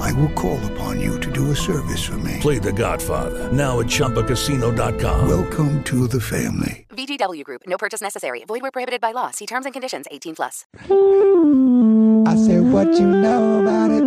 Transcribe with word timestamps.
I 0.00 0.12
will 0.12 0.30
call 0.30 0.58
upon 0.72 1.00
you 1.00 1.18
to 1.20 1.30
do 1.30 1.50
a 1.50 1.56
service 1.56 2.02
for 2.04 2.18
me. 2.18 2.38
Play 2.40 2.58
The 2.58 2.72
Godfather 2.72 3.50
now 3.52 3.80
at 3.80 3.86
ChumbaCasino.com. 3.86 5.28
Welcome 5.28 5.82
to 5.84 6.06
the 6.08 6.20
family. 6.20 6.86
VGW 6.90 7.44
Group. 7.44 7.62
No 7.66 7.76
purchase 7.78 8.00
necessary. 8.00 8.44
Void 8.46 8.62
where 8.62 8.70
prohibited 8.70 9.00
by 9.00 9.12
law. 9.12 9.30
See 9.30 9.46
terms 9.46 9.64
and 9.66 9.72
conditions. 9.72 10.06
18 10.10 10.34
plus. 10.36 10.64
I 10.80 12.36
said, 12.36 12.62
what 12.72 12.88
you 12.94 13.06
know 13.06 13.60
about 13.62 13.90
it? 13.90 14.02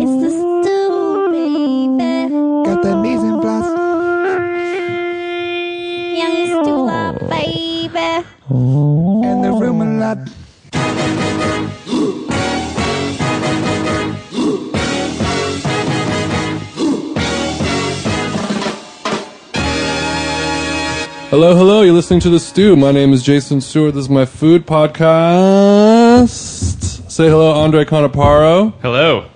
It's 0.00 0.22
the 0.22 0.30
stew, 0.30 1.28
baby. 1.32 2.28
Got 2.64 2.82
the 2.82 2.96
mise 2.96 3.22
en 3.24 3.40
place. 3.40 3.70
Young 6.18 6.46
Stewart, 6.64 7.18
baby. 7.30 8.24
And 8.50 9.44
the 9.44 9.52
room 9.52 9.80
a 9.80 9.84
lot. 9.98 10.18
Hello, 21.30 21.54
hello. 21.54 21.82
You're 21.82 21.92
listening 21.92 22.20
to 22.20 22.30
The 22.30 22.40
Stew. 22.40 22.74
My 22.74 22.90
name 22.90 23.12
is 23.12 23.22
Jason 23.22 23.60
Stewart. 23.60 23.92
This 23.92 24.04
is 24.04 24.08
my 24.08 24.24
food 24.24 24.64
podcast. 24.66 26.30
Say 27.10 27.28
hello, 27.28 27.52
Andre 27.52 27.84
Conaparo. 27.84 28.72
Hello. 28.80 29.28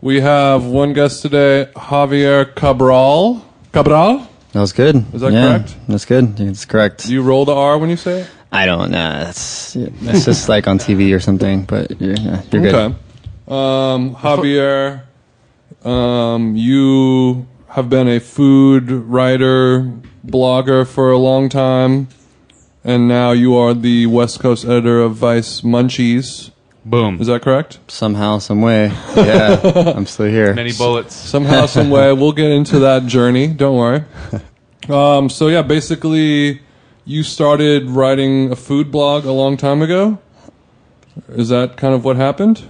We 0.00 0.20
have 0.20 0.64
one 0.64 0.92
guest 0.92 1.22
today, 1.22 1.68
Javier 1.74 2.54
Cabral. 2.54 3.44
Cabral? 3.72 4.28
That 4.52 4.60
was 4.60 4.72
good. 4.72 5.12
Is 5.12 5.22
that 5.22 5.32
yeah, 5.32 5.58
correct? 5.58 5.76
That's 5.88 6.04
good. 6.04 6.36
That's 6.36 6.64
correct. 6.66 7.06
Do 7.08 7.12
you 7.12 7.22
roll 7.22 7.44
the 7.44 7.56
R 7.56 7.78
when 7.78 7.90
you 7.90 7.96
say 7.96 8.20
it? 8.20 8.30
I 8.52 8.64
don't 8.64 8.92
know. 8.92 9.24
That's 9.24 9.72
that's 9.74 10.24
just 10.26 10.48
like 10.48 10.68
on 10.68 10.78
TV 10.78 11.12
or 11.12 11.18
something. 11.18 11.64
But 11.64 12.00
you're, 12.00 12.14
yeah, 12.14 12.42
you're 12.52 12.62
good. 12.62 12.74
Okay. 12.76 12.94
Um, 13.48 14.14
Javier, 14.14 15.02
um, 15.84 16.54
you 16.54 17.48
have 17.66 17.90
been 17.90 18.06
a 18.06 18.20
food 18.20 18.90
writer, 18.92 19.92
blogger 20.24 20.86
for 20.86 21.10
a 21.10 21.18
long 21.18 21.48
time, 21.48 22.08
and 22.84 23.08
now 23.08 23.32
you 23.32 23.56
are 23.56 23.74
the 23.74 24.06
West 24.06 24.40
Coast 24.40 24.64
editor 24.64 25.00
of 25.00 25.14
Vice 25.14 25.60
Munchies. 25.62 26.50
Boom. 26.84 27.20
Is 27.20 27.26
that 27.26 27.42
correct? 27.42 27.78
Somehow, 27.88 28.38
some 28.38 28.62
way. 28.62 28.86
Yeah, 29.16 29.60
I'm 29.94 30.06
still 30.06 30.26
here. 30.26 30.54
Many 30.54 30.72
bullets. 30.72 31.14
Somehow, 31.14 31.66
some 31.66 31.90
way, 31.90 32.12
we'll 32.14 32.32
get 32.32 32.50
into 32.50 32.78
that 32.80 33.06
journey. 33.06 33.48
Don't 33.48 33.76
worry. 33.76 34.04
Um, 34.88 35.28
so 35.28 35.48
yeah, 35.48 35.62
basically, 35.62 36.62
you 37.04 37.22
started 37.22 37.90
writing 37.90 38.50
a 38.50 38.56
food 38.56 38.90
blog 38.90 39.26
a 39.26 39.32
long 39.32 39.56
time 39.56 39.82
ago. 39.82 40.18
Is 41.28 41.50
that 41.50 41.76
kind 41.76 41.94
of 41.94 42.04
what 42.04 42.16
happened? 42.16 42.62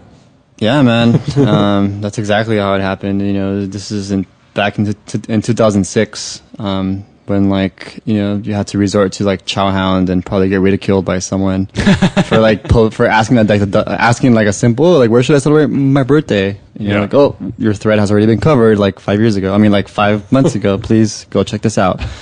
Yeah, 0.59 0.83
man. 0.83 1.21
um, 1.47 2.01
that's 2.01 2.19
exactly 2.19 2.59
how 2.59 2.75
it 2.75 2.81
happened. 2.81 3.23
You 3.23 3.33
know, 3.33 3.67
this 3.67 3.91
is 3.91 4.11
in 4.11 4.27
back 4.55 4.79
in 4.79 4.93
t- 5.07 5.21
in 5.33 5.41
2006 5.41 6.43
um, 6.59 7.07
when 7.31 7.49
like 7.49 8.01
you 8.05 8.15
know 8.19 8.37
you 8.37 8.53
had 8.53 8.67
to 8.69 8.79
resort 8.79 9.13
to 9.13 9.25
like 9.25 9.47
Chowhound 9.47 10.11
and 10.11 10.25
probably 10.27 10.51
get 10.51 10.61
ridiculed 10.61 11.07
by 11.07 11.19
someone 11.21 11.67
for 12.27 12.39
like 12.39 12.65
po- 12.65 12.91
for 12.91 13.07
asking 13.07 13.37
that 13.37 13.49
like 13.49 13.63
asking 13.89 14.35
like 14.35 14.47
a 14.47 14.53
simple 14.53 14.85
oh, 14.85 14.99
like 14.99 15.11
where 15.11 15.23
should 15.23 15.37
I 15.37 15.39
celebrate 15.39 15.69
my 15.69 16.03
birthday? 16.03 16.61
You 16.79 16.89
know, 16.89 16.95
Yeah. 16.97 17.01
like 17.01 17.15
oh 17.15 17.37
your 17.57 17.73
thread 17.73 17.99
has 17.99 18.11
already 18.11 18.27
been 18.27 18.41
covered 18.41 18.79
like 18.79 19.01
five 19.01 19.19
years 19.21 19.37
ago. 19.37 19.55
I 19.55 19.59
mean 19.59 19.73
like 19.73 19.89
five 19.89 20.31
months 20.37 20.55
ago. 20.55 20.77
Please 20.77 21.25
go 21.31 21.43
check 21.45 21.63
this 21.63 21.79
out. 21.79 22.01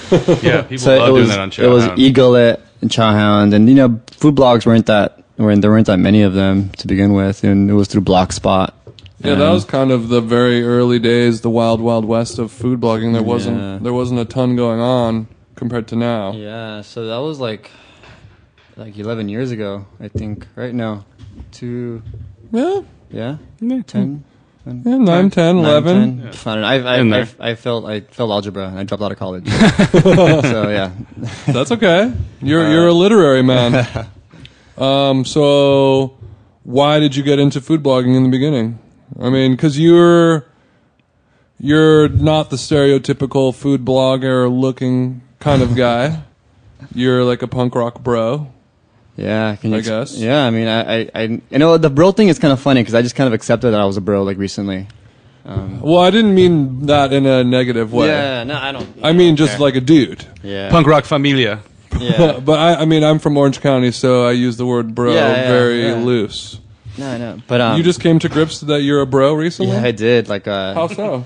Yeah, 0.43 0.63
people 0.63 0.79
so 0.79 0.97
love 0.99 1.09
it 1.09 1.13
was 1.13 1.27
doing 1.27 1.29
that 1.31 1.41
on 1.41 1.51
Chowhound. 1.51 1.65
it 1.65 1.69
was. 1.69 1.85
eGullet 1.99 2.61
and 2.83 2.91
Chowhound, 2.91 3.55
and 3.55 3.69
you 3.69 3.75
know, 3.75 4.01
food 4.13 4.37
blogs 4.37 4.65
weren't 4.65 4.87
that 4.87 5.21
weren't 5.37 5.63
there 5.63 5.71
weren't 5.71 5.87
that 5.87 5.99
many 5.99 6.23
of 6.23 6.35
them 6.35 6.69
to 6.79 6.87
begin 6.87 7.13
with, 7.13 7.43
and 7.45 7.71
it 7.71 7.73
was 7.75 7.89
through 7.89 8.03
Blogspot. 8.03 8.73
Yeah, 9.21 9.34
that 9.34 9.51
was 9.51 9.65
kind 9.65 9.91
of 9.91 10.09
the 10.09 10.21
very 10.21 10.62
early 10.62 10.99
days, 11.01 11.41
the 11.41 11.51
wild, 11.51 11.81
wild 11.81 12.05
west 12.05 12.39
of 12.39 12.53
food 12.53 12.81
blogging. 12.81 13.12
There 13.12 13.23
wasn't 13.23 13.83
there 13.83 13.93
wasn't 13.93 14.21
a 14.21 14.25
ton 14.25 14.55
going 14.56 14.81
on 14.81 15.27
compared 15.56 15.89
to 15.89 15.97
now. 15.97 16.33
yeah. 16.33 16.83
So 16.83 17.06
that 17.06 17.19
was 17.19 17.41
like 17.41 17.71
like 18.77 18.97
eleven 18.97 19.29
years 19.29 19.51
ago, 19.51 19.87
I 20.01 20.06
think. 20.09 20.47
Right? 20.55 20.73
now, 20.73 21.05
two. 21.51 22.03
Yeah, 22.53 22.83
Yeah, 23.11 23.37
ten. 23.87 24.25
yeah, 24.65 24.73
9, 24.99 25.31
10, 25.31 25.56
Nine, 25.56 25.65
11. 25.65 26.19
10. 26.21 26.29
I 26.29 26.55
don't 26.55 26.61
know. 26.61 26.67
I, 26.67 26.75
I, 26.77 26.99
In 27.00 27.12
I, 27.12 27.25
there. 27.25 27.29
I 27.41 27.55
failed. 27.56 27.87
I 27.91 28.00
failed 28.00 28.31
algebra 28.31 28.69
and 28.69 28.79
I 28.79 28.85
dropped 28.85 29.03
out 29.03 29.11
of 29.12 29.19
college. 29.19 29.49
so 29.50 30.69
yeah, 30.71 30.93
That's 31.47 31.73
okay. 31.73 32.12
You're 32.41 32.67
Uh, 32.67 32.71
you're 32.71 32.87
a 32.89 32.93
literary 32.93 33.43
man. 33.43 33.85
um, 34.79 35.25
so 35.25 36.17
why 36.62 37.00
did 37.00 37.17
you 37.17 37.23
get 37.23 37.39
into 37.39 37.61
food 37.61 37.83
blogging 37.83 38.15
in 38.17 38.23
the 38.23 38.29
beginning? 38.31 38.79
I 39.21 39.31
mean, 39.31 39.53
because 39.53 39.79
you're 39.79 40.45
you're 41.61 42.09
not 42.09 42.51
the 42.51 42.57
stereotypical 42.57 43.55
food 43.55 43.85
blogger 43.85 44.51
looking 44.51 45.23
kind 45.41 45.63
of 45.63 45.75
guy. 45.77 46.23
You're 46.95 47.25
like 47.25 47.43
a 47.43 47.49
punk 47.49 47.75
rock 47.75 48.01
bro. 48.05 48.53
yeah. 49.17 49.57
Can 49.57 49.71
you 49.71 49.77
I 49.77 49.79
ex- 49.81 49.89
guess. 49.89 50.17
Yeah. 50.17 50.45
I 50.47 50.51
mean, 50.51 50.69
I, 50.69 51.01
I, 51.01 51.11
I 51.13 51.23
you 51.51 51.59
know, 51.59 51.77
the 51.77 51.91
bro 51.91 52.13
thing 52.13 52.29
is 52.29 52.39
kind 52.39 52.53
of 52.53 52.61
funny 52.61 52.81
because 52.83 52.95
I 52.95 53.03
just 53.03 53.17
kind 53.17 53.27
of 53.27 53.33
accepted 53.33 53.73
that 53.73 53.81
I 53.81 53.85
was 53.85 53.97
a 53.97 54.01
bro 54.01 54.23
like 54.23 54.39
recently. 54.39 54.87
Um, 55.45 55.81
Well, 55.81 55.99
I 55.99 56.11
didn't 56.11 56.37
mean 56.37 56.87
that 56.87 57.13
in 57.13 57.27
a 57.27 57.43
negative 57.43 57.93
way. 57.93 58.07
Yeah. 58.07 58.45
No, 58.45 58.55
I 58.57 58.71
don't. 58.71 58.89
I 59.03 59.13
mean 59.13 59.35
just 59.35 59.59
like 59.59 59.75
a 59.75 59.81
dude. 59.81 60.25
yeah. 60.45 60.71
Punk 60.71 60.87
rock 60.87 61.05
familia. 61.05 61.61
Yeah. 61.99 62.39
but 62.45 62.59
I, 62.61 62.83
I 62.83 62.85
mean, 62.85 63.03
I'm 63.03 63.19
from 63.19 63.37
Orange 63.37 63.61
County, 63.61 63.91
so 63.91 64.25
I 64.25 64.33
use 64.33 64.57
the 64.57 64.67
word 64.67 64.95
bro 64.95 65.13
Yeah, 65.13 65.29
yeah, 65.35 65.49
very 65.49 65.87
yeah. 65.89 65.95
loose. 65.97 66.61
No, 66.99 67.11
I 67.11 67.19
know. 67.19 67.39
But 67.47 67.61
um, 67.61 67.77
you 67.79 67.83
just 67.83 68.01
came 68.01 68.19
to 68.21 68.29
grips 68.29 68.61
that 68.61 68.83
you're 68.83 69.01
a 69.01 69.07
bro 69.07 69.35
recently. 69.35 69.73
Yeah, 69.73 69.83
I 69.83 69.93
did. 69.93 70.29
Like, 70.29 70.47
uh, 70.49 70.75
How 70.75 70.89
so? 70.89 71.25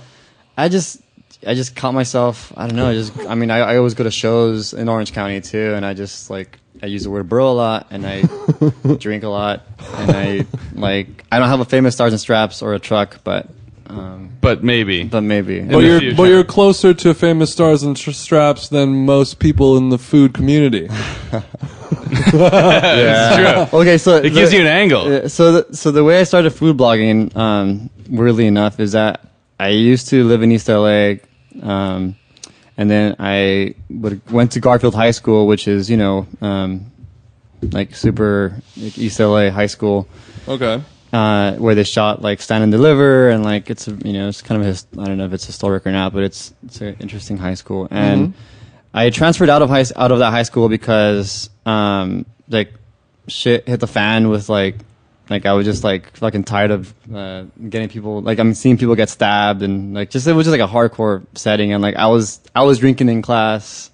I 0.57 0.69
just, 0.69 1.01
I 1.47 1.55
just 1.55 1.75
caught 1.75 1.93
myself. 1.93 2.53
I 2.57 2.67
don't 2.67 2.77
know. 2.77 2.89
I 2.89 2.95
just, 2.95 3.19
I 3.27 3.35
mean, 3.35 3.51
I, 3.51 3.59
I 3.59 3.77
always 3.79 3.95
go 3.95 4.05
to 4.05 4.11
shows 4.11 4.75
in 4.75 4.89
Orange 4.89 5.13
County 5.13 5.41
too, 5.41 5.75
and 5.75 5.85
I 5.85 5.95
just 5.95 6.31
like, 6.31 6.59
I 6.83 6.87
use 6.87 7.05
the 7.05 7.11
word 7.11 7.29
bro 7.29 7.51
a 7.51 7.53
lot, 7.53 7.87
and 7.91 8.05
I 8.07 8.23
drink 8.99 9.23
a 9.25 9.29
lot, 9.29 9.65
and 9.95 10.11
I 10.11 10.47
like, 10.75 11.25
I 11.31 11.39
don't 11.39 11.49
have 11.49 11.61
a 11.61 11.65
famous 11.65 11.95
stars 11.95 12.13
and 12.13 12.21
straps 12.21 12.61
or 12.63 12.75
a 12.75 12.79
truck, 12.79 13.21
but, 13.25 13.49
um, 13.93 14.31
But 14.41 14.63
maybe. 14.65 15.05
but 15.05 15.21
maybe. 15.23 15.61
But 15.61 15.79
the 15.81 15.87
you're 15.87 16.01
future. 16.01 16.17
but 16.17 16.23
you're 16.25 16.45
closer 16.45 16.95
to 16.95 17.15
famous 17.15 17.53
stars 17.53 17.83
and 17.83 17.97
tr- 17.97 18.11
straps 18.13 18.69
than 18.69 19.05
most 19.07 19.39
people 19.39 19.77
in 19.77 19.91
the 19.91 19.99
food 19.99 20.33
community. 20.35 20.89
yeah. 22.33 23.67
true. 23.71 23.79
Okay, 23.81 23.99
so 23.99 24.17
It 24.17 24.33
gives 24.33 24.53
you 24.53 24.61
an 24.61 24.67
angle. 24.67 25.29
So 25.29 25.63
the, 25.63 25.77
so 25.77 25.91
the 25.91 26.05
way 26.05 26.21
I 26.21 26.25
started 26.25 26.51
food 26.51 26.77
blogging, 26.77 27.35
um, 27.37 27.91
weirdly 28.09 28.47
enough, 28.47 28.81
is 28.81 28.93
that 28.93 29.27
I 29.59 29.69
used 29.69 30.09
to 30.09 30.25
live 30.25 30.43
in 30.43 30.51
East 30.53 30.69
LA, 30.69 31.15
um, 31.63 32.17
and 32.77 32.91
then 32.91 33.17
I 33.19 33.75
would, 33.91 34.21
went 34.31 34.53
to 34.53 34.61
Garfield 34.61 34.95
High 34.95 35.11
School, 35.13 35.47
which 35.47 35.69
is 35.69 35.89
you 35.91 35.97
know 35.97 36.27
um, 36.41 36.91
like 37.71 37.95
super 37.95 38.61
like 38.77 38.99
East 38.99 39.21
LA 39.21 39.51
high 39.51 39.67
school, 39.69 40.09
Okay. 40.49 40.83
Uh, 41.13 41.55
where 41.57 41.75
they 41.75 41.85
shot 41.85 42.23
like 42.23 42.41
Stand 42.41 42.63
and 42.65 42.73
Deliver, 42.73 43.29
and 43.31 43.45
like 43.45 43.69
it's 43.71 43.87
a, 43.89 43.93
you 44.05 44.13
know 44.13 44.29
it's 44.29 44.43
kind 44.43 44.61
of 44.61 44.67
a, 44.67 44.69
his- 44.71 44.87
I 44.99 45.05
don't 45.05 45.19
know 45.19 45.27
if 45.27 45.33
it's 45.33 45.45
historic 45.47 45.87
or 45.87 45.93
not, 45.93 46.13
but 46.13 46.23
it's 46.25 46.55
it's 46.65 46.81
an 46.81 46.97
interesting 47.01 47.37
high 47.39 47.55
school. 47.55 47.87
And 47.91 48.35
I 48.95 49.11
transferred 49.11 49.49
out 49.51 49.63
of 49.63 49.69
high 49.69 49.85
out 49.97 50.13
of 50.13 50.19
that 50.21 50.31
high 50.31 50.43
school 50.45 50.69
because 50.69 51.51
um, 51.67 52.25
like 52.49 52.73
shit 53.29 53.69
hit 53.69 53.81
the 53.81 53.87
fan 53.87 54.29
with 54.31 54.49
like 54.49 54.77
like 55.31 55.47
I 55.47 55.53
was 55.53 55.65
just 55.65 55.85
like 55.85 56.17
fucking 56.17 56.45
tired 56.45 56.71
of 56.71 56.93
uh, 57.15 57.45
getting 57.69 57.89
people 57.89 58.21
like 58.23 58.39
I'm 58.39 58.55
seeing 58.55 58.77
people 58.79 58.95
get 58.97 59.09
stabbed 59.09 59.63
and 59.63 59.95
like 59.95 60.11
just 60.11 60.27
it 60.27 60.33
was 60.33 60.47
just 60.47 60.59
like 60.59 60.67
a 60.69 60.73
hardcore 60.73 61.25
setting. 61.35 61.73
And 61.73 61.83
like 61.83 61.97
I 61.97 62.07
was 62.09 62.41
I 62.55 62.65
was 62.65 62.79
drinking 62.79 63.09
in 63.09 63.23
class 63.23 63.91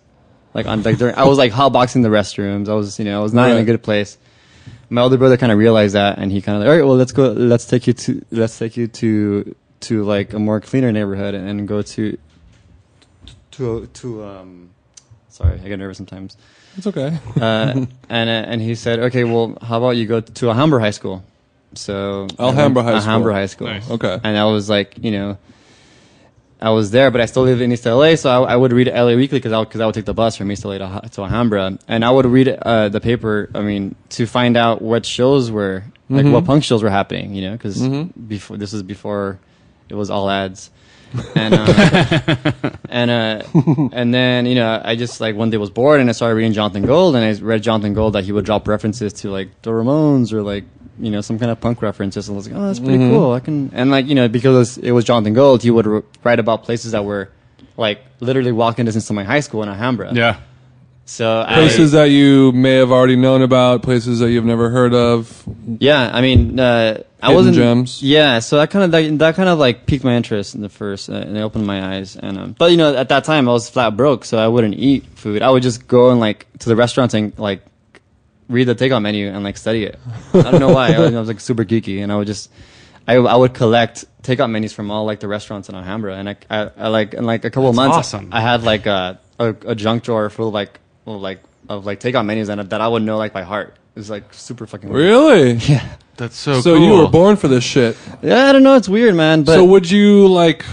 like 0.54 0.66
on 0.66 0.82
like 0.82 0.98
during, 0.98 1.14
I 1.16 1.24
was 1.24 1.36
like 1.38 1.52
hotboxing 1.52 2.02
the 2.02 2.08
restrooms. 2.08 2.68
I 2.68 2.74
was 2.74 2.98
you 2.98 3.04
know 3.04 3.20
I 3.20 3.22
was 3.22 3.34
not 3.34 3.50
in 3.50 3.56
a 3.58 3.64
good 3.64 3.82
place 3.82 4.16
my 4.90 5.02
older 5.02 5.16
brother 5.18 5.36
kind 5.36 5.52
of 5.52 5.58
realized 5.58 5.94
that 5.94 6.18
and 6.18 6.32
he 6.32 6.40
kind 6.40 6.56
of 6.56 6.60
like 6.62 6.68
all 6.70 6.76
right 6.76 6.84
well 6.86 6.96
let's 6.96 7.12
go 7.12 7.30
let's 7.32 7.66
take 7.66 7.86
you 7.86 7.92
to 7.92 8.24
let's 8.30 8.58
take 8.58 8.76
you 8.76 8.86
to 8.86 9.54
to 9.80 10.02
like 10.04 10.32
a 10.32 10.38
more 10.38 10.60
cleaner 10.60 10.90
neighborhood 10.92 11.34
and, 11.34 11.48
and 11.48 11.68
go 11.68 11.82
to 11.82 12.16
to 13.52 13.86
to 13.86 14.24
um 14.24 14.70
sorry 15.28 15.60
I 15.62 15.68
get 15.68 15.78
nervous 15.78 15.96
sometimes 15.98 16.36
It's 16.76 16.86
okay. 16.86 17.18
uh, 17.40 17.84
and 18.08 18.30
uh, 18.30 18.50
and 18.50 18.60
he 18.60 18.74
said, 18.74 18.98
okay, 19.00 19.24
well, 19.24 19.56
how 19.62 19.78
about 19.78 19.90
you 19.96 20.06
go 20.06 20.20
to 20.20 20.48
Alhambra 20.50 20.80
High 20.80 20.90
School? 20.92 21.22
So 21.74 22.28
Alhambra 22.38 22.82
High 22.82 22.90
School. 22.90 23.00
Alhambra 23.10 23.34
High 23.34 23.46
School. 23.46 23.66
Nice. 23.68 23.90
Okay. 23.90 24.18
And 24.24 24.38
I 24.38 24.44
was 24.44 24.70
like, 24.70 24.94
you 25.02 25.10
know, 25.10 25.38
I 26.60 26.70
was 26.70 26.90
there, 26.90 27.10
but 27.12 27.20
I 27.20 27.26
still 27.26 27.44
live 27.44 27.60
in 27.60 27.70
East 27.72 27.86
LA, 27.86 28.16
so 28.16 28.30
I, 28.44 28.54
I 28.54 28.56
would 28.56 28.72
read 28.72 28.88
LA 28.88 29.14
Weekly 29.14 29.38
because 29.38 29.52
I, 29.52 29.58
would- 29.60 29.80
I 29.80 29.86
would 29.86 29.94
take 29.94 30.06
the 30.06 30.14
bus 30.14 30.36
from 30.36 30.50
East 30.50 30.64
LA 30.64 30.78
to, 30.78 31.08
to 31.12 31.20
Alhambra, 31.22 31.78
and 31.86 32.04
I 32.04 32.10
would 32.10 32.26
read 32.26 32.48
uh, 32.48 32.88
the 32.88 33.00
paper. 33.00 33.48
I 33.54 33.60
mean, 33.60 33.94
to 34.10 34.26
find 34.26 34.56
out 34.56 34.82
what 34.82 35.06
shows 35.06 35.50
were 35.50 35.84
like 36.10 36.24
what 36.32 36.44
punk 36.46 36.64
shows 36.64 36.82
were 36.82 36.90
happening, 36.90 37.34
you 37.34 37.42
know, 37.42 37.52
because 37.52 37.80
before 38.26 38.56
this 38.56 38.72
was 38.72 38.82
before 38.82 39.38
it 39.88 39.94
was 39.94 40.10
all 40.10 40.28
ads, 40.30 40.70
and 41.34 41.54
uh, 41.54 42.52
and 42.88 43.10
uh, 43.10 43.42
and 43.92 44.12
then 44.14 44.46
you 44.46 44.54
know 44.54 44.80
I 44.84 44.96
just 44.96 45.20
like 45.20 45.34
one 45.36 45.50
day 45.50 45.56
was 45.56 45.70
bored 45.70 46.00
and 46.00 46.08
I 46.08 46.12
started 46.12 46.34
reading 46.34 46.52
Jonathan 46.52 46.84
Gold 46.84 47.16
and 47.16 47.24
I 47.24 47.32
read 47.42 47.62
Jonathan 47.62 47.94
Gold 47.94 48.14
that 48.14 48.24
he 48.24 48.32
would 48.32 48.44
drop 48.44 48.68
references 48.68 49.12
to 49.14 49.30
like 49.30 49.48
the 49.62 49.70
Ramones 49.70 50.32
or 50.32 50.42
like 50.42 50.64
you 50.98 51.10
know 51.10 51.20
some 51.20 51.38
kind 51.38 51.50
of 51.50 51.60
punk 51.60 51.80
references. 51.82 52.28
And 52.28 52.34
I 52.34 52.36
was 52.36 52.48
like 52.48 52.56
oh 52.56 52.66
that's 52.66 52.80
pretty 52.80 52.98
cool. 52.98 53.32
I 53.32 53.40
can 53.40 53.70
and 53.74 53.90
like 53.90 54.06
you 54.06 54.14
know 54.14 54.28
because 54.28 54.78
it 54.78 54.92
was 54.92 55.04
Jonathan 55.04 55.34
Gold 55.34 55.62
he 55.62 55.70
would 55.70 55.86
r- 55.86 56.04
write 56.24 56.38
about 56.38 56.64
places 56.64 56.92
that 56.92 57.04
were 57.04 57.30
like 57.76 58.00
literally 58.20 58.52
walking 58.52 58.84
distance 58.84 59.06
to 59.06 59.12
my 59.12 59.24
high 59.24 59.40
school 59.40 59.62
in 59.62 59.68
Alhambra. 59.68 60.12
Yeah. 60.12 60.40
So 61.08 61.42
Places 61.48 61.94
I, 61.94 62.00
that 62.04 62.10
you 62.10 62.52
may 62.52 62.74
have 62.74 62.92
already 62.92 63.16
known 63.16 63.40
about, 63.42 63.82
places 63.82 64.18
that 64.20 64.30
you've 64.30 64.44
never 64.44 64.68
heard 64.70 64.92
of. 64.94 65.42
yeah 65.80 66.10
I 66.12 66.20
mean 66.20 66.60
uh, 66.60 67.02
I 67.22 67.26
Hidden 67.28 67.34
wasn't 67.36 67.56
gems. 67.56 68.02
yeah 68.02 68.38
so 68.40 68.58
that 68.58 68.70
kind 68.70 68.84
of 68.84 68.90
that, 68.92 69.18
that 69.18 69.34
kind 69.34 69.48
of 69.48 69.58
like 69.58 69.86
piqued 69.86 70.04
my 70.04 70.14
interest 70.16 70.54
in 70.54 70.60
the 70.60 70.68
first 70.68 71.08
uh, 71.08 71.14
and 71.14 71.36
it 71.36 71.40
opened 71.40 71.66
my 71.66 71.96
eyes 71.96 72.14
and 72.16 72.38
um, 72.38 72.54
but 72.58 72.70
you 72.70 72.76
know 72.76 72.94
at 72.94 73.08
that 73.08 73.24
time 73.24 73.48
I 73.48 73.52
was 73.52 73.68
flat 73.70 73.96
broke 73.96 74.24
so 74.24 74.38
I 74.38 74.48
wouldn't 74.48 74.74
eat 74.74 75.06
food 75.16 75.42
I 75.42 75.50
would 75.50 75.62
just 75.62 75.88
go 75.88 76.10
and 76.10 76.20
like 76.20 76.46
to 76.60 76.68
the 76.68 76.76
restaurants 76.76 77.14
and 77.14 77.36
like 77.38 77.62
read 78.48 78.64
the 78.64 78.74
takeout 78.74 79.02
menu 79.02 79.28
and 79.28 79.42
like 79.42 79.56
study 79.56 79.84
it 79.84 79.98
I 80.34 80.42
don't 80.50 80.60
know 80.60 80.72
why 80.72 80.92
I 80.92 80.98
was, 81.00 81.14
I 81.14 81.18
was 81.20 81.28
like 81.28 81.40
super 81.40 81.64
geeky 81.64 82.02
and 82.02 82.12
I 82.12 82.16
would 82.16 82.26
just 82.26 82.50
I, 83.06 83.14
I 83.14 83.36
would 83.36 83.54
collect 83.54 84.04
takeout 84.22 84.50
menus 84.50 84.74
from 84.74 84.90
all 84.90 85.06
like 85.06 85.20
the 85.20 85.28
restaurants 85.28 85.70
in 85.70 85.74
Alhambra 85.74 86.14
and 86.16 86.28
I, 86.28 86.36
I, 86.50 86.70
I 86.76 86.88
like 86.88 87.14
in 87.14 87.24
like 87.24 87.44
a 87.46 87.50
couple 87.50 87.70
of 87.70 87.76
That's 87.76 87.88
months 87.88 88.14
awesome. 88.14 88.28
I 88.32 88.42
had 88.42 88.62
like 88.62 88.84
a, 88.84 89.18
a, 89.38 89.54
a 89.66 89.74
junk 89.74 90.02
drawer 90.04 90.28
full 90.28 90.48
of 90.48 90.54
like 90.54 90.78
of 91.16 91.22
like 91.22 91.40
of 91.68 91.84
like 91.86 92.00
takeout 92.00 92.24
menus 92.26 92.48
and 92.48 92.60
that 92.70 92.80
I 92.80 92.88
would 92.88 93.02
know 93.02 93.16
like 93.18 93.32
by 93.32 93.42
heart 93.42 93.74
it 93.94 93.98
was 93.98 94.10
like 94.10 94.32
super 94.34 94.66
fucking 94.66 94.88
weird. 94.88 95.04
Really? 95.04 95.52
yeah 95.72 95.96
That's 96.16 96.36
so, 96.36 96.60
So 96.60 96.76
cool. 96.76 96.84
you 96.86 97.02
were 97.02 97.08
born 97.08 97.36
for 97.36 97.48
this 97.48 97.64
shit. 97.64 97.96
yeah 98.22 98.46
I 98.46 98.52
don't 98.52 98.62
know 98.62 98.74
it's 98.76 98.88
weird 98.88 99.14
man 99.14 99.42
but 99.44 99.54
so 99.54 99.64
would 99.64 99.90
you 99.90 100.28
like 100.28 100.64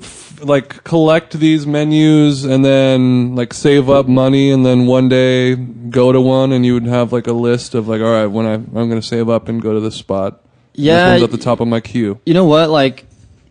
f- 0.00 0.40
like 0.42 0.82
collect 0.84 1.34
these 1.38 1.66
menus 1.66 2.44
and 2.44 2.64
then 2.64 3.34
like 3.36 3.52
save 3.52 3.90
up 3.90 4.06
money 4.08 4.50
and 4.50 4.64
then 4.64 4.86
one 4.86 5.08
day 5.08 5.54
go 5.54 6.12
to 6.12 6.20
one 6.20 6.52
and 6.52 6.64
you 6.64 6.74
would 6.74 6.86
have 6.86 7.12
like 7.12 7.26
a 7.26 7.32
list 7.32 7.74
of 7.74 7.88
like 7.88 8.00
all 8.00 8.10
right 8.12 8.26
when 8.26 8.46
I 8.46 8.54
I'm 8.54 8.70
going 8.72 9.00
to 9.00 9.02
save 9.02 9.28
up 9.28 9.48
and 9.48 9.60
go 9.60 9.74
to 9.74 9.80
this 9.80 9.96
spot. 9.96 10.40
Yeah, 10.72 11.12
this 11.14 11.20
one's 11.20 11.34
at 11.34 11.38
the 11.38 11.44
top 11.44 11.60
of 11.60 11.68
my 11.68 11.80
queue. 11.80 12.20
You 12.24 12.32
know 12.32 12.44
what? 12.44 12.70
Like, 12.70 13.04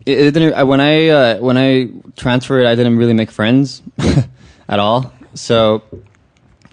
it, 0.06 0.18
it 0.18 0.30
didn't. 0.34 0.66
When 0.66 0.80
I 0.80 1.08
uh, 1.08 1.38
when 1.38 1.58
I 1.58 1.90
transferred, 2.16 2.64
I 2.66 2.74
didn't 2.74 2.96
really 2.96 3.12
make 3.12 3.30
friends 3.30 3.82
at 4.68 4.78
all. 4.80 5.12
So, 5.34 5.82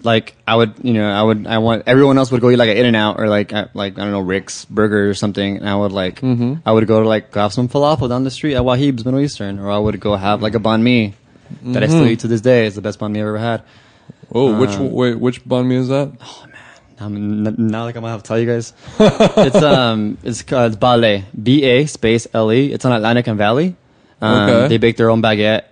like, 0.02 0.36
I 0.46 0.54
would, 0.56 0.74
you 0.82 0.92
know, 0.92 1.08
I 1.10 1.22
would, 1.22 1.46
I 1.46 1.58
want 1.58 1.84
everyone 1.86 2.18
else 2.18 2.30
would 2.30 2.40
go 2.40 2.50
eat 2.50 2.56
like 2.56 2.70
an 2.70 2.76
In 2.76 2.86
and 2.86 2.96
Out 2.96 3.18
or 3.20 3.28
like, 3.28 3.52
like 3.52 3.98
I 3.98 4.02
don't 4.02 4.10
know, 4.12 4.20
Rick's 4.20 4.64
Burger 4.64 5.08
or 5.10 5.14
something, 5.14 5.56
and 5.58 5.68
I 5.68 5.74
would 5.74 5.92
like, 5.92 6.22
I 6.22 6.72
would 6.72 6.86
go 6.86 7.02
to 7.02 7.08
like 7.08 7.34
have 7.34 7.52
some 7.52 7.68
falafel 7.68 8.08
down 8.08 8.24
the 8.24 8.30
street 8.30 8.54
at 8.54 8.62
Wahib's 8.62 9.04
Middle 9.04 9.20
Eastern, 9.20 9.58
or 9.58 9.70
I 9.70 9.78
would 9.78 9.98
go 10.00 10.14
have 10.16 10.42
like 10.42 10.54
a 10.54 10.60
banh 10.60 10.82
mi 10.82 11.14
that 11.64 11.82
I 11.82 11.86
still 11.86 12.06
eat 12.06 12.20
to 12.20 12.28
this 12.28 12.40
day. 12.40 12.66
It's 12.66 12.76
the 12.76 12.82
best 12.82 12.98
banh 13.00 13.12
mi 13.12 13.20
I've 13.20 13.26
ever 13.26 13.38
had. 13.38 13.62
Oh, 14.34 14.58
which 14.58 14.70
Um, 14.70 14.90
wait, 14.92 15.14
which 15.18 15.44
banh 15.44 15.66
mi 15.66 15.76
is 15.76 15.88
that? 15.88 16.12
Oh 16.20 16.44
man, 16.46 16.56
I 17.00 17.08
mean, 17.08 17.46
n- 17.46 17.54
now 17.58 17.84
like 17.84 17.96
I'm 17.96 18.02
gonna 18.02 18.12
have 18.12 18.22
to 18.22 18.28
tell 18.28 18.38
you 18.38 18.46
guys. 18.46 18.72
it's 19.00 19.56
um, 19.62 20.18
it's 20.22 20.42
called 20.42 20.78
Ba 20.78 20.96
Le, 20.96 21.22
B 21.42 21.64
A 21.64 21.86
space 21.86 22.26
L 22.34 22.52
E. 22.52 22.72
It's 22.72 22.84
on 22.84 22.92
Atlantic 22.92 23.26
and 23.26 23.38
Valley. 23.38 23.74
Um, 24.20 24.48
Okay. 24.50 24.68
They 24.68 24.78
bake 24.78 24.96
their 24.96 25.10
own 25.10 25.22
baguette 25.22 25.62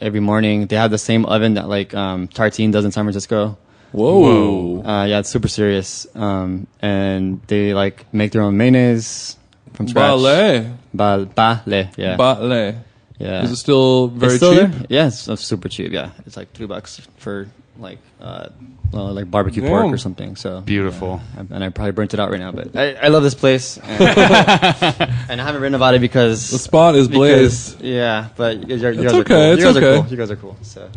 every 0.00 0.20
morning. 0.20 0.66
They 0.66 0.76
have 0.76 0.90
the 0.90 0.98
same 0.98 1.24
oven 1.26 1.54
that 1.54 1.68
like 1.68 1.94
um, 1.94 2.28
Tartine 2.28 2.72
does 2.72 2.84
in 2.84 2.92
San 2.92 3.04
Francisco. 3.04 3.56
Whoa. 3.92 4.82
Uh, 4.84 5.04
yeah, 5.04 5.20
it's 5.20 5.28
super 5.30 5.48
serious. 5.48 6.06
Um, 6.16 6.66
and 6.82 7.40
they 7.46 7.74
like 7.74 8.12
make 8.12 8.32
their 8.32 8.42
own 8.42 8.56
mayonnaise 8.56 9.36
from 9.74 9.88
scratch. 9.88 10.02
Ballet. 10.10 10.72
Bal 10.92 11.24
Bale, 11.26 11.88
yeah, 11.96 12.16
Ballet. 12.16 12.76
yeah. 13.18 13.42
Is 13.44 13.52
it 13.52 13.56
still 13.56 14.08
very 14.08 14.34
It's 14.34 14.36
still 14.44 14.54
cheap? 14.54 14.70
there? 14.70 14.86
Yeah, 14.88 15.06
it's, 15.08 15.26
it's 15.28 15.44
super 15.44 15.68
cheap. 15.68 15.92
Yeah, 15.92 16.10
it's 16.26 16.36
like 16.36 16.52
three 16.52 16.66
bucks 16.66 17.00
for 17.18 17.48
like 17.78 17.98
uh, 18.20 18.48
well, 18.92 19.12
like 19.12 19.30
barbecue 19.30 19.62
Damn. 19.62 19.70
pork 19.70 19.92
or 19.92 19.98
something. 19.98 20.36
So 20.36 20.60
Beautiful. 20.60 21.20
yeah. 21.34 21.44
and 21.50 21.64
I 21.64 21.68
probably 21.70 21.92
burnt 21.92 22.14
it 22.14 22.20
out 22.20 22.30
right 22.30 22.38
now. 22.40 22.52
But 22.52 22.76
I, 22.76 22.94
I 22.94 23.08
love 23.08 23.22
this 23.22 23.34
place, 23.34 23.78
and, 23.82 24.00
and 25.28 25.40
I 25.40 25.44
haven't 25.44 25.60
written 25.60 25.74
about 25.74 25.94
it 25.94 26.00
because 26.00 26.50
The 26.50 26.58
spot 26.58 26.94
is 26.94 27.08
because- 27.08 27.74
blazed. 27.74 27.80
Yeah, 27.82 28.28
but 28.36 28.60
you 28.60 28.66
guys, 28.66 28.84
are- 28.84 28.92
you 28.92 29.02
It's 29.02 29.12
guys 29.12 29.14
are 29.14 29.20
okay, 29.20 29.34
cool. 29.34 29.52
it's 29.52 29.60
you 29.60 29.66
guys 29.66 29.76
okay. 29.76 29.86
are 29.86 30.02
cool. 30.02 30.10
You 30.10 30.16
guys 30.16 30.30
are 30.30 30.36
cool. 30.36 30.56
So 30.62 30.90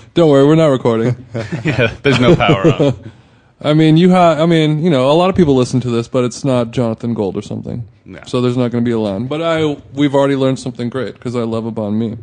Don't 0.14 0.30
worry, 0.30 0.44
we're 0.46 0.56
not 0.56 0.66
recording. 0.66 1.24
yeah, 1.64 1.94
there's 2.02 2.20
no 2.20 2.34
power 2.36 2.66
on. 2.72 3.12
I 3.60 3.74
mean, 3.74 3.96
you 3.96 4.10
have. 4.10 4.38
I 4.40 4.46
mean, 4.46 4.82
you 4.84 4.90
know, 4.90 5.10
a 5.10 5.14
lot 5.14 5.30
of 5.30 5.36
people 5.36 5.56
listen 5.56 5.80
to 5.80 5.90
this, 5.90 6.06
but 6.06 6.24
it's 6.24 6.44
not 6.44 6.70
Jonathan 6.70 7.12
Gold 7.14 7.36
or 7.36 7.42
something. 7.42 7.88
No. 8.04 8.20
So 8.26 8.40
there's 8.40 8.56
not 8.56 8.70
going 8.70 8.84
to 8.84 8.88
be 8.88 8.92
a 8.92 8.98
line. 9.00 9.26
But 9.26 9.42
I, 9.42 9.76
we've 9.92 10.14
already 10.14 10.36
learned 10.36 10.58
something 10.60 10.88
great 10.88 11.14
because 11.14 11.34
I 11.34 11.42
love 11.42 11.66
a 11.66 11.72
banh 11.72 12.18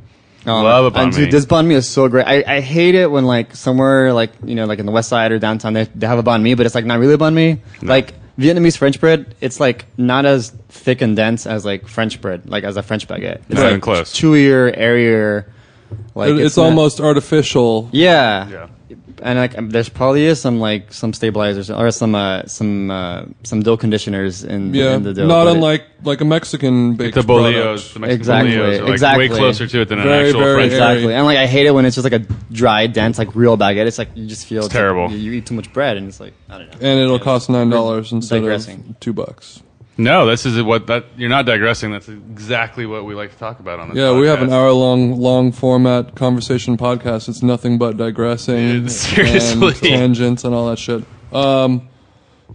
Oh, 0.48 0.58
mi. 0.60 0.64
Love 0.64 0.86
a 0.86 0.92
banh 0.98 1.04
and 1.06 1.16
mi. 1.16 1.22
dude, 1.24 1.32
this 1.32 1.46
banh 1.46 1.66
mi 1.68 1.76
is 1.76 1.88
so 1.88 2.08
great. 2.08 2.26
I, 2.28 2.44
I 2.58 2.60
hate 2.62 2.96
it 2.96 3.10
when 3.10 3.26
like 3.26 3.56
somewhere 3.56 4.14
like 4.14 4.32
you 4.44 4.56
know 4.56 4.66
like 4.66 4.80
in 4.80 4.86
the 4.86 4.92
west 4.92 5.10
side 5.10 5.32
or 5.32 5.40
downtown 5.40 5.74
they, 5.74 5.86
they 5.96 6.08
have 6.08 6.20
a 6.20 6.24
banh 6.24 6.42
mi, 6.42 6.54
but 6.54 6.66
it's 6.66 6.76
like 6.76 6.86
not 6.86 7.00
really 7.00 7.14
a 7.16 7.18
banh 7.18 7.34
mi. 7.34 7.62
Like 7.82 8.14
Vietnamese 8.38 8.78
French 8.78 9.00
bread, 9.00 9.34
it's 9.42 9.60
like 9.60 9.86
not 9.98 10.26
as 10.26 10.50
thick 10.70 11.02
and 11.02 11.16
dense 11.16 11.48
as 11.48 11.64
like 11.66 11.88
French 11.88 12.20
bread, 12.22 12.50
like 12.50 12.64
as 12.64 12.76
a 12.78 12.84
French 12.84 13.08
baguette. 13.08 13.38
It's 13.48 13.52
Not 13.52 13.60
like 13.62 13.68
even 13.70 13.82
close. 13.82 14.14
chewier, 14.14 14.74
airier. 14.78 15.46
Like 16.16 16.32
It- 16.32 16.40
it's 16.40 16.58
not- 16.58 16.66
almost 16.66 17.00
artificial. 17.00 17.90
yeah. 17.92 18.50
Yeah. 18.50 18.68
And 19.22 19.40
like 19.40 19.56
there's 19.70 19.88
probably 19.90 20.26
is 20.26 20.42
some 20.42 20.60
like 20.60 20.92
some 20.92 21.14
stabilizers 21.14 21.72
or 21.72 21.90
some 21.92 22.16
uh, 22.16 22.44
some 22.48 22.92
uh, 22.92 23.24
some 23.44 23.62
dough 23.64 23.78
conditioners 23.78 24.44
in, 24.44 24.74
Yeah, 24.74 24.96
in 24.96 25.04
the 25.04 25.14
dough. 25.14 25.26
not 25.28 25.46
but 25.46 25.52
it- 25.52 25.56
unlike 25.56 25.84
like 26.04 26.22
a 26.22 26.26
Mexican 26.26 26.96
baked 26.96 27.16
The 27.16 27.24
product. 27.24 27.56
bolillos, 27.58 27.94
the 27.94 28.00
Mexican 28.00 28.20
Exactly, 28.20 28.52
bolillos 28.52 28.80
are 28.80 28.84
like 28.84 28.92
exactly. 28.92 29.30
way 29.30 29.36
closer 29.38 29.68
to 29.68 29.82
it 29.82 29.88
than 29.90 30.02
Very, 30.04 30.20
an 30.20 30.26
actual 30.28 30.40
very 30.42 30.56
French. 30.56 30.74
airy. 30.74 30.92
Exactly, 30.94 31.14
and 31.16 31.26
like 31.26 31.38
I 31.38 31.48
hate 31.48 31.66
it 31.66 31.72
when 31.72 31.86
it's 31.86 31.96
just 31.96 32.04
like 32.10 32.22
a 32.22 32.26
dry, 32.52 32.88
dense, 32.88 33.18
like 33.18 33.34
real 33.36 33.58
baguette. 33.58 33.86
It's 33.88 33.98
like 33.98 34.10
you 34.16 34.28
just 34.28 34.46
feel 34.48 34.66
It's 34.66 34.74
terrible. 34.74 35.10
You, 35.10 35.18
you 35.18 35.32
eat 35.34 35.46
too 35.46 35.56
much 35.56 35.72
bread, 35.72 35.96
and 35.98 36.08
it's 36.10 36.20
like 36.20 36.34
I 36.50 36.58
don't 36.58 36.68
know. 36.72 36.78
and 36.90 37.00
it'll 37.00 37.18
cost 37.20 37.50
nine 37.50 37.70
dollars 37.70 38.12
instead 38.12 38.42
digressing. 38.42 38.84
of 38.90 39.00
two 39.00 39.14
bucks. 39.14 39.62
No, 39.98 40.26
this 40.26 40.46
is 40.46 40.62
what 40.62 40.88
that 40.88 41.06
you're 41.16 41.30
not 41.30 41.46
digressing. 41.46 41.92
That's 41.92 42.10
exactly 42.10 42.86
what 42.86 43.06
we 43.06 43.16
like 43.16 43.32
to 43.32 43.38
talk 43.38 43.60
about 43.62 43.80
on 43.80 43.90
this. 43.90 43.98
Yeah, 43.98 44.18
we 44.20 44.28
have 44.28 44.42
an 44.42 44.52
hour 44.52 44.72
long, 44.72 45.18
long 45.20 45.52
format 45.54 46.16
conversation 46.16 46.76
podcast. 46.76 47.30
It's 47.30 47.42
nothing 47.42 47.78
but 47.78 47.96
digressing, 47.96 48.84
Yeah, 48.84 48.88
seriously. 48.90 49.68
and 49.68 49.76
tangents, 49.78 50.44
and 50.44 50.54
all 50.54 50.70
that 50.70 50.80
shit. 50.80 51.04
Um, 51.32 51.88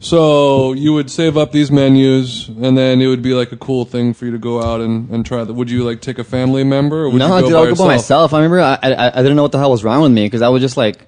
so 0.00 0.72
you 0.74 0.92
would 0.92 1.10
save 1.10 1.36
up 1.36 1.50
these 1.52 1.70
menus, 1.70 2.48
and 2.48 2.76
then 2.76 3.00
it 3.00 3.06
would 3.06 3.22
be 3.22 3.34
like 3.34 3.52
a 3.52 3.56
cool 3.56 3.84
thing 3.84 4.12
for 4.14 4.24
you 4.26 4.32
to 4.32 4.38
go 4.38 4.62
out 4.62 4.80
and, 4.80 5.08
and 5.10 5.24
try 5.26 5.42
that. 5.42 5.52
Would 5.52 5.70
you 5.70 5.82
like 5.84 6.00
take 6.00 6.18
a 6.18 6.24
family 6.24 6.62
member? 6.64 7.04
Or 7.04 7.10
would 7.10 7.18
No, 7.18 7.36
you 7.36 7.42
go 7.42 7.48
dude, 7.48 7.52
by 7.52 7.56
I 7.56 7.60
would 7.60 7.64
go 7.64 7.70
yourself? 7.70 7.88
by 7.88 7.94
myself. 7.96 8.34
I 8.34 8.36
remember 8.38 8.60
I, 8.60 8.74
I 8.82 9.06
I 9.08 9.22
didn't 9.22 9.36
know 9.36 9.42
what 9.42 9.52
the 9.52 9.58
hell 9.58 9.70
was 9.70 9.82
wrong 9.82 10.02
with 10.02 10.12
me 10.12 10.26
because 10.26 10.42
I 10.42 10.48
was 10.48 10.60
just 10.62 10.76
like. 10.76 11.06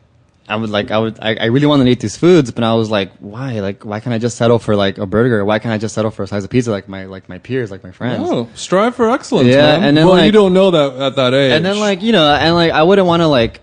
I 0.48 0.56
would 0.56 0.70
like 0.70 0.90
I 0.90 0.98
would 0.98 1.18
I, 1.20 1.34
I 1.36 1.44
really 1.46 1.66
wanted 1.66 1.84
to 1.84 1.90
eat 1.90 2.00
these 2.00 2.16
foods, 2.16 2.50
but 2.50 2.64
I 2.64 2.74
was 2.74 2.90
like, 2.90 3.12
why? 3.20 3.60
Like, 3.60 3.84
why 3.84 4.00
can't 4.00 4.12
I 4.12 4.18
just 4.18 4.36
settle 4.36 4.58
for 4.58 4.74
like 4.76 4.98
a 4.98 5.06
burger? 5.06 5.44
Why 5.44 5.58
can't 5.60 5.72
I 5.72 5.78
just 5.78 5.94
settle 5.94 6.10
for 6.10 6.24
a 6.24 6.26
slice 6.26 6.44
of 6.44 6.50
pizza 6.50 6.70
like 6.70 6.88
my 6.88 7.04
like 7.06 7.28
my 7.28 7.38
peers, 7.38 7.70
like 7.70 7.84
my 7.84 7.92
friends? 7.92 8.24
Oh, 8.28 8.48
strive 8.54 8.94
for 8.96 9.10
excellence, 9.10 9.48
Yeah, 9.48 9.62
man. 9.78 9.84
and 9.84 9.96
then, 9.96 10.06
well, 10.06 10.24
you 10.24 10.32
don't 10.32 10.52
know 10.52 10.70
that 10.72 11.00
at 11.00 11.16
that 11.16 11.32
age. 11.34 11.52
And 11.52 11.64
then 11.64 11.78
like 11.78 12.02
you 12.02 12.12
know, 12.12 12.26
and 12.34 12.54
like 12.54 12.72
I 12.72 12.82
wouldn't 12.82 13.06
want 13.06 13.20
to 13.22 13.28
like, 13.28 13.60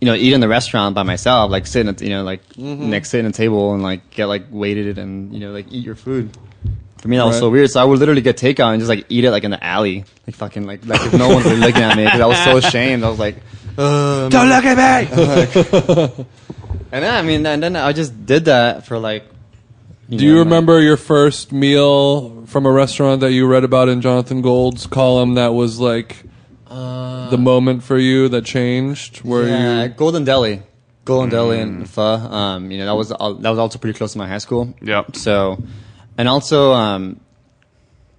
you 0.00 0.06
know, 0.06 0.14
eat 0.14 0.32
in 0.32 0.40
the 0.40 0.48
restaurant 0.48 0.94
by 0.94 1.02
myself, 1.02 1.50
like 1.50 1.66
sit 1.66 1.86
at 1.86 2.00
you 2.00 2.08
know 2.08 2.24
like 2.24 2.42
Mm-hmm. 2.54 2.88
next 2.90 3.10
sit 3.10 3.24
at 3.24 3.28
a 3.30 3.32
table 3.32 3.74
and 3.74 3.82
like 3.82 4.10
get 4.10 4.24
like 4.26 4.46
weighted 4.50 4.96
and 4.98 5.32
you 5.32 5.40
know 5.40 5.52
like 5.52 5.66
eat 5.70 5.84
your 5.84 5.94
food. 5.94 6.30
For 6.98 7.08
me, 7.08 7.18
that 7.18 7.24
was 7.26 7.34
Right. 7.34 7.40
so 7.40 7.50
weird. 7.50 7.70
So 7.70 7.82
I 7.82 7.84
would 7.84 7.98
literally 7.98 8.22
get 8.22 8.38
takeout 8.38 8.72
and 8.72 8.80
just 8.80 8.88
like 8.88 9.04
eat 9.10 9.24
it 9.24 9.30
like 9.30 9.44
in 9.44 9.50
the 9.50 9.62
alley, 9.62 10.06
like 10.26 10.36
fucking 10.36 10.64
like 10.66 10.86
like 10.86 11.04
if 11.04 11.12
no 11.12 11.28
one's 11.28 11.44
looking 11.46 11.82
at 11.82 11.96
me 11.98 12.04
because 12.06 12.20
I 12.22 12.26
was 12.26 12.42
so 12.42 12.56
ashamed. 12.56 13.04
I 13.04 13.10
was 13.10 13.18
like, 13.18 13.36
uh, 13.78 14.28
Don't 14.28 14.48
look 14.48 14.64
at 14.64 14.76
me! 14.76 16.24
and 16.92 17.04
then 17.04 17.14
I 17.14 17.22
mean, 17.22 17.44
and 17.46 17.62
then 17.62 17.76
I 17.76 17.92
just 17.92 18.26
did 18.26 18.46
that 18.46 18.86
for 18.86 18.98
like. 18.98 19.24
Do 20.10 20.16
know, 20.18 20.22
you 20.22 20.36
like- 20.36 20.44
remember 20.44 20.80
your 20.80 20.96
first 20.98 21.50
meal 21.52 22.44
from 22.46 22.66
a 22.66 22.70
restaurant 22.70 23.20
that 23.22 23.32
you 23.32 23.46
read 23.46 23.64
about 23.64 23.88
in 23.88 24.00
Jonathan 24.02 24.42
Gold's 24.42 24.86
column 24.86 25.34
that 25.34 25.54
was 25.54 25.80
like 25.80 26.22
the 26.68 27.36
moment 27.38 27.82
for 27.82 27.98
you 27.98 28.28
that 28.28 28.44
changed? 28.44 29.18
Where 29.18 29.44
Uh, 29.44 29.46
Yeah, 29.46 29.82
you 29.84 29.88
Golden 29.88 30.24
Deli, 30.24 30.62
Golden 31.04 31.30
Deli 31.30 31.60
and 31.60 31.88
pho. 31.88 32.02
Um, 32.02 32.70
you 32.70 32.78
know 32.78 32.86
that 32.86 32.94
was 32.96 33.12
al- 33.12 33.34
that 33.36 33.48
was 33.50 33.58
also 33.58 33.78
pretty 33.78 33.96
close 33.96 34.12
to 34.12 34.18
my 34.18 34.28
high 34.28 34.38
school. 34.38 34.74
Yep. 34.82 35.16
So, 35.16 35.62
and 36.18 36.28
also, 36.28 36.72
um, 36.74 37.20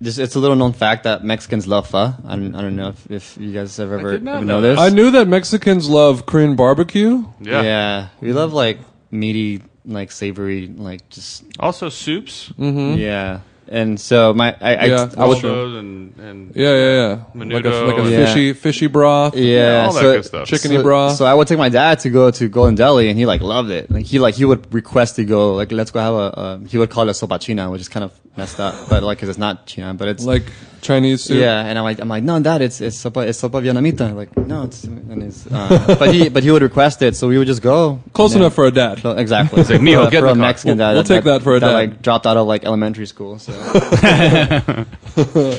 this 0.02 0.18
it's 0.18 0.36
a 0.36 0.40
little 0.40 0.56
known 0.56 0.74
fact 0.74 1.04
that 1.04 1.24
Mexicans 1.24 1.68
love 1.68 1.88
pho. 1.88 2.14
I 2.26 2.36
don't, 2.36 2.56
I 2.56 2.62
don't 2.62 2.76
know 2.76 2.90
if, 2.90 3.12
if 3.12 3.38
you 3.38 3.54
guys 3.54 3.78
have 3.78 3.92
ever, 3.92 4.14
ever 4.14 4.20
know 4.20 4.42
know 4.42 4.62
this. 4.62 4.80
I 4.80 4.90
knew 4.90 5.12
that 5.12 5.28
Mexicans 5.28 5.90
love 5.90 6.26
Korean 6.26 6.56
barbecue. 6.56 7.24
Yeah. 7.40 7.62
Yeah, 7.62 8.08
we 8.22 8.34
love 8.34 8.54
like 8.54 8.80
meaty, 9.12 9.62
like 9.86 10.12
savory, 10.12 10.68
like 10.68 11.08
just 11.10 11.44
Also 11.60 11.90
soups. 11.90 12.50
Mm-hmm. 12.58 12.98
yeah. 13.00 13.40
And 13.68 14.00
so 14.00 14.34
my 14.34 14.56
I 14.62 14.76
I, 14.76 14.86
Yeah, 14.86 15.10
I 15.18 15.26
would 15.26 15.44
and 15.44 16.14
and 16.20 16.56
Yeah, 16.56 16.74
yeah, 16.74 16.92
yeah. 17.36 17.56
Like 17.56 17.66
a, 17.66 17.70
like 17.70 17.98
a 17.98 18.02
and- 18.02 18.12
Yeah. 18.12 18.26
fishy 18.26 18.54
fishy 18.54 18.88
broth. 18.88 19.36
yeah 19.36 19.86
all 19.88 19.94
that 19.94 20.02
so, 20.02 20.14
good 20.16 20.26
stuff. 20.26 20.48
Chickeny 20.48 20.78
so, 20.78 20.84
broth. 20.84 21.16
So 21.16 21.26
I 21.26 21.34
would 21.34 21.48
take 21.48 21.58
my 21.58 21.70
dad 21.70 22.00
to 22.00 22.10
go 22.10 22.32
to 22.32 22.48
Golden 22.48 22.76
Deli, 22.76 23.10
and 23.10 23.18
he 23.18 23.26
like 23.26 23.42
loved 23.42 23.70
it. 23.72 23.90
Like 23.92 24.06
he 24.06 24.20
like 24.20 24.36
he 24.36 24.46
would 24.46 24.74
request 24.74 25.16
to 25.18 25.26
go 25.26 25.56
like 25.56 25.72
let's 25.72 25.92
go 25.92 26.00
have 26.00 26.14
a. 26.14 26.18
Uh, 26.40 26.58
he 26.60 26.78
would 26.78 26.90
call 26.90 27.08
it 27.10 27.14
sopa 27.14 27.40
china, 27.40 27.70
which 27.72 27.82
is 27.82 27.90
kind 27.90 28.04
of 28.04 28.12
messed 28.38 28.60
up, 28.60 28.76
but 28.90 29.04
like 29.04 29.18
because 29.18 29.30
it's 29.30 29.40
not 29.40 29.66
china, 29.66 29.94
but 29.94 30.08
it's 30.08 30.24
Like 30.26 30.44
Chinese 30.86 31.24
soup. 31.26 31.38
yeah. 31.38 31.66
And 31.68 31.78
I'm 31.78 31.84
like 31.84 32.00
I'm 32.00 32.08
like 32.16 32.24
no, 32.24 32.40
dad, 32.40 32.62
it's 32.62 32.80
it's 32.82 32.98
sopa 33.04 33.28
it's 33.28 33.42
sopa 33.42 33.62
vietnamita. 33.64 34.16
Like 34.16 34.36
no, 34.38 34.64
it's 34.64 34.84
and 34.86 35.24
it's. 35.24 35.46
Uh, 35.48 35.96
but 36.00 36.14
he 36.14 36.30
but 36.30 36.44
he 36.44 36.52
would 36.52 36.62
request 36.62 37.02
it, 37.02 37.16
so 37.16 37.28
we 37.28 37.38
would 37.38 37.48
just 37.48 37.62
go 37.62 38.00
Close 38.14 38.34
And 38.34 38.42
enough 38.44 38.54
for 38.54 38.66
a 38.66 38.72
dad. 38.72 39.02
So, 39.02 39.12
exactly. 39.12 39.64
like, 39.64 39.82
"Mijo, 39.82 40.04
For 40.04 40.08
a- 40.08 40.12
get 40.12 40.20
for 40.22 40.28
in 40.28 40.32
a 40.32 40.34
the 40.36 40.40
car." 40.40 40.48
Mexican 40.50 40.78
We'll- 40.78 40.88
dad. 40.88 40.94
we'll 40.94 41.04
take 41.16 41.24
that 41.26 41.42
for 41.44 41.56
a 41.56 41.60
that, 41.60 41.68
dad. 41.68 41.74
like 41.74 42.02
dropped 42.02 42.26
out 42.28 42.38
of 42.38 42.48
like 42.48 42.64
elementary 42.66 43.06
school. 43.08 43.40
So, 43.40 43.52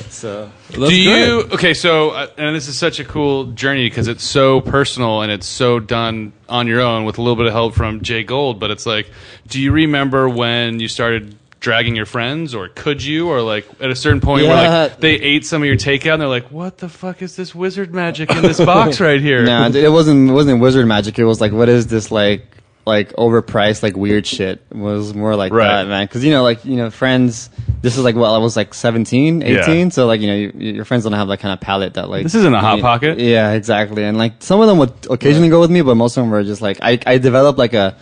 so 0.08 0.50
That's 0.68 0.90
do 0.90 1.00
you 1.00 1.42
great. 1.42 1.52
okay 1.54 1.74
so 1.74 2.10
uh, 2.10 2.28
and 2.36 2.54
this 2.54 2.68
is 2.68 2.78
such 2.78 3.00
a 3.00 3.04
cool 3.04 3.46
journey 3.52 3.88
because 3.88 4.08
it's 4.08 4.24
so 4.24 4.60
personal 4.60 5.22
and 5.22 5.32
it's 5.32 5.46
so 5.46 5.80
done 5.80 6.32
on 6.48 6.66
your 6.66 6.80
own 6.80 7.04
with 7.04 7.18
a 7.18 7.22
little 7.22 7.36
bit 7.36 7.46
of 7.46 7.52
help 7.52 7.74
from 7.74 8.02
jay 8.02 8.22
gold 8.22 8.60
but 8.60 8.70
it's 8.70 8.86
like 8.86 9.10
do 9.48 9.60
you 9.60 9.72
remember 9.72 10.28
when 10.28 10.80
you 10.80 10.88
started 10.88 11.36
dragging 11.60 11.96
your 11.96 12.06
friends 12.06 12.54
or 12.54 12.68
could 12.68 13.02
you 13.02 13.28
or 13.28 13.40
like 13.40 13.66
at 13.80 13.90
a 13.90 13.96
certain 13.96 14.20
point 14.20 14.46
where 14.46 14.54
Yeah. 14.62 14.82
like 14.84 15.00
they 15.00 15.14
ate 15.14 15.44
some 15.46 15.62
of 15.62 15.66
your 15.66 15.76
takeout 15.76 16.12
and 16.14 16.22
they're 16.22 16.28
like 16.28 16.50
what 16.50 16.78
the 16.78 16.88
fuck 16.88 17.22
is 17.22 17.34
this 17.34 17.54
wizard 17.54 17.94
magic 17.94 18.30
in 18.30 18.42
this 18.42 18.60
box 18.60 19.00
right 19.08 19.20
here 19.20 19.44
nah, 19.44 19.68
it 19.68 19.90
wasn't 19.90 20.30
it 20.30 20.32
wasn't 20.32 20.60
wizard 20.60 20.86
magic. 20.86 21.18
It 21.18 21.24
was 21.24 21.40
like 21.40 21.52
what 21.52 21.68
is 21.68 21.86
this 21.86 22.10
like 22.10 22.46
like 22.84 23.12
overpriced 23.14 23.82
like 23.82 23.96
weird 23.96 24.26
shit. 24.28 24.62
It 24.70 24.76
was 24.76 25.12
more 25.12 25.34
like 25.34 25.52
Right. 25.52 25.66
that, 25.82 25.88
man. 25.88 26.06
Because 26.06 26.24
you 26.24 26.30
know 26.30 26.42
like 26.44 26.64
you 26.64 26.76
know 26.76 26.90
friends. 26.90 27.50
This 27.82 27.96
is 27.98 28.04
like 28.04 28.14
well 28.16 28.34
I 28.34 28.38
was 28.38 28.56
like 28.56 28.74
17, 28.74 29.42
18, 29.42 29.54
Yeah. 29.54 29.88
so 29.88 30.06
like 30.06 30.20
you 30.20 30.26
know 30.28 30.34
you, 30.36 30.52
your 30.74 30.84
friends 30.84 31.02
don't 31.04 31.12
have 31.14 31.26
that 31.28 31.38
kind 31.40 31.52
of 31.52 31.60
palate 31.60 31.94
that 31.94 32.08
like 32.08 32.22
This 32.22 32.34
isn't 32.36 32.54
a 32.54 32.60
Hot 32.60 32.76
you- 32.76 32.82
Pocket. 32.82 33.18
Yeah, 33.18 33.52
exactly. 33.52 34.04
And 34.04 34.18
like 34.18 34.34
some 34.40 34.60
of 34.60 34.66
them 34.68 34.78
would 34.78 34.92
occasionally 35.10 35.48
go 35.48 35.58
with 35.60 35.70
me, 35.70 35.82
but 35.82 35.94
most 35.96 36.16
of 36.16 36.22
them 36.22 36.30
were 36.30 36.44
just 36.44 36.62
like 36.62 36.78
I 36.82 36.98
I 37.06 37.18
developed 37.18 37.58
like 37.58 37.72
a. 37.74 37.96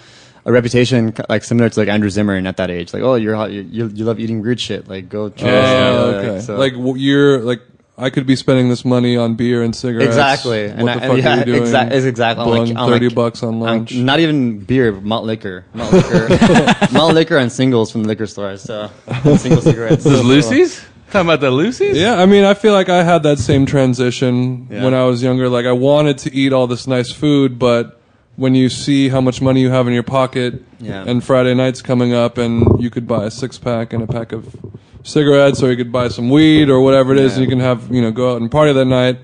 A 0.46 0.52
reputation 0.52 1.14
like 1.30 1.42
similar 1.42 1.70
to 1.70 1.80
like 1.80 1.88
Andrew 1.88 2.10
Zimmern 2.10 2.46
at 2.46 2.58
that 2.58 2.70
age, 2.70 2.92
like 2.92 3.02
oh 3.02 3.14
you're 3.14 3.34
hot, 3.34 3.50
you 3.50 3.62
you, 3.62 3.86
you 3.88 4.04
love 4.04 4.20
eating 4.20 4.42
weird 4.42 4.60
shit, 4.60 4.86
like 4.88 5.08
go 5.08 5.30
try 5.30 5.50
this, 5.50 5.70
you 5.70 5.74
know, 5.74 6.04
Oh, 6.04 6.10
like, 6.10 6.26
okay. 6.28 6.40
so- 6.40 6.56
Like 6.58 6.72
you're 7.00 7.40
like 7.40 7.60
I 7.96 8.10
could 8.10 8.26
be 8.26 8.34
spending 8.36 8.68
this 8.68 8.84
money 8.84 9.16
on 9.16 9.36
beer 9.36 9.62
and 9.62 9.74
cigarettes. 9.74 10.08
Exactly. 10.08 10.66
What 10.66 10.78
And 10.78 10.88
the 10.88 10.92
I- 10.92 10.94
fuck 10.98 11.02
and 11.10 11.18
yeah, 11.18 11.34
are 11.34 11.38
you 11.38 11.44
doing? 11.44 11.62
exa- 11.62 11.92
is 11.92 12.04
exactly. 12.04 12.44
Blowing 12.44 12.74
like- 12.74 12.88
thirty 12.90 13.06
like- 13.06 13.14
bucks 13.14 13.42
on 13.42 13.54
I'm- 13.54 13.60
lunch. 13.60 13.94
not 13.94 14.20
even 14.20 14.58
beer, 14.58 14.92
malt 14.92 15.24
liquor, 15.24 15.64
malt 15.72 15.92
liquor, 15.92 16.28
malt 16.92 17.14
liquor, 17.14 17.36
and 17.38 17.50
singles 17.50 17.90
from 17.90 18.02
the 18.02 18.08
liquor 18.08 18.26
store. 18.26 18.56
So 18.58 18.90
single 19.38 19.62
cigarettes. 19.62 20.04
Those 20.04 20.22
loosies 20.22 20.84
talking 21.10 21.28
about 21.28 21.40
the 21.40 21.50
loosies 21.52 21.94
Yeah, 21.94 22.20
I 22.20 22.26
mean, 22.26 22.44
I 22.44 22.52
feel 22.54 22.72
like 22.74 22.88
I 22.88 23.02
had 23.04 23.22
that 23.22 23.38
same 23.38 23.64
transition 23.64 24.66
Yeah. 24.70 24.82
when 24.84 24.92
I 24.92 25.04
was 25.04 25.22
younger. 25.22 25.48
Like, 25.48 25.64
I 25.64 25.72
wanted 25.72 26.18
to 26.18 26.34
eat 26.34 26.52
all 26.52 26.66
this 26.66 26.86
nice 26.88 27.12
food, 27.12 27.58
but 27.58 28.00
when 28.36 28.54
you 28.54 28.68
see 28.68 29.08
how 29.08 29.20
much 29.20 29.40
money 29.40 29.60
you 29.60 29.70
have 29.70 29.86
in 29.86 29.92
your 29.94 30.02
pocket, 30.02 30.62
Yeah. 30.80 31.04
and 31.06 31.22
Friday 31.22 31.54
night's 31.54 31.82
coming 31.82 32.12
up, 32.12 32.36
and 32.38 32.66
you 32.82 32.90
could 32.90 33.06
buy 33.06 33.24
a 33.26 33.30
six 33.30 33.58
pack 33.58 33.92
and 33.92 34.02
a 34.02 34.06
pack 34.06 34.32
of 34.32 34.54
cigarettes, 35.02 35.62
or 35.62 35.70
you 35.70 35.76
could 35.76 35.92
buy 35.92 36.08
some 36.08 36.30
weed 36.30 36.68
or 36.68 36.80
whatever 36.80 37.12
it 37.12 37.18
is, 37.18 37.32
Yeah. 37.32 37.42
and 37.42 37.44
you 37.44 37.48
can 37.50 37.60
have 37.60 37.90
you 37.94 38.02
know 38.02 38.10
go 38.10 38.32
out 38.34 38.40
and 38.40 38.50
party 38.50 38.72
that 38.72 38.84
night 38.86 39.18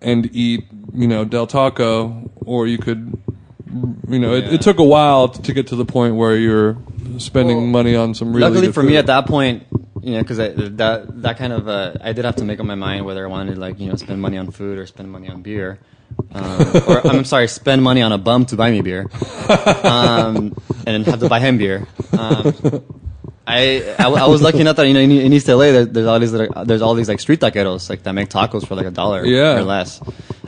and 0.00 0.28
eat 0.32 0.64
you 0.94 1.06
know 1.06 1.24
Del 1.24 1.46
Taco, 1.46 2.30
or 2.44 2.66
you 2.66 2.78
could 2.78 3.16
you 4.08 4.18
know 4.18 4.34
it, 4.34 4.44
Yeah. 4.46 4.54
it 4.54 4.60
took 4.62 4.78
a 4.78 4.84
while 4.84 5.28
to 5.28 5.52
get 5.52 5.66
to 5.68 5.76
the 5.76 5.84
point 5.84 6.16
where 6.16 6.36
you're 6.36 6.76
spending 7.18 7.56
Well, 7.58 7.66
money 7.66 7.94
on 7.94 8.14
some 8.14 8.32
really 8.32 8.40
Luckily 8.50 8.72
for 8.72 8.82
me, 8.82 8.96
at 8.96 9.06
that 9.06 9.26
point, 9.26 9.62
you 10.02 10.14
know, 10.14 10.20
because 10.22 10.38
that 10.38 11.22
that 11.22 11.38
kind 11.38 11.52
of 11.52 11.68
uh, 11.68 11.92
I 12.02 12.12
did 12.12 12.24
have 12.24 12.36
to 12.36 12.44
make 12.44 12.58
up 12.58 12.66
my 12.66 12.74
mind 12.74 13.04
whether 13.04 13.24
I 13.24 13.28
wanted 13.28 13.54
to 13.54 13.60
like 13.60 13.78
you 13.78 13.88
know 13.88 13.94
spend 13.96 14.20
money 14.20 14.38
on 14.38 14.50
food 14.50 14.76
or 14.78 14.86
spend 14.86 15.10
money 15.12 15.28
on 15.28 15.42
beer. 15.42 15.78
Um, 16.32 16.82
or 16.86 17.06
I'm 17.06 17.24
sorry, 17.24 17.48
spend 17.48 17.82
money 17.82 18.02
on 18.02 18.12
a 18.12 18.18
bum 18.18 18.46
to 18.46 18.56
buy 18.56 18.70
me 18.70 18.80
beer, 18.82 19.08
um, 19.84 20.54
and 20.86 21.04
have 21.06 21.20
to 21.20 21.28
buy 21.28 21.40
him 21.40 21.58
beer. 21.58 21.86
Um, 22.12 22.54
I, 23.46 23.94
I 23.98 24.04
I 24.06 24.26
was 24.28 24.42
lucky 24.42 24.60
enough 24.60 24.76
that 24.76 24.86
you 24.86 24.94
know 24.94 25.00
in, 25.00 25.10
in 25.10 25.32
East 25.32 25.48
LA 25.48 25.72
there, 25.72 25.84
there's 25.86 26.06
all 26.06 26.18
these 26.20 26.30
there's 26.32 26.82
all 26.82 26.94
these 26.94 27.08
like 27.08 27.18
street 27.20 27.40
taqueros 27.40 27.90
like 27.90 28.04
that 28.04 28.12
make 28.12 28.28
tacos 28.28 28.66
for 28.66 28.74
like 28.76 28.86
a 28.86 28.90
dollar 28.92 29.24
Yeah. 29.26 29.56
or 29.58 29.62
less. 29.64 30.00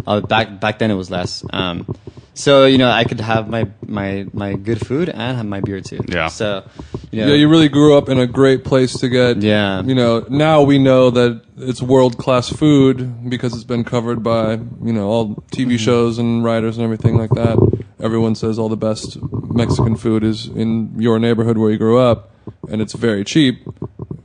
Uh, 0.07 0.21
back 0.21 0.61
back 0.61 0.79
then 0.79 0.91
it 0.91 0.95
was 0.95 1.11
less. 1.11 1.45
Um, 1.53 1.87
so 2.35 2.65
you 2.67 2.79
know 2.79 2.91
I 2.91 3.05
could 3.05 3.21
have 3.21 3.49
my 3.49 3.69
my 3.87 4.27
my 4.33 4.55
good 4.55 4.85
food 4.87 5.09
and 5.09 5.37
have 5.37 5.47
my 5.47 5.61
beer 5.61 5.81
too. 5.81 6.01
Yeah. 6.09 6.29
So 6.29 6.65
you 7.11 7.21
know, 7.21 7.29
Yeah, 7.29 7.35
you 7.35 7.49
really 7.49 7.69
grew 7.69 7.97
up 7.97 8.09
in 8.09 8.19
a 8.19 8.27
great 8.27 8.65
place 8.65 8.99
to 9.01 9.09
get. 9.09 9.43
Yeah. 9.43 9.83
You 9.83 9.95
know, 9.95 10.25
now 10.29 10.63
we 10.63 10.79
know 10.79 11.11
that 11.11 11.43
it's 11.59 11.83
world 11.83 12.17
class 12.19 12.49
food 12.49 13.29
because 13.29 13.55
it's 13.55 13.65
been 13.65 13.85
covered 13.85 14.23
by 14.23 14.53
you 14.83 14.93
know 14.93 15.09
all 15.09 15.35
TV 15.53 15.67
Mm-hmm. 15.73 15.77
shows 15.77 16.19
and 16.19 16.43
writers 16.45 16.77
and 16.79 16.85
everything 16.85 17.17
like 17.17 17.31
that. 17.31 17.59
Everyone 18.01 18.35
says 18.35 18.59
all 18.59 18.69
the 18.69 18.77
best 18.77 19.17
Mexican 19.55 19.97
food 19.97 20.25
is 20.25 20.47
in 20.49 20.93
your 20.99 21.19
neighborhood 21.19 21.57
where 21.59 21.71
you 21.71 21.79
grew 21.79 21.99
up, 21.99 22.33
and 22.69 22.81
it's 22.83 22.95
very 22.95 23.23
cheap. 23.25 23.63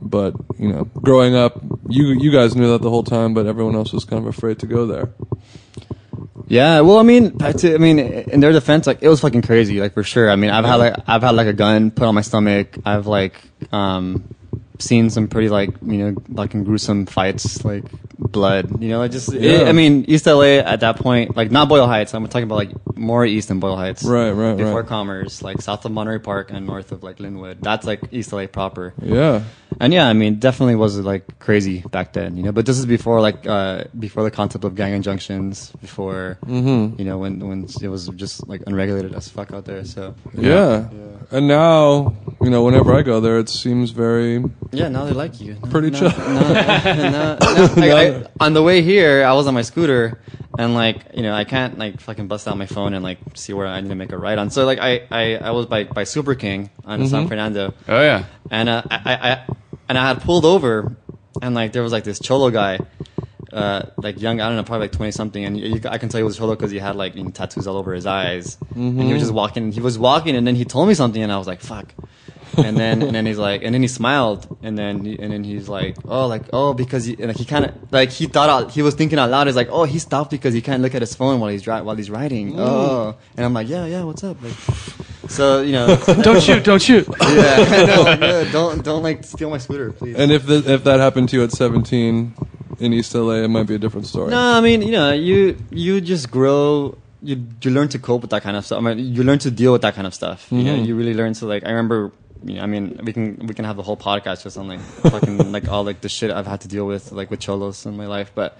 But 0.00 0.34
you 0.58 0.72
know, 0.72 0.84
growing 1.02 1.36
up, 1.36 1.60
you 1.88 2.06
you 2.08 2.32
guys 2.32 2.56
knew 2.56 2.68
that 2.72 2.80
the 2.82 2.90
whole 2.90 3.04
time, 3.04 3.34
but 3.34 3.46
everyone 3.46 3.76
else 3.76 3.92
was 3.92 4.04
kind 4.04 4.20
of 4.20 4.26
afraid 4.26 4.58
to 4.60 4.66
go 4.66 4.86
there. 4.86 5.10
Yeah, 6.48 6.80
well, 6.80 6.98
I 6.98 7.02
mean, 7.02 7.36
I 7.40 7.52
mean, 7.78 7.98
in 7.98 8.40
their 8.40 8.52
defense, 8.52 8.86
like 8.86 9.02
it 9.02 9.08
was 9.08 9.20
fucking 9.20 9.42
crazy, 9.42 9.80
like 9.80 9.94
for 9.94 10.02
sure. 10.02 10.30
I 10.30 10.36
mean, 10.36 10.50
I've 10.50 10.64
had 10.64 10.76
like 10.76 10.94
I've 11.06 11.22
had 11.22 11.34
like 11.34 11.46
a 11.46 11.52
gun 11.52 11.90
put 11.90 12.06
on 12.06 12.14
my 12.14 12.22
stomach. 12.22 12.76
I've 12.84 13.06
like 13.06 13.40
um 13.72 14.34
seen 14.78 15.10
some 15.10 15.28
pretty 15.28 15.48
like 15.48 15.70
you 15.82 15.98
know 15.98 16.22
fucking 16.34 16.64
gruesome 16.64 17.06
fights, 17.06 17.64
like 17.64 17.84
blood. 18.18 18.82
You 18.82 18.88
know, 18.88 19.02
I 19.02 19.08
just 19.08 19.32
Yeah. 19.32 19.64
I 19.64 19.72
mean, 19.72 20.04
East 20.08 20.26
LA 20.26 20.60
at 20.64 20.80
that 20.80 20.96
point, 20.96 21.36
like 21.36 21.50
not 21.50 21.68
Boyle 21.68 21.86
Heights. 21.86 22.14
I'm 22.14 22.26
talking 22.28 22.44
about 22.44 22.56
like 22.56 22.96
more 22.96 23.24
east 23.24 23.48
than 23.48 23.60
Boyle 23.60 23.76
Heights. 23.76 24.04
Right, 24.04 24.30
right, 24.30 24.56
Before 24.56 24.80
right. 24.80 24.88
Commerce, 24.88 25.42
like 25.42 25.60
south 25.60 25.84
of 25.84 25.92
Monterey 25.92 26.18
Park 26.18 26.50
and 26.50 26.66
north 26.66 26.92
of 26.92 27.02
like 27.02 27.18
Lynwood. 27.18 27.60
That's 27.60 27.86
like 27.86 28.00
East 28.10 28.32
LA 28.32 28.46
proper. 28.46 28.94
Yeah. 29.02 29.44
And 29.80 29.92
yeah, 29.92 30.08
I 30.08 30.12
mean, 30.14 30.38
definitely 30.38 30.74
was 30.76 30.98
like 30.98 31.38
crazy 31.38 31.80
back 31.90 32.12
then, 32.14 32.36
you 32.36 32.42
know. 32.42 32.52
But 32.52 32.66
this 32.66 32.78
is 32.78 32.86
before 32.86 33.20
like 33.20 33.46
uh, 33.46 33.84
before 33.98 34.22
the 34.22 34.30
concept 34.30 34.64
of 34.64 34.74
gang 34.74 34.92
injunctions, 34.94 35.70
before 35.80 36.38
Mm-hmm. 36.46 36.98
you 36.98 37.04
know 37.04 37.18
when 37.18 37.40
when 37.46 37.66
it 37.82 37.88
was 37.88 38.08
just 38.16 38.48
like 38.48 38.62
unregulated 38.66 39.14
as 39.14 39.28
fuck 39.28 39.52
out 39.52 39.64
there. 39.66 39.84
So 39.84 40.14
yeah. 40.34 40.88
yeah. 40.90 41.36
And 41.36 41.46
now, 41.46 42.16
you 42.40 42.48
know, 42.48 42.64
whenever 42.64 42.94
I 42.94 43.02
go 43.02 43.20
there, 43.20 43.38
it 43.38 43.50
seems 43.50 43.90
very 43.90 44.42
yeah, 44.72 44.88
now 44.88 45.04
they 45.04 45.12
like 45.12 45.40
you. 45.40 45.54
No, 45.62 45.70
Pretty 45.70 45.90
no, 45.90 45.98
chill. 45.98 46.10
No, 46.18 46.40
no, 46.40 46.52
no, 46.84 47.10
no. 47.10 47.72
Like, 47.76 47.92
I, 47.92 48.26
on 48.40 48.54
the 48.54 48.62
way 48.62 48.80
here, 48.80 49.22
I 49.24 49.32
was 49.34 49.46
on 49.46 49.52
my 49.54 49.62
scooter, 49.62 50.18
and 50.58 50.74
like 50.74 50.98
you 51.14 51.22
know, 51.22 51.32
I 51.32 51.44
can't 51.44 51.78
like 51.78 52.00
fucking 52.00 52.28
bust 52.28 52.46
out 52.46 52.58
my 52.58 52.66
phone 52.66 52.92
and 52.92 53.02
like 53.02 53.18
see 53.34 53.54
where 53.54 53.66
I 53.66 53.80
need 53.80 53.88
to 53.88 53.94
make 53.94 54.12
a 54.12 54.18
right 54.18 54.36
on. 54.36 54.50
So 54.50 54.66
like 54.66 54.78
I 54.80 55.06
I, 55.10 55.36
I 55.36 55.50
was 55.52 55.64
by 55.66 55.84
by 55.84 56.04
Super 56.04 56.34
King 56.34 56.68
on 56.84 56.98
Mm-hmm. 57.00 57.08
San 57.08 57.28
Fernando. 57.28 57.72
oh 57.88 58.02
yeah 58.02 58.24
and 58.50 58.68
uh, 58.68 58.82
I, 58.90 58.96
I, 59.06 59.30
I 59.32 59.46
and 59.88 59.96
I 59.96 60.06
had 60.08 60.20
pulled 60.20 60.44
over, 60.44 60.96
and 61.40 61.54
like 61.54 61.72
there 61.72 61.82
was 61.82 61.92
like 61.92 62.04
this 62.04 62.18
cholo 62.18 62.50
guy, 62.50 62.78
uh, 63.52 63.82
like 63.96 64.20
young, 64.20 64.40
I 64.40 64.48
don't 64.48 64.56
know, 64.56 64.64
probably 64.64 64.84
like 64.88 64.92
twenty 64.92 65.12
something, 65.12 65.42
and 65.44 65.56
you, 65.58 65.80
I 65.88 65.96
can 65.98 66.08
tell 66.10 66.18
he 66.18 66.22
was 66.24 66.36
cholo 66.36 66.54
because 66.54 66.70
he 66.70 66.78
had 66.78 66.96
like 66.96 67.14
you 67.16 67.24
know, 67.24 67.30
tattoos 67.30 67.66
all 67.66 67.76
over 67.76 67.94
his 67.94 68.04
eyes, 68.04 68.58
and 68.74 69.00
he 69.02 69.12
was 69.12 69.22
just 69.22 69.32
walking. 69.32 69.72
He 69.72 69.80
was 69.80 69.98
walking, 69.98 70.36
and 70.36 70.46
then 70.46 70.56
he 70.56 70.64
told 70.66 70.88
me 70.88 70.94
something, 70.94 71.22
and 71.22 71.32
I 71.32 71.38
was 71.38 71.46
like, 71.46 71.60
"Fuck." 71.60 71.94
And 72.58 72.76
then 72.76 73.02
and 73.02 73.14
then 73.14 73.26
he's 73.26 73.38
like, 73.38 73.62
and 73.62 73.74
then 73.74 73.82
he 73.82 73.88
smiled, 73.88 74.56
and 74.62 74.76
then 74.76 75.06
and 75.18 75.32
then 75.32 75.44
he's 75.44 75.68
like, 75.68 75.96
oh, 76.04 76.26
like 76.26 76.42
oh, 76.52 76.74
because 76.74 77.04
he, 77.04 77.16
like, 77.16 77.36
he 77.36 77.44
kind 77.44 77.66
of 77.66 77.92
like 77.92 78.10
he 78.10 78.26
thought 78.26 78.50
out, 78.50 78.70
he 78.70 78.82
was 78.82 78.94
thinking 78.94 79.18
out 79.18 79.30
loud. 79.30 79.46
He's 79.46 79.56
like, 79.56 79.68
oh, 79.70 79.84
he 79.84 79.98
stopped 79.98 80.30
because 80.30 80.54
he 80.54 80.60
can't 80.60 80.82
look 80.82 80.94
at 80.94 81.02
his 81.02 81.14
phone 81.14 81.40
while 81.40 81.50
he's 81.50 81.62
dri- 81.62 81.82
while 81.82 81.96
he's 81.96 82.10
riding. 82.10 82.58
Oh, 82.58 83.16
and 83.36 83.46
I'm 83.46 83.54
like, 83.54 83.68
yeah, 83.68 83.86
yeah, 83.86 84.04
what's 84.04 84.24
up? 84.24 84.42
Like, 84.42 84.54
so 85.28 85.62
you 85.62 85.72
know, 85.72 85.96
don't 86.22 86.42
shoot 86.42 86.64
don't 86.64 86.80
shoot 86.80 87.06
yeah, 87.20 87.84
no, 87.86 88.02
like, 88.02 88.20
yeah, 88.20 88.50
don't 88.50 88.82
don't 88.82 89.02
like 89.02 89.24
steal 89.24 89.50
my 89.50 89.58
scooter, 89.58 89.92
please. 89.92 90.16
And 90.16 90.32
if 90.32 90.46
the, 90.46 90.62
if 90.66 90.84
that 90.84 91.00
happened 91.00 91.28
to 91.30 91.36
you 91.36 91.44
at 91.44 91.52
17 91.52 92.34
in 92.80 92.92
East 92.92 93.14
LA, 93.14 93.44
it 93.44 93.48
might 93.48 93.66
be 93.66 93.74
a 93.74 93.78
different 93.78 94.06
story. 94.06 94.30
no, 94.30 94.38
I 94.38 94.60
mean, 94.60 94.82
you 94.82 94.92
know, 94.92 95.12
you 95.12 95.56
you 95.70 96.00
just 96.00 96.30
grow. 96.30 96.96
You 97.22 97.44
you 97.62 97.70
learn 97.72 97.88
to 97.88 97.98
cope 97.98 98.22
with 98.22 98.30
that 98.30 98.42
kind 98.42 98.56
of 98.56 98.64
stuff. 98.64 98.78
I 98.78 98.94
mean, 98.94 99.14
you 99.14 99.24
learn 99.24 99.40
to 99.40 99.50
deal 99.50 99.72
with 99.72 99.82
that 99.82 99.94
kind 99.94 100.06
of 100.06 100.14
stuff. 100.14 100.46
You 100.50 100.62
know, 100.62 100.74
mm-hmm. 100.74 100.84
you 100.84 100.96
really 100.96 101.14
learn 101.14 101.34
to 101.34 101.46
like. 101.46 101.64
I 101.64 101.70
remember. 101.70 102.12
I 102.46 102.66
mean, 102.66 103.00
we 103.02 103.12
can 103.12 103.46
we 103.46 103.54
can 103.54 103.64
have 103.64 103.76
the 103.76 103.82
whole 103.82 103.96
podcast 103.96 104.44
just 104.44 104.56
on 104.56 104.68
like 104.68 104.80
fucking 104.80 105.52
like 105.56 105.68
all 105.68 105.84
like 105.84 106.00
the 106.00 106.08
shit 106.08 106.30
I've 106.30 106.46
had 106.46 106.60
to 106.62 106.68
deal 106.68 106.86
with 106.86 107.12
like 107.12 107.30
with 107.30 107.40
cholos 107.40 107.86
in 107.86 107.96
my 107.96 108.06
life. 108.06 108.32
But 108.34 108.58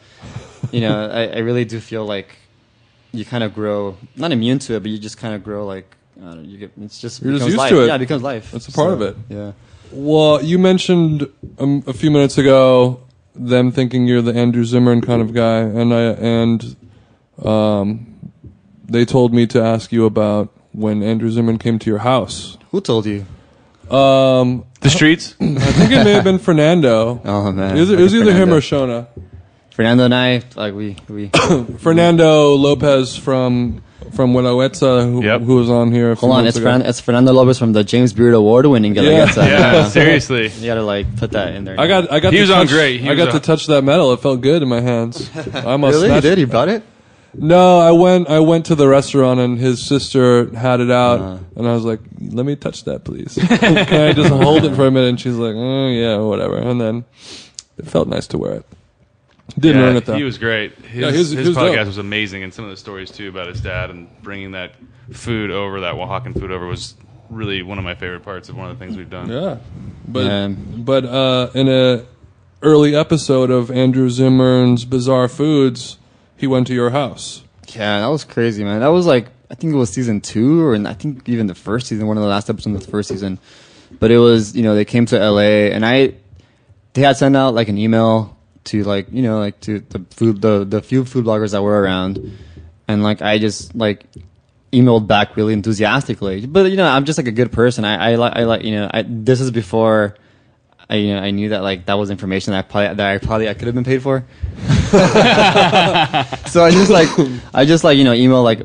you 0.73 0.81
know, 0.81 1.09
I, 1.09 1.27
I 1.27 1.39
really 1.39 1.65
do 1.65 1.81
feel 1.81 2.05
like 2.05 2.37
you 3.13 3.25
kind 3.25 3.45
of 3.45 3.55
grow 3.55 3.97
not 4.17 4.33
immune 4.33 4.59
to 4.61 4.75
it, 4.75 4.81
but 4.81 4.91
you 4.91 4.99
just 4.99 5.19
kind 5.19 5.35
of 5.35 5.45
grow 5.45 5.65
like 5.67 5.97
know, 6.17 6.41
you 6.41 6.59
get 6.59 6.73
it's 6.81 7.01
just 7.01 7.23
You're 7.23 7.35
just 7.35 7.47
used 7.47 7.59
life. 7.59 7.71
to 7.71 7.83
it. 7.83 7.87
Yeah, 7.87 7.97
it 7.97 8.01
becomes 8.01 8.23
life. 8.23 8.51
That's 8.51 8.69
a 8.69 8.73
part 8.73 8.93
of 8.93 9.03
it. 9.03 9.17
Yeah. 9.29 9.53
Well, 9.93 10.43
you 10.43 10.59
mentioned 10.59 11.29
um, 11.59 11.83
a 11.87 11.93
few 11.93 12.11
minutes 12.11 12.37
ago 12.39 13.01
them 13.35 13.71
thinking 13.71 14.07
you're 14.07 14.23
the 14.23 14.35
Andrew 14.35 14.65
Zimmern 14.65 15.01
kind 15.01 15.23
of 15.23 15.33
guy, 15.33 15.59
and 15.61 15.95
I 15.95 16.01
and 16.01 16.77
um, 17.45 18.33
they 18.85 19.05
told 19.05 19.33
me 19.33 19.47
to 19.49 19.63
ask 19.63 19.93
you 19.93 20.05
about 20.05 20.53
when 20.73 21.03
Andrew 21.03 21.31
Zimmern 21.31 21.59
came 21.59 21.79
to 21.79 21.91
your 21.91 22.01
house. 22.01 22.59
Who 22.71 22.81
told 22.81 23.07
you? 23.07 23.27
Um, 23.91 24.65
The 24.81 24.91
streets. 24.91 25.35
I 25.41 25.45
think 25.47 25.91
it 25.93 26.05
may 26.05 26.13
have 26.13 26.25
been 26.25 26.39
Fernando. 26.39 27.21
Oh 27.25 27.53
man, 27.53 27.77
It 27.77 27.81
was, 27.81 27.91
it 27.91 27.95
Look 27.95 28.03
was 28.03 28.15
at 28.15 28.21
either 28.23 28.33
him 28.33 28.53
or 28.53 28.61
Fernando. 28.61 29.03
Shona. 29.03 29.23
Fernando 29.75 30.05
and 30.07 30.15
I 30.15 30.43
like 30.57 30.75
we 30.75 30.97
we. 31.09 31.29
Fernando 31.79 32.55
Lopez 32.55 33.17
from 33.17 33.83
from 34.15 34.33
Guelaguetza, 34.33 35.11
who, 35.11 35.23
Yep. 35.23 35.43
who 35.43 35.57
was 35.57 35.69
on 35.71 35.93
here. 35.93 36.13
A 36.13 36.17
few 36.17 36.21
Hold 36.29 36.33
on, 36.39 36.45
months 36.45 36.57
it's, 36.57 36.65
ago. 36.65 36.73
Fern, 36.73 36.83
it's 36.83 37.01
Fernando 37.01 37.33
Lopez 37.33 37.59
from 37.59 37.73
the 37.73 37.85
James 37.85 38.13
Beard 38.13 38.35
Award 38.35 38.67
winning 38.67 38.95
Guelaguetza. 38.95 39.47
Yeah, 39.47 39.87
seriously. 39.89 40.49
You 40.49 40.67
gotta 40.67 40.83
like 40.83 41.15
put 41.17 41.31
that 41.33 41.55
in 41.55 41.65
there. 41.65 41.79
I 41.79 41.87
got 41.87 42.11
I 42.11 42.19
got 42.21 42.33
He 42.33 42.39
to 42.39 42.43
was 42.43 42.51
on 42.51 42.67
touch, 42.67 42.75
great. 42.75 43.01
He 43.01 43.07
I 43.09 43.11
was 43.13 43.19
got 43.19 43.29
on- 43.29 43.35
to 43.35 43.41
touch 43.41 43.67
that 43.67 43.83
medal. 43.85 44.13
It 44.13 44.21
felt 44.21 44.41
good 44.41 44.63
in 44.63 44.69
my 44.69 44.81
hands. 44.81 45.31
I 45.55 45.63
almost 45.63 45.95
really. 45.95 46.07
You 46.07 46.13
snatched- 46.15 46.23
did? 46.23 46.39
You 46.39 46.47
brought 46.49 46.69
it? 46.69 46.83
No, 47.35 47.79
I 47.79 47.91
went 47.93 48.29
I 48.29 48.41
went 48.41 48.67
to 48.67 48.75
the 48.75 48.89
restaurant 48.89 49.39
and 49.41 49.59
his 49.59 49.85
sister 49.85 50.49
had 50.57 50.81
it 50.81 50.91
out 50.91 51.21
Uh. 51.21 51.39
and 51.57 51.69
I 51.69 51.73
was 51.75 51.85
like, 51.85 52.01
"Let 52.21 52.47
me 52.47 52.57
touch 52.57 52.85
that, 52.85 53.05
please. 53.05 53.39
Can 53.41 54.01
I 54.09 54.13
just 54.13 54.31
hold 54.31 54.65
it 54.65 54.75
for 54.75 54.87
a 54.87 54.91
minute?" 54.91 55.11
And 55.11 55.21
she's 55.21 55.37
like, 55.37 55.55
"Oh 55.57 55.89
yeah, 55.89 56.17
whatever." 56.19 56.57
And 56.57 56.81
then 56.81 57.05
it 57.77 57.87
felt 57.87 58.09
nice 58.09 58.27
to 58.29 58.39
wear 58.39 58.55
it. 58.55 58.67
Didn't 59.59 59.81
Yeah, 59.83 59.89
earn 59.89 59.97
it 59.97 60.07
though. 60.07 60.15
He 60.17 60.25
was 60.25 60.39
great. 60.39 60.73
His, 60.79 61.01
Yeah, 61.01 61.11
he 61.11 61.19
was- 61.19 61.31
he 61.31 61.37
his 61.37 61.49
podcast 61.57 61.75
dope. 61.77 61.87
was 61.87 61.99
amazing, 61.99 62.43
and 62.43 62.53
some 62.53 62.65
of 62.65 62.71
the 62.71 62.77
stories 62.77 63.11
too 63.11 63.29
about 63.29 63.47
his 63.49 63.61
dad 63.61 63.91
and 63.91 64.09
bringing 64.23 64.53
that 64.53 64.73
food 65.13 65.51
over, 65.51 65.81
that 65.81 65.95
Oaxacan 65.95 66.39
food 66.39 66.51
over, 66.51 66.67
was 66.67 66.95
really 67.31 67.63
one 67.63 67.77
of 67.79 67.85
my 67.85 67.95
favorite 67.95 68.23
parts 68.25 68.49
of 68.49 68.57
one 68.57 68.71
of 68.71 68.79
the 68.79 68.85
things 68.85 68.97
we've 68.97 69.11
done. 69.11 69.29
Yeah, 69.31 69.57
but 70.07 70.25
Yeah. 70.25 70.49
but 70.49 71.05
uh, 71.05 71.51
in 71.55 71.69
a 71.69 72.03
early 72.63 72.97
episode 72.97 73.51
of 73.51 73.71
Andrew 73.71 74.09
Zimmern's 74.09 74.85
Bizarre 74.87 75.29
Foods, 75.29 75.98
he 76.39 76.47
went 76.47 76.67
to 76.69 76.75
your 76.75 76.91
house. 76.91 77.43
Yeah, 77.69 78.01
that 78.01 78.07
was 78.07 78.25
crazy, 78.25 78.65
man. 78.65 78.81
That 78.81 78.89
was 78.89 79.05
like 79.05 79.29
I 79.51 79.55
think 79.55 79.73
it 79.73 79.77
was 79.77 79.91
season 79.91 80.21
two, 80.21 80.63
or 80.63 80.75
I 80.75 80.95
think 80.95 81.29
even 81.29 81.47
the 81.47 81.55
first 81.55 81.87
season, 81.87 82.07
one 82.07 82.17
of 82.17 82.23
the 82.23 82.29
last 82.29 82.49
episodes 82.49 82.77
of 82.77 82.85
the 82.85 82.91
first 82.91 83.09
season. 83.09 83.39
But 83.99 84.11
it 84.11 84.19
was, 84.19 84.55
you 84.55 84.63
know, 84.63 84.75
they 84.75 84.85
came 84.85 85.07
to 85.07 85.19
LA, 85.19 85.71
and 85.73 85.85
I 85.85 86.15
they 86.93 87.03
had 87.03 87.17
sent 87.17 87.37
out 87.37 87.55
like 87.55 87.69
an 87.69 87.79
email 87.79 88.37
to 88.65 88.85
like 88.85 89.07
you 89.11 89.23
know 89.23 89.39
like 89.39 89.61
to 89.61 89.81
the 89.81 90.05
food 90.11 90.43
the 90.43 90.65
the 90.65 90.83
few 90.83 91.05
food 91.05 91.25
bloggers 91.25 91.53
that 91.53 91.63
were 91.63 91.81
around, 91.81 92.37
and 92.87 93.03
like 93.03 93.23
I 93.23 93.39
just 93.39 93.75
like 93.75 94.07
emailed 94.73 95.07
back 95.07 95.37
really 95.37 95.55
enthusiastically. 95.55 96.45
But 96.47 96.71
you 96.71 96.77
know, 96.77 96.87
I'm 96.87 97.07
just 97.07 97.19
like 97.19 97.29
a 97.29 97.33
good 97.33 97.51
person. 97.51 97.85
I 97.85 98.13
I 98.13 98.15
like 98.17 98.37
I 98.37 98.45
like 98.45 98.65
you 98.65 98.73
know 98.73 98.91
I 98.93 99.05
this 99.07 99.41
is 99.41 99.51
before. 99.51 100.17
I 100.91 100.97
you 100.97 101.15
know 101.15 101.21
I 101.21 101.31
knew 101.31 101.51
that 101.51 101.63
like 101.63 101.87
that 101.87 101.95
was 101.95 102.11
information 102.11 102.53
that 102.53 102.59
I 102.59 102.69
probably 102.69 102.95
that 102.97 103.11
I 103.11 103.19
probably 103.19 103.49
I 103.49 103.55
could 103.55 103.67
have 103.67 103.75
been 103.75 103.85
paid 103.85 104.03
for. 104.03 104.25
so 106.49 106.65
I 106.65 106.71
just 106.71 106.91
like 106.91 107.09
I 107.53 107.65
just 107.65 107.85
like 107.85 107.99
you 107.99 108.05
know 108.05 108.13
email 108.13 108.43
like 108.43 108.61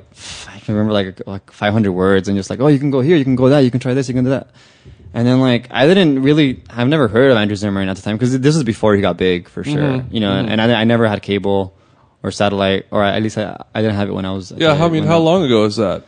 I 0.48 0.60
can 0.60 0.76
remember 0.76 0.94
like 0.94 1.26
like 1.28 1.52
500 1.52 1.92
words 1.92 2.28
and 2.28 2.38
just 2.38 2.50
like 2.50 2.60
oh 2.60 2.68
you 2.68 2.80
can 2.80 2.92
go 2.92 3.02
here 3.02 3.18
you 3.18 3.24
can 3.24 3.36
go 3.36 3.50
that 3.50 3.60
you 3.60 3.72
can 3.72 3.80
try 3.80 3.94
this 3.94 4.08
you 4.08 4.14
can 4.14 4.24
do 4.24 4.30
that. 4.32 4.50
And 5.14 5.28
then 5.28 5.40
like 5.40 5.68
I 5.70 5.86
didn't 5.86 6.24
really 6.24 6.64
I've 6.70 6.88
never 6.88 7.08
heard 7.08 7.32
of 7.32 7.38
Andrew 7.38 7.56
Zimmern 7.56 7.90
at 7.90 7.98
the 7.98 8.02
time 8.02 8.16
because 8.18 8.40
this 8.40 8.56
was 8.56 8.64
before 8.64 8.96
he 8.96 9.02
got 9.02 9.18
big 9.18 9.48
for 9.48 9.64
sure 9.64 9.76
mm-hmm. 9.76 10.14
you 10.14 10.20
know 10.22 10.32
and, 10.32 10.50
and 10.50 10.62
I, 10.62 10.82
I 10.82 10.84
never 10.86 11.08
had 11.08 11.22
cable 11.22 11.76
or 12.24 12.32
satellite 12.32 12.88
or 12.90 13.04
at 13.04 13.22
least 13.22 13.38
I, 13.38 13.64
I 13.76 13.82
didn't 13.82 13.96
have 13.96 14.10
it 14.10 14.14
when 14.14 14.26
I 14.26 14.32
was 14.32 14.52
Yeah, 14.52 14.72
I 14.74 14.90
mean, 14.90 15.04
how 15.04 15.20
long 15.20 15.44
ago 15.44 15.66
is 15.66 15.76
that? 15.76 16.04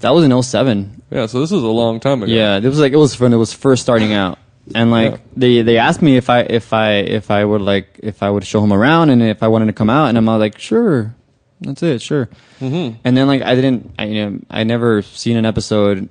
that 0.00 0.10
was 0.10 0.24
in 0.24 0.42
07 0.42 1.02
Yeah, 1.10 1.26
so 1.26 1.40
this 1.40 1.52
is 1.52 1.62
a 1.62 1.66
long 1.66 2.00
time 2.00 2.22
ago. 2.22 2.32
yeah, 2.32 2.56
it 2.56 2.64
was 2.64 2.80
like 2.80 2.92
it 2.92 2.96
was 2.96 3.18
when 3.20 3.32
it 3.32 3.36
was 3.36 3.52
first 3.54 3.82
starting 3.82 4.12
out, 4.12 4.38
and 4.74 4.90
like 4.90 5.12
Yeah. 5.12 5.18
they 5.36 5.62
they 5.62 5.78
asked 5.78 6.00
me 6.02 6.16
if 6.16 6.30
I 6.30 6.40
if 6.40 6.72
I 6.72 6.92
if 6.94 7.30
I 7.30 7.44
would 7.44 7.60
like 7.60 8.00
if 8.02 8.22
I 8.22 8.30
would 8.30 8.44
show 8.44 8.62
him 8.62 8.72
around 8.72 9.10
and 9.10 9.22
if 9.22 9.42
I 9.42 9.48
wanted 9.48 9.66
to 9.66 9.72
come 9.72 9.90
out, 9.90 10.08
and 10.08 10.16
I'm 10.16 10.28
all 10.28 10.38
like 10.38 10.58
sure, 10.58 11.14
that's 11.60 11.82
it, 11.82 12.00
sure. 12.00 12.28
Mm-hmm. 12.60 12.96
And 13.04 13.16
then 13.16 13.26
like 13.26 13.42
I 13.42 13.54
didn't, 13.54 13.94
I 13.98 14.04
you 14.04 14.24
know 14.24 14.38
I 14.50 14.64
never 14.64 15.02
seen 15.02 15.36
an 15.36 15.44
episode 15.44 16.08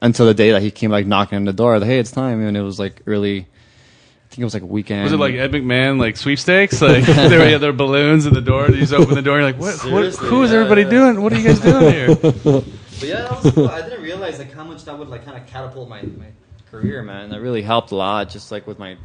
until 0.00 0.26
the 0.26 0.34
day 0.34 0.52
that 0.52 0.62
he 0.62 0.70
came 0.70 0.90
like 0.90 1.06
knocking 1.06 1.36
on 1.36 1.44
the 1.44 1.52
door, 1.52 1.78
like 1.78 1.88
hey 1.88 1.98
it's 1.98 2.10
time, 2.12 2.40
and 2.46 2.56
it 2.56 2.62
was 2.62 2.78
like 2.78 3.02
early. 3.06 3.40
I 3.40 4.34
think 4.34 4.40
it 4.40 4.44
was 4.44 4.54
like 4.54 4.62
a 4.62 4.66
weekend. 4.66 5.04
Was 5.04 5.12
it 5.12 5.18
like 5.18 5.34
Ed 5.34 5.52
McMahon, 5.52 5.98
like 6.00 6.16
sweepstakes? 6.16 6.80
Like 6.80 7.04
there 7.06 7.38
were 7.38 7.54
other 7.54 7.72
balloons 7.74 8.24
in 8.24 8.32
the 8.32 8.40
door. 8.40 8.66
You 8.70 8.76
just 8.76 8.94
open 8.94 9.14
the 9.14 9.20
door. 9.20 9.36
You're 9.36 9.44
like, 9.46 9.58
what? 9.58 9.74
what 9.84 10.14
who 10.14 10.42
is 10.42 10.50
yeah, 10.50 10.56
everybody 10.56 10.82
yeah. 10.84 10.88
doing? 10.90 11.20
What 11.20 11.34
are 11.34 11.38
you 11.38 11.44
guys 11.48 11.60
doing 11.60 11.92
here? 11.92 12.62
But 13.02 13.08
yeah, 13.08 13.22
that 13.22 13.42
was 13.42 13.52
cool. 13.52 13.68
I 13.68 13.82
didn't 13.82 14.02
realize 14.02 14.38
like 14.38 14.52
how 14.54 14.62
much 14.62 14.84
that 14.84 14.96
would 14.96 15.08
like 15.08 15.24
kind 15.24 15.36
of 15.36 15.44
catapult 15.48 15.88
my, 15.88 16.02
my 16.02 16.26
career, 16.72 17.02
man. 17.02 17.30
That 17.30 17.40
really 17.40 17.62
helped 17.62 17.92
a 17.92 17.96
lot, 17.96 18.30
just 18.30 18.50
like 18.50 18.66
with 18.66 18.78
my 18.78 18.96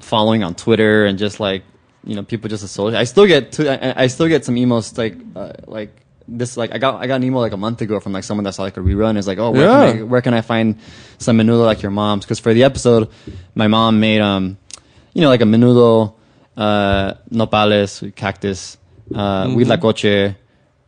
following 0.00 0.42
on 0.42 0.54
Twitter 0.54 1.04
and 1.06 1.18
just 1.18 1.38
like 1.38 1.62
you 2.04 2.14
know 2.16 2.22
people 2.24 2.48
just 2.48 2.64
associate. 2.64 2.98
I 2.98 3.04
still 3.04 3.26
get 3.26 3.52
to, 3.52 3.68
I, 3.68 4.04
I 4.04 4.06
still 4.08 4.26
get 4.28 4.44
some 4.44 4.56
emails 4.56 4.96
like 4.96 5.14
uh, 5.36 5.52
like 5.66 5.92
this 6.26 6.56
like 6.56 6.72
I 6.74 6.78
got 6.78 7.02
I 7.02 7.06
got 7.06 7.16
an 7.16 7.24
email 7.24 7.40
like 7.40 7.52
a 7.52 7.58
month 7.66 7.82
ago 7.82 8.00
from 8.00 8.12
like 8.12 8.24
someone 8.24 8.44
that 8.44 8.54
saw 8.54 8.62
like 8.62 8.76
a 8.78 8.80
rerun. 8.80 9.18
It's 9.18 9.26
like 9.26 9.38
oh 9.38 9.50
where 9.50 9.66
Yeah. 9.68 9.92
can 9.92 9.98
I, 10.00 10.02
where 10.02 10.22
can 10.22 10.34
I 10.34 10.40
find 10.40 10.78
some 11.18 11.36
menudo 11.38 11.64
like 11.64 11.82
your 11.82 11.90
mom's? 11.92 12.24
Because 12.24 12.38
for 12.40 12.54
the 12.54 12.64
episode, 12.64 13.10
my 13.54 13.68
mom 13.68 14.00
made 14.00 14.20
um 14.22 14.56
you 15.12 15.20
know 15.22 15.28
like 15.28 15.42
a 15.42 15.44
menudo, 15.44 16.14
uh, 16.56 17.14
nopales, 17.30 18.14
cactus, 18.16 18.78
uh, 19.14 19.44
Mm-hmm. 19.46 19.58
huitlacoche, 19.58 20.36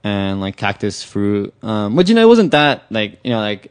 and 0.05 0.41
like 0.41 0.57
cactus 0.57 1.03
fruit. 1.03 1.53
Um, 1.63 1.95
but 1.97 2.09
you 2.09 2.15
know, 2.15 2.23
it 2.23 2.29
wasn't 2.29 2.53
that 2.53 2.85
like 2.91 3.19
you 3.25 3.31
know 3.31 3.41
like 3.41 3.71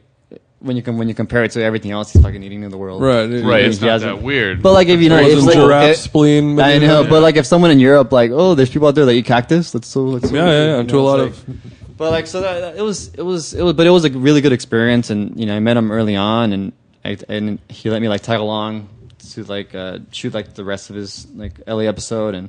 when 0.62 0.76
you 0.76 0.82
can 0.82 0.96
when 0.96 1.08
you 1.08 1.14
compare 1.14 1.42
it 1.44 1.50
to 1.52 1.62
everything 1.62 1.90
else 1.90 2.12
he's 2.12 2.22
fucking 2.22 2.42
eating 2.42 2.62
in 2.62 2.70
the 2.70 2.78
world. 2.78 3.02
Right. 3.02 3.28
it- 3.30 3.44
right. 3.44 3.64
It's 3.64 3.80
not 3.80 4.00
that 4.00 4.22
weird. 4.22 4.62
But 4.62 4.72
like 4.72 4.88
if 4.88 5.00
you 5.00 5.08
know, 5.08 5.18
if 5.18 5.34
wasn't 5.34 5.46
like, 5.46 5.54
giraffe 5.56 5.90
it- 5.90 5.96
spleen. 5.98 6.58
I 6.60 6.74
maybe? 6.74 6.86
know, 6.86 7.04
but 7.08 7.20
like 7.22 7.36
if 7.36 7.46
someone 7.46 7.70
in 7.70 7.80
Europe, 7.80 8.12
like, 8.12 8.30
oh, 8.32 8.54
there's 8.54 8.70
people 8.70 8.88
out 8.88 8.94
there 8.94 9.04
that 9.04 9.12
eat 9.12 9.26
cactus. 9.26 9.74
Let's 9.74 9.88
so 9.88 10.02
let's. 10.04 10.30
Yeah, 10.30 10.44
yeah, 10.46 10.64
yeah. 10.64 10.80
you 10.80 10.86
To 10.88 10.94
a 10.94 10.98
know, 10.98 11.04
lot 11.04 11.20
it's 11.20 11.38
of. 11.38 11.48
like- 11.48 11.56
But 11.98 12.10
like, 12.10 12.26
so 12.26 12.40
that, 12.40 12.60
that- 12.60 12.76
it 12.76 12.82
was, 12.82 13.08
it 13.14 13.22
was, 13.22 13.54
it 13.54 13.62
was, 13.62 13.74
but 13.74 13.86
it 13.86 13.90
was 13.90 14.04
a 14.04 14.10
really 14.10 14.40
good 14.40 14.52
experience, 14.52 15.10
and 15.10 15.38
you 15.38 15.46
know, 15.46 15.54
I 15.54 15.60
met 15.60 15.76
him 15.76 15.92
early 15.92 16.16
on, 16.16 16.52
and 16.52 16.72
I 17.04 17.16
and 17.28 17.58
he 17.68 17.90
let 17.90 18.00
me 18.02 18.08
like 18.08 18.22
tag 18.22 18.40
along 18.40 18.88
to 19.34 19.44
like 19.44 19.74
uh, 19.74 19.98
shoot 20.10 20.34
like 20.34 20.54
the 20.54 20.64
rest 20.64 20.90
of 20.90 20.96
his 20.96 21.26
like 21.34 21.60
LA 21.66 21.80
episode, 21.88 22.34
and 22.34 22.48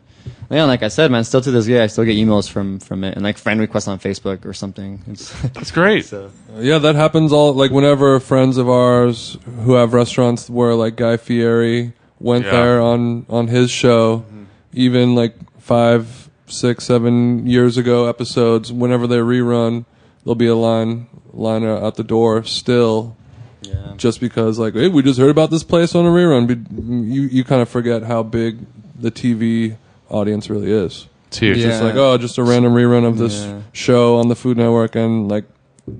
yeah, 0.50 0.66
like 0.66 0.84
I 0.84 0.88
said, 0.90 1.12
man, 1.12 1.24
still 1.24 1.42
to 1.42 1.52
this 1.52 1.66
day, 1.66 1.84
I 1.84 1.88
still 1.88 2.04
get 2.04 2.16
emails 2.16 2.50
from 2.50 2.80
from 2.80 3.04
it, 3.04 3.16
and 3.16 3.24
like 3.24 3.38
friend 3.38 3.60
requests 3.60 3.88
on 3.88 4.00
Facebook 4.00 4.46
or 4.46 4.54
something. 4.54 5.02
It's, 5.08 5.32
That's 5.54 5.72
great. 5.72 6.06
so 6.06 6.32
Yeah, 6.58 6.80
that 6.80 6.96
happens 6.96 7.32
all 7.32 7.54
like 7.54 7.72
whenever 7.72 8.20
friends 8.20 8.58
of 8.58 8.68
ours 8.70 9.38
who 9.64 9.74
have 9.74 9.94
restaurants 9.94 10.50
where 10.50 10.74
like 10.76 10.96
Guy 10.96 11.18
Fieri 11.18 11.94
went 12.20 12.46
Yeah. 12.46 12.52
there 12.52 12.82
on 12.82 13.26
on 13.30 13.48
his 13.48 13.70
show, 13.72 14.26
even 14.74 15.16
like 15.16 15.36
five, 15.60 16.30
six, 16.48 16.84
seven 16.86 17.48
years 17.48 17.78
ago 17.78 18.08
episodes. 18.08 18.72
Whenever 18.72 19.08
they 19.08 19.18
rerun, 19.18 19.86
there'll 20.24 20.36
be 20.36 20.48
a 20.48 20.56
line 20.56 21.08
line 21.32 21.64
out 21.64 21.96
the 21.96 22.04
door 22.04 22.44
still. 22.44 23.16
Yeah. 23.64 23.94
Just 23.98 24.20
because, 24.20 24.60
like, 24.60 24.74
hey, 24.74 24.88
we 24.90 25.02
just 25.04 25.20
heard 25.20 25.30
about 25.30 25.50
this 25.52 25.64
place 25.64 25.96
on 25.96 26.06
a 26.06 26.10
rerun. 26.10 26.48
But 26.48 26.60
you 26.78 27.24
you 27.24 27.44
kind 27.44 27.62
of 27.62 27.70
forget 27.70 28.04
how 28.04 28.24
big 28.24 28.60
the 29.00 29.12
TV 29.12 29.76
audience 30.10 30.50
really 30.50 30.72
is. 30.72 31.08
It's 31.28 31.40
huge. 31.40 31.58
It's 31.58 31.66
just 31.66 31.82
Yeah. 31.82 31.88
like, 31.88 31.96
oh, 31.96 32.18
just 32.18 32.38
a 32.38 32.44
random 32.44 32.74
rerun 32.74 33.06
of 33.08 33.18
this 33.18 33.44
Yeah. 33.44 33.62
show 33.72 34.18
on 34.18 34.28
the 34.30 34.36
Food 34.36 34.58
Network, 34.58 34.96
and 34.96 35.30
like 35.30 35.46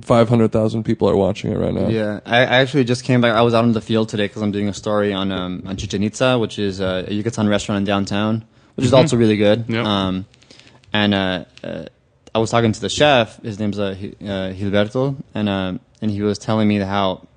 five 0.02 0.30
hundred 0.30 0.52
thousand 0.52 0.84
people 0.84 1.10
are 1.10 1.16
watching 1.16 1.52
it 1.52 1.58
right 1.58 1.74
now. 1.74 1.88
Yeah, 1.90 2.20
I, 2.26 2.38
I 2.40 2.58
actually 2.62 2.84
just 2.86 3.04
came 3.04 3.20
back. 3.22 3.34
I 3.36 3.42
was 3.42 3.54
out 3.54 3.66
in 3.66 3.74
the 3.74 3.82
field 3.82 4.10
today 4.10 4.26
because 4.28 4.42
I'm 4.42 4.52
doing 4.52 4.70
a 4.70 4.74
story 4.74 5.12
on 5.14 5.32
um, 5.32 5.64
on 5.66 5.76
Chichen 5.78 6.04
Itza, 6.04 6.38
which 6.40 6.58
is 6.60 6.80
uh, 6.82 7.06
a 7.08 7.14
Yucatan 7.14 7.48
restaurant 7.50 7.78
in 7.80 7.84
downtown, 7.86 8.46
which 8.76 8.86
is 8.86 8.94
also 8.94 9.18
really 9.18 9.38
good. 9.38 9.66
Yep. 9.68 9.86
Um, 9.86 10.26
and 10.94 11.14
uh, 11.14 11.46
uh, 11.64 11.86
I 12.36 12.40
was 12.40 12.52
talking 12.52 12.72
to 12.72 12.80
the 12.82 12.90
chef. 12.90 13.42
His 13.42 13.60
name's 13.60 13.80
uh, 13.80 13.96
Hi- 14.00 14.14
uh, 14.28 14.54
Gilberto, 14.54 15.16
and 15.34 15.50
um, 15.50 15.80
and 16.02 16.12
he 16.12 16.22
was 16.22 16.38
telling 16.38 16.68
me 16.68 16.78
how 16.78 17.28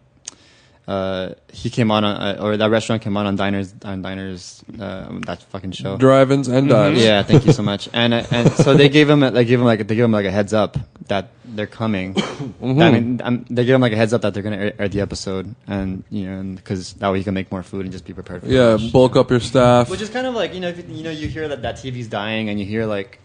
uh, 0.87 1.35
he 1.53 1.69
came 1.69 1.91
on, 1.91 2.05
uh, 2.05 2.39
or 2.41 2.57
that 2.57 2.71
restaurant 2.71 3.03
came 3.03 3.17
on 3.17 3.27
on 3.27 3.35
Diners 3.37 3.75
on 3.85 4.03
Diners 4.03 4.63
uh, 4.81 5.09
that 5.27 5.43
fucking 5.51 5.73
show. 5.73 5.97
Drive-ins 5.97 6.47
and 6.49 6.69
dives. 6.69 7.03
Yeah, 7.03 7.23
thank 7.25 7.45
you 7.45 7.53
so 7.53 7.63
much. 7.63 7.89
And 7.93 8.15
uh, 8.15 8.23
and 8.31 8.53
so 8.53 8.75
they 8.75 8.89
gave 8.89 9.11
him 9.11 9.23
a- 9.23 9.31
they 9.33 9.45
gave 9.45 9.59
him 9.59 9.67
like 9.67 9.87
they 9.87 9.95
gave 9.97 10.05
him 10.05 10.13
like 10.13 10.27
a 10.27 10.31
heads 10.31 10.53
up 10.53 10.77
that 11.09 11.31
they're 11.45 11.67
coming. 11.67 12.15
Mm-hmm. 12.15 12.81
I 12.83 12.91
mean, 12.93 13.21
um, 13.25 13.45
they 13.51 13.65
gave 13.65 13.75
him 13.75 13.81
like 13.81 13.93
a 13.93 13.97
heads 13.97 14.13
up 14.13 14.23
that 14.23 14.33
they're 14.35 14.43
gonna 14.45 14.57
air, 14.57 14.73
air 14.79 14.89
the 14.89 15.01
episode, 15.01 15.55
and 15.67 16.05
you 16.11 16.27
know, 16.29 16.55
because 16.55 16.93
that 16.95 17.11
way 17.11 17.19
you 17.19 17.25
can 17.25 17.35
make 17.35 17.51
more 17.51 17.63
food 17.65 17.83
and 17.83 17.91
just 17.93 18.05
be 18.05 18.13
prepared 18.15 18.43
for. 18.43 18.47
the 18.49 18.55
Yeah, 18.55 18.73
rush. 18.73 18.91
bulk 18.93 19.17
up 19.17 19.31
your 19.31 19.41
staff. 19.41 19.91
Which 19.91 20.01
is 20.03 20.09
kind 20.11 20.27
of 20.27 20.35
like 20.35 20.55
you 20.55 20.61
know 20.61 20.69
if 20.69 20.79
you, 20.79 20.95
you 20.95 21.03
know 21.03 21.11
you 21.11 21.27
hear 21.29 21.49
that 21.49 21.63
that 21.63 21.77
TV's 21.77 22.07
dying 22.09 22.49
and 22.49 22.61
you 22.61 22.67
hear 22.67 22.87
like 22.87 23.19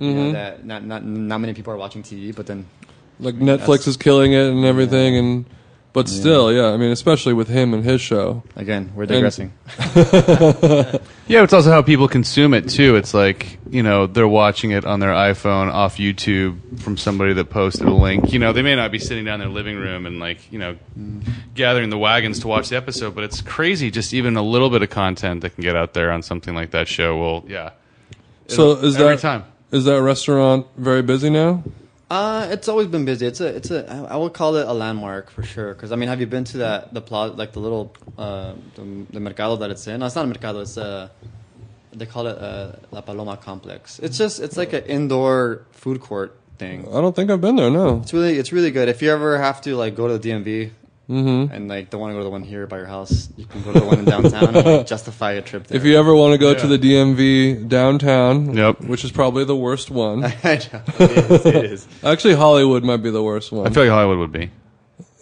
Mm-hmm. 0.00 0.14
know 0.18 0.32
that 0.32 0.64
not 0.66 0.84
not 0.84 1.04
not 1.04 1.38
many 1.38 1.54
people 1.54 1.72
are 1.72 1.76
watching 1.76 2.02
TV, 2.02 2.34
but 2.34 2.46
then 2.46 2.66
like 3.20 3.36
Netflix 3.36 3.86
is 3.86 3.96
killing 3.96 4.32
it 4.32 4.46
and 4.50 4.64
everything, 4.64 5.16
and 5.16 5.44
but 5.92 6.08
still, 6.08 6.52
yeah. 6.52 6.68
I 6.68 6.76
mean, 6.76 6.90
especially 6.90 7.32
with 7.34 7.48
him 7.48 7.74
and 7.74 7.84
his 7.84 8.00
show. 8.00 8.42
again 8.56 8.92
we're 8.94 9.06
digressing. 9.06 9.52
Yeah, 11.32 11.44
it's 11.44 11.54
also 11.54 11.70
how 11.70 11.80
people 11.80 12.08
consume 12.08 12.52
it 12.52 12.68
too. 12.68 12.96
It's 12.96 13.14
like 13.14 13.58
you 13.70 13.82
know 13.82 14.06
they're 14.06 14.28
watching 14.28 14.72
it 14.72 14.84
on 14.84 15.00
their 15.00 15.12
iPhone 15.12 15.72
off 15.72 15.96
YouTube 15.96 16.80
from 16.80 16.98
somebody 16.98 17.32
that 17.32 17.48
posted 17.48 17.86
a 17.86 17.94
link. 17.94 18.34
You 18.34 18.38
know, 18.38 18.52
they 18.52 18.60
may 18.60 18.74
not 18.74 18.92
be 18.92 18.98
sitting 18.98 19.24
down 19.24 19.40
in 19.40 19.48
their 19.48 19.48
living 19.48 19.76
room 19.76 20.04
and 20.04 20.18
like 20.20 20.52
you 20.52 20.58
know 20.58 20.76
mm. 20.98 21.26
gathering 21.54 21.88
the 21.88 21.96
wagons 21.96 22.40
to 22.40 22.48
watch 22.48 22.68
the 22.68 22.76
episode, 22.76 23.14
but 23.14 23.24
it's 23.24 23.40
crazy. 23.40 23.90
Just 23.90 24.12
even 24.12 24.36
a 24.36 24.42
little 24.42 24.68
bit 24.68 24.82
of 24.82 24.90
content 24.90 25.40
that 25.40 25.54
can 25.54 25.62
get 25.62 25.74
out 25.74 25.94
there 25.94 26.10
on 26.10 26.22
something 26.22 26.54
like 26.54 26.72
that 26.72 26.86
show 26.86 27.16
will, 27.16 27.44
yeah. 27.48 27.70
So 28.48 28.72
is 28.72 28.96
every 28.96 29.16
that 29.16 29.22
time? 29.22 29.44
is 29.70 29.84
that 29.86 30.02
restaurant 30.02 30.66
very 30.76 31.00
busy 31.00 31.30
now? 31.30 31.62
Uh, 32.12 32.46
it's 32.50 32.68
always 32.68 32.88
been 32.88 33.06
busy. 33.06 33.24
It's 33.24 33.40
a, 33.40 33.46
it's 33.46 33.70
a, 33.70 34.06
I 34.10 34.16
would 34.16 34.34
call 34.34 34.56
it 34.56 34.66
a 34.68 34.74
landmark 34.74 35.30
for 35.30 35.42
sure. 35.42 35.72
Because 35.72 35.92
I 35.92 35.96
mean, 35.96 36.10
have 36.10 36.20
you 36.20 36.26
been 36.26 36.44
to 36.52 36.58
that 36.58 36.92
the 36.92 37.00
plaza, 37.00 37.32
like 37.32 37.52
the 37.52 37.60
little, 37.60 37.96
uh, 38.18 38.52
the, 38.74 39.06
the 39.14 39.18
mercado 39.18 39.56
that 39.56 39.70
it's 39.70 39.86
in? 39.86 40.00
No, 40.00 40.04
it's 40.06 40.14
not 40.14 40.26
a 40.26 40.28
mercado. 40.28 40.60
It's 40.60 40.76
uh, 40.76 41.08
they 41.94 42.04
call 42.04 42.26
it 42.26 42.36
uh, 42.36 42.72
La 42.90 43.00
Paloma 43.00 43.38
Complex. 43.38 43.98
It's 43.98 44.18
just, 44.18 44.40
it's 44.40 44.58
like 44.58 44.74
an 44.74 44.84
indoor 44.84 45.64
food 45.72 46.02
court 46.02 46.38
thing. 46.58 46.86
I 46.88 47.00
don't 47.00 47.16
think 47.16 47.30
I've 47.30 47.40
been 47.40 47.56
there. 47.56 47.70
No. 47.70 48.00
It's 48.02 48.12
really, 48.12 48.36
it's 48.36 48.52
really 48.52 48.70
good. 48.70 48.90
If 48.90 49.00
you 49.00 49.10
ever 49.10 49.38
have 49.38 49.62
to 49.62 49.74
like 49.74 49.96
go 49.96 50.06
to 50.06 50.18
the 50.18 50.30
DMV 50.30 50.70
Mm-hmm. 51.12 51.52
and 51.52 51.68
like 51.68 51.90
don't 51.90 52.00
want 52.00 52.10
to 52.12 52.14
go 52.14 52.20
to 52.20 52.24
the 52.24 52.30
one 52.30 52.42
here 52.42 52.66
by 52.66 52.78
your 52.78 52.86
house, 52.86 53.28
you 53.36 53.44
can 53.44 53.62
go 53.62 53.72
to 53.72 53.80
the 53.80 53.86
one 53.86 53.98
in 53.98 54.04
downtown 54.06 54.56
and 54.56 54.64
like, 54.66 54.86
justify 54.96 55.32
a 55.32 55.42
trip 55.42 55.66
there. 55.66 55.76
If 55.76 55.84
you 55.84 55.98
ever 55.98 56.14
want 56.14 56.32
to 56.32 56.38
go 56.38 56.54
to 56.54 56.66
the 56.66 56.78
DMV 56.78 57.68
downtown, 57.68 58.54
Yep. 58.54 58.80
which 58.82 59.04
is 59.04 59.12
probably 59.12 59.44
the 59.44 59.56
worst 59.56 59.90
one. 59.90 60.24
I 60.44 60.60
know, 60.72 60.82
it 60.98 61.10
is. 61.30 61.46
It 61.46 61.64
is. 61.64 61.88
Actually, 62.02 62.34
Hollywood 62.34 62.82
might 62.82 62.98
be 63.02 63.10
the 63.10 63.22
worst 63.22 63.52
one. 63.52 63.66
I 63.66 63.70
feel 63.70 63.84
like 63.84 63.92
Hollywood 63.92 64.18
would 64.18 64.32
be. 64.32 64.50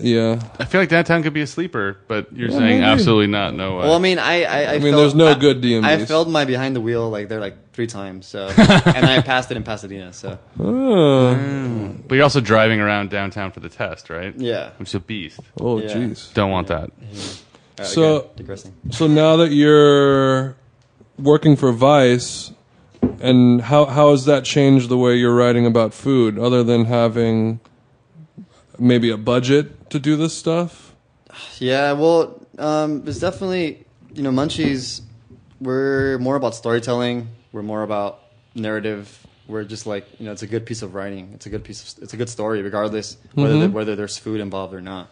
Yeah. 0.00 0.40
I 0.58 0.64
feel 0.64 0.80
like 0.80 0.88
downtown 0.88 1.22
could 1.22 1.32
be 1.34 1.42
a 1.42 1.46
sleeper, 1.46 1.98
but 2.08 2.32
you're 2.32 2.50
Yeah, 2.50 2.58
saying 2.58 2.80
maybe. 2.80 2.84
absolutely 2.92 3.26
not. 3.28 3.54
No 3.54 3.76
way. 3.76 3.84
Well, 3.84 3.94
I 3.94 3.98
mean, 3.98 4.18
I, 4.18 4.44
I, 4.44 4.64
I, 4.66 4.72
mean, 4.74 4.82
failed- 4.82 4.98
there's 5.00 5.14
no 5.14 5.28
I- 5.28 5.34
good 5.38 5.60
DMVs. 5.62 5.84
I 5.84 6.04
failed 6.04 6.30
my 6.30 6.44
behind 6.44 6.74
the 6.76 6.80
wheel 6.80 7.08
like 7.10 7.28
there 7.28 7.40
like 7.40 7.72
three 7.72 7.86
times, 7.86 8.26
so 8.26 8.48
and 8.56 9.06
I 9.06 9.20
passed 9.22 9.50
it 9.50 9.56
in 9.56 9.62
Pasadena. 9.62 10.12
So 10.12 10.38
Oh, 10.58 11.36
mm. 11.38 12.02
but 12.08 12.14
you're 12.14 12.24
also 12.24 12.40
driving 12.40 12.80
around 12.80 13.10
downtown 13.10 13.52
for 13.52 13.60
the 13.60 13.68
test, 13.68 14.10
right? 14.10 14.34
yeah. 14.36 14.70
Which 14.78 14.88
is 14.90 14.94
a 14.94 15.00
beast. 15.00 15.40
oh 15.60 15.80
Yeah. 15.80 15.88
jeez. 15.94 16.32
Don't 16.34 16.50
want 16.50 16.68
that. 16.68 16.90
So- 17.82 18.16
again, 18.18 18.28
digressing. 18.36 18.74
So 18.90 19.06
now 19.06 19.36
that 19.36 19.52
you're 19.52 20.56
working 21.18 21.56
for 21.56 21.72
Vice, 21.72 22.52
and 23.20 23.62
how 23.62 23.86
how 23.86 24.10
has 24.10 24.26
that 24.26 24.44
changed 24.44 24.88
the 24.90 24.98
way 24.98 25.14
you're 25.16 25.34
writing 25.34 25.64
about 25.66 25.94
food, 25.94 26.38
other 26.38 26.62
than 26.62 26.84
having 26.84 27.60
maybe 28.80 29.10
a 29.10 29.16
budget 29.16 29.90
to 29.90 29.98
do 30.00 30.16
this 30.16 30.36
stuff? 30.36 30.94
Yeah, 31.58 31.92
well, 31.92 32.40
um, 32.58 33.04
it's 33.06 33.20
definitely 33.20 33.84
you 34.14 34.22
know 34.22 34.30
Munchies. 34.30 35.02
We're 35.60 36.18
more 36.18 36.36
about 36.36 36.54
storytelling. 36.54 37.28
We're 37.52 37.62
more 37.62 37.82
about 37.82 38.20
narrative. 38.54 39.26
We're 39.46 39.64
just 39.64 39.86
like 39.86 40.06
you 40.18 40.26
know, 40.26 40.32
it's 40.32 40.42
a 40.42 40.46
good 40.46 40.64
piece 40.66 40.82
of 40.82 40.94
writing. 40.94 41.30
It's 41.34 41.46
a 41.46 41.50
good 41.50 41.64
piece. 41.64 41.96
Of, 41.96 42.04
it's 42.04 42.14
a 42.14 42.16
good 42.16 42.28
story, 42.28 42.62
regardless 42.62 43.16
whether 43.34 43.54
Mm-hmm. 43.54 43.72
whether 43.72 43.96
there's 43.96 44.16
food 44.18 44.40
involved 44.40 44.74
or 44.74 44.80
not. 44.80 45.10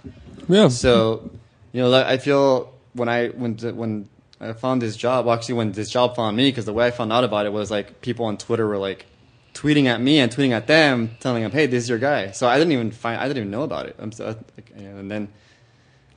Yeah. 0.49 0.69
So, 0.69 1.31
you 1.73 1.83
know, 1.83 1.93
I 1.95 2.19
feel 2.19 2.73
when 2.95 3.09
I 3.09 3.29
when 3.29 3.57
when 3.59 4.09
I 4.41 4.53
found 4.53 4.81
this 4.81 4.97
job, 4.97 5.29
actually 5.29 5.57
when 5.57 5.73
this 5.73 5.91
job 5.91 6.15
found 6.17 6.37
me, 6.37 6.49
because 6.51 6.65
the 6.65 6.73
way 6.73 6.87
I 6.87 6.91
found 6.93 7.13
out 7.13 7.25
about 7.25 7.47
it 7.47 7.53
was 7.53 7.71
like 7.71 8.01
people 8.01 8.27
on 8.27 8.39
Twitter 8.39 8.67
were 8.67 8.79
like 8.79 9.07
tweeting 9.55 9.87
at 9.87 10.01
me 10.01 10.19
and 10.21 10.31
tweeting 10.31 10.53
at 10.53 10.67
them, 10.67 11.17
telling 11.21 11.43
them, 11.43 11.53
"Hey, 11.53 11.67
this 11.67 11.85
is 11.85 11.89
your 11.89 11.99
guy." 11.99 12.31
So 12.31 12.47
I 12.49 12.59
didn't 12.59 12.73
even 12.73 12.91
find, 12.91 13.21
I 13.21 13.25
didn't 13.29 13.39
even 13.39 13.51
know 13.51 13.63
about 13.63 13.87
it. 13.87 13.97
I'm 13.99 14.13
so, 14.13 14.27
like, 14.57 14.73
and 14.77 15.11
then 15.11 15.29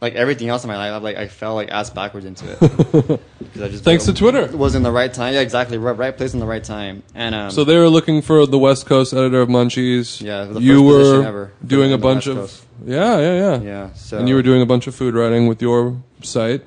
like 0.01 0.15
everything 0.15 0.49
else 0.49 0.63
in 0.63 0.67
my 0.67 0.77
life, 0.77 1.03
like 1.03 1.15
I 1.15 1.27
fell 1.27 1.53
like 1.53 1.69
ass 1.69 1.91
backwards 1.91 2.25
into 2.25 2.51
it. 2.51 3.21
I 3.61 3.67
just 3.67 3.83
Thanks 3.83 4.05
to 4.05 4.13
Twitter. 4.13 4.47
was 4.57 4.73
in 4.73 4.81
the 4.81 4.91
right 4.91 5.13
time. 5.13 5.35
Yeah, 5.35 5.41
exactly. 5.41 5.77
Right, 5.77 5.95
right 5.95 6.15
place 6.15 6.33
in 6.33 6.39
the 6.39 6.45
right 6.47 6.63
time. 6.63 7.03
And 7.13 7.35
um, 7.35 7.51
So 7.51 7.63
they 7.63 7.77
were 7.77 7.89
looking 7.89 8.23
for 8.23 8.47
the 8.47 8.57
West 8.57 8.87
Coast 8.87 9.13
editor 9.13 9.41
of 9.41 9.49
Munchies. 9.49 10.19
Yeah, 10.19 10.45
the 10.45 10.59
you 10.59 10.81
were 10.81 11.23
ever 11.23 11.53
doing 11.65 11.93
a 11.93 11.97
bunch 11.99 12.25
of 12.27 12.65
yeah, 12.83 13.19
yeah, 13.19 13.33
yeah, 13.33 13.61
yeah, 13.61 13.93
so 13.93 14.17
And 14.17 14.27
you 14.27 14.33
were 14.33 14.41
doing 14.41 14.63
a 14.63 14.65
bunch 14.65 14.87
of 14.87 14.95
food 14.95 15.13
writing 15.13 15.45
with 15.45 15.61
your 15.61 16.01
site. 16.23 16.63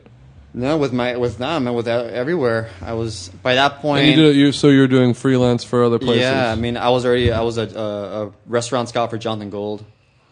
No 0.54 0.78
with 0.78 0.92
my 0.92 1.16
with 1.16 1.36
them 1.38 1.66
and 1.66 1.76
with 1.76 1.86
uh, 1.88 2.08
everywhere. 2.12 2.70
I 2.80 2.94
was 2.94 3.28
by 3.42 3.56
that 3.56 3.80
point. 3.80 4.04
And 4.06 4.16
you 4.16 4.26
did 4.26 4.36
you 4.36 4.52
so 4.52 4.68
you're 4.68 4.88
doing 4.88 5.12
freelance 5.14 5.64
for 5.64 5.84
other 5.84 5.98
places. 5.98 6.22
Yeah, 6.22 6.50
I 6.50 6.54
mean, 6.54 6.76
I 6.76 6.88
was 6.90 7.04
already 7.04 7.30
I 7.32 7.40
was 7.42 7.58
a, 7.58 7.66
a, 7.78 8.26
a 8.28 8.32
restaurant 8.46 8.88
scout 8.88 9.10
for 9.10 9.18
Jonathan 9.18 9.50
Gold. 9.50 9.84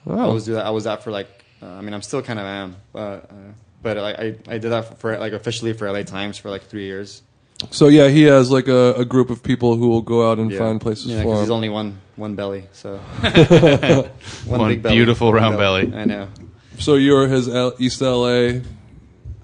I 0.06 0.10
Wow. 0.14 0.32
was 0.32 0.44
do 0.46 0.54
that. 0.54 0.64
I 0.66 0.70
was 0.70 0.84
that 0.84 1.02
for 1.02 1.10
like. 1.10 1.28
Uh, 1.62 1.66
I 1.66 1.80
mean, 1.80 1.94
I'm 1.94 2.02
still 2.02 2.22
kind 2.22 2.38
of 2.40 2.44
am, 2.46 2.76
but 2.92 3.00
uh, 3.30 3.52
but 3.82 3.96
like, 3.96 4.18
I 4.18 4.26
I 4.48 4.58
did 4.58 4.70
that 4.70 4.84
for, 4.86 4.94
for 4.96 5.18
like 5.18 5.32
officially 5.32 5.72
for 5.74 5.90
LA 5.90 6.02
Times 6.02 6.38
for 6.38 6.50
like 6.50 6.62
three 6.64 6.86
years. 6.86 7.22
So 7.70 7.86
yeah, 7.86 8.08
he 8.08 8.22
has 8.24 8.50
like 8.50 8.66
a, 8.66 8.94
a 8.94 9.04
group 9.04 9.30
of 9.30 9.44
people 9.44 9.76
who 9.76 9.86
will 9.88 10.02
go 10.02 10.28
out 10.28 10.38
and 10.40 10.50
Yeah. 10.50 10.58
find 10.58 10.80
places 10.80 11.06
Yeah, 11.06 11.18
for 11.18 11.22
because 11.22 11.38
him. 11.38 11.42
he's 11.44 11.50
only 11.50 11.68
one 11.68 11.98
one 12.16 12.34
belly, 12.34 12.66
so 12.72 12.98
One 14.46 14.80
beautiful 14.80 15.32
round 15.32 15.56
belly. 15.56 15.92
I 15.94 16.04
know. 16.04 16.28
so 16.78 16.94
you're 16.96 17.28
his 17.28 17.48
L- 17.48 17.74
East 17.78 18.00
LA. 18.00 18.60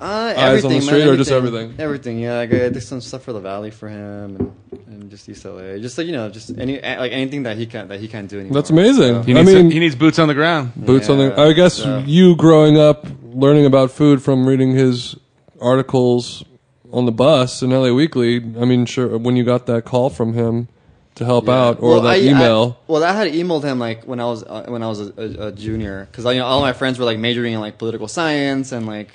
Uh, 0.01 0.05
Eyes 0.05 0.37
on 0.37 0.37
the 0.37 0.41
everything, 0.77 0.81
street 0.83 0.99
man, 1.01 1.09
or 1.09 1.17
just 1.17 1.31
everything? 1.31 1.75
Everything, 1.79 2.19
yeah. 2.21 2.37
Like, 2.37 2.53
I 2.53 2.69
did 2.69 2.83
some 2.83 3.01
stuff 3.01 3.23
for 3.25 3.33
the 3.33 3.41
Valley 3.41 3.71
for 3.73 3.89
him, 3.89 4.37
and, 4.37 4.55
and 4.87 5.11
just 5.11 5.29
East 5.29 5.45
LA, 5.45 5.79
just 5.79 5.99
like 5.99 6.07
you 6.07 6.13
know, 6.13 6.29
just 6.29 6.51
any 6.57 6.81
like 6.81 7.11
anything 7.13 7.43
that 7.45 7.57
he 7.57 7.67
can 7.67 7.89
that 7.89 7.99
he 7.99 8.07
can't 8.07 8.29
do 8.31 8.39
anymore. 8.39 8.55
That's 8.55 8.71
amazing. 8.71 9.25
He 9.25 9.33
I 9.33 9.43
needs, 9.43 9.53
mean, 9.55 9.71
he 9.73 9.79
needs 9.81 9.97
boots 9.97 10.19
on 10.21 10.29
the 10.29 10.35
ground. 10.35 10.73
boots 10.77 11.09
on 11.09 11.19
the. 11.19 11.39
I 11.41 11.53
guess 11.53 11.75
so- 11.75 11.99
you 12.07 12.37
growing 12.37 12.79
up 12.79 13.07
learning 13.25 13.67
about 13.67 13.91
food 13.91 14.23
from 14.23 14.47
reading 14.47 14.71
his 14.73 15.17
articles 15.61 16.45
on 16.93 17.05
the 17.07 17.13
bus 17.13 17.63
in 17.63 17.71
LA 17.71 17.93
Weekly. 17.93 18.37
I 18.37 18.65
mean, 18.65 18.87
sure, 18.87 19.19
when 19.19 19.37
you 19.37 19.45
got 19.45 19.67
that 19.67 19.85
call 19.85 20.11
from 20.11 20.35
him 20.35 20.69
to 21.17 21.25
help 21.25 21.47
Yeah. 21.49 21.55
out 21.61 21.81
or 21.83 21.91
Well, 21.91 22.01
that 22.03 22.15
I- 22.15 22.21
email. 22.21 22.79
I, 22.89 22.93
well, 22.93 23.05
I 23.05 23.13
had 23.13 23.33
emailed 23.33 23.65
him 23.65 23.79
like 23.81 24.05
when 24.05 24.21
I 24.21 24.25
was 24.27 24.45
uh, 24.45 24.67
when 24.69 24.83
I 24.83 24.87
was 24.89 25.01
a, 25.01 25.13
a, 25.17 25.47
a 25.49 25.53
junior 25.53 26.07
because 26.11 26.25
you 26.25 26.35
know 26.41 26.47
all 26.47 26.61
my 26.61 26.73
friends 26.73 26.99
were 27.01 27.05
like 27.05 27.19
majoring 27.19 27.55
in 27.55 27.61
like 27.61 27.79
political 27.79 28.07
science 28.07 28.71
and 28.73 28.87
like 28.87 29.11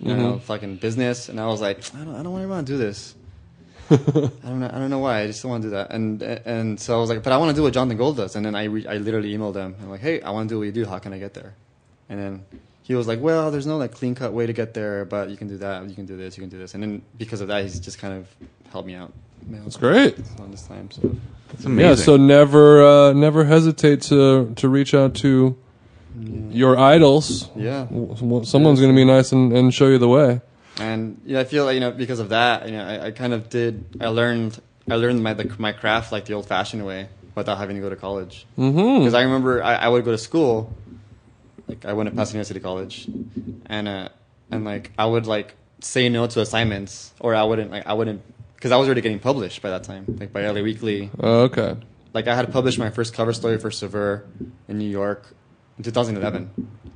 you 0.00 0.12
Mm-hmm. 0.12 0.22
know 0.22 0.38
fucking 0.38 0.76
business, 0.76 1.28
and 1.28 1.40
I 1.40 1.46
was 1.46 1.60
like, 1.60 1.78
I 1.94 2.04
don't 2.04 2.14
I 2.14 2.22
don't 2.22 2.34
really 2.34 2.46
want 2.46 2.66
to 2.66 2.72
do 2.72 2.78
this. 2.78 3.14
I 3.90 3.96
don't 3.96 4.60
know 4.60 4.70
I 4.72 4.78
don't 4.78 4.90
know 4.90 4.98
why 4.98 5.22
I 5.22 5.26
just 5.26 5.42
don't 5.42 5.50
want 5.50 5.62
to 5.62 5.68
do 5.68 5.74
that, 5.74 5.90
and 5.90 6.22
and 6.22 6.78
so 6.78 6.96
I 6.96 7.00
was 7.00 7.08
like, 7.10 7.22
but 7.22 7.32
I 7.32 7.36
want 7.38 7.50
to 7.50 7.56
do 7.56 7.62
what 7.62 7.72
Jonathan 7.72 7.96
Gold 7.96 8.16
does, 8.16 8.36
and 8.36 8.44
then 8.44 8.54
I 8.54 8.64
re- 8.64 8.86
I 8.86 8.98
literally 8.98 9.32
emailed 9.36 9.56
him. 9.56 9.74
I'm 9.82 9.90
like, 9.90 10.00
hey, 10.00 10.20
I 10.20 10.30
want 10.30 10.48
to 10.48 10.54
do 10.54 10.58
what 10.58 10.64
you 10.66 10.72
do. 10.72 10.84
How 10.86 10.98
can 10.98 11.12
I 11.12 11.18
get 11.18 11.34
there? 11.34 11.54
And 12.08 12.20
then 12.20 12.44
he 12.82 12.94
was 12.94 13.06
like, 13.08 13.20
well, 13.20 13.50
there's 13.50 13.66
no 13.66 13.76
like 13.76 13.92
clean 13.92 14.14
cut 14.14 14.32
way 14.32 14.46
to 14.46 14.52
get 14.52 14.72
there, 14.74 15.04
but 15.04 15.30
you 15.30 15.36
can 15.36 15.48
do 15.48 15.58
that, 15.58 15.88
you 15.88 15.94
can 15.94 16.06
do 16.06 16.16
this, 16.16 16.36
you 16.36 16.42
can 16.42 16.50
do 16.50 16.58
this, 16.58 16.74
and 16.74 16.82
then 16.82 17.02
because 17.16 17.40
of 17.40 17.48
that, 17.48 17.62
he's 17.64 17.80
just 17.80 17.98
kind 17.98 18.14
of 18.14 18.28
helped 18.70 18.86
me 18.86 18.94
out. 18.94 19.12
That's 19.50 19.76
great. 19.76 20.18
On 20.40 20.50
this 20.50 20.62
time, 20.62 20.90
so. 20.90 21.16
It's 21.54 21.64
Yeah, 21.64 21.94
so 21.94 22.16
never 22.18 22.84
uh, 22.84 23.12
never 23.14 23.44
hesitate 23.44 24.02
to 24.02 24.52
to 24.56 24.68
reach 24.68 24.92
out 24.94 25.14
to 25.16 25.56
your 26.50 26.78
idols. 26.78 27.48
Yeah. 27.56 27.86
Someone's 28.44 28.80
going 28.80 28.92
to 28.92 28.96
be 28.96 29.04
nice 29.04 29.32
and, 29.32 29.52
and 29.52 29.72
show 29.72 29.88
you 29.88 29.98
the 29.98 30.08
way. 30.08 30.40
and 30.78 31.20
you 31.24 31.34
know, 31.34 31.40
I 31.40 31.44
feel 31.44 31.64
like 31.64 31.74
you 31.74 31.80
know 31.80 31.90
because 31.90 32.20
of 32.20 32.30
that, 32.30 32.66
you 32.66 32.72
know, 32.72 32.84
I, 32.84 33.06
I 33.06 33.10
kind 33.10 33.32
of 33.32 33.48
did. 33.48 33.84
I 34.00 34.08
learned 34.08 34.60
I 34.90 34.94
learned 34.96 35.22
my 35.22 35.34
the, 35.34 35.54
my 35.58 35.72
craft 35.72 36.12
like 36.12 36.24
the 36.24 36.34
old 36.34 36.46
fashioned 36.46 36.84
way 36.84 37.08
without 37.34 37.58
having 37.58 37.76
to 37.76 37.82
go 37.82 37.90
to 37.90 37.96
college. 37.96 38.46
Mm-hmm. 38.56 39.00
Because 39.00 39.14
I 39.14 39.22
remember 39.22 39.62
I, 39.62 39.74
I 39.76 39.88
would 39.88 40.04
go 40.04 40.12
to 40.12 40.18
school, 40.18 40.72
like 41.66 41.84
I 41.84 41.92
went 41.92 42.08
to 42.10 42.14
Pasadena 42.14 42.44
City 42.44 42.60
College, 42.60 43.08
and 43.66 43.88
uh, 43.88 44.08
and 44.50 44.64
like 44.64 44.92
I 44.98 45.06
would 45.06 45.26
like 45.26 45.54
say 45.80 46.08
no 46.08 46.26
to 46.26 46.40
assignments, 46.40 47.12
or 47.20 47.34
I 47.34 47.44
wouldn't 47.44 47.70
like 47.70 47.86
I 47.86 47.94
wouldn't 47.94 48.22
because 48.54 48.72
I 48.72 48.76
was 48.76 48.88
already 48.88 49.00
getting 49.00 49.20
published 49.20 49.62
by 49.62 49.70
that 49.70 49.84
time, 49.84 50.04
like 50.18 50.32
by 50.32 50.46
LA 50.48 50.62
Weekly. 50.62 51.10
Oh, 51.20 51.42
okay. 51.42 51.76
Like 52.14 52.26
I 52.26 52.34
had 52.34 52.50
published 52.52 52.78
my 52.78 52.90
first 52.90 53.14
cover 53.14 53.32
story 53.32 53.58
for 53.58 53.70
Saveur 53.70 54.24
in 54.66 54.78
New 54.78 54.88
York 54.88 55.26
in 55.78 55.84
2011. 55.84 56.50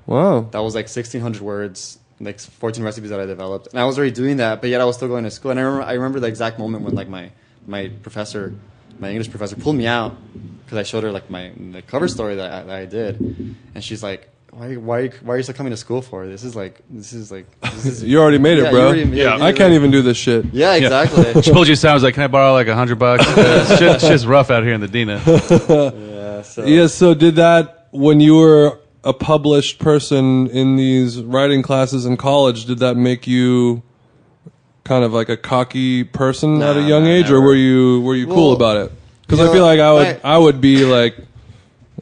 Wow. 0.07 0.49
That 0.51 0.59
was 0.61 0.75
like 0.75 0.87
1,600 0.87 1.41
words, 1.41 1.99
like 2.21 2.39
14 2.41 2.83
recipes 2.85 3.11
that 3.11 3.21
I 3.21 3.27
developed, 3.27 3.69
and 3.69 3.81
I 3.81 3.85
was 3.85 3.97
already 3.99 4.13
doing 4.13 4.37
that, 4.39 4.61
but 4.61 4.69
yet 4.71 4.81
I 4.81 4.85
was 4.85 4.97
still 4.97 5.09
going 5.09 5.25
to 5.25 5.31
school. 5.31 5.51
And 5.53 5.61
I 5.61 5.63
remember, 5.63 5.87
I 5.87 5.93
remember 5.95 6.21
the 6.21 6.27
exact 6.27 6.59
moment 6.59 6.85
when 6.85 6.95
like 6.95 7.09
my 7.09 7.31
my 7.67 7.89
professor, 8.03 8.53
my 8.99 9.11
English 9.11 9.31
professor, 9.31 9.57
pulled 9.57 9.77
me 9.77 9.87
out 9.87 10.17
because 10.65 10.79
I 10.79 10.83
showed 10.83 11.05
her 11.05 11.13
like 11.13 11.31
my 11.31 11.53
the 11.57 11.83
cover 11.83 12.09
story 12.09 12.35
that 12.37 12.53
I, 12.53 12.63
that 12.65 12.77
I 12.77 12.87
did, 12.87 13.21
and 13.75 13.83
she's 13.83 14.03
like. 14.03 14.29
Why, 14.55 14.77
why, 14.77 15.09
why 15.09 15.33
are 15.33 15.37
you 15.39 15.43
still 15.45 15.55
coming 15.55 15.71
to 15.71 15.79
school 15.79 16.03
for? 16.03 16.27
This 16.27 16.45
is 16.45 16.55
like, 16.55 16.83
this 16.91 17.15
is 17.15 17.33
like, 17.33 17.47
this 17.63 17.87
is, 17.87 18.03
You 18.11 18.21
already 18.21 18.37
made 18.37 18.59
it, 18.59 18.65
Yeah, 18.65 18.71
bro. 18.71 18.87
already 18.89 19.05
made 19.07 19.15
it. 19.17 19.23
Yeah. 19.23 19.37
You 19.39 19.45
I 19.45 19.53
can't 19.55 19.73
even 19.73 19.91
do 19.91 20.03
this 20.03 20.19
shit. 20.19 20.45
Yeah, 20.53 20.75
exactly. 20.75 21.41
She 21.41 21.51
told 21.55 21.69
you 21.69 21.75
sounds 21.75 22.03
like, 22.03 22.13
can 22.13 22.23
I 22.25 22.27
borrow 22.27 22.53
like 22.53 22.67
a 22.67 22.75
hundred 22.75 22.99
bucks? 22.99 23.25
Shit, 23.79 24.03
shit's 24.03 24.27
rough 24.27 24.51
out 24.51 24.63
here 24.63 24.75
in 24.75 24.83
the 24.83 24.89
Dina. 24.89 25.23
yeah, 25.27 26.43
so, 26.43 26.67
Yeah, 26.67 26.87
so 26.89 27.15
did 27.15 27.37
that 27.37 27.82
when 27.93 28.19
you 28.21 28.37
were 28.37 28.79
a 29.05 29.13
published 29.13 29.79
person 29.79 30.49
in 30.49 30.77
these 30.77 31.21
writing 31.23 31.63
classes 31.63 32.05
in 32.07 32.17
college, 32.17 32.65
did 32.67 32.79
that 32.81 32.97
make 32.97 33.27
you 33.27 33.83
kind 34.85 35.05
of 35.05 35.13
like 35.13 35.29
a 35.29 35.37
cocky 35.37 36.03
person 36.05 36.61
at 36.63 36.77
a 36.77 36.83
young 36.83 37.05
nah, 37.05 37.11
age 37.11 37.31
or 37.31 37.41
were 37.41 37.55
you 37.55 38.01
were 38.01 38.17
you 38.17 38.27
cool 38.27 38.49
Well, 38.49 38.53
about 38.57 38.77
it? 38.79 38.93
Cuz 39.29 39.39
I 39.39 39.45
know, 39.45 39.53
feel 39.53 39.65
like 39.65 39.79
I 39.81 39.93
would 39.93 40.07
I- 40.25 40.35
I 40.35 40.39
would 40.39 40.61
be 40.61 40.85
like 40.85 41.17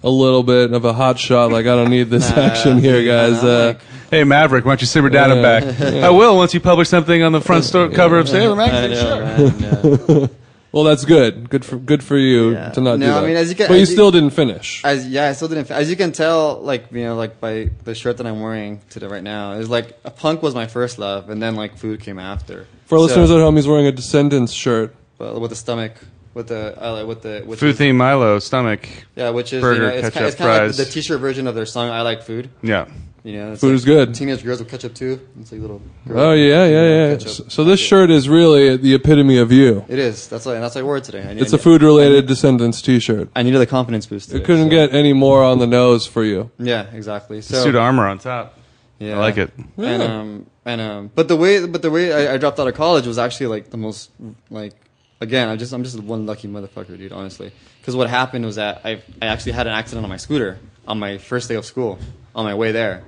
a 0.03 0.09
little 0.09 0.43
bit 0.43 0.73
of 0.73 0.85
a 0.87 0.95
hot 0.95 1.19
shot 1.19 1.53
like 1.53 1.67
I 1.67 1.77
don't 1.77 1.91
need 1.91 2.09
this 2.09 2.31
Nah, 2.37 2.43
action 2.43 2.79
here 2.79 3.05
guys. 3.05 3.43
I'm 3.43 3.49
Uh, 3.49 3.67
like- 3.69 3.81
Hey 4.11 4.25
Maverick, 4.25 4.65
why 4.65 4.73
don't 4.73 4.81
you 4.81 4.87
simmer 4.89 5.09
down 5.09 5.31
and 5.31 5.41
back? 5.43 5.63
I 6.03 6.11
will 6.11 6.37
once 6.37 6.53
you 6.53 6.59
publish 6.61 6.89
something 6.89 7.23
on 7.23 7.31
the 7.33 7.41
front 7.41 7.65
store 7.65 7.89
cover 7.91 8.19
of 8.19 8.29
Sailor 8.29 8.61
I 8.61 8.67
magazine. 8.67 9.61
know, 9.61 9.99
Sure. 10.07 10.31
man, 10.73 10.79
yeah. 10.79 10.83
well, 10.83 10.85
that's 10.85 11.05
good. 11.05 11.49
Good 11.51 11.65
for 11.65 11.77
good 11.77 12.03
for 12.03 12.17
you 12.17 12.53
Yeah. 12.53 12.71
to 12.71 12.81
not 12.81 12.99
do 12.99 13.07
No, 13.07 13.19
I 13.19 13.21
that. 13.21 13.27
mean, 13.27 13.37
as 13.37 13.49
you 13.51 13.57
can- 13.57 13.69
but 13.69 13.75
you 13.75 13.83
as 13.83 13.91
you- 13.91 13.97
still 13.97 14.11
didn't 14.11 14.31
finish. 14.31 14.83
As 14.85 15.07
yeah, 15.07 15.29
I 15.29 15.33
still 15.33 15.49
didn't. 15.49 15.71
As 15.71 15.91
you 15.91 15.97
can 15.97 16.13
tell, 16.13 16.61
like 16.63 16.87
you 16.93 17.05
know, 17.05 17.17
like 17.17 17.41
by 17.41 17.71
the 17.85 17.95
shirt 17.95 18.17
that 18.19 18.27
I'm 18.27 18.41
wearing 18.41 18.81
today 18.91 19.07
right 19.07 19.23
now, 19.23 19.53
is 19.53 19.69
like 19.69 19.99
a 20.05 20.11
punk 20.11 20.43
was 20.43 20.55
my 20.55 20.67
first 20.67 20.99
love, 20.99 21.31
and 21.31 21.43
then 21.43 21.57
like 21.57 21.77
food 21.77 22.01
came 22.01 22.19
after. 22.19 22.67
For 22.87 22.97
our 22.97 23.01
So- 23.01 23.07
listeners 23.07 23.31
at 23.31 23.39
home, 23.39 23.57
he's 23.57 23.67
wearing 23.69 23.87
a 23.87 23.93
Descendents 23.93 24.53
shirt. 24.53 24.95
but 25.19 25.41
with 25.41 25.51
the 25.51 25.57
stomach. 25.57 25.93
with 26.33 26.47
the 26.47 26.73
uh, 26.81 27.05
with 27.05 27.23
the 27.23 27.43
which 27.45 27.59
Food 27.59 27.71
is- 27.71 27.77
theme 27.77 27.97
Milo 27.97 28.39
stomach. 28.39 28.89
Yeah, 29.17 29.31
which 29.31 29.53
is 29.53 29.61
burger, 29.61 29.83
you 29.83 29.89
know, 29.89 29.89
it's, 29.89 30.01
ketchup, 30.03 30.15
kind, 30.15 30.27
it's 30.27 30.37
kind 30.37 30.51
of 30.65 30.67
like 30.69 30.77
the 30.77 30.85
t-shirt 30.85 31.21
version 31.21 31.49
of 31.49 31.57
their 31.57 31.67
song 31.67 31.91
"I 31.91 32.03
Like 32.03 32.23
Food." 32.23 32.51
Yeah. 32.63 32.85
You 33.23 33.35
know, 33.35 33.53
it's 33.53 33.61
Food 33.61 33.69
like 33.69 33.75
is 33.77 33.85
good. 33.85 34.15
Teenage 34.15 34.43
girls 34.43 34.61
with 34.61 34.71
ketchup 34.71 34.95
too. 34.95 35.21
It's 35.41 35.53
like 35.53 35.61
little. 35.61 35.83
Oh 36.09 36.33
yeah, 36.33 36.65
yeah, 36.65 37.09
yeah. 37.09 37.17
Ketchup. 37.17 37.29
So, 37.31 37.45
so 37.49 37.65
this 37.65 37.79
shirt 37.79 38.11
is 38.11 38.29
really 38.29 38.77
the 38.79 38.95
epitome 38.95 39.37
of 39.39 39.53
you. 39.53 39.85
It 39.89 39.99
is. 39.99 40.27
That's 40.29 40.47
why. 40.47 40.55
That's 40.55 40.75
why 40.75 40.81
I 40.81 40.85
wore 40.85 40.97
it 40.97 41.05
today. 41.05 41.23
I, 41.23 41.33
It's 41.33 41.53
a 41.53 41.59
food-related 41.59 42.27
Descendents 42.27 42.81
T-shirt. 42.81 43.29
I 43.37 43.43
needed 43.43 43.61
a 43.61 43.67
confidence 43.67 44.07
boost. 44.07 44.33
It 44.33 44.45
couldn't 44.45 44.67
so- 44.67 44.71
get 44.71 44.95
any 44.95 45.13
more 45.13 45.45
on 45.45 45.59
the 45.59 45.67
nose 45.67 46.07
for 46.07 46.25
you. 46.25 46.51
Yeah, 46.59 46.87
exactly. 46.95 47.43
So 47.43 47.63
Suit 47.63 47.75
armor 47.75 48.07
on 48.07 48.19
top. 48.19 48.59
Yeah, 48.99 49.17
I 49.17 49.19
like 49.19 49.39
it. 49.39 49.51
And 49.79 50.03
um 50.03 50.47
and 50.65 50.81
um, 50.81 51.11
but 51.15 51.29
the 51.29 51.37
way 51.37 51.67
but 51.67 51.83
the 51.83 51.91
way 51.91 52.13
I, 52.13 52.35
I 52.35 52.37
dropped 52.39 52.61
out 52.61 52.69
of 52.69 52.75
college 52.75 53.07
was 53.07 53.19
actually 53.19 53.47
like 53.47 53.71
the 53.71 53.79
most 53.79 54.11
like 54.51 54.75
again 55.23 55.49
I 55.49 55.57
just 55.57 55.73
I'm 55.73 55.85
just 55.85 55.99
one 56.01 56.27
lucky 56.27 56.49
motherfucker, 56.49 56.99
dude. 56.99 57.13
Honestly, 57.13 57.51
because 57.81 57.97
what 57.97 58.11
happened 58.11 58.45
was 58.45 58.57
that 58.57 58.83
I 58.85 59.03
I 59.23 59.27
actually 59.27 59.53
had 59.53 59.67
an 59.67 59.73
accident 59.73 60.05
on 60.05 60.11
my 60.11 60.19
scooter 60.19 60.59
on 60.87 60.99
my 60.99 61.17
first 61.19 61.49
day 61.49 61.55
of 61.55 61.65
school 61.65 61.99
on 62.35 62.45
my 62.45 62.55
way 62.55 62.73
there. 62.73 63.05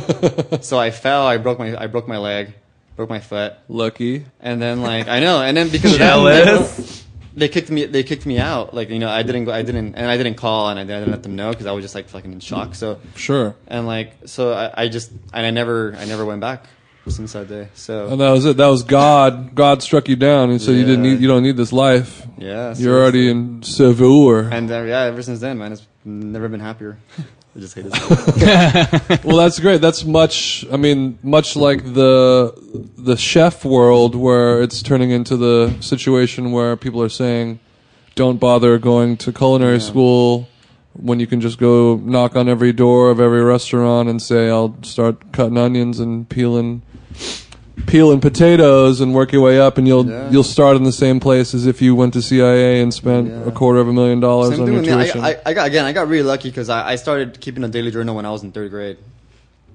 so 0.60 0.78
I 0.78 0.90
fell. 0.90 1.26
I 1.26 1.36
broke 1.38 1.58
my 1.58 1.76
I 1.80 1.86
broke 1.86 2.08
my 2.08 2.18
leg, 2.18 2.54
broke 2.96 3.08
my 3.10 3.20
foot, 3.20 3.54
Lucky. 3.68 4.24
and 4.40 4.60
then 4.60 4.82
like 4.82 5.08
I 5.08 5.20
know, 5.20 5.40
and 5.42 5.56
then 5.56 5.68
because 5.70 5.92
of 5.94 5.98
that. 6.00 7.02
They 7.36 7.48
kicked 7.50 7.68
me. 7.68 7.84
They 7.84 8.02
kicked 8.02 8.24
me 8.24 8.38
out. 8.38 8.72
Like 8.72 8.88
you 8.88 8.98
know, 8.98 9.10
I 9.10 9.22
didn't. 9.22 9.44
go 9.44 9.52
I 9.52 9.60
didn't, 9.60 9.94
and 9.94 10.06
I 10.10 10.16
didn't 10.16 10.36
call, 10.36 10.70
and 10.70 10.80
I 10.80 10.84
didn't 10.84 11.10
let 11.10 11.22
them 11.22 11.36
know 11.36 11.50
because 11.50 11.66
I 11.66 11.72
was 11.72 11.84
just 11.84 11.94
like 11.94 12.08
fucking 12.08 12.32
in 12.32 12.40
shock. 12.40 12.74
So 12.74 12.98
Sure. 13.14 13.54
and 13.68 13.86
like 13.86 14.14
so 14.24 14.54
I, 14.54 14.84
I 14.84 14.88
just 14.88 15.10
and 15.34 15.44
I 15.44 15.50
never 15.50 15.94
I 15.98 16.06
never 16.06 16.24
went 16.24 16.40
back 16.40 16.64
since 17.08 17.34
that 17.34 17.46
day. 17.46 17.68
So 17.74 18.08
And 18.08 18.22
that 18.22 18.30
was 18.30 18.46
it. 18.46 18.56
That 18.56 18.68
was 18.68 18.82
God. 18.84 19.54
God 19.54 19.82
struck 19.82 20.08
you 20.08 20.16
down 20.16 20.48
and 20.48 20.62
said 20.62 20.76
you 20.76 20.86
didn't 20.86 21.02
need. 21.02 21.20
You 21.20 21.28
don't 21.28 21.42
need 21.42 21.58
this 21.58 21.74
life. 21.74 22.26
yeah, 22.38 22.72
You're 22.74 22.98
already 22.98 23.28
in 23.28 23.62
Saveur. 23.62 24.48
and 24.50 24.70
uh, 24.70 24.80
yeah, 24.84 25.02
ever 25.02 25.20
since 25.22 25.40
then, 25.40 25.58
man, 25.58 25.72
it's 25.72 25.86
never 26.06 26.48
been 26.48 26.60
happier. 26.60 26.96
I 27.56 27.58
just 27.58 27.74
hate 27.74 27.86
it. 27.88 29.24
well, 29.24 29.38
that's 29.38 29.58
great. 29.58 29.80
That's 29.80 30.04
much. 30.04 30.66
I 30.70 30.76
mean, 30.76 31.18
much 31.22 31.56
like 31.56 31.94
the 31.94 32.52
the 32.98 33.16
chef 33.16 33.64
world, 33.64 34.14
where 34.14 34.62
it's 34.62 34.82
turning 34.82 35.10
into 35.10 35.38
the 35.38 35.74
situation 35.80 36.52
where 36.52 36.76
people 36.76 37.02
are 37.02 37.08
saying, 37.08 37.58
"Don't 38.14 38.38
bother 38.38 38.78
going 38.78 39.16
to 39.18 39.32
culinary 39.32 39.80
school." 39.80 40.48
When 40.92 41.20
you 41.20 41.26
can 41.26 41.42
just 41.42 41.58
go 41.58 41.96
knock 41.96 42.36
on 42.36 42.48
every 42.48 42.72
door 42.72 43.10
of 43.10 43.20
every 43.20 43.42
restaurant 43.42 44.08
and 44.08 44.20
say, 44.20 44.50
"I'll 44.50 44.76
start 44.82 45.32
cutting 45.32 45.56
onions 45.56 45.98
and 45.98 46.28
peeling, 46.28 46.82
peeling 47.84 48.20
potatoes 48.20 49.00
and 49.02 49.14
work 49.14 49.32
your 49.32 49.42
way 49.42 49.60
up, 49.60 49.76
and 49.76 49.86
you'll 49.86 50.06
Yeah. 50.08 50.30
you'll 50.30 50.42
start 50.44 50.76
in 50.76 50.84
the 50.84 50.92
same 50.92 51.20
place 51.20 51.52
as 51.54 51.66
if 51.66 51.82
you 51.82 51.94
went 51.94 52.14
to 52.14 52.22
CIA 52.22 52.80
and 52.80 52.92
spent 52.92 53.28
Yeah. 53.28 53.44
a 53.46 53.50
quarter 53.52 53.78
of 53.80 53.86
a 53.88 53.92
million 53.92 54.18
dollars 54.20 54.52
Same 54.52 54.62
on 54.62 54.66
your 54.72 54.76
with 54.82 54.86
tuition." 54.86 55.20
I, 55.20 55.32
I, 55.32 55.36
I 55.46 55.52
got 55.54 55.66
again. 55.66 55.84
I 55.84 55.92
got 55.92 56.08
really 56.08 56.22
lucky 56.24 56.48
because 56.48 56.68
I, 56.70 56.92
I 56.92 56.96
started 56.96 57.38
keeping 57.40 57.62
a 57.64 57.68
daily 57.68 57.90
journal 57.90 58.16
when 58.16 58.24
I 58.24 58.30
was 58.30 58.42
in 58.42 58.50
third 58.52 58.70
grade, 58.70 58.96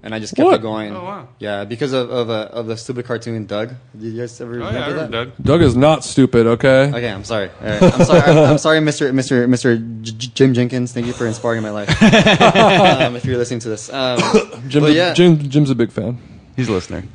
and 0.04 0.16
I 0.16 0.20
just 0.20 0.36
kept 0.36 0.46
What? 0.48 0.56
it 0.56 0.62
going. 0.64 0.96
Oh, 0.96 1.04
wow. 1.04 1.28
Yeah, 1.38 1.64
because 1.64 1.94
of 1.94 2.10
of, 2.10 2.30
uh, 2.32 2.50
of 2.52 2.66
the 2.66 2.76
stupid 2.76 3.06
cartoon 3.06 3.46
Doug. 3.46 3.76
Did 3.98 4.14
you 4.14 4.20
guys 4.20 4.42
ever 4.42 4.54
Oh, 4.54 4.66
remember 4.66 4.80
yeah, 4.80 4.86
I 4.88 4.94
that? 4.94 5.12
Doug. 5.12 5.32
Doug 5.42 5.62
is 5.62 5.76
not 5.78 6.04
stupid. 6.04 6.48
Okay. 6.48 6.90
Okay, 6.94 7.08
I'm 7.10 7.24
sorry. 7.24 7.50
All 7.62 7.68
right. 7.70 7.84
I'm 7.84 8.04
sorry. 8.06 8.22
I'm, 8.22 8.38
I'm 8.52 8.58
sorry, 8.58 8.80
Mr. 8.80 9.12
Mr. 9.14 9.46
Mr. 9.48 10.02
J- 10.02 10.12
J- 10.18 10.32
Jim 10.34 10.54
Jenkins. 10.56 10.92
Thank 10.92 11.06
you 11.06 11.14
for 11.14 11.28
inspiring 11.28 11.62
my 11.62 11.70
life. 11.72 11.90
um, 12.02 13.16
if 13.16 13.26
you're 13.26 13.38
listening 13.38 13.60
to 13.62 13.70
this, 13.70 13.94
um, 13.94 14.20
Jim's, 14.68 14.88
a, 14.88 14.92
yeah. 14.92 15.14
Jim, 15.14 15.38
Jim's 15.38 15.70
a 15.70 15.76
big 15.76 15.92
fan. 15.92 16.18
He's 16.56 16.68
listening. 16.68 17.08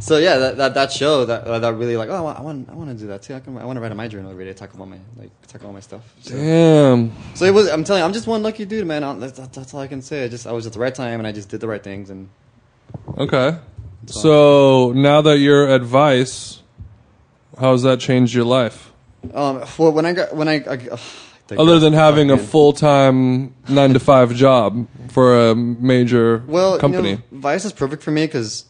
So 0.00 0.18
yeah, 0.18 0.38
that 0.38 0.56
that, 0.56 0.74
that 0.74 0.92
show 0.92 1.24
that 1.24 1.44
uh, 1.44 1.58
that 1.58 1.74
really 1.74 1.96
like 1.96 2.08
oh 2.08 2.26
I 2.26 2.40
want 2.40 2.68
I 2.68 2.74
want, 2.74 2.90
to 2.90 2.94
do 2.94 3.06
that 3.08 3.22
too. 3.22 3.34
I, 3.34 3.40
can, 3.40 3.56
I 3.58 3.64
want 3.64 3.76
to 3.76 3.80
write 3.80 3.90
in 3.90 3.96
my 3.96 4.08
journal 4.08 4.30
every 4.30 4.44
day, 4.44 4.52
talk 4.52 4.72
about 4.74 4.88
my 4.88 4.98
like 5.16 5.30
talk 5.46 5.60
about 5.60 5.74
my 5.74 5.80
stuff. 5.80 6.02
So, 6.22 6.34
Damn. 6.34 7.12
so 7.34 7.44
it 7.44 7.52
was. 7.52 7.68
I'm 7.68 7.84
telling 7.84 8.00
you, 8.00 8.06
I'm 8.06 8.12
just 8.12 8.26
one 8.26 8.42
lucky 8.42 8.64
dude, 8.64 8.86
man. 8.86 9.04
I, 9.04 9.14
that's, 9.14 9.38
that's 9.48 9.74
all 9.74 9.80
I 9.80 9.86
can 9.86 10.02
say. 10.02 10.24
I 10.24 10.28
just 10.28 10.46
I 10.46 10.52
was 10.52 10.66
at 10.66 10.72
the 10.72 10.78
right 10.78 10.94
time 10.94 11.20
and 11.20 11.26
I 11.26 11.32
just 11.32 11.48
did 11.48 11.60
the 11.60 11.68
right 11.68 11.82
things 11.82 12.10
and 12.10 12.28
Okay. 13.18 13.58
So 14.06 14.92
now 14.92 15.22
that 15.22 15.38
you're 15.38 15.68
at 15.68 15.82
Vice, 15.82 16.62
how 17.58 17.72
has 17.72 17.82
that 17.82 18.00
changed 18.00 18.34
your 18.34 18.44
life? 18.44 18.92
um 19.32 19.64
well 19.78 19.92
when 19.92 20.04
I 20.04 20.12
got 20.12 20.36
when 20.36 20.48
I, 20.48 20.56
I 20.56 20.88
ugh, 20.92 21.00
I 21.50 21.54
Other 21.56 21.78
than 21.78 21.92
having 21.92 22.30
a 22.30 22.36
full 22.38 22.72
time 22.72 23.54
nine 23.68 23.92
to 23.92 24.00
five 24.00 24.34
job 24.34 24.86
for 25.08 25.50
a 25.50 25.54
major 25.54 26.42
well 26.46 26.78
company. 26.78 27.10
You 27.10 27.16
know, 27.16 27.22
Vice 27.32 27.64
is 27.64 27.72
perfect 27.72 28.02
for 28.02 28.10
me 28.10 28.26
because 28.26 28.64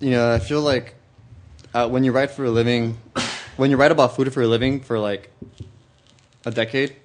you 0.00 0.10
know 0.10 0.32
I 0.32 0.38
feel 0.38 0.60
like 0.60 0.94
uh, 1.74 1.88
when 1.88 2.04
you 2.04 2.12
write 2.12 2.30
for 2.30 2.44
a 2.44 2.50
living, 2.50 2.98
when 3.56 3.70
you 3.70 3.76
write 3.76 3.92
about 3.92 4.16
food 4.16 4.32
for 4.32 4.42
a 4.42 4.46
living 4.46 4.80
for 4.80 4.98
like 4.98 5.30
a 6.44 6.50
decade, 6.50 6.96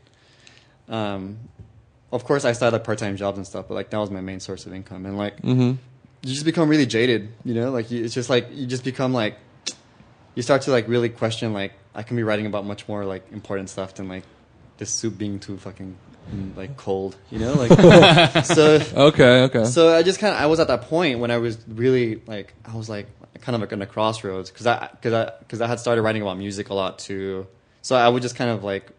um, 0.87 1.39
of 2.11 2.23
course 2.23 2.45
I 2.45 2.51
started 2.53 2.79
part 2.83 2.99
time 2.99 3.17
jobs 3.17 3.37
and 3.37 3.45
stuff, 3.47 3.67
but 3.67 3.73
like 3.73 3.89
that 3.89 3.97
was 3.97 4.11
my 4.11 4.21
main 4.21 4.39
source 4.39 4.65
of 4.65 4.73
income, 4.73 5.05
and 5.05 5.17
like 5.17 5.39
hmm 5.39 5.73
you 6.23 6.33
just 6.33 6.45
become 6.45 6.69
really 6.69 6.85
jaded, 6.85 7.33
you 7.43 7.55
know, 7.55 7.71
like 7.71 7.89
you, 7.89 8.03
it's 8.05 8.13
just 8.13 8.29
like 8.29 8.47
you 8.51 8.67
just 8.67 8.83
become 8.83 9.11
like 9.11 9.37
you 10.35 10.43
start 10.43 10.61
to 10.63 10.71
like 10.71 10.87
really 10.87 11.09
question 11.09 11.51
like 11.51 11.73
I 11.95 12.03
can 12.03 12.15
be 12.15 12.23
writing 12.23 12.45
about 12.45 12.63
much 12.65 12.87
more 12.87 13.05
like 13.05 13.25
important 13.31 13.69
stuff 13.69 13.95
than 13.95 14.07
like 14.07 14.23
this 14.77 14.91
soup 14.91 15.17
being 15.17 15.39
too 15.39 15.57
fucking 15.57 15.95
mm, 16.31 16.55
like 16.55 16.77
cold, 16.77 17.15
you 17.29 17.39
know, 17.39 17.53
like 17.53 17.71
so. 18.45 18.79
Okay, 18.93 19.43
okay. 19.43 19.65
So 19.65 19.93
I 19.93 20.03
just 20.03 20.19
kind 20.19 20.33
of 20.33 20.41
I 20.41 20.45
was 20.45 20.59
at 20.59 20.67
that 20.67 20.83
point 20.83 21.19
when 21.19 21.31
I 21.31 21.37
was 21.37 21.57
really 21.67 22.21
like 22.27 22.53
I 22.65 22.75
was 22.75 22.89
like 22.89 23.07
kind 23.41 23.55
of 23.55 23.61
like 23.61 23.71
in 23.71 23.81
a 23.81 23.85
crossroads 23.85 24.49
because 24.49 24.67
I 24.67 24.89
because 24.91 25.13
I 25.13 25.31
because 25.39 25.61
I 25.61 25.67
had 25.67 25.79
started 25.79 26.01
writing 26.01 26.21
about 26.21 26.37
music 26.37 26.69
a 26.69 26.73
lot 26.73 26.99
too. 26.99 27.47
So 27.81 27.95
I 27.95 28.07
would 28.07 28.21
just 28.21 28.35
kind 28.35 28.49
of 28.51 28.63
like 28.63 28.89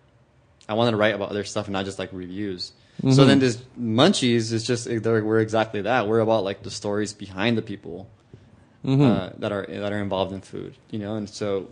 I 0.68 0.74
wanted 0.74 0.92
to 0.92 0.96
write 0.96 1.14
about 1.14 1.30
other 1.30 1.44
stuff 1.44 1.66
and 1.66 1.72
not 1.72 1.84
just 1.84 1.98
like 1.98 2.10
reviews. 2.12 2.72
So 3.10 3.24
then 3.24 3.40
this 3.40 3.56
Munchies 3.80 4.52
is 4.52 4.64
just 4.64 4.84
they're, 4.84 5.24
we're 5.24 5.40
exactly 5.40 5.82
that. 5.82 6.06
We're 6.06 6.20
about 6.20 6.44
like 6.44 6.62
the 6.62 6.70
stories 6.70 7.12
behind 7.12 7.58
the 7.58 7.62
people 7.62 8.08
uh, 8.86 9.30
that 9.38 9.50
are 9.50 9.66
that 9.66 9.92
are 9.92 9.98
involved 9.98 10.32
in 10.32 10.40
food, 10.40 10.76
you 10.90 11.00
know, 11.00 11.16
and 11.16 11.28
so 11.28 11.68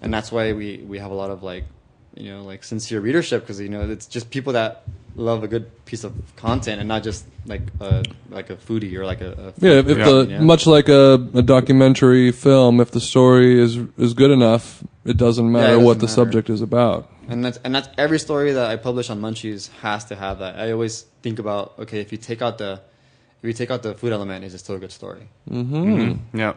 and 0.00 0.14
that's 0.14 0.30
why 0.30 0.52
we 0.52 0.78
we 0.86 0.98
have 0.98 1.10
a 1.10 1.14
lot 1.14 1.30
of 1.30 1.42
like 1.42 1.64
you 2.16 2.30
know 2.32 2.42
like 2.42 2.64
sincere 2.64 3.00
readership 3.00 3.42
because 3.42 3.60
you 3.60 3.68
know 3.68 3.88
it's 3.90 4.06
just 4.06 4.30
people 4.30 4.52
that 4.54 4.82
love 5.16 5.42
a 5.42 5.48
good 5.48 5.66
piece 5.86 6.04
of 6.04 6.12
content 6.36 6.78
and 6.80 6.88
not 6.88 7.02
just 7.02 7.24
like 7.46 7.62
a 7.80 8.02
like 8.30 8.50
a 8.50 8.56
foodie 8.56 8.94
or 8.94 9.04
like 9.06 9.20
a, 9.20 9.30
a 9.32 9.46
yeah, 9.64 9.78
if, 9.80 9.88
if 9.88 9.98
Yeah. 9.98 10.04
the 10.10 10.26
Yeah. 10.30 10.40
much 10.40 10.66
like 10.66 10.88
a, 10.88 11.14
a 11.34 11.42
documentary 11.42 12.32
film, 12.32 12.80
if 12.80 12.90
the 12.90 13.00
story 13.00 13.60
is 13.60 13.78
is 13.98 14.12
good 14.14 14.30
enough, 14.30 14.82
it 15.04 15.16
doesn't 15.16 15.50
matter 15.50 15.74
it 15.74 15.78
what 15.78 15.94
doesn't 15.94 16.00
the 16.00 16.06
matter. 16.06 16.14
subject 16.32 16.50
is 16.50 16.60
about. 16.62 17.08
and 17.28 17.44
that's 17.44 17.58
and 17.64 17.74
that's 17.74 17.88
every 17.98 18.18
story 18.18 18.52
that 18.52 18.66
I 18.70 18.76
publish 18.76 19.08
on 19.10 19.20
Munchies 19.20 19.70
has 19.82 20.04
to 20.06 20.14
have 20.16 20.38
that. 20.40 20.58
I 20.58 20.72
always 20.72 21.02
think 21.22 21.38
about 21.38 21.64
okay 21.78 22.00
if 22.00 22.12
you 22.12 22.18
take 22.18 22.40
out 22.42 22.58
the 22.58 22.80
if 23.42 23.46
you 23.48 23.52
take 23.52 23.70
out 23.70 23.82
the 23.82 23.94
food 23.94 24.12
element, 24.12 24.44
is 24.44 24.52
it 24.54 24.58
still 24.58 24.76
a 24.76 24.78
good 24.78 24.92
story? 24.92 25.28
Mm-hmm. 25.50 26.38
Yeah. 26.38 26.54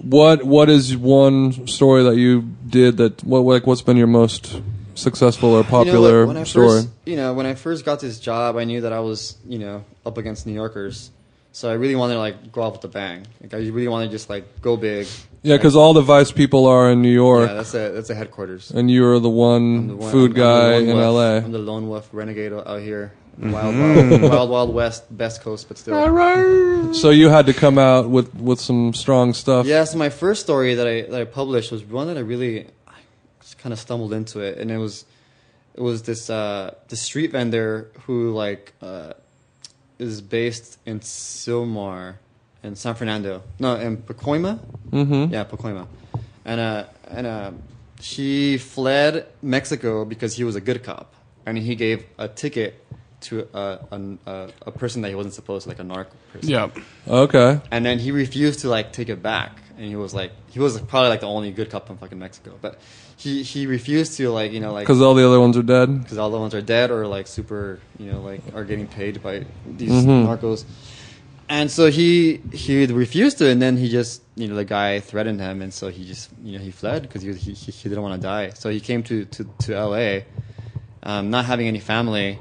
What 0.00 0.42
what 0.44 0.68
is 0.68 0.96
one 0.96 1.66
story 1.66 2.02
that 2.04 2.16
you 2.16 2.42
did 2.68 2.96
that 2.98 3.24
what 3.24 3.40
like 3.40 3.66
what's 3.66 3.82
been 3.82 3.96
your 3.96 4.06
most 4.06 4.60
successful 4.94 5.50
or 5.54 5.64
popular 5.64 6.20
you 6.20 6.26
know, 6.26 6.32
like, 6.40 6.46
story? 6.46 6.68
First, 6.82 6.88
you 7.04 7.16
know, 7.16 7.34
when 7.34 7.46
I 7.46 7.54
first 7.54 7.84
got 7.84 8.00
this 8.00 8.18
job, 8.20 8.56
I 8.56 8.64
knew 8.64 8.80
that 8.82 8.92
I 8.92 9.00
was, 9.00 9.36
you 9.46 9.58
know, 9.58 9.84
up 10.04 10.18
against 10.18 10.46
New 10.46 10.52
Yorkers. 10.52 11.10
So 11.52 11.70
I 11.70 11.74
really 11.74 11.96
wanted 11.96 12.14
to 12.14 12.20
like 12.20 12.52
go 12.52 12.62
out 12.62 12.72
with 12.74 12.84
a 12.84 12.88
bang. 12.88 13.26
Like 13.40 13.54
I 13.54 13.58
really 13.58 13.88
wanted 13.88 14.06
to 14.06 14.12
just 14.12 14.28
like 14.28 14.60
go 14.60 14.76
big. 14.76 15.06
yeah, 15.42 15.56
because 15.56 15.74
all 15.74 15.94
the 15.94 16.02
Vice 16.02 16.30
people 16.30 16.66
are 16.66 16.90
in 16.90 17.00
New 17.00 17.10
York, 17.12 17.48
Yeah, 17.48 17.54
that's 17.54 17.74
a 17.74 17.90
that's 17.92 18.10
a 18.10 18.14
headquarters. 18.14 18.70
and 18.70 18.90
you're 18.90 19.18
the 19.18 19.30
one 19.30 19.88
the 19.88 19.96
one- 19.96 20.12
food 20.12 20.32
I'm 20.32 20.34
the 20.34 20.40
guy 20.40 20.70
lone 20.72 20.82
in 20.88 20.96
wolf. 20.96 21.04
L.A. 21.06 21.36
I'm 21.38 21.52
the 21.52 21.58
lone 21.58 21.88
wolf 21.88 22.08
renegade 22.12 22.52
out 22.52 22.80
here. 22.80 23.12
Mm-hmm. 23.38 23.52
Wild, 23.52 24.20
wild, 24.20 24.32
wild, 24.32 24.50
wild 24.50 24.74
west, 24.74 25.16
best 25.16 25.42
coast, 25.42 25.68
but 25.68 25.76
still. 25.76 26.94
So 26.94 27.10
you 27.10 27.28
had 27.28 27.46
to 27.46 27.52
come 27.52 27.76
out 27.76 28.08
with 28.08 28.34
with 28.34 28.60
some 28.60 28.94
strong 28.94 29.34
stuff. 29.34 29.66
Yeah, 29.66 29.84
so 29.84 29.98
my 29.98 30.08
first 30.08 30.40
story 30.40 30.74
that 30.74 30.86
I 30.86 31.02
that 31.02 31.20
I 31.20 31.24
published 31.24 31.70
was 31.70 31.84
one 31.84 32.06
that 32.06 32.16
I 32.16 32.20
really 32.20 32.66
I 32.88 32.98
just 33.42 33.58
kind 33.58 33.74
of 33.74 33.78
stumbled 33.78 34.14
into 34.14 34.40
it, 34.40 34.56
and 34.56 34.70
it 34.70 34.78
was 34.78 35.04
it 35.74 35.82
was 35.82 36.02
this 36.02 36.30
uh, 36.30 36.74
this 36.88 37.02
street 37.02 37.32
vendor 37.32 37.90
who 38.06 38.32
like 38.32 38.72
uh, 38.80 39.12
is 39.98 40.22
based 40.22 40.78
in 40.86 41.00
Sylmar 41.00 42.14
in 42.62 42.74
San 42.74 42.94
Fernando, 42.94 43.42
no, 43.58 43.76
in 43.76 43.98
Pacoima. 43.98 44.58
Mm-hmm. 44.90 45.34
Yeah, 45.34 45.44
Pacoima, 45.44 45.86
and 46.46 46.58
uh, 46.58 46.84
and 47.08 47.26
uh, 47.26 47.50
she 48.00 48.56
fled 48.56 49.26
Mexico 49.42 50.06
because 50.06 50.34
he 50.34 50.44
was 50.44 50.56
a 50.56 50.60
good 50.62 50.82
cop, 50.82 51.14
and 51.44 51.58
he 51.58 51.74
gave 51.74 52.06
a 52.16 52.28
ticket 52.28 52.82
to 53.22 53.46
a 53.54 53.78
a, 53.90 54.00
a, 54.26 54.48
a 54.66 54.70
person 54.72 55.02
that 55.02 55.08
he 55.08 55.14
wasn't 55.14 55.34
supposed 55.34 55.64
to, 55.64 55.68
like 55.70 55.78
a 55.78 55.82
narc 55.84 56.06
person. 56.32 56.48
Yeah. 56.50 56.68
Okay. 57.08 57.60
And 57.70 57.84
then 57.84 57.98
he 57.98 58.10
refused 58.12 58.60
to 58.60 58.68
like 58.68 58.92
take 58.92 59.08
it 59.08 59.22
back, 59.22 59.58
and 59.76 59.86
he 59.86 59.96
was 59.96 60.12
like, 60.14 60.32
he 60.50 60.58
was 60.60 60.80
probably 60.82 61.08
like 61.10 61.20
the 61.20 61.28
only 61.28 61.50
good 61.52 61.70
cop 61.70 61.88
in 61.90 61.96
fucking 61.96 62.18
Mexico, 62.18 62.52
but 62.60 62.78
he 63.16 63.42
he 63.42 63.66
refused 63.66 64.16
to 64.18 64.28
like 64.30 64.52
you 64.52 64.60
know 64.60 64.72
like 64.72 64.84
Because 64.84 65.00
all 65.00 65.14
the 65.14 65.26
other 65.26 65.40
ones 65.40 65.56
are 65.56 65.62
dead. 65.62 66.02
because 66.02 66.18
all 66.18 66.30
the 66.30 66.38
ones 66.38 66.54
are 66.54 66.60
dead 66.62 66.90
or 66.90 67.06
like 67.06 67.26
super 67.26 67.80
you 67.98 68.12
know 68.12 68.20
like 68.20 68.40
are 68.54 68.64
getting 68.64 68.86
paid 68.86 69.22
by 69.22 69.44
these 69.66 69.90
Mhm. 69.90 70.26
narcos. 70.26 70.64
and 71.48 71.70
so 71.70 71.90
he 71.90 72.40
he 72.52 72.84
refused 72.86 73.38
to, 73.38 73.48
and 73.48 73.62
then 73.62 73.76
he 73.78 73.88
just 73.88 74.22
you 74.36 74.48
know 74.48 74.54
the 74.56 74.64
guy 74.66 75.00
threatened 75.00 75.40
him, 75.40 75.62
and 75.62 75.72
so 75.72 75.88
he 75.88 76.04
just 76.04 76.28
you 76.44 76.58
know 76.58 76.62
he 76.62 76.70
fled 76.70 77.02
because 77.02 77.22
he, 77.22 77.32
he 77.32 77.52
he 77.54 77.72
he 77.72 77.88
didn't 77.88 78.02
want 78.02 78.20
to 78.20 78.26
die. 78.34 78.50
So 78.50 78.68
he 78.68 78.80
came 78.80 79.02
to 79.04 79.24
to 79.24 79.44
to 79.64 79.74
L.A. 79.74 80.26
Um, 81.02 81.30
not 81.30 81.44
having 81.46 81.68
any 81.68 81.78
family, 81.78 82.38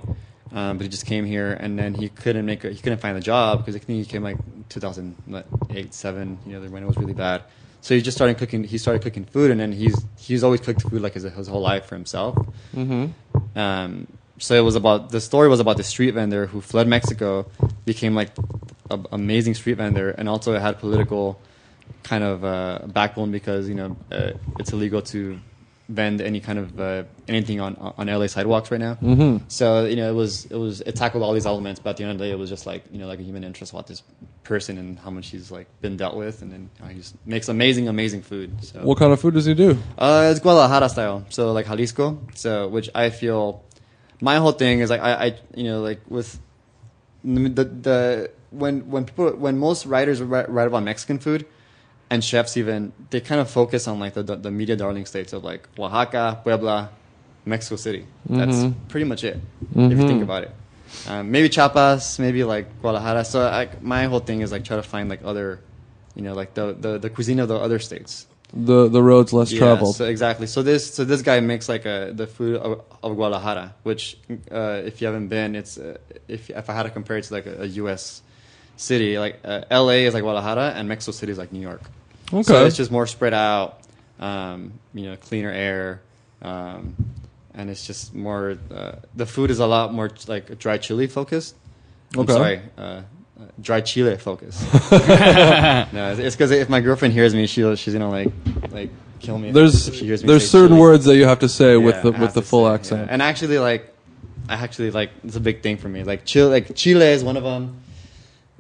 um, 0.55 0.77
but 0.77 0.83
he 0.83 0.89
just 0.89 1.05
came 1.05 1.25
here, 1.25 1.51
and 1.53 1.77
then 1.77 1.93
he 1.93 2.07
couldn't 2.07 2.45
make 2.45 2.63
a, 2.63 2.69
he 2.69 2.81
couldn't 2.81 2.99
find 2.99 3.17
a 3.17 3.21
job 3.21 3.59
because 3.59 3.75
I 3.75 3.79
think 3.79 3.99
he 3.99 4.05
came 4.05 4.23
like 4.23 4.37
2008 4.69 5.93
seven, 5.93 6.39
you 6.47 6.53
know 6.53 6.67
when 6.69 6.81
it 6.81 6.87
was 6.87 6.97
really 6.97 7.13
bad. 7.13 7.43
So 7.81 7.93
he 7.93 8.01
just 8.01 8.17
started 8.17 8.37
cooking. 8.37 8.63
He 8.63 8.77
started 8.79 9.03
cooking 9.03 9.25
food, 9.25 9.51
and 9.51 9.59
then 9.59 9.73
he's 9.73 10.05
he's 10.17 10.43
always 10.43 10.61
cooked 10.61 10.81
food 10.81 11.01
like 11.01 11.13
his, 11.13 11.23
his 11.23 11.47
whole 11.47 11.61
life 11.61 11.85
for 11.85 11.95
himself. 11.95 12.35
Um, 13.55 14.07
so 14.37 14.55
it 14.55 14.61
was 14.61 14.75
about 14.75 15.11
the 15.11 15.21
story 15.21 15.49
was 15.49 15.59
about 15.59 15.77
the 15.77 15.83
street 15.83 16.11
vendor 16.11 16.47
who 16.47 16.61
fled 16.61 16.87
Mexico, 16.87 17.45
became 17.85 18.15
like 18.15 18.31
an 18.89 19.05
amazing 19.11 19.55
street 19.55 19.75
vendor, 19.75 20.11
and 20.11 20.29
also 20.29 20.53
it 20.53 20.61
had 20.61 20.79
political 20.79 21.39
kind 22.03 22.23
of 22.23 22.45
uh, 22.45 22.79
backbone 22.87 23.31
because 23.31 23.67
you 23.67 23.75
know 23.75 23.97
uh, 24.11 24.31
it's 24.59 24.71
illegal 24.71 25.01
to 25.01 25.39
vend 25.87 26.19
any 26.19 26.39
kind 26.39 26.57
of 26.57 26.79
uh, 26.79 27.03
anything 27.27 27.59
on 27.61 27.75
on 27.97 28.07
LA 28.07 28.27
sidewalks 28.27 28.71
right 28.71 28.79
now. 28.79 28.95
Mm-hmm. 28.95 29.45
So 29.47 29.85
you 29.85 29.95
know 29.95 30.09
it 30.09 30.15
was 30.15 30.45
it 30.45 30.55
was 30.55 30.81
it 30.81 30.95
tackled 30.95 31.23
all 31.23 31.33
these 31.33 31.45
elements, 31.45 31.79
but 31.79 31.91
at 31.91 31.97
the 31.97 32.03
end 32.03 32.13
of 32.13 32.17
the 32.17 32.25
day, 32.25 32.31
it 32.31 32.39
was 32.39 32.49
just 32.49 32.65
like 32.65 32.83
you 32.91 32.97
know 32.99 33.07
like 33.07 33.19
a 33.19 33.23
human 33.23 33.43
interest 33.43 33.71
about 33.71 33.87
this 33.87 34.01
person 34.43 34.77
and 34.77 34.97
how 34.99 35.09
much 35.09 35.29
he's 35.29 35.51
like 35.51 35.67
been 35.81 35.97
dealt 35.97 36.15
with, 36.15 36.41
and 36.41 36.51
then 36.51 36.69
he 36.89 36.95
just 36.95 37.15
makes 37.25 37.47
amazing 37.49 37.87
amazing 37.87 38.21
food. 38.23 38.63
So 38.63 38.81
What 38.81 38.97
kind 38.97 39.11
of 39.13 39.19
food 39.19 39.33
does 39.35 39.45
he 39.45 39.53
do? 39.53 39.77
uh, 39.97 40.29
it's 40.31 40.39
Guadalajara 40.39 40.89
style, 40.89 41.25
so 41.29 41.51
like 41.51 41.67
Jalisco. 41.67 42.19
So 42.33 42.67
which 42.67 42.89
I 42.95 43.09
feel, 43.11 43.63
my 44.21 44.37
whole 44.37 44.53
thing 44.53 44.79
is 44.79 44.89
like 44.89 45.01
I, 45.01 45.11
I 45.25 45.39
you 45.55 45.65
know 45.65 45.81
like 45.81 46.01
with 46.09 46.39
the 47.23 47.63
the 47.63 48.31
when 48.51 48.89
when 48.89 49.05
people 49.05 49.31
when 49.35 49.57
most 49.57 49.85
writers 49.85 50.21
write, 50.21 50.49
write 50.49 50.67
about 50.67 50.83
Mexican 50.83 51.19
food, 51.19 51.45
and 52.15 52.23
chefs 52.23 52.57
even 52.57 52.91
they 53.11 53.21
kind 53.21 53.39
of 53.39 53.49
focus 53.49 53.87
on 53.87 53.99
like 53.99 54.13
the 54.13 54.23
the, 54.23 54.51
media 54.51 54.75
darling 54.75 55.05
states 55.05 55.31
of 55.33 55.43
like 55.43 55.67
Oaxaca, 55.77 56.39
Puebla, 56.43 56.89
Mexico 57.45 57.75
City. 57.75 58.05
That's 58.25 58.65
pretty 58.89 59.05
much 59.05 59.23
it 59.23 59.37
if 59.91 59.97
you 59.99 60.07
think 60.07 60.23
about 60.23 60.43
it. 60.43 60.51
Um, 61.07 61.31
maybe 61.31 61.49
Chiapas, 61.49 62.19
maybe 62.19 62.43
like 62.43 62.81
Guadalajara. 62.81 63.25
So 63.25 63.41
I, 63.41 63.69
my 63.81 64.05
whole 64.05 64.19
thing 64.19 64.41
is 64.41 64.51
like 64.51 64.63
try 64.63 64.77
to 64.77 64.83
find 64.83 65.09
like 65.09 65.21
other, 65.23 65.59
you 66.15 66.21
know, 66.21 66.33
like 66.33 66.53
the, 66.53 66.73
the, 66.73 66.97
the 66.97 67.09
cuisine 67.09 67.39
of 67.39 67.47
the 67.47 67.57
other 67.57 67.79
states. 67.79 68.27
The 68.53 68.87
the 68.87 69.03
roads 69.03 69.33
less 69.33 69.51
Yeah, 69.51 69.59
traveled. 69.59 69.95
So 69.95 70.05
exactly. 70.05 70.47
So 70.47 70.63
this 70.63 70.93
so 70.93 71.03
this 71.03 71.21
guy 71.21 71.39
makes 71.41 71.67
like 71.67 71.85
a 71.85 72.11
the 72.13 72.27
food 72.27 72.55
of, 72.57 72.81
of 73.03 73.15
Guadalajara, 73.15 73.75
which 73.83 74.17
uh, 74.51 74.81
if 74.85 75.01
you 75.01 75.07
haven't 75.07 75.27
been, 75.27 75.55
it's 75.55 75.77
uh, 75.77 75.97
if 76.27 76.49
if 76.49 76.69
I 76.69 76.73
had 76.73 76.83
to 76.83 76.89
compare 76.89 77.17
it 77.17 77.23
to 77.25 77.33
like 77.33 77.47
a, 77.47 77.63
a 77.63 77.65
U.S. 77.83 78.21
city, 78.77 79.19
like 79.19 79.39
uh, 79.43 79.63
L.A. 79.69 80.05
is 80.05 80.13
like 80.13 80.23
Guadalajara 80.23 80.73
and 80.77 80.87
Mexico 80.87 81.11
City 81.11 81.31
is 81.33 81.37
like 81.37 81.51
New 81.51 81.59
York. 81.59 81.81
Okay. 82.33 82.43
So 82.43 82.65
it's 82.65 82.75
just 82.75 82.91
more 82.91 83.05
spread 83.07 83.33
out, 83.33 83.79
um, 84.19 84.73
you 84.93 85.03
know, 85.05 85.15
cleaner 85.15 85.51
air, 85.51 86.01
um, 86.41 86.95
and 87.53 87.69
it's 87.69 87.85
just 87.85 88.13
more. 88.15 88.57
Uh, 88.73 88.93
the 89.15 89.25
food 89.25 89.51
is 89.51 89.59
a 89.59 89.67
lot 89.67 89.93
more 89.93 90.09
like 90.27 90.57
dry 90.59 90.77
chili 90.77 91.07
focused. 91.07 91.55
I'm 92.13 92.21
Okay. 92.21 92.33
sorry. 92.33 92.61
Uh, 92.77 92.81
uh, 92.81 93.01
dry 93.61 93.81
chile 93.81 94.17
focused. 94.17 94.61
no, 94.91 96.15
it's 96.17 96.35
because 96.35 96.51
if 96.51 96.69
my 96.69 96.79
girlfriend 96.81 97.13
hears 97.13 97.33
me, 97.35 97.47
she'll 97.47 97.75
she's 97.75 97.93
gonna 97.93 98.09
like 98.09 98.29
like 98.71 98.89
kill 99.19 99.37
me. 99.37 99.51
there's 99.51 99.87
if 99.87 99.95
she 99.95 100.05
hears 100.05 100.23
me 100.23 100.27
there's 100.27 100.49
certain 100.49 100.69
chili. 100.69 100.79
words 100.81 101.05
that 101.05 101.15
you 101.17 101.25
have 101.25 101.39
to 101.39 101.49
say 101.49 101.75
with 101.77 102.01
the 102.01 102.11
with 102.11 102.33
the 102.33 102.41
full 102.41 102.65
say, 102.67 102.73
accent. 102.73 103.01
yeah. 103.07 103.13
And 103.13 103.21
actually, 103.21 103.59
like, 103.59 103.93
I 104.49 104.53
actually 104.55 104.91
like 104.91 105.11
it's 105.23 105.35
a 105.35 105.39
big 105.41 105.61
thing 105.61 105.77
for 105.77 105.89
me. 105.89 106.03
Like 106.03 106.25
Chile, 106.25 106.49
like 106.49 106.75
Chile 106.75 107.05
is 107.07 107.23
one 107.23 107.37
of 107.37 107.43
them. 107.43 107.81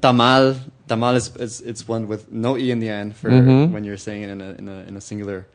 Tamal, 0.01 0.59
tamal 0.87 1.15
is, 1.15 1.35
is 1.37 1.61
it's 1.61 1.87
one 1.87 2.07
with 2.07 2.31
no 2.31 2.57
e 2.57 2.71
in 2.71 2.79
the 2.79 2.89
end 2.89 3.15
for 3.15 3.29
Mhm. 3.29 3.71
when 3.71 3.83
you're 3.83 3.97
saying 3.97 4.23
it 4.23 4.29
in 4.29 4.41
a 4.41 4.51
in 4.59 4.67
a 4.69 4.77
in 4.87 4.97
a 4.97 5.01
singular. 5.01 5.45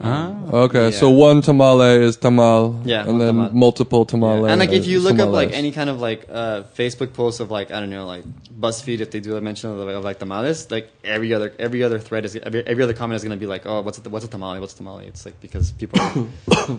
Okay, 0.00 0.90
so 0.92 1.10
one 1.10 1.42
tamale 1.42 2.02
is 2.04 2.16
tamal, 2.16 2.80
Yeah, 2.84 3.08
and 3.08 3.20
then 3.20 3.34
tamal. 3.34 3.52
multiple 3.52 4.04
tamale. 4.04 4.48
and 4.50 4.60
like 4.60 4.70
if 4.70 4.86
you 4.86 4.98
is 4.98 5.04
look 5.04 5.18
up 5.18 5.30
like 5.30 5.52
any 5.52 5.72
kind 5.72 5.90
of 5.90 6.00
like 6.00 6.26
uh, 6.30 6.62
Facebook 6.76 7.12
post 7.12 7.40
of 7.40 7.50
like 7.50 7.70
I 7.72 7.80
don't 7.80 7.90
know 7.90 8.06
like 8.06 8.24
BuzzFeed 8.58 9.00
if 9.00 9.10
they 9.10 9.20
do 9.20 9.36
a 9.36 9.40
mention 9.40 9.70
of, 9.70 9.78
of 9.80 10.04
like 10.04 10.18
tamales 10.18 10.70
like 10.70 10.90
every 11.04 11.34
other 11.34 11.52
every 11.58 11.82
other 11.82 11.98
thread 11.98 12.24
is 12.24 12.36
every, 12.36 12.66
every 12.66 12.82
other 12.82 12.94
comment 12.94 13.16
is 13.16 13.22
gonna 13.24 13.36
be 13.36 13.46
like 13.46 13.66
oh 13.66 13.80
what's 13.82 13.98
a, 13.98 14.08
what's 14.08 14.24
a 14.24 14.28
tamale 14.28 14.60
what's 14.60 14.74
a 14.74 14.76
tamale 14.78 15.06
it's 15.06 15.24
like 15.26 15.38
because 15.40 15.72
people 15.72 16.00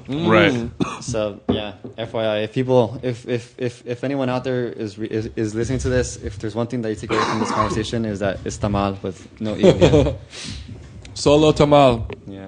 Right. 0.08 0.70
So 1.02 1.40
yeah, 1.50 1.74
FYI, 1.98 2.44
if 2.46 2.54
people, 2.54 3.00
if 3.04 3.28
if 3.28 3.56
if, 3.58 3.86
if 3.86 4.04
anyone 4.04 4.30
out 4.30 4.44
there 4.44 4.66
is, 4.68 4.98
re- 4.98 5.08
is 5.08 5.30
is 5.36 5.56
listening 5.56 5.80
to 5.80 5.90
this, 5.90 6.18
if 6.18 6.38
there's 6.40 6.56
one 6.56 6.68
thing 6.68 6.82
that 6.84 6.90
you 6.90 6.96
take 6.96 7.12
away 7.12 7.24
from 7.24 7.40
this 7.40 7.52
conversation 7.52 8.06
is 8.06 8.20
that 8.20 8.40
it's 8.46 8.58
tamal 8.58 9.02
with 9.04 9.28
no 9.42 9.56
e. 9.56 10.16
at 11.20 11.24
the 11.24 11.32
end. 11.32 11.42
solo 11.42 11.52
tamal. 11.52 12.12
yeah, 12.28 12.48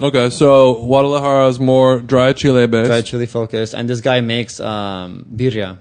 Okay, 0.00 0.30
so 0.30 0.74
Guadalajara 0.74 1.48
is 1.48 1.58
more 1.60 2.00
dry 2.00 2.32
chile 2.32 2.66
based. 2.66 2.88
dry 2.88 3.02
chili 3.02 3.26
focused, 3.26 3.74
and 3.74 3.88
this 3.88 4.00
guy 4.00 4.20
makes 4.20 4.60
um, 4.60 5.24
birria. 5.34 5.78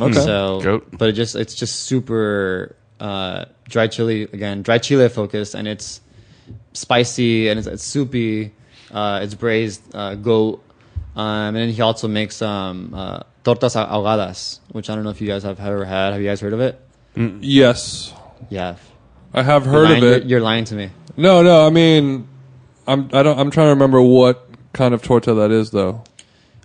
Okay. 0.00 0.12
So, 0.12 0.60
Goat. 0.60 0.86
but 0.98 1.08
it 1.08 1.12
just 1.12 1.34
it's 1.34 1.54
just 1.54 1.80
super 1.86 2.76
uh, 3.00 3.46
dry 3.68 3.88
chili 3.88 4.22
again, 4.22 4.62
dry 4.62 4.78
chile 4.78 5.08
focused, 5.08 5.54
and 5.54 5.66
it's 5.66 6.00
spicy 6.72 7.48
and 7.48 7.58
it's, 7.58 7.66
it's 7.66 7.82
soupy. 7.82 8.52
Uh, 8.90 9.20
it's 9.22 9.34
braised 9.34 9.82
uh, 9.94 10.14
goat, 10.14 10.62
um, 11.14 11.52
and 11.52 11.56
then 11.56 11.68
he 11.68 11.82
also 11.82 12.08
makes 12.08 12.40
um, 12.40 12.94
uh, 12.94 13.20
tortas 13.44 13.74
ahogadas, 13.76 14.60
which 14.72 14.88
I 14.88 14.94
don't 14.94 15.04
know 15.04 15.10
if 15.10 15.20
you 15.20 15.26
guys 15.28 15.42
have 15.42 15.60
ever 15.60 15.84
had. 15.84 16.12
Have 16.12 16.22
you 16.22 16.28
guys 16.28 16.40
heard 16.40 16.54
of 16.54 16.60
it? 16.60 16.80
Yes, 17.42 18.14
Yeah. 18.48 18.76
I 19.34 19.42
have 19.42 19.66
heard 19.66 19.90
lying- 19.90 19.98
of 20.04 20.04
it. 20.08 20.22
You're, 20.22 20.38
you're 20.38 20.40
lying 20.40 20.64
to 20.66 20.74
me. 20.74 20.88
No, 21.18 21.42
no, 21.42 21.66
I 21.66 21.70
mean, 21.70 22.28
I'm 22.86 23.10
I 23.12 23.22
don't 23.24 23.38
I'm 23.38 23.50
trying 23.50 23.66
to 23.66 23.74
remember 23.74 24.00
what 24.00 24.48
kind 24.72 24.94
of 24.94 25.02
torta 25.02 25.34
that 25.34 25.50
is 25.50 25.70
though. 25.72 26.02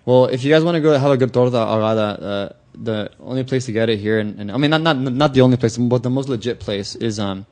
Well, 0.06 0.26
if 0.26 0.44
you 0.44 0.52
guys 0.54 0.64
want 0.64 0.76
to 0.76 0.82
go 0.82 0.98
have 0.98 1.12
a 1.12 1.18
good 1.18 1.34
torta 1.34 1.58
ahogada, 1.58 2.08
uh, 2.22 2.50
the 2.76 3.10
only 3.20 3.44
place 3.44 3.66
to 3.66 3.72
get 3.72 3.90
it 3.90 3.98
here, 3.98 4.20
and, 4.20 4.40
and 4.40 4.52
I 4.52 4.58
mean 4.58 4.70
not 4.70 4.82
not 4.82 4.98
not 4.98 5.34
the 5.34 5.42
only 5.42 5.58
place, 5.58 5.76
but 5.78 6.04
the 6.04 6.10
most 6.10 6.30
legit 6.30 6.60
place 6.60 6.96
is 6.96 7.20
um 7.20 7.46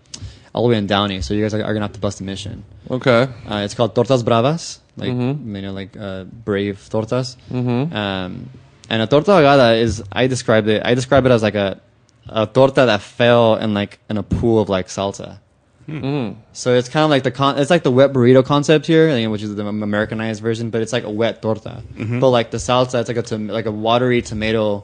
all 0.53 0.63
the 0.63 0.69
way 0.69 0.77
in 0.77 0.85
Downey. 0.85 1.21
So 1.21 1.33
you 1.33 1.41
guys 1.41 1.53
are, 1.55 1.63
are 1.63 1.73
gonna 1.73 1.85
have 1.89 1.93
to 1.93 1.99
bust 1.99 2.21
a 2.21 2.23
mission. 2.23 2.63
Okay. 2.89 3.27
Uh, 3.49 3.61
it's 3.65 3.73
called 3.73 3.95
Tortas 3.95 4.21
Bravas, 4.23 4.79
like 4.97 5.09
Mm-hmm. 5.11 5.55
you 5.55 5.61
know, 5.63 5.71
like 5.73 5.97
uh, 5.97 6.25
brave 6.25 6.77
tortas. 6.91 7.35
Mm-hmm. 7.49 7.95
Um, 7.95 8.49
and 8.89 9.01
a 9.01 9.07
torta 9.07 9.31
ahogada 9.31 9.81
is 9.81 10.03
I 10.11 10.27
described 10.27 10.67
it. 10.67 10.81
I 10.85 10.93
describe 10.93 11.25
it 11.25 11.31
as 11.31 11.41
like 11.41 11.55
a 11.55 11.81
a 12.29 12.45
torta 12.45 12.85
that 12.85 13.01
fell 13.01 13.55
in 13.55 13.73
like 13.73 13.97
in 14.09 14.17
a 14.17 14.23
pool 14.23 14.59
of 14.61 14.69
like 14.69 14.87
salsa. 14.87 15.39
So 15.87 16.73
it's 16.75 16.89
kind 16.89 17.03
of 17.03 17.09
like 17.09 17.23
the 17.23 17.31
con- 17.31 17.57
it's 17.57 17.69
like 17.69 17.83
the 17.83 17.91
wet 17.91 18.13
burrito 18.13 18.45
concept 18.45 18.85
here, 18.87 19.29
which 19.29 19.41
is 19.43 19.55
the 19.55 19.65
Americanized 19.65 20.41
version, 20.41 20.69
but 20.69 20.81
it's 20.81 20.93
like 20.93 21.03
a 21.03 21.09
wet 21.09 21.41
torta. 21.41 21.83
But 21.97 22.29
like 22.29 22.51
the 22.51 22.57
salsa, 22.57 22.99
it's 23.01 23.07
like 23.09 23.17
a 23.17 23.21
tom- 23.23 23.47
like 23.47 23.65
a 23.65 23.71
watery 23.71 24.21
tomato 24.21 24.83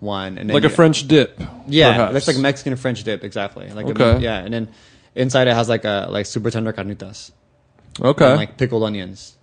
one, 0.00 0.36
and 0.38 0.50
then 0.50 0.54
Like 0.54 0.64
a 0.64 0.68
French 0.68 1.06
dip. 1.06 1.40
yeah, 1.68 1.92
perhaps. 1.92 2.12
that's 2.12 2.26
like 2.28 2.36
Mexican 2.38 2.76
French 2.76 3.04
dip 3.04 3.22
exactly. 3.24 3.70
Like 3.70 3.86
a- 3.86 3.90
Okay. 3.90 4.18
yeah, 4.22 4.38
and 4.44 4.52
then 4.52 4.68
inside 5.14 5.46
it 5.48 5.54
has 5.54 5.68
like 5.68 5.84
a 5.84 6.08
like 6.10 6.26
super 6.26 6.50
tender 6.50 6.72
carnitas 6.72 7.30
Okay. 8.00 8.26
and 8.26 8.36
like 8.36 8.56
pickled 8.58 8.82
onions. 8.82 9.36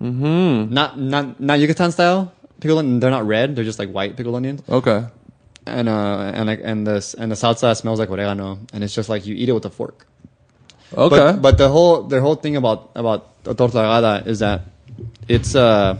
Mm-hmm. 0.00 0.72
Not 0.74 0.98
not 1.00 1.40
not 1.40 1.58
Yucatan 1.58 1.90
style 1.92 2.32
pickled. 2.60 2.80
onions. 2.80 3.00
They're 3.00 3.10
not 3.10 3.26
red. 3.26 3.56
They're 3.56 3.64
just 3.64 3.78
like 3.78 3.90
white 3.90 4.16
pickled 4.16 4.34
onions. 4.36 4.62
okay. 4.68 5.06
And 5.66 5.88
uh 5.88 6.30
and 6.34 6.46
like 6.46 6.60
and 6.62 6.86
the 6.86 7.14
and 7.18 7.32
the 7.32 7.34
salsa 7.34 7.74
smells 7.76 7.98
like 7.98 8.10
oregano, 8.10 8.58
and 8.72 8.84
it's 8.84 8.94
just 8.94 9.08
like 9.08 9.26
you 9.26 9.34
eat 9.34 9.48
it 9.48 9.52
with 9.52 9.64
a 9.64 9.70
fork. 9.70 10.06
Okay. 10.94 11.16
But, 11.16 11.42
but 11.42 11.58
the 11.58 11.68
whole 11.68 12.02
the 12.04 12.20
whole 12.20 12.36
thing 12.36 12.56
about 12.56 12.90
about 12.94 13.26
a 13.44 13.54
torta 13.54 13.78
ahogada 13.78 14.26
is 14.26 14.38
that 14.40 14.62
it's 15.28 15.54
uh 15.54 15.96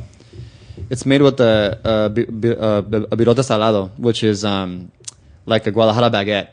it's 0.91 1.05
made 1.07 1.23
with 1.23 1.37
the 1.39 1.79
uh, 1.85 2.09
bi- 2.11 2.27
bi- 2.31 2.49
uh, 2.55 2.81
bi- 2.83 3.07
a 3.11 3.17
birote 3.17 3.43
salado, 3.45 3.91
which 3.99 4.23
is 4.23 4.45
um 4.45 4.91
like 5.47 5.67
a 5.67 5.71
Guadalajara 5.73 6.11
baguette. 6.11 6.49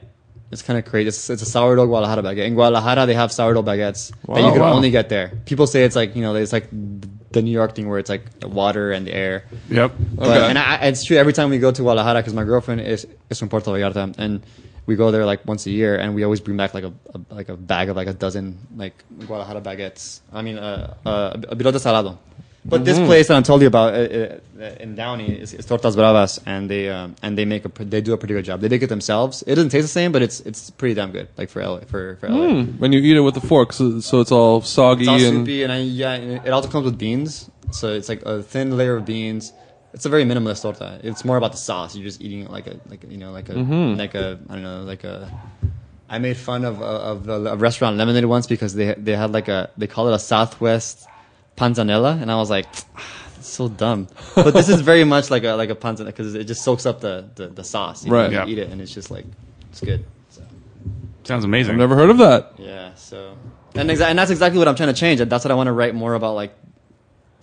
It's 0.51 0.61
kind 0.61 0.77
of 0.77 0.85
crazy. 0.85 1.07
It's, 1.09 1.29
it's 1.31 1.41
a 1.41 1.45
sourdough 1.45 1.87
Guadalajara 1.87 2.21
baguette. 2.23 2.45
In 2.47 2.53
Guadalajara, 2.55 3.05
they 3.05 3.13
have 3.15 3.31
sourdough 3.31 3.63
baguettes 3.63 4.11
that 4.27 4.41
you 4.43 4.51
can 4.51 4.59
Wow. 4.61 4.73
only 4.73 4.91
get 4.91 5.09
there. 5.09 5.31
People 5.45 5.67
say 5.67 5.83
it's 5.83 5.95
like 5.95 6.15
you 6.15 6.21
know, 6.21 6.35
it's 6.35 6.53
like 6.53 6.69
the 6.71 7.41
New 7.41 7.51
York 7.51 7.73
thing 7.75 7.89
where 7.89 7.99
it's 7.99 8.09
like 8.09 8.39
the 8.39 8.47
water 8.47 8.91
and 8.91 9.05
the 9.07 9.13
air. 9.13 9.45
Yep. 9.69 9.91
But, 10.15 10.27
Okay. 10.27 10.49
and 10.49 10.57
I, 10.59 10.75
it's 10.87 11.03
true 11.03 11.17
every 11.17 11.33
time 11.33 11.49
we 11.49 11.57
go 11.59 11.71
to 11.71 11.81
Guadalajara 11.81 12.19
because 12.19 12.33
my 12.33 12.43
girlfriend 12.43 12.81
is 12.81 13.05
is 13.29 13.39
from 13.39 13.49
Puerto 13.49 13.71
Vallarta 13.71 14.13
and 14.17 14.41
we 14.85 14.95
go 14.95 15.11
there 15.11 15.25
like 15.25 15.45
once 15.45 15.65
a 15.65 15.71
year 15.71 15.95
and 15.95 16.15
we 16.15 16.23
always 16.23 16.39
bring 16.39 16.57
back 16.57 16.73
like 16.73 16.83
a, 16.83 16.93
a 17.13 17.19
like 17.33 17.49
a 17.49 17.55
bag 17.55 17.89
of 17.89 17.95
like 17.95 18.07
a 18.07 18.13
dozen 18.13 18.57
like 18.75 18.95
Guadalajara 19.27 19.61
baguettes. 19.61 20.21
I 20.31 20.41
mean 20.41 20.57
uh, 20.57 20.93
uh, 21.05 21.41
a 21.49 21.55
birote 21.55 21.79
salado. 21.79 22.17
But 22.65 22.85
this 22.85 22.97
place 22.97 23.27
that 23.27 23.37
I 23.37 23.41
told 23.41 23.61
you 23.61 23.67
about 23.67 23.93
uh, 23.93 23.97
uh, 23.97 24.75
in 24.79 24.95
Downey 24.95 25.37
is, 25.37 25.53
is 25.53 25.65
Tortas 25.65 25.95
Bravas, 25.95 26.39
and 26.45 26.69
they 26.69 26.89
um, 26.89 27.15
and 27.21 27.37
they 27.37 27.43
make 27.43 27.65
a 27.65 27.83
they 27.83 27.99
do 27.99 28.13
a 28.13 28.17
pretty 28.17 28.33
good 28.33 28.45
job. 28.45 28.61
They 28.61 28.69
make 28.69 28.81
it 28.81 28.87
themselves. 28.87 29.43
It 29.45 29.55
doesn't 29.55 29.69
taste 29.69 29.83
the 29.83 29.89
same, 29.89 30.13
but 30.13 30.21
it's 30.21 30.39
it's 30.41 30.69
pretty 30.69 30.93
damn 30.95 31.11
good. 31.11 31.27
Like 31.37 31.49
for 31.49 31.61
LA, 31.61 31.79
for 31.81 32.15
for 32.21 32.29
LA. 32.29 32.63
when 32.63 32.93
you 32.93 33.01
eat 33.01 33.17
it 33.17 33.19
with 33.19 33.35
a 33.35 33.41
fork, 33.41 33.73
so, 33.73 33.99
so 33.99 34.21
it's 34.21 34.31
all 34.31 34.61
soggy 34.61 35.01
It's 35.01 35.09
all 35.09 35.15
and 35.15 35.39
soupy, 35.45 35.63
and 35.63 35.73
I, 35.73 35.79
yeah, 35.79 36.13
and 36.13 36.47
it 36.47 36.51
also 36.51 36.69
comes 36.69 36.85
with 36.85 36.97
beans. 36.97 37.49
So 37.71 37.91
it's 37.91 38.07
like 38.07 38.21
a 38.23 38.41
thin 38.41 38.77
layer 38.77 38.95
of 38.95 39.05
beans, 39.05 39.51
it's 39.93 40.05
a 40.05 40.09
very 40.09 40.23
minimalist 40.25 40.61
torta. 40.63 40.99
It's 41.03 41.23
more 41.23 41.37
about 41.37 41.51
the 41.51 41.57
sauce. 41.57 41.95
You're 41.95 42.05
just 42.05 42.21
eating 42.21 42.41
it 42.41 42.49
like 42.51 42.67
a 42.67 42.79
like 42.89 43.03
you 43.09 43.17
know 43.17 43.31
like 43.31 43.49
a 43.49 43.53
Mm-hmm. 43.53 43.97
like 43.99 44.15
a 44.15 44.39
I 44.49 44.53
don't 44.53 44.63
know 44.63 44.83
like 44.83 45.03
a. 45.03 45.31
I 46.09 46.19
made 46.19 46.37
fun 46.37 46.65
of 46.65 46.81
of 46.81 47.25
the 47.25 47.33
of 47.53 47.61
restaurant 47.61 47.97
Lemonade 47.97 48.25
once 48.25 48.45
because 48.47 48.73
they 48.75 48.93
they 48.95 49.15
had 49.15 49.31
like 49.31 49.47
a 49.47 49.69
they 49.77 49.87
call 49.87 50.07
it 50.09 50.13
a 50.15 50.19
Southwest 50.19 51.07
panzanella, 51.57 52.21
and 52.21 52.31
I 52.31 52.35
was 52.35 52.49
like, 52.49 52.65
it's 53.37 53.47
so 53.47 53.67
dumb. 53.69 54.07
But 54.35 54.51
this 54.53 54.69
is 54.69 54.81
very 54.81 55.03
much 55.03 55.29
like 55.31 55.43
a 55.43 55.53
like 55.53 55.69
a 55.69 55.75
panzanella 55.75 56.07
because 56.07 56.35
it 56.35 56.43
just 56.45 56.63
soaks 56.63 56.85
up 56.85 56.99
the 57.01 57.29
the, 57.35 57.47
the 57.47 57.63
sauce. 57.63 58.03
You 58.05 58.11
know, 58.11 58.17
Right. 58.17 58.31
You 58.31 58.37
Yeah. 58.37 58.45
eat 58.47 58.57
it, 58.59 58.69
and 58.71 58.81
it's 58.81 58.93
just 58.93 59.09
like 59.11 59.25
it's 59.71 59.81
good. 59.81 60.03
So. 60.29 60.41
Sounds 61.23 61.45
amazing. 61.45 61.71
I've 61.73 61.79
never 61.79 61.95
heard 61.95 62.09
of 62.09 62.17
that. 62.19 62.53
Yeah. 62.57 62.93
So, 62.95 63.35
and 63.75 63.89
exa- 63.89 64.05
and 64.09 64.19
that's 64.19 64.29
exactly 64.31 64.59
what 64.59 64.67
I'm 64.67 64.75
trying 64.75 64.93
to 64.93 64.99
change. 64.99 65.19
That's 65.21 65.45
what 65.45 65.51
I 65.51 65.55
want 65.55 65.67
to 65.67 65.71
write 65.73 65.95
more 65.95 66.13
about. 66.15 66.35
Like, 66.35 66.53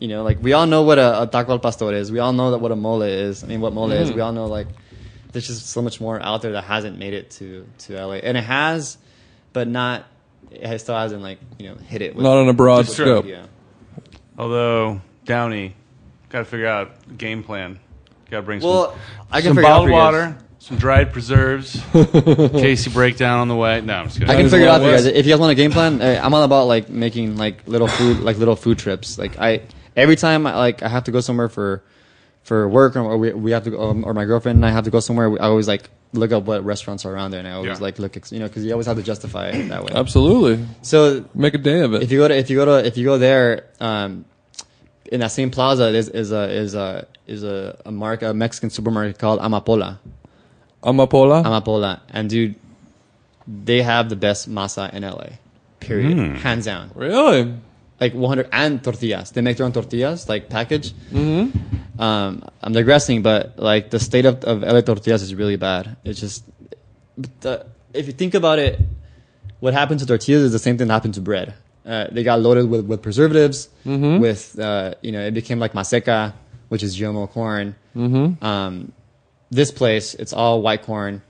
you 0.01 0.09
know, 0.09 0.23
like 0.25 0.43
we 0.43 0.53
all 0.55 0.67
know 0.67 0.83
what 0.83 0.99
a, 0.99 1.23
a 1.23 1.27
taco 1.27 1.53
al 1.53 1.59
pastor 1.59 1.93
is. 1.93 2.11
We 2.11 2.19
all 2.19 2.33
know 2.33 2.51
that 2.53 2.59
what 2.59 2.73
a 2.73 2.77
mole 2.77 3.03
is. 3.03 3.45
I 3.45 3.47
mean, 3.47 3.61
what 3.61 3.73
mole 3.73 3.93
is. 3.93 4.11
We 4.13 4.21
all 4.21 4.33
know 4.33 4.47
like 4.47 4.67
there's 5.33 5.47
just 5.47 5.67
so 5.69 5.81
much 5.83 6.01
more 6.01 6.21
out 6.21 6.43
there 6.43 6.53
that 6.53 6.65
hasn't 6.65 6.99
made 6.99 7.15
it 7.15 7.31
to 7.33 7.67
to 7.81 7.95
LA, 8.05 8.15
and 8.15 8.37
it 8.37 8.45
has, 8.45 8.99
but 9.53 9.69
not. 9.69 10.07
It 10.51 10.81
still 10.81 10.97
hasn't 10.97 11.23
like 11.23 11.39
you 11.59 11.69
know 11.69 11.77
hit 11.77 12.03
it. 12.03 12.17
With, 12.17 12.25
Not 12.25 12.39
on 12.39 12.49
a 12.49 12.53
broad 12.53 12.79
with- 12.87 12.89
scope. 12.91 13.27
Yeah. 13.27 13.47
Although 14.39 15.01
Downey, 15.25 15.75
got 16.31 16.41
to 16.41 16.45
figure 16.47 16.67
out 16.67 17.17
game 17.19 17.43
plan. 17.45 17.79
Got 18.31 18.39
to 18.39 18.43
bring 18.43 18.61
Well, 18.61 18.93
some, 18.93 19.01
I 19.31 19.41
can 19.43 19.51
some 19.51 19.57
figure 19.57 19.69
it 19.69 19.73
out 19.73 19.83
for 19.85 19.91
bottled 19.91 20.15
water, 20.15 20.39
some 20.61 20.79
dried 20.79 21.13
preserves, 21.13 21.75
in 21.95 22.51
case 22.51 22.87
you 22.87 22.93
break 22.93 23.17
down 23.17 23.41
on 23.41 23.49
the 23.49 23.57
way. 23.57 23.81
No, 23.81 23.95
I'm 23.95 24.07
just 24.07 24.19
kidding. 24.19 24.31
I 24.35 24.37
can 24.41 24.49
figure 24.49 24.67
it 24.67 24.71
out 24.71 24.81
for 24.81 24.87
you 24.87 24.93
guys. 24.93 25.05
If 25.07 25.27
you 25.27 25.33
guys 25.33 25.41
want 25.41 25.53
a 25.53 25.57
game 25.57 25.73
plan, 25.73 26.01
uh, 26.01 26.21
I'm 26.23 26.33
all 26.33 26.43
about 26.43 26.65
like 26.67 26.89
making 26.89 27.37
like 27.37 27.67
little 27.69 27.89
food, 27.89 28.21
like 28.21 28.39
little 28.39 28.57
food 28.57 28.79
trips. 28.79 29.19
Like 29.19 29.39
I, 29.39 29.63
every 30.01 30.17
time 30.17 30.47
I, 30.47 30.57
like 30.57 30.83
I 30.83 30.89
have 30.89 31.05
to 31.05 31.11
go 31.13 31.21
somewhere 31.21 31.49
for, 31.49 31.83
for 32.43 32.69
work 32.69 32.97
or 32.97 33.17
we, 33.19 33.33
we 33.33 33.51
have 33.53 33.65
to 33.65 33.71
go, 33.71 33.81
um, 33.91 34.05
or 34.05 34.13
my 34.15 34.25
girlfriend 34.25 34.57
and 34.57 34.67
I 34.67 34.71
have 34.71 34.85
to 34.85 34.91
go 34.91 35.01
somewhere. 35.01 35.31
I 35.43 35.47
always 35.47 35.69
like 35.69 35.89
look 36.13 36.33
up 36.33 36.45
what 36.45 36.65
restaurants 36.65 37.05
are 37.07 37.13
around 37.15 37.31
there, 37.31 37.39
and 37.39 37.47
I 37.49 37.53
always 37.53 37.79
Yeah. 37.79 37.85
like 37.87 37.99
look, 37.99 38.17
you 38.33 38.39
know, 38.41 38.49
because 38.49 38.65
you 38.65 38.73
always 38.73 38.87
have 38.87 38.97
to 38.97 39.03
justify 39.03 39.49
it 39.51 39.69
that 39.69 39.85
way. 39.85 39.93
Absolutely. 39.95 40.65
So 40.83 41.25
Make 41.35 41.55
a 41.55 41.59
day 41.59 41.81
of 41.81 41.95
it. 41.95 42.03
if 42.03 42.11
you 42.11 42.19
go 42.19 42.29
to 42.29 42.37
if 42.37 42.51
you 42.51 42.57
go 42.57 42.65
to 42.65 42.87
if 42.87 42.97
you 42.97 43.05
go 43.05 43.19
there, 43.19 43.67
um, 43.81 44.25
in 45.13 45.21
that 45.21 45.33
same 45.33 45.51
plaza 45.51 45.89
is 45.89 46.09
is 46.09 46.33
a 46.33 46.51
is 46.51 46.75
a 46.75 47.07
is 47.27 47.43
a, 47.45 47.81
a 47.87 47.93
mark 47.93 48.23
a 48.23 48.33
Mexican 48.35 48.71
supermarket 48.71 49.19
called 49.19 49.39
Amapola. 49.41 49.99
Amapola. 50.83 51.45
Amapola, 51.45 52.01
and 52.11 52.29
dude, 52.31 52.55
they 53.47 53.83
have 53.83 54.09
the 54.09 54.17
best 54.17 54.49
masa 54.51 54.93
in 54.95 55.03
LA. 55.03 55.37
Period, 55.79 56.37
hands 56.39 56.65
down. 56.67 56.91
really? 56.95 57.55
Like 58.01 58.15
100 58.15 58.49
and 58.51 58.83
tortillas. 58.83 59.31
They 59.33 59.43
make 59.43 59.59
their 59.59 59.67
own 59.67 59.73
tortillas, 59.73 60.29
like 60.29 60.49
package. 60.49 60.93
Mm-hmm. 61.13 62.01
Um, 62.01 62.43
I'm 62.63 62.73
digressing, 62.73 63.23
but 63.23 63.59
like 63.59 63.91
the 63.91 64.01
state 64.01 64.25
of, 64.25 64.43
of 64.45 64.63
LA 64.63 64.81
tortillas 64.81 65.23
is 65.23 65.35
really 65.35 65.57
bad. 65.57 65.97
It's 66.05 66.19
just, 66.19 66.45
but 67.19 67.41
the, 67.43 67.67
if 67.93 68.07
you 68.07 68.13
think 68.15 68.35
about 68.35 68.59
it, 68.59 68.81
what 69.61 69.75
happened 69.75 70.01
to 70.01 70.07
tortillas 70.07 70.45
is 70.45 70.53
the 70.53 70.59
same 70.59 70.79
thing 70.79 70.89
that 70.89 70.95
happened 70.95 71.15
to 71.15 71.21
bread. 71.21 71.55
Uh, 71.85 72.07
they 72.11 72.23
got 72.23 72.41
loaded 72.41 72.69
with, 72.69 72.87
with 72.87 73.03
preservatives, 73.03 73.69
with 74.21 74.59
uh, 74.59 74.95
you 75.03 75.13
know, 75.13 75.21
it 75.21 75.33
became 75.33 75.59
like 75.59 75.73
maseca, 75.73 76.33
which 76.69 76.83
is 76.83 76.99
GMO 76.99 77.29
corn. 77.31 77.75
Mm-hmm. 77.97 78.45
Um, 78.45 78.93
this 79.51 79.71
place, 79.71 80.15
it's 80.15 80.33
all 80.33 80.63
white 80.63 80.83
corn, 80.83 81.23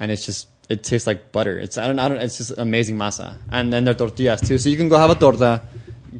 and 0.00 0.10
it's 0.10 0.24
just 0.24 0.48
it 0.68 0.82
tastes 0.82 1.06
like 1.06 1.32
butter. 1.32 1.58
It's 1.58 1.78
I 1.78 1.86
don't 1.86 1.98
I 1.98 2.08
don't 2.08 2.18
it's 2.18 2.38
just 2.38 2.52
amazing 2.56 2.96
masa, 2.96 3.38
and 3.50 3.72
then 3.72 3.84
their 3.84 3.94
tortillas 3.94 4.40
too. 4.40 4.58
So 4.58 4.68
you 4.68 4.76
can 4.76 4.88
go 4.88 4.98
have 4.98 5.10
a 5.10 5.14
torta, 5.14 5.62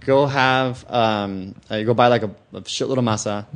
go 0.01 0.26
have 0.26 0.84
um, 0.90 1.55
uh, 1.70 1.82
go 1.82 1.94
buy 1.94 2.09
like 2.09 2.22
a, 2.22 2.30
a 2.53 2.61
shitload 2.62 2.99
of 2.99 3.05
masa 3.05 3.47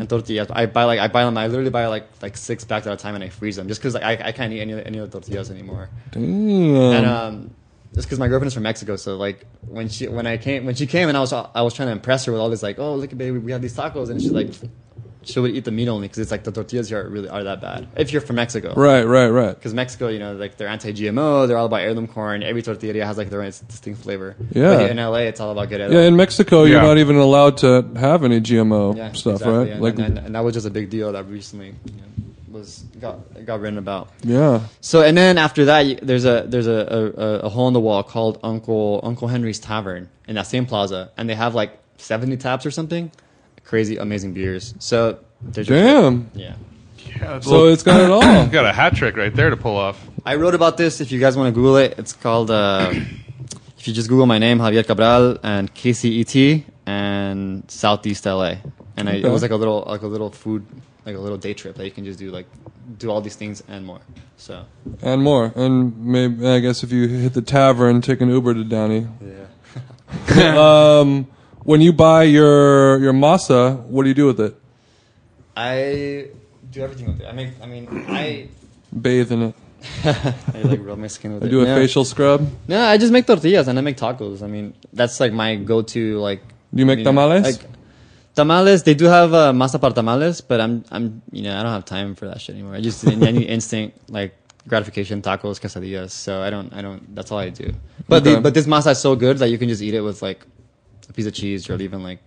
and 0.00 0.08
tortillas. 0.08 0.48
I 0.50 0.66
buy 0.66 0.84
like 0.84 1.00
I 1.00 1.08
buy 1.08 1.24
them. 1.24 1.36
I 1.36 1.46
literally 1.46 1.70
buy 1.70 1.86
like 1.86 2.08
like 2.22 2.36
six 2.36 2.64
packs 2.64 2.86
at 2.86 2.92
a 2.92 2.96
time, 2.96 3.14
and 3.14 3.24
I 3.24 3.28
freeze 3.28 3.56
them 3.56 3.68
just 3.68 3.80
because 3.80 3.94
like, 3.94 4.02
I 4.02 4.28
I 4.28 4.32
can't 4.32 4.52
eat 4.52 4.60
any 4.60 4.72
any 4.84 4.98
of 4.98 5.10
the 5.10 5.20
tortillas 5.20 5.50
anymore. 5.50 5.90
Damn. 6.10 6.22
And 6.22 7.06
um, 7.06 7.54
it's 7.92 8.04
because 8.04 8.18
my 8.18 8.28
girlfriend 8.28 8.48
is 8.48 8.54
from 8.54 8.64
Mexico, 8.64 8.96
so 8.96 9.16
like 9.16 9.46
when 9.66 9.88
she 9.88 10.08
when 10.08 10.26
I 10.26 10.36
came 10.36 10.66
when 10.66 10.74
she 10.74 10.86
came 10.86 11.08
and 11.08 11.16
I 11.16 11.20
was 11.20 11.32
I 11.32 11.62
was 11.62 11.74
trying 11.74 11.88
to 11.88 11.92
impress 11.92 12.24
her 12.26 12.32
with 12.32 12.40
all 12.40 12.50
this 12.50 12.62
like 12.62 12.78
oh 12.78 12.94
look 12.94 13.16
baby 13.16 13.38
we 13.38 13.52
have 13.52 13.62
these 13.62 13.76
tacos 13.76 14.10
and 14.10 14.20
she's 14.20 14.32
like 14.32 14.50
she 15.28 15.38
would 15.40 15.54
eat 15.54 15.64
the 15.64 15.70
meat 15.70 15.88
only 15.88 16.06
because 16.08 16.18
it's 16.18 16.30
like 16.30 16.42
the 16.44 16.50
tortillas 16.52 16.88
here 16.88 17.06
really 17.08 17.28
are 17.28 17.44
that 17.44 17.60
bad 17.60 17.86
if 17.96 18.12
you're 18.12 18.20
from 18.22 18.36
Mexico 18.36 18.72
right, 18.74 19.04
right, 19.04 19.28
right. 19.28 19.54
because 19.54 19.74
Mexico 19.74 20.08
you 20.08 20.18
know 20.18 20.32
like 20.34 20.56
they're 20.56 20.68
anti-GMO 20.68 21.46
they're 21.46 21.56
all 21.58 21.66
about 21.66 21.80
heirloom 21.80 22.06
corn 22.08 22.42
every 22.42 22.62
tortilla 22.62 23.04
has 23.04 23.18
like 23.18 23.28
their 23.30 23.42
own 23.42 23.52
distinct 23.68 24.00
flavor 24.02 24.34
Yeah. 24.52 24.76
but 24.76 24.90
in 24.90 24.96
LA 24.96 25.28
it's 25.30 25.40
all 25.40 25.50
about 25.50 25.68
good 25.68 25.80
Yeah, 25.92 26.00
in 26.10 26.16
Mexico, 26.16 26.64
you're 26.64 26.78
Yeah. 26.80 26.86
not 26.86 26.98
even 26.98 27.16
allowed 27.16 27.58
to 27.58 27.70
have 27.96 28.24
any 28.24 28.40
GMO 28.40 28.96
yeah, 28.96 29.12
stuff, 29.12 29.34
exactly. 29.42 29.58
right? 29.58 29.70
and, 29.72 29.80
like, 29.82 29.98
and, 29.98 30.18
and 30.18 30.34
that 30.34 30.40
was 30.44 30.54
just 30.54 30.66
a 30.66 30.70
big 30.70 30.88
deal 30.90 31.12
that 31.12 31.24
recently 31.28 31.68
you 31.84 31.92
know, 32.00 32.58
was 32.58 32.78
got 32.98 33.16
got 33.44 33.60
written 33.60 33.78
about 33.78 34.08
yeah. 34.24 34.60
So 34.80 35.02
and 35.02 35.14
then 35.16 35.36
after 35.36 35.66
that, 35.66 36.00
there's 36.02 36.24
a 36.24 36.44
there's 36.48 36.66
a, 36.66 37.12
a, 37.16 37.22
a 37.46 37.48
hole 37.50 37.68
in 37.68 37.74
the 37.74 37.80
wall 37.80 38.02
called 38.02 38.38
Uncle 38.42 39.00
Uncle 39.02 39.28
Henry's 39.28 39.58
Tavern 39.58 40.08
in 40.26 40.36
that 40.36 40.46
same 40.46 40.64
plaza, 40.64 41.10
and 41.18 41.28
they 41.28 41.34
have 41.34 41.54
like 41.54 41.78
70 41.98 42.36
taps 42.38 42.64
or 42.64 42.70
something, 42.70 43.10
crazy 43.68 43.96
amazing 43.98 44.32
beers. 44.32 44.74
So 44.80 45.18
there's 45.42 45.68
your- 45.68 45.78
Damn. 45.78 46.30
yeah. 46.34 46.54
Yeah, 47.20 47.40
So 47.40 47.50
little- 47.50 47.68
it's 47.72 47.82
got 47.84 48.00
it 48.00 48.10
all. 48.16 48.46
got 48.48 48.64
a 48.64 48.72
hat 48.72 48.96
trick 48.96 49.16
right 49.16 49.34
there 49.34 49.50
to 49.50 49.56
pull 49.56 49.76
off. 49.76 49.98
I 50.26 50.34
wrote 50.34 50.54
about 50.54 50.76
this. 50.76 51.00
If 51.00 51.12
you 51.12 51.20
guys 51.20 51.36
want 51.36 51.48
to 51.48 51.52
Google 51.58 51.76
it, 51.76 51.94
it's 51.98 52.12
called. 52.12 52.50
Uh, 52.50 52.90
if 53.78 53.86
you 53.86 53.92
just 53.94 54.08
Google 54.08 54.26
my 54.26 54.38
name, 54.38 54.58
Javier 54.58 54.84
Cabral, 54.84 55.38
and 55.42 55.72
KCET, 55.74 56.64
and 56.86 57.62
Southeast 57.70 58.26
LA, 58.26 58.56
and 58.96 59.08
I, 59.08 59.12
it 59.12 59.24
Okay. 59.24 59.30
was 59.30 59.42
like 59.42 59.52
a 59.52 59.56
little 59.56 59.84
like 59.86 60.02
a 60.02 60.06
little 60.08 60.30
food 60.30 60.66
like 61.06 61.14
a 61.16 61.20
little 61.20 61.38
day 61.38 61.54
trip 61.54 61.76
that 61.76 61.84
you 61.84 61.90
can 61.92 62.04
just 62.04 62.18
do 62.18 62.30
like 62.30 62.46
do 62.98 63.10
all 63.10 63.20
these 63.20 63.36
things 63.36 63.62
and 63.68 63.86
more. 63.86 64.00
So 64.36 64.64
and 65.02 65.22
more. 65.22 65.52
And 65.56 65.96
maybe 66.04 66.46
I 66.46 66.58
guess 66.60 66.82
if 66.82 66.90
you 66.92 67.08
hit 67.08 67.32
the 67.34 67.42
tavern, 67.42 68.00
take 68.02 68.20
an 68.20 68.28
Uber 68.28 68.54
to 68.54 68.64
Downey. 68.64 69.06
yeah. 69.22 69.46
Um, 71.00 71.26
when 71.68 71.82
you 71.82 71.92
buy 71.92 72.22
your 72.22 72.98
your 73.04 73.12
masa, 73.12 73.76
what 73.92 74.04
do 74.04 74.08
you 74.08 74.14
do 74.14 74.24
with 74.24 74.40
it? 74.40 74.56
I 75.54 76.28
do 76.72 76.80
everything 76.80 77.06
with 77.08 77.20
it. 77.20 77.26
I 77.28 77.32
make. 77.32 77.50
I 77.60 77.66
mean, 77.66 77.84
I 78.08 78.48
Bathe 79.04 79.32
in 79.32 79.42
it. 79.48 79.54
I 80.04 80.62
like 80.64 80.80
rub 80.82 80.98
my 80.98 81.08
skin 81.08 81.34
with 81.34 81.42
I 81.44 81.46
it. 81.46 81.50
do 81.50 81.60
a 81.60 81.66
yeah. 81.66 81.74
facial 81.76 82.04
scrub. 82.06 82.48
No, 82.66 82.80
I 82.80 82.96
just 82.96 83.12
make 83.12 83.26
tortillas 83.26 83.68
and 83.68 83.78
I 83.78 83.82
make 83.82 83.98
tacos. 83.98 84.42
I 84.42 84.46
mean, 84.46 84.72
that's 84.94 85.20
like 85.20 85.32
my 85.32 85.56
go-to. 85.56 86.18
Like, 86.18 86.40
Do 86.74 86.80
you 86.80 86.86
make 86.86 87.00
you 87.00 87.04
know, 87.04 87.10
tamales? 87.10 87.44
Like, 87.44 87.70
tamales. 88.34 88.82
They 88.84 88.94
do 88.94 89.04
have 89.04 89.34
uh, 89.34 89.52
masa 89.52 89.78
para 89.78 89.92
tamales, 89.92 90.40
but 90.40 90.60
I'm, 90.60 90.84
I'm, 90.90 91.22
you 91.32 91.42
know, 91.42 91.54
I 91.54 91.62
don't 91.62 91.72
have 91.72 91.84
time 91.84 92.14
for 92.14 92.26
that 92.28 92.40
shit 92.40 92.54
anymore. 92.56 92.74
I 92.76 92.80
just 92.80 93.06
I 93.06 93.14
need 93.14 93.46
instant 93.46 93.92
like 94.08 94.32
gratification 94.66 95.20
tacos, 95.20 95.60
quesadillas. 95.60 96.10
So 96.12 96.40
I 96.42 96.48
don't, 96.48 96.72
I 96.72 96.80
don't. 96.80 97.14
That's 97.14 97.30
all 97.30 97.38
I 97.38 97.50
do. 97.50 97.74
But 98.08 98.22
Okay. 98.22 98.34
the, 98.36 98.40
but 98.40 98.54
this 98.54 98.66
masa 98.66 98.92
is 98.92 98.98
so 99.00 99.14
good 99.16 99.36
that 99.38 99.50
you 99.50 99.58
can 99.58 99.68
just 99.68 99.82
eat 99.82 99.94
it 99.94 100.00
with 100.00 100.22
like 100.22 100.46
a 101.08 101.12
piece 101.12 101.26
of 101.26 101.34
cheese 101.34 101.68
or 101.70 101.80
even 101.80 102.02
like. 102.02 102.18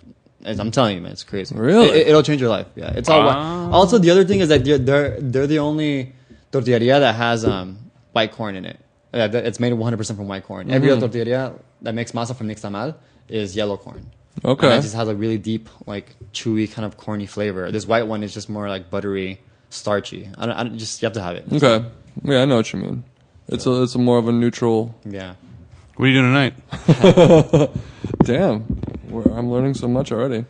as 0.43 0.59
I'm 0.59 0.71
telling 0.71 0.95
you, 0.97 1.01
man, 1.01 1.11
it's 1.11 1.23
crazy. 1.23 1.55
Really? 1.55 1.89
It, 1.89 2.13
will 2.13 2.23
change 2.23 2.41
your 2.41 2.49
life. 2.49 2.67
Yeah, 2.75 2.91
it's 2.95 3.09
all. 3.09 3.25
White. 3.25 3.35
Also, 3.75 3.97
the 3.99 4.09
other 4.09 4.23
thing 4.25 4.39
is 4.39 4.49
that 4.49 4.63
they're 4.65 4.77
they're, 4.77 5.19
they're 5.19 5.47
the 5.47 5.59
only 5.59 6.13
tortilleria 6.51 6.99
that 6.99 7.15
has 7.15 7.45
um, 7.45 7.77
white 8.11 8.31
corn 8.31 8.55
in 8.55 8.65
it. 8.65 8.79
That- 9.11 9.35
it's 9.35 9.59
made 9.59 9.73
100% 9.73 10.15
from 10.15 10.27
white 10.27 10.43
corn. 10.45 10.71
Every 10.71 10.89
Mm-hmm. 10.89 10.97
other 11.03 11.07
tortilleria 11.07 11.59
that 11.81 11.93
makes 11.93 12.11
masa 12.13 12.35
from 12.35 12.47
nixtamal 12.47 12.95
is 13.27 13.55
yellow 13.55 13.77
corn. 13.77 14.09
Okay. 14.45 14.67
And 14.67 14.75
it 14.79 14.81
just 14.81 14.95
has 14.95 15.07
a 15.09 15.15
really 15.15 15.37
deep, 15.37 15.67
like 15.85 16.15
chewy, 16.33 16.71
kind 16.71 16.85
of 16.85 16.95
corny 16.97 17.25
flavor. 17.27 17.69
This 17.71 17.85
white 17.85 18.07
one 18.07 18.23
is 18.23 18.33
just 18.33 18.49
more 18.49 18.67
like 18.69 18.89
buttery, 18.89 19.39
starchy. 19.69 20.29
I 20.37 20.45
don't, 20.45 20.55
I 20.55 20.63
don't 20.63 20.77
just 20.77 21.01
you 21.01 21.05
have 21.05 21.13
to 21.13 21.21
have 21.21 21.35
it. 21.35 21.45
Okay. 21.51 21.85
Yeah, 22.23 22.41
I 22.41 22.45
know 22.45 22.55
what 22.57 22.71
you 22.73 22.79
mean. 22.79 23.03
It's 23.49 23.65
a 23.67 23.83
it's 23.83 23.95
a 23.95 23.99
more 23.99 24.17
of 24.17 24.27
a 24.27 24.31
neutral. 24.31 24.95
Yeah. 25.05 25.35
What 26.01 26.07
are 26.07 26.09
you 26.13 26.19
doing 26.19 26.33
tonight? 26.33 27.69
Damn, 28.23 28.65
We're- 29.07 29.31
I'm 29.35 29.51
learning 29.51 29.75
so 29.75 29.87
much 29.87 30.11
already. 30.11 30.45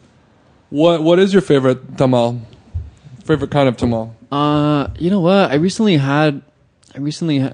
What 0.70 1.04
what 1.04 1.20
is 1.20 1.34
your 1.34 1.42
favorite 1.42 1.98
tamal? 1.98 2.40
Favorite 3.26 3.52
kind 3.52 3.68
of 3.68 3.76
tamal? 3.76 4.14
Uh, 4.32 4.88
you 4.98 5.10
know 5.10 5.20
what? 5.20 5.52
I 5.52 5.56
recently 5.56 5.98
had, 5.98 6.42
I 6.96 7.00
recently 7.00 7.40
ha- 7.40 7.52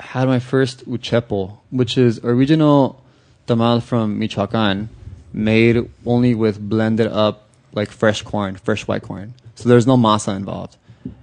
had 0.00 0.26
my 0.26 0.40
first 0.40 0.84
uchepo, 0.90 1.58
which 1.70 1.96
is 1.96 2.18
original 2.24 3.00
tamal 3.46 3.80
from 3.80 4.18
Michoacan, 4.18 4.88
made 5.32 5.88
only 6.04 6.34
with 6.34 6.58
blended 6.58 7.06
up 7.06 7.46
like 7.72 7.92
fresh 7.92 8.22
corn, 8.22 8.56
fresh 8.56 8.88
white 8.88 9.02
corn. 9.02 9.34
So 9.54 9.68
there's 9.68 9.86
no 9.86 9.96
masa 9.96 10.34
involved. 10.34 10.76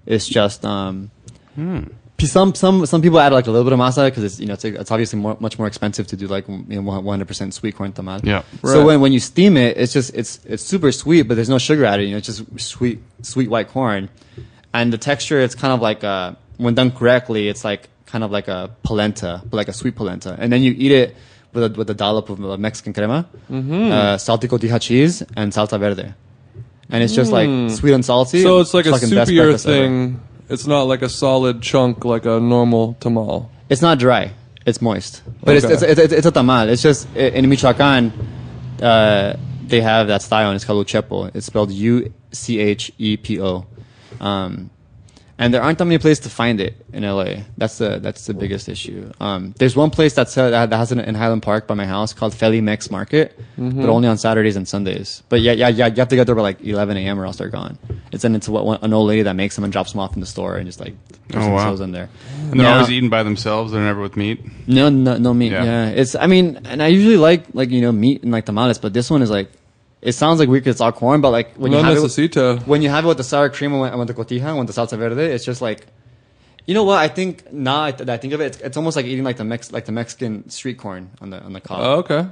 It's 0.05 0.29
just 0.29 0.63
um. 0.63 1.11
Some 2.19 2.55
some 2.55 2.85
some 2.87 3.01
people 3.01 3.19
add 3.19 3.31
like 3.31 3.45
a 3.45 3.51
little 3.51 3.63
bit 3.63 3.73
of 3.73 3.79
masa 3.79 4.07
because 4.09 4.23
it's 4.23 4.39
you 4.39 4.47
know 4.47 4.53
it's, 4.53 4.65
it's 4.65 4.89
obviously 4.91 5.19
more, 5.19 5.37
much 5.39 5.59
more 5.59 5.67
expensive 5.67 6.07
to 6.07 6.15
do 6.15 6.27
like 6.27 6.47
you 6.47 6.81
know 6.81 6.81
100% 6.81 7.53
sweet 7.53 7.75
corn 7.75 7.93
tamal. 7.93 8.23
Yeah. 8.25 8.41
Right. 8.63 8.71
So 8.71 8.85
when, 8.85 9.01
when 9.01 9.11
you 9.13 9.19
steam 9.19 9.55
it, 9.55 9.77
it's 9.77 9.93
just 9.93 10.15
it's 10.15 10.39
it's 10.45 10.63
super 10.63 10.91
sweet, 10.91 11.23
but 11.23 11.35
there's 11.35 11.49
no 11.49 11.59
sugar 11.59 11.85
added. 11.85 12.05
You 12.05 12.11
know, 12.11 12.17
it's 12.17 12.27
just 12.27 12.59
sweet 12.59 13.03
sweet 13.21 13.49
white 13.49 13.67
corn, 13.67 14.09
and 14.73 14.91
the 14.91 14.97
texture 14.97 15.39
it's 15.39 15.53
kind 15.53 15.73
of 15.73 15.79
like 15.81 16.03
uh 16.03 16.33
when 16.57 16.73
done 16.73 16.89
correctly, 16.91 17.49
it's 17.49 17.63
like 17.63 17.87
kind 18.07 18.23
of 18.23 18.31
like 18.31 18.47
a 18.47 18.71
polenta, 18.83 19.43
but 19.45 19.57
like 19.57 19.67
a 19.67 19.73
sweet 19.73 19.95
polenta, 19.95 20.35
and 20.39 20.51
then 20.51 20.63
you 20.63 20.73
eat 20.75 20.91
it 20.91 21.15
with 21.53 21.63
a 21.65 21.77
with 21.77 21.89
a 21.89 21.93
dollop 21.93 22.29
of 22.29 22.43
uh, 22.43 22.57
Mexican 22.57 22.93
crema, 22.93 23.27
uh, 23.91 24.17
salty 24.17 24.47
cotija 24.47 24.81
cheese, 24.81 25.21
and 25.35 25.51
salsa 25.51 25.79
verde, 25.79 26.13
and 26.89 27.03
it's 27.03 27.13
just 27.13 27.31
like 27.31 27.47
sweet 27.69 27.93
and 27.93 28.03
salty. 28.03 28.41
So 28.41 28.59
it's 28.61 28.73
like 28.73 28.85
a 28.87 28.91
fucking 28.91 29.09
best 29.11 29.29
soupier 29.31 29.43
breakfast 29.43 29.67
ever. 29.67 30.15
It's 30.49 30.65
not 30.67 30.83
like 30.83 31.01
a 31.01 31.09
solid 31.09 31.61
chunk 31.61 32.05
like 32.05 32.25
a 32.25 32.39
normal 32.39 32.95
tamal. 32.99 33.49
It's 33.69 33.81
not 33.81 33.99
dry. 33.99 34.31
It's 34.65 34.81
moist, 34.81 35.21
but 35.43 35.55
Okay. 35.55 35.73
it's, 35.73 35.81
it's, 35.83 35.99
it's 35.99 36.13
it's 36.13 36.27
a 36.27 36.31
tamal. 36.31 36.67
It's 36.69 36.81
just 36.81 37.07
i- 37.15 37.19
in 37.19 37.47
Michoacan, 37.49 38.11
uh, 38.81 39.33
they 39.65 39.81
have 39.81 40.07
that 40.07 40.21
style, 40.21 40.49
and 40.49 40.55
it's 40.55 40.65
called 40.65 40.85
uchepo. 40.85 41.33
It's 41.35 41.45
spelled 41.45 41.71
U 41.71 42.11
C 42.31 42.59
H 42.59 42.91
E 42.97 43.15
P 43.17 43.39
O, 43.41 43.65
um, 44.19 44.69
and 45.39 45.53
there 45.53 45.61
aren't 45.61 45.77
that 45.77 45.85
many 45.85 45.99
places 45.99 46.19
to 46.23 46.29
find 46.29 46.59
it 46.59 46.73
in 46.93 47.03
LA. 47.03 47.43
That's 47.57 47.77
the 47.77 47.99
that's 47.99 48.25
the 48.25 48.33
biggest 48.33 48.67
issue. 48.69 49.11
Um, 49.19 49.53
there's 49.59 49.75
one 49.75 49.91
place 49.91 50.13
that's 50.13 50.35
uh, 50.37 50.49
that 50.49 50.69
that 50.71 50.77
has 50.77 50.91
it 50.91 50.97
in 50.99 51.15
Highland 51.15 51.43
Park 51.43 51.67
by 51.67 51.75
my 51.75 51.85
house 51.85 52.13
called 52.13 52.33
Feli 52.33 52.61
Mex 52.61 52.89
Market, 52.89 53.37
Mm-hmm. 53.57 53.81
but 53.81 53.89
only 53.89 54.07
on 54.07 54.17
Saturdays 54.17 54.55
and 54.55 54.67
Sundays. 54.67 55.23
But 55.29 55.41
yeah, 55.41 55.51
yeah, 55.51 55.69
yeah, 55.69 55.87
you 55.87 55.95
have 55.97 56.09
to 56.09 56.15
get 56.15 56.25
there 56.27 56.35
by 56.35 56.41
like 56.43 56.61
11 56.61 56.95
a.m. 56.97 57.19
or 57.19 57.25
else 57.25 57.37
they're 57.37 57.49
gone. 57.49 57.77
It's 58.11 58.23
and 58.23 58.35
it's 58.35 58.47
what 58.49 58.65
one, 58.65 58.79
an 58.81 58.93
old 58.93 59.07
lady 59.07 59.23
that 59.23 59.33
makes 59.35 59.55
them 59.55 59.63
and 59.63 59.73
drops 59.73 59.91
them 59.91 59.99
off 59.99 60.13
in 60.15 60.19
the 60.21 60.27
store 60.27 60.57
and 60.57 60.65
just 60.65 60.79
like 60.79 60.93
puts 61.29 61.43
Oh, 61.45 61.49
wow. 61.49 61.57
themselves 61.57 61.81
in 61.81 61.91
there. 61.91 62.09
And 62.51 62.59
they're 62.59 62.67
Now- 62.67 62.73
always 62.75 62.89
eating 62.91 63.09
by 63.09 63.23
themselves. 63.23 63.71
They're 63.71 63.81
never 63.81 64.01
with 64.01 64.15
meat. 64.15 64.41
no, 64.67 64.89
no, 64.89 65.17
no 65.17 65.33
meat. 65.33 65.51
Yeah. 65.51 65.63
Yeah. 65.63 65.89
it's. 65.89 66.15
I 66.15 66.27
mean, 66.27 66.61
and 66.65 66.81
I 66.81 66.87
usually 66.87 67.17
like 67.17 67.45
like 67.53 67.69
you 67.71 67.81
know 67.81 67.91
meat 67.91 68.23
and 68.23 68.31
like 68.31 68.45
tamales, 68.45 68.77
but 68.79 68.93
this 68.93 69.09
one 69.09 69.21
is 69.21 69.29
like, 69.29 69.51
it 70.01 70.11
sounds 70.13 70.39
like 70.39 70.47
weird 70.49 70.63
'cause 70.63 70.71
it's 70.75 70.81
all 70.81 70.91
corn, 70.91 71.21
but 71.21 71.31
like 71.31 71.55
when 71.55 71.71
No 71.71 71.79
you 71.79 71.83
have 71.83 71.97
it, 71.97 72.01
necesito. 72.01 72.55
with, 72.55 72.67
when 72.67 72.81
you 72.81 72.89
have 72.89 73.05
it 73.05 73.07
with 73.07 73.17
the 73.17 73.23
sour 73.23 73.49
cream 73.49 73.73
and 73.73 73.81
with- 73.81 73.93
with 73.95 74.07
the 74.07 74.13
cotija, 74.13 74.45
and 74.49 74.57
with 74.59 74.67
the 74.67 74.73
salsa 74.81 74.97
verde, 74.97 75.21
it's 75.33 75.43
just 75.45 75.61
like, 75.61 75.87
you 76.65 76.73
know 76.73 76.83
what? 76.83 76.97
I 76.99 77.07
think 77.07 77.51
now 77.51 77.79
I, 77.81 77.91
that 77.91 78.09
I 78.09 78.17
think 78.17 78.33
of 78.33 78.41
it, 78.41 78.45
it's, 78.47 78.57
it's 78.59 78.77
almost 78.77 78.95
like 78.97 79.05
eating 79.05 79.23
like 79.23 79.37
the 79.37 79.43
Mex 79.45 79.71
like 79.71 79.85
the 79.85 79.91
Mexican 79.93 80.49
street 80.49 80.77
corn 80.77 81.09
on 81.21 81.29
the 81.29 81.41
on 81.43 81.53
the 81.53 81.61
cob. 81.61 81.79
Oh, 81.81 81.93
okay. 82.03 82.27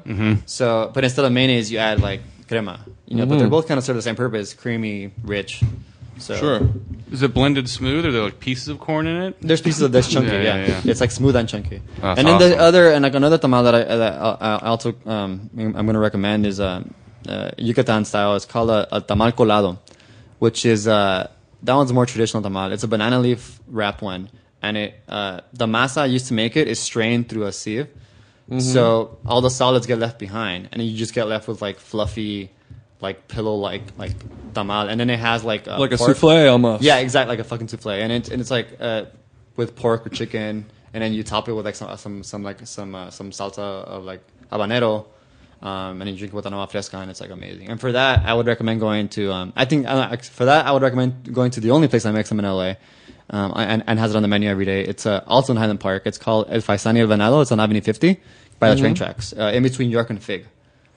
So, 0.45 0.91
but 0.93 1.03
instead 1.03 1.25
of 1.25 1.31
mayonnaise, 1.31 1.71
you 1.71 1.77
add 1.79 2.01
like 2.01 2.21
crema. 2.47 2.79
You 3.07 3.15
know, 3.17 3.25
but 3.25 3.37
they're 3.39 3.47
both 3.47 3.67
kind 3.67 3.77
of 3.77 3.83
serve 3.83 3.95
the 3.95 4.01
same 4.01 4.15
purpose: 4.15 4.53
creamy, 4.53 5.11
rich. 5.23 5.61
So 6.17 6.35
Sure. 6.35 6.61
Is 7.11 7.21
it 7.23 7.33
blended 7.33 7.69
smooth, 7.69 8.05
or 8.05 8.09
are 8.09 8.11
there 8.11 8.21
like 8.23 8.39
pieces 8.39 8.67
of 8.69 8.79
corn 8.79 9.05
in 9.05 9.15
it? 9.21 9.35
There's 9.41 9.61
pieces 9.61 9.81
of 9.81 9.91
this 9.91 10.07
chunky, 10.07 10.31
Yeah, 10.31 10.41
yeah, 10.41 10.55
yeah, 10.55 10.67
yeah. 10.83 10.91
It's 10.91 11.01
like 11.01 11.11
smooth 11.11 11.35
and 11.35 11.47
chunky. 11.47 11.81
That's 12.01 12.19
and 12.19 12.27
then 12.27 12.39
the 12.39 12.57
other 12.57 12.91
and 12.91 13.03
like 13.03 13.15
another 13.15 13.37
tamal 13.37 13.63
that 13.65 13.75
I 13.75 13.83
that 13.83 14.13
I, 14.13 14.59
I 14.63 14.67
also 14.67 14.93
um, 15.05 15.49
I'm 15.57 15.73
going 15.73 15.93
to 15.93 15.99
recommend 15.99 16.45
is 16.45 16.59
um, 16.61 16.93
uh, 17.27 17.51
Yucatan 17.57 18.05
style. 18.05 18.35
It's 18.35 18.45
called 18.45 18.69
a, 18.69 18.87
a 18.95 19.01
tamal 19.01 19.35
colado, 19.35 19.79
which 20.39 20.65
is 20.65 20.87
uh, 20.87 21.29
that 21.63 21.73
one's 21.73 21.91
more 21.93 22.05
traditional 22.05 22.43
tamal. 22.43 22.71
It's 22.71 22.83
a 22.83 22.87
banana 22.87 23.19
leaf 23.19 23.59
wrapped 23.67 24.01
one, 24.01 24.29
and 24.61 24.77
it 24.77 24.99
uh, 25.09 25.41
the 25.53 25.65
masa 25.67 26.01
I 26.01 26.05
used 26.05 26.27
to 26.27 26.33
make 26.33 26.55
it 26.55 26.67
is 26.67 26.79
strained 26.79 27.29
through 27.29 27.45
a 27.45 27.51
sieve, 27.51 27.87
so 28.59 29.17
all 29.25 29.41
the 29.41 29.49
solids 29.49 29.87
get 29.87 29.97
left 29.99 30.19
behind, 30.19 30.69
and 30.71 30.81
you 30.81 30.95
just 30.97 31.13
get 31.13 31.25
left 31.27 31.47
with 31.47 31.61
like 31.61 31.79
fluffy, 31.79 32.51
like 33.01 33.27
pillow 33.27 33.55
like 33.55 33.81
like 33.97 34.13
tamal, 34.53 34.87
and 34.89 34.99
then 34.99 35.09
it 35.09 35.19
has 35.19 35.43
like 35.43 35.67
uh, 35.67 35.79
Like 35.79 35.91
a 35.91 35.97
souffle 35.97 36.49
almost. 36.51 36.83
yeah, 36.83 36.97
exactly, 36.97 37.31
like 37.35 37.39
a 37.39 37.43
fucking 37.47 37.67
souffle, 37.67 37.91
and 37.91 38.11
it's 38.11 38.29
and 38.29 38.39
it's 38.41 38.51
like 38.51 38.67
uh, 38.79 39.05
with 39.55 39.75
pork 39.75 40.05
or 40.05 40.09
chicken, 40.09 40.65
and 40.93 41.01
then 41.03 41.13
you 41.13 41.23
top 41.23 41.49
it 41.49 41.53
with 41.53 41.65
like 41.65 41.75
some 41.75 41.97
some 41.97 42.23
some 42.23 42.43
like 42.43 42.65
some 42.67 42.93
uh, 42.93 43.09
some 43.09 43.31
salsa 43.31 43.57
of 43.85 44.03
like 44.03 44.21
habanero, 44.51 45.07
um, 45.65 45.99
and 45.99 46.09
you 46.09 46.15
drink 46.15 46.31
it 46.31 46.35
with 46.35 46.45
an 46.45 46.53
agua 46.53 46.67
fresca, 46.67 46.97
and 46.99 47.09
it's 47.09 47.19
like 47.19 47.31
amazing. 47.31 47.69
And 47.69 47.81
for 47.81 47.91
that, 47.91 48.23
I 48.23 48.33
would 48.35 48.45
recommend 48.45 48.79
going 48.79 49.09
to. 49.09 49.33
Um, 49.33 49.53
I 49.55 49.65
think 49.65 49.87
uh, 49.87 50.15
for 50.17 50.45
that, 50.45 50.67
I 50.67 50.71
would 50.71 50.83
recommend 50.83 51.33
going 51.33 51.49
to 51.51 51.59
the 51.59 51.71
only 51.71 51.87
place 51.87 52.05
I 52.05 52.11
make 52.11 52.27
them 52.27 52.39
in 52.39 52.45
LA. 52.45 52.75
Um, 53.27 53.53
and, 53.55 53.83
and 53.87 53.97
has 53.97 54.13
it 54.13 54.15
on 54.15 54.21
the 54.21 54.27
menu 54.27 54.47
every 54.47 54.65
day. 54.65 54.83
It's 54.83 55.07
uh, 55.07 55.23
also 55.25 55.51
in 55.51 55.57
Highland 55.57 55.79
Park. 55.79 56.03
It's 56.05 56.19
called 56.19 56.45
El 56.47 56.61
Faisan 56.61 56.93
y 56.93 56.99
El 56.99 57.07
Venado. 57.07 57.41
It's 57.41 57.51
on 57.51 57.59
Avenue 57.59 57.81
50 57.81 58.19
by 58.59 58.69
the 58.69 58.79
train 58.79 58.93
tracks, 58.93 59.33
uh, 59.33 59.51
in 59.51 59.63
between 59.63 59.89
York 59.89 60.11
and 60.11 60.21
Fig. 60.21 60.45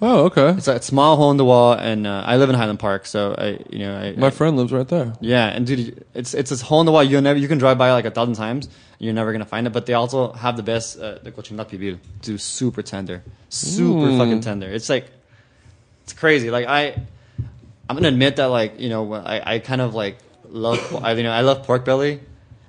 Oh, 0.01 0.27
okay. 0.27 0.51
It's 0.51 0.69
a 0.69 0.81
small 0.81 1.17
hole 1.17 1.33
in 1.33 1.39
the 1.39 1.45
wall, 1.45 1.73
and 1.73 2.07
uh, 2.07 2.23
I 2.25 2.37
live 2.37 2.49
in 2.51 2.55
Highland 2.55 2.79
Park, 2.79 3.05
so 3.05 3.35
I, 3.37 3.59
you 3.69 3.81
know, 3.81 3.97
I, 3.97 4.13
My 4.13 4.31
friend 4.31 4.57
lives 4.57 4.71
right 4.73 4.87
there. 4.87 5.13
yeah, 5.21 5.49
and 5.49 5.67
dude, 5.67 6.05
it's 6.15 6.35
it's 6.35 6.51
this 6.51 6.61
hole 6.61 6.79
in 6.81 6.87
the 6.87 6.93
wall. 6.93 7.03
You 7.03 7.21
never 7.21 7.39
you 7.39 7.49
can 7.49 7.59
drive 7.59 7.79
by 7.79 7.91
like 7.91 8.05
a 8.05 8.11
thousand 8.13 8.35
times. 8.35 8.69
You're 9.01 9.13
never 9.15 9.33
gonna 9.33 9.45
find 9.45 9.67
it. 9.67 9.71
But 9.73 9.87
they 9.87 9.95
also 9.95 10.33
have 10.33 10.57
the 10.57 10.63
best 10.63 11.01
uh, 11.01 11.19
the 11.23 11.33
cochinita 11.33 11.67
pibil. 11.69 11.99
Dude, 12.23 12.41
super 12.41 12.83
tender, 12.83 13.25
super 13.49 14.17
fucking 14.17 14.41
tender. 14.41 14.69
It's 14.69 14.89
like 14.89 15.07
it's 16.05 16.13
crazy. 16.13 16.51
Like 16.51 16.67
I, 16.69 16.95
I'm 17.89 17.97
gonna 17.97 18.09
admit 18.09 18.37
that 18.37 18.47
like 18.47 18.79
you 18.79 18.89
know 18.91 19.13
I, 19.15 19.55
I 19.55 19.59
kind 19.59 19.81
of 19.81 19.95
like 19.97 20.19
love 20.49 20.79
I 21.03 21.13
you 21.15 21.25
know 21.25 21.33
I 21.33 21.41
love 21.41 21.65
pork 21.65 21.85
belly, 21.85 22.21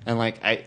and 0.08 0.18
like 0.18 0.44
I 0.44 0.64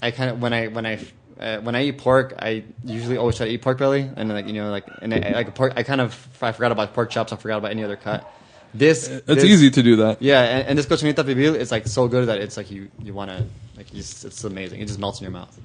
I 0.00 0.12
kind 0.12 0.30
of 0.30 0.40
when 0.40 0.52
I 0.52 0.68
when 0.68 0.86
I 0.86 1.00
uh, 1.38 1.58
when 1.58 1.74
I 1.74 1.84
eat 1.84 1.98
pork, 1.98 2.34
I 2.38 2.64
usually 2.84 3.16
always 3.16 3.36
try 3.36 3.46
to 3.46 3.52
eat 3.52 3.62
pork 3.62 3.78
belly, 3.78 4.08
and 4.16 4.28
like 4.28 4.46
you 4.46 4.52
know, 4.54 4.70
like 4.70 4.86
and 5.02 5.12
I, 5.14 5.30
like 5.32 5.54
pork. 5.54 5.72
I 5.76 5.82
kind 5.82 6.00
of 6.00 6.28
I 6.40 6.52
forgot 6.52 6.72
about 6.72 6.94
pork 6.94 7.10
chops. 7.10 7.32
I 7.32 7.36
forgot 7.36 7.58
about 7.58 7.70
any 7.70 7.82
other 7.84 7.96
cut. 7.96 8.30
This 8.72 9.06
It's 9.08 9.26
this- 9.26 9.44
easy 9.44 9.70
to 9.70 9.82
do 9.82 9.96
that. 9.96 10.20
yeah, 10.20 10.42
and, 10.42 10.68
and 10.68 10.78
this 10.78 10.86
cochinita 10.86 11.22
pibil 11.24 11.54
is 11.54 11.70
like 11.70 11.86
so 11.86 12.08
good 12.08 12.26
that 12.28 12.40
it's 12.40 12.56
like 12.56 12.70
you 12.70 12.88
you 13.02 13.14
want 13.14 13.30
to 13.30 13.44
like 13.76 13.92
you 13.92 13.98
just, 13.98 14.24
it's 14.24 14.42
amazing. 14.44 14.80
It 14.80 14.86
just 14.86 14.98
melts 14.98 15.20
in 15.20 15.24
your 15.24 15.32
mouth. 15.32 15.56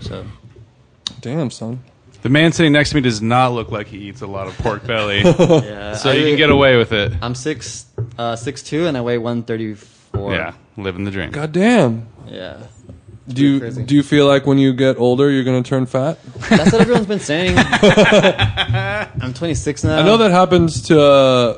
So 0.00 0.24
Damn, 1.20 1.50
son. 1.50 1.80
The 2.22 2.28
man 2.28 2.52
sitting 2.52 2.72
next 2.72 2.90
to 2.90 2.96
me 2.96 3.00
does 3.00 3.22
not 3.22 3.52
look 3.52 3.70
like 3.70 3.86
he 3.86 3.98
eats 3.98 4.22
a 4.22 4.26
lot 4.26 4.46
of 4.48 4.56
pork 4.58 4.84
belly, 4.86 5.20
yeah, 5.24 5.94
so 5.94 6.10
I- 6.10 6.14
you 6.14 6.26
can 6.26 6.36
get 6.36 6.50
away 6.50 6.76
with 6.76 6.92
it. 6.92 7.12
I'm 7.22 7.34
six 7.34 7.86
uh, 8.18 8.34
six 8.36 8.62
two 8.62 8.86
and 8.86 8.96
I 8.96 9.02
weigh 9.02 9.18
one 9.18 9.42
thirty 9.42 9.74
four. 9.74 10.32
Yeah, 10.34 10.54
living 10.76 11.04
the 11.04 11.10
dream. 11.10 11.30
God 11.30 11.52
damn. 11.52 12.08
yeah. 12.26 12.66
Do 13.28 13.42
you 13.46 13.60
crazy. 13.60 13.84
do 13.84 13.94
you 13.94 14.02
feel 14.02 14.26
like 14.26 14.46
when 14.46 14.56
you 14.58 14.72
get 14.72 14.96
older 14.98 15.30
you're 15.30 15.44
gonna 15.44 15.62
turn 15.62 15.84
fat? 15.86 16.18
That's 16.48 16.72
what 16.72 16.80
everyone's 16.80 17.06
been 17.06 17.20
saying. 17.20 17.56
I'm 17.58 19.34
26 19.34 19.84
now. 19.84 19.98
I 19.98 20.02
know 20.02 20.16
that 20.16 20.30
happens 20.30 20.82
to 20.88 21.00
uh, 21.00 21.52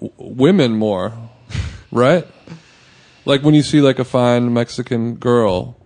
w- 0.00 0.12
women 0.18 0.72
more, 0.72 1.12
right? 1.90 2.26
Like 3.24 3.42
when 3.42 3.54
you 3.54 3.62
see 3.62 3.80
like 3.80 3.98
a 3.98 4.04
fine 4.04 4.52
Mexican 4.52 5.14
girl, 5.14 5.76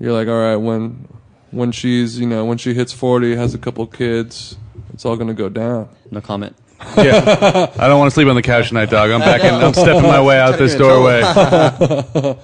you're 0.00 0.12
like, 0.12 0.28
all 0.28 0.40
right, 0.40 0.56
when 0.56 1.08
when 1.52 1.70
she's 1.72 2.18
you 2.18 2.26
know 2.26 2.44
when 2.44 2.58
she 2.58 2.74
hits 2.74 2.92
forty, 2.92 3.36
has 3.36 3.54
a 3.54 3.58
couple 3.58 3.86
kids, 3.86 4.56
it's 4.92 5.04
all 5.04 5.16
gonna 5.16 5.34
go 5.34 5.48
down. 5.48 5.88
No 6.10 6.20
comment. 6.20 6.56
Yeah, 6.96 7.70
I 7.78 7.86
don't 7.88 7.98
want 7.98 8.10
to 8.10 8.14
sleep 8.14 8.28
on 8.28 8.34
the 8.34 8.42
couch 8.42 8.68
tonight, 8.68 8.90
dog. 8.90 9.10
I'm 9.10 9.20
back 9.20 9.42
in. 9.44 9.54
I'm 9.54 9.72
stepping 9.74 10.02
my 10.02 10.20
way 10.22 10.38
out 10.40 10.58
this 10.58 10.74
doorway. 10.74 11.22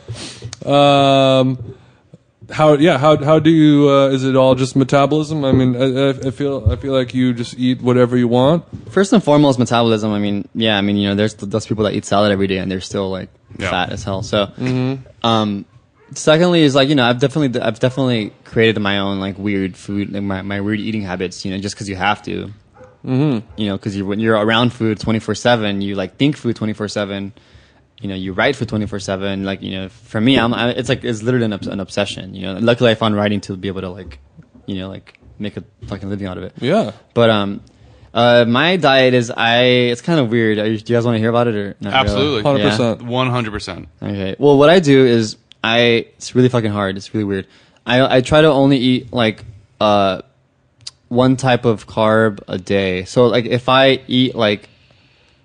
Um, 0.65 1.75
how 2.53 2.75
yeah 2.75 2.99
how 2.99 3.17
how 3.23 3.39
do 3.39 3.51
you 3.51 3.89
uh, 3.89 4.09
is 4.09 4.25
it 4.25 4.37
all 4.37 4.55
just 4.55 4.77
metabolism? 4.77 5.45
I 5.45 5.53
mean, 5.53 5.75
I, 5.75 6.09
I 6.09 6.09
I 6.11 6.31
feel 6.31 6.71
I 6.71 6.77
feel 6.77 6.93
like 6.93 7.15
you 7.15 7.33
just 7.33 7.59
eat 7.59 7.81
whatever 7.83 8.17
you 8.17 8.29
want. 8.29 8.65
First 8.93 9.13
and 9.13 9.23
foremost, 9.25 9.59
metabolism. 9.59 10.13
I 10.13 10.19
mean, 10.19 10.49
yeah, 10.55 10.77
I 10.79 10.81
mean, 10.83 10.97
you 10.97 11.09
know, 11.09 11.15
there's 11.15 11.35
those 11.35 11.67
people 11.67 11.85
that 11.85 11.95
eat 11.95 12.05
salad 12.05 12.31
every 12.31 12.47
day 12.47 12.59
and 12.59 12.71
they're 12.71 12.81
still 12.81 13.11
like 13.11 13.31
Yeah. 13.59 13.71
fat 13.71 13.91
as 13.91 14.05
hell. 14.05 14.23
So, 14.23 14.53
um, 15.23 15.65
secondly 16.15 16.63
is 16.63 16.75
like 16.75 16.89
you 16.89 16.95
know, 16.95 17.05
I've 17.05 17.21
definitely 17.21 17.61
I've 17.61 17.81
definitely 17.81 18.33
created 18.45 18.81
my 18.81 18.99
own 18.99 19.19
like 19.19 19.39
weird 19.39 19.77
food, 19.77 20.13
like 20.13 20.23
my 20.23 20.43
my 20.43 20.61
weird 20.61 20.81
eating 20.81 21.03
habits. 21.03 21.45
You 21.45 21.53
know, 21.53 21.59
just 21.59 21.75
because 21.75 21.89
you 21.89 21.97
have 21.97 22.23
to. 22.25 22.53
Mm-hmm. 23.05 23.61
You 23.61 23.67
know, 23.67 23.77
because 23.77 23.97
you 23.97 24.07
when 24.07 24.21
you're 24.21 24.37
around 24.37 24.73
food 24.73 25.01
24 25.01 25.35
seven, 25.35 25.81
you 25.83 25.97
like 25.97 26.17
think 26.19 26.37
food 26.37 26.55
24 26.55 26.87
seven. 26.89 27.33
You 28.03 28.09
know, 28.09 28.15
you 28.15 28.33
write 28.33 28.57
for 28.57 28.65
24 28.65 28.99
seven. 29.01 29.45
Like 29.45 29.63
you 29.63 29.71
know, 29.73 29.89
for 29.89 30.21
me, 30.21 30.39
I'm 30.39 30.53
I, 30.53 30.71
it's 30.71 30.89
like 30.89 31.05
it's 31.05 31.23
literally 31.23 31.47
an, 31.47 31.53
obs- 31.55 31.67
an 31.69 31.81
obsession. 31.81 32.35
You 32.35 32.43
know, 32.43 32.59
luckily 32.59 32.91
I 32.91 32.95
found 32.95 33.17
writing 33.17 33.41
to 33.43 33.57
be 33.57 33.69
able 33.69 33.81
to 33.83 33.89
like, 33.89 34.19
you 34.67 34.77
know, 34.77 34.89
like 34.89 35.19
make 35.39 35.57
a 35.57 35.65
fucking 35.87 36.09
living 36.09 36.27
out 36.27 36.37
of 36.37 36.45
it. 36.45 36.53
Yeah. 36.61 36.93
But 37.15 37.31
um, 37.31 37.63
uh, 38.15 38.45
my 38.47 38.77
diet 38.77 39.15
is 39.15 39.31
I. 39.31 39.63
It's 39.93 40.03
kind 40.03 40.21
of 40.21 40.31
weird. 40.31 40.59
Are 40.59 40.67
you, 40.67 40.79
do 40.79 40.93
you 40.93 40.97
guys 40.97 41.05
want 41.05 41.15
to 41.15 41.21
hear 41.21 41.31
about 41.31 41.49
it 41.49 41.55
or 41.55 41.77
not? 41.81 41.95
Absolutely, 41.95 42.43
Hundred 42.43 42.71
percent, 42.71 43.03
one 43.03 43.31
hundred 43.31 43.53
percent. 43.53 43.89
Okay. 44.03 44.37
Well, 44.39 44.59
what 44.59 44.69
I 44.69 44.81
do 44.81 45.07
is 45.07 45.37
I. 45.65 46.07
It's 46.17 46.35
really 46.35 46.49
fucking 46.49 46.73
hard. 46.73 46.97
It's 46.97 47.15
really 47.15 47.25
weird. 47.25 47.47
I 47.87 48.17
I 48.17 48.21
try 48.21 48.41
to 48.41 48.49
only 48.49 48.79
eat 48.79 49.13
like 49.13 49.45
uh 49.81 50.23
one 51.09 51.37
type 51.37 51.65
of 51.65 51.87
carb 51.87 52.41
a 52.49 52.59
day. 52.59 53.05
So 53.05 53.27
like 53.27 53.45
if 53.45 53.69
I 53.69 54.03
eat 54.09 54.35
like 54.35 54.69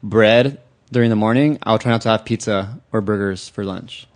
bread 0.04 0.60
during 0.92 1.10
the 1.10 1.16
morning, 1.16 1.58
I'll 1.64 1.80
try 1.80 1.92
not 1.92 2.02
to 2.02 2.10
have 2.10 2.26
pizza 2.26 2.82
or 2.92 3.02
burgers 3.02 3.50
for 3.50 3.64
lunch. 3.64 4.08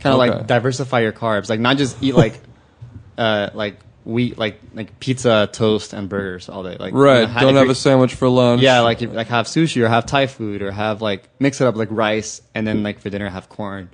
Kind 0.00 0.14
of 0.14 0.20
Okay. 0.20 0.38
like 0.38 0.46
diversify 0.46 1.00
your 1.00 1.12
carbs. 1.12 1.48
Like 1.48 1.60
not 1.60 1.76
just 1.76 1.96
eat 2.02 2.14
like 2.14 2.40
uh 3.18 3.50
like 3.54 3.80
wheat 4.04 4.38
like 4.38 4.60
like 4.72 5.00
pizza, 5.00 5.48
toast, 5.52 5.92
and 5.92 6.08
burgers 6.08 6.48
all 6.48 6.62
day. 6.62 6.76
Like 6.78 6.92
you 6.92 6.98
Right. 6.98 7.28
know, 7.28 7.40
Don't 7.40 7.54
have 7.56 7.68
a 7.68 7.74
sandwich 7.74 8.14
for 8.14 8.28
lunch. 8.28 8.62
yeah, 8.62 8.80
like 8.80 9.02
if, 9.02 9.12
like 9.12 9.28
have 9.28 9.46
sushi 9.46 9.82
or 9.82 9.88
have 9.88 10.06
Thai 10.06 10.26
food 10.26 10.62
or 10.62 10.70
have 10.70 11.02
like 11.02 11.28
mix 11.40 11.60
it 11.60 11.66
up 11.66 11.76
like 11.76 11.88
rice 11.90 12.40
and 12.54 12.66
then 12.66 12.82
like 12.82 13.00
for 13.00 13.10
dinner 13.10 13.28
have 13.28 13.48
corn. 13.48 13.90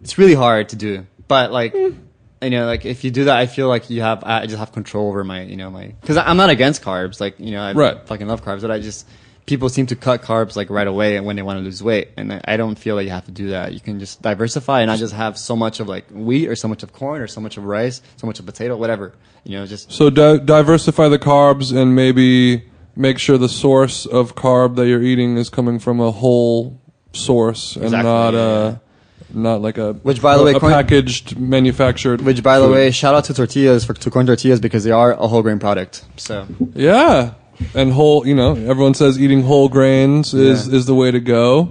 It's 0.00 0.18
really 0.18 0.34
hard 0.34 0.68
to 0.70 0.76
do, 0.76 1.06
but 1.26 1.50
like 1.52 1.74
you 2.42 2.50
know, 2.50 2.66
like 2.66 2.84
if 2.84 3.02
you 3.02 3.10
do 3.10 3.24
that, 3.24 3.36
I 3.38 3.46
feel 3.46 3.66
like 3.68 3.88
you 3.88 4.02
have 4.02 4.22
I 4.24 4.44
just 4.46 4.58
have 4.58 4.70
control 4.72 5.08
over 5.08 5.24
my 5.24 5.42
you 5.42 5.56
know 5.56 5.70
my 5.70 5.86
because 6.00 6.18
I'm 6.18 6.36
not 6.36 6.50
against 6.50 6.82
carbs. 6.82 7.18
Like 7.20 7.40
you 7.40 7.52
know, 7.52 7.62
I 7.62 7.72
Right. 7.72 8.06
fucking 8.06 8.26
love 8.28 8.44
carbs, 8.44 8.60
but 8.60 8.70
I 8.70 8.78
just 8.78 9.08
people 9.46 9.68
seem 9.68 9.86
to 9.86 9.96
cut 9.96 10.22
carbs 10.22 10.56
like 10.56 10.68
right 10.70 10.86
away 10.88 11.18
when 11.20 11.36
they 11.36 11.42
want 11.42 11.58
to 11.58 11.64
lose 11.64 11.82
weight, 11.82 12.08
and 12.16 12.40
I- 12.44 12.56
don't 12.56 12.76
feel 12.78 12.96
like 12.96 13.04
you 13.04 13.10
have 13.12 13.26
to 13.26 13.30
do 13.32 13.50
that. 13.50 13.72
You 13.72 13.80
can 13.80 13.98
just 14.00 14.20
diversify 14.22 14.80
and 14.82 14.88
not 14.88 14.98
just 14.98 15.14
have 15.14 15.38
so 15.38 15.54
much 15.56 15.78
of 15.80 15.88
like 15.88 16.06
wheat 16.10 16.48
or 16.48 16.56
so 16.56 16.66
much 16.68 16.82
of 16.82 16.92
corn 16.92 17.20
or 17.22 17.26
so 17.28 17.40
much 17.40 17.56
of 17.56 17.64
rice, 17.64 18.02
so 18.16 18.26
much 18.26 18.38
of 18.40 18.46
potato, 18.46 18.76
whatever. 18.76 19.12
You 19.44 19.58
know, 19.58 19.66
just 19.66 19.92
So 19.92 20.10
di- 20.10 20.38
diversify 20.38 21.08
the 21.08 21.18
carbs 21.18 21.74
and 21.76 21.94
maybe 21.94 22.64
make 22.96 23.18
sure 23.18 23.38
the 23.38 23.48
source 23.48 24.04
of 24.06 24.34
carb 24.34 24.74
that 24.76 24.86
you're 24.88 25.02
eating 25.02 25.36
is 25.36 25.48
coming 25.50 25.78
from 25.78 26.00
a 26.00 26.10
whole 26.10 26.80
source 27.12 27.76
and 27.76 27.84
Exactly, 27.84 28.10
not 28.10 28.34
yeah, 28.34 28.40
uh 28.40 28.70
yeah. 28.70 28.76
not 29.32 29.62
like 29.62 29.78
a 29.78 29.92
Which, 29.92 30.20
by 30.20 30.36
the 30.36 30.42
way, 30.44 30.52
a 30.54 30.60
corn- 30.60 30.72
packaged 30.72 31.38
manufactured. 31.38 32.20
Which, 32.22 32.42
by 32.42 32.58
the 32.58 32.66
food. 32.66 32.72
way, 32.72 32.90
shout 32.90 33.14
out 33.14 33.24
to 33.26 33.34
tortillas 33.34 33.84
for 33.84 33.94
to 33.94 34.10
corn 34.10 34.26
tortillas 34.26 34.60
because 34.60 34.82
they 34.84 34.90
are 34.90 35.12
a 35.12 35.26
whole 35.28 35.42
grain 35.42 35.58
product. 35.58 36.04
So 36.16 36.46
Yeah, 36.74 37.34
and 37.74 37.92
whole. 37.92 38.26
You 38.26 38.34
know, 38.34 38.52
everyone 38.56 38.94
says 38.94 39.20
eating 39.20 39.42
whole 39.42 39.68
grains 39.68 40.34
is 40.34 40.68
Yeah. 40.68 40.74
is 40.76 40.86
the 40.86 40.94
way 40.94 41.10
to 41.10 41.20
go, 41.20 41.70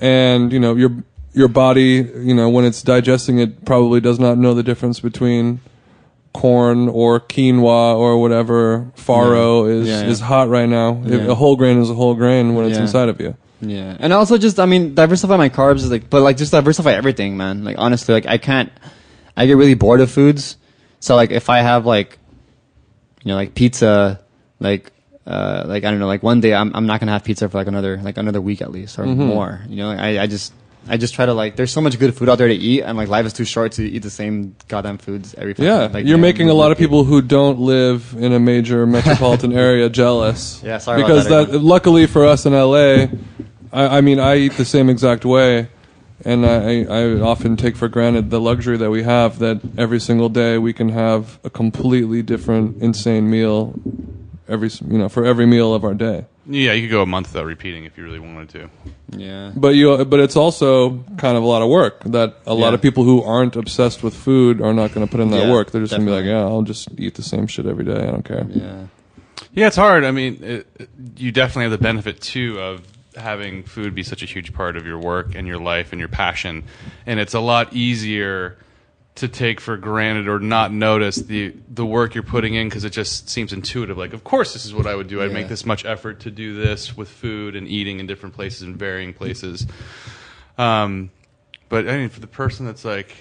and 0.00 0.52
you 0.52 0.60
know 0.60 0.74
your 0.74 0.92
your 1.34 1.48
body, 1.48 2.06
you 2.16 2.34
know, 2.34 2.48
when 2.50 2.64
it's 2.64 2.82
digesting 2.82 3.38
it, 3.38 3.64
probably 3.64 4.00
does 4.00 4.18
not 4.18 4.36
know 4.38 4.52
the 4.54 4.62
difference 4.62 5.00
between 5.00 5.60
corn 6.34 6.88
or 6.88 7.20
quinoa 7.20 7.94
or 7.96 8.18
whatever 8.20 8.90
farro 8.96 9.70
is 9.70 9.88
Yeah, 9.88 10.02
yeah. 10.02 10.08
is 10.08 10.20
hot 10.20 10.48
right 10.48 10.68
now. 10.68 11.02
If 11.04 11.28
a 11.28 11.34
whole 11.34 11.56
grain 11.56 11.80
is 11.80 11.90
a 11.90 11.94
whole 11.94 12.14
grain 12.14 12.54
when 12.54 12.66
it's 12.66 12.76
Yeah. 12.76 12.82
inside 12.82 13.08
of 13.08 13.20
you. 13.20 13.34
yeah, 13.60 13.96
and 14.00 14.12
also 14.12 14.36
just 14.38 14.58
I 14.60 14.66
mean 14.66 14.94
diversify 14.94 15.36
my 15.36 15.48
carbs 15.48 15.76
is 15.76 15.90
like, 15.90 16.10
but 16.10 16.22
like 16.22 16.36
just 16.36 16.52
diversify 16.52 16.92
everything, 16.92 17.36
man. 17.36 17.64
Like 17.64 17.76
honestly, 17.78 18.12
like 18.14 18.26
I 18.26 18.38
can't. 18.38 18.70
I 19.36 19.46
get 19.46 19.56
really 19.56 19.74
bored 19.74 20.00
of 20.02 20.10
foods, 20.10 20.56
so 21.00 21.16
like 21.16 21.30
if 21.30 21.48
I 21.48 21.60
have 21.62 21.86
like, 21.86 22.18
you 23.24 23.28
know, 23.30 23.36
like 23.36 23.54
pizza, 23.54 24.20
like. 24.60 24.91
Uh, 25.26 25.64
like 25.66 25.84
I 25.84 25.90
don't 25.90 26.00
know, 26.00 26.06
like 26.06 26.22
one 26.22 26.40
day 26.40 26.52
I'm 26.54 26.74
I'm 26.74 26.86
not 26.86 27.00
gonna 27.00 27.12
have 27.12 27.22
pizza 27.22 27.48
for 27.48 27.58
like 27.58 27.68
another 27.68 27.98
like 27.98 28.16
another 28.16 28.40
week 28.40 28.60
at 28.60 28.72
least 28.72 28.98
or 28.98 29.06
more. 29.06 29.62
You 29.68 29.76
know, 29.76 29.88
like, 29.88 30.00
I 30.00 30.22
I 30.22 30.26
just 30.26 30.52
I 30.88 30.96
just 30.96 31.14
try 31.14 31.26
to 31.26 31.34
like. 31.34 31.54
There's 31.54 31.70
so 31.70 31.80
much 31.80 31.98
good 31.98 32.14
food 32.14 32.28
out 32.28 32.38
there 32.38 32.48
to 32.48 32.54
eat, 32.54 32.82
and 32.82 32.98
like 32.98 33.08
life 33.08 33.24
is 33.24 33.32
too 33.32 33.44
short 33.44 33.72
to 33.72 33.84
eat 33.84 34.00
the 34.00 34.10
same 34.10 34.56
goddamn 34.66 34.98
foods 34.98 35.34
every. 35.34 35.54
Yeah, 35.56 35.86
like, 35.92 36.06
you're 36.06 36.18
making 36.18 36.50
a 36.50 36.54
lot 36.54 36.72
of 36.72 36.78
people 36.78 37.04
who 37.04 37.22
don't 37.22 37.60
live 37.60 38.14
in 38.18 38.32
a 38.32 38.40
major 38.40 38.84
metropolitan 38.98 39.52
area 39.52 39.88
jealous. 39.88 40.60
Yeah, 40.72 40.78
sorry 40.78 41.02
about 41.02 41.08
because 41.08 41.28
that, 41.28 41.42
everyone. 41.42 41.64
luckily 41.64 42.06
for 42.06 42.24
us 42.24 42.46
in 42.46 42.52
LA, 42.52 43.06
I, 43.72 43.98
I 43.98 44.00
mean, 44.00 44.18
I 44.18 44.36
eat 44.36 44.52
the 44.52 44.64
same 44.64 44.88
exact 44.88 45.24
way, 45.24 45.68
and 46.24 46.46
I, 46.46 46.84
I 46.84 47.20
often 47.20 47.56
take 47.56 47.76
for 47.76 47.88
granted 47.88 48.30
the 48.30 48.40
luxury 48.40 48.76
that 48.76 48.90
we 48.90 49.02
have 49.02 49.38
that 49.40 49.60
every 49.76 50.00
single 50.00 50.28
day 50.28 50.58
we 50.58 50.72
can 50.72 50.88
have 50.90 51.38
a 51.44 51.50
completely 51.50 52.22
different, 52.22 52.82
insane 52.82 53.30
meal 53.30 53.74
every 54.52 54.70
you 54.88 54.98
know 54.98 55.08
for 55.08 55.24
every 55.24 55.46
meal 55.46 55.74
of 55.74 55.82
our 55.84 55.94
day. 55.94 56.26
Yeah, 56.46 56.72
you 56.72 56.82
could 56.88 56.90
go 56.92 57.02
a 57.02 57.06
month 57.06 57.28
without 57.32 57.46
repeating 57.46 57.84
if 57.84 57.96
you 57.96 58.04
really 58.04 58.18
wanted 58.18 58.48
to. 58.50 58.70
Yeah. 59.16 59.52
But 59.54 59.74
you, 59.76 60.04
but 60.04 60.18
it's 60.20 60.34
also 60.36 60.98
kind 61.16 61.36
of 61.36 61.42
a 61.44 61.46
lot 61.46 61.62
of 61.62 61.68
work 61.68 62.02
that 62.04 62.36
a 62.46 62.54
lot 62.54 62.68
Yeah. 62.70 62.74
of 62.74 62.82
people 62.82 63.04
who 63.04 63.22
aren't 63.22 63.54
obsessed 63.56 64.02
with 64.02 64.12
food 64.14 64.60
are 64.60 64.74
not 64.74 64.92
going 64.92 65.06
to 65.06 65.10
put 65.10 65.20
in 65.20 65.30
that 65.30 65.46
Yeah, 65.46 65.52
work. 65.52 65.70
They're 65.70 65.82
just 65.82 65.92
going 65.92 66.04
to 66.04 66.10
be 66.10 66.16
like, 66.16 66.24
yeah, 66.26 66.40
I'll 66.42 66.62
just 66.62 66.88
eat 66.98 67.14
the 67.14 67.22
same 67.22 67.46
shit 67.46 67.66
every 67.66 67.84
day. 67.84 67.94
I 68.08 68.10
don't 68.10 68.24
care. 68.24 68.44
Yeah. 68.48 68.86
Yeah, 69.52 69.66
it's 69.68 69.76
hard. 69.76 70.04
I 70.04 70.10
mean, 70.10 70.42
it, 70.42 70.66
it- 70.80 70.88
you 71.16 71.30
definitely 71.30 71.64
have 71.70 71.72
the 71.72 71.78
benefit 71.78 72.20
too 72.20 72.58
of 72.60 72.82
having 73.16 73.62
food 73.62 73.94
be 73.94 74.02
such 74.02 74.22
a 74.22 74.26
huge 74.26 74.52
part 74.52 74.76
of 74.76 74.84
your 74.84 74.98
work 74.98 75.34
and 75.36 75.46
your 75.46 75.58
life 75.58 75.92
and 75.92 76.00
your 76.00 76.08
passion, 76.08 76.64
and 77.06 77.20
it's 77.20 77.34
a 77.34 77.40
lot 77.40 77.72
easier 77.74 78.56
to 79.16 79.28
take 79.28 79.60
for 79.60 79.76
granted 79.76 80.26
or 80.26 80.38
not 80.40 80.72
notice 80.72 81.16
the 81.16 81.54
the 81.68 81.84
work 81.84 82.14
you're 82.14 82.22
putting 82.24 82.54
in 82.54 82.68
because 82.68 82.84
it 82.84 82.90
just 82.90 83.28
seems 83.28 83.52
intuitive. 83.52 83.98
Like, 83.98 84.14
of 84.14 84.24
course, 84.24 84.52
this 84.54 84.64
is 84.64 84.72
what 84.74 84.86
I 84.86 84.94
would 84.94 85.06
do. 85.08 85.20
I'd 85.22 85.26
Yeah. 85.30 85.34
make 85.34 85.48
this 85.48 85.66
much 85.66 85.84
effort 85.84 86.20
to 86.20 86.30
do 86.30 86.54
this 86.54 86.96
with 86.96 87.08
food 87.10 87.54
and 87.54 87.68
eating 87.68 88.00
in 88.00 88.06
different 88.06 88.34
places 88.34 88.62
and 88.62 88.76
varying 88.76 89.12
places. 89.12 89.66
Um, 90.58 91.10
but 91.68 91.88
I 91.88 91.96
mean, 91.98 92.08
for 92.08 92.20
the 92.20 92.26
person 92.26 92.66
that's 92.66 92.84
like 92.84 93.14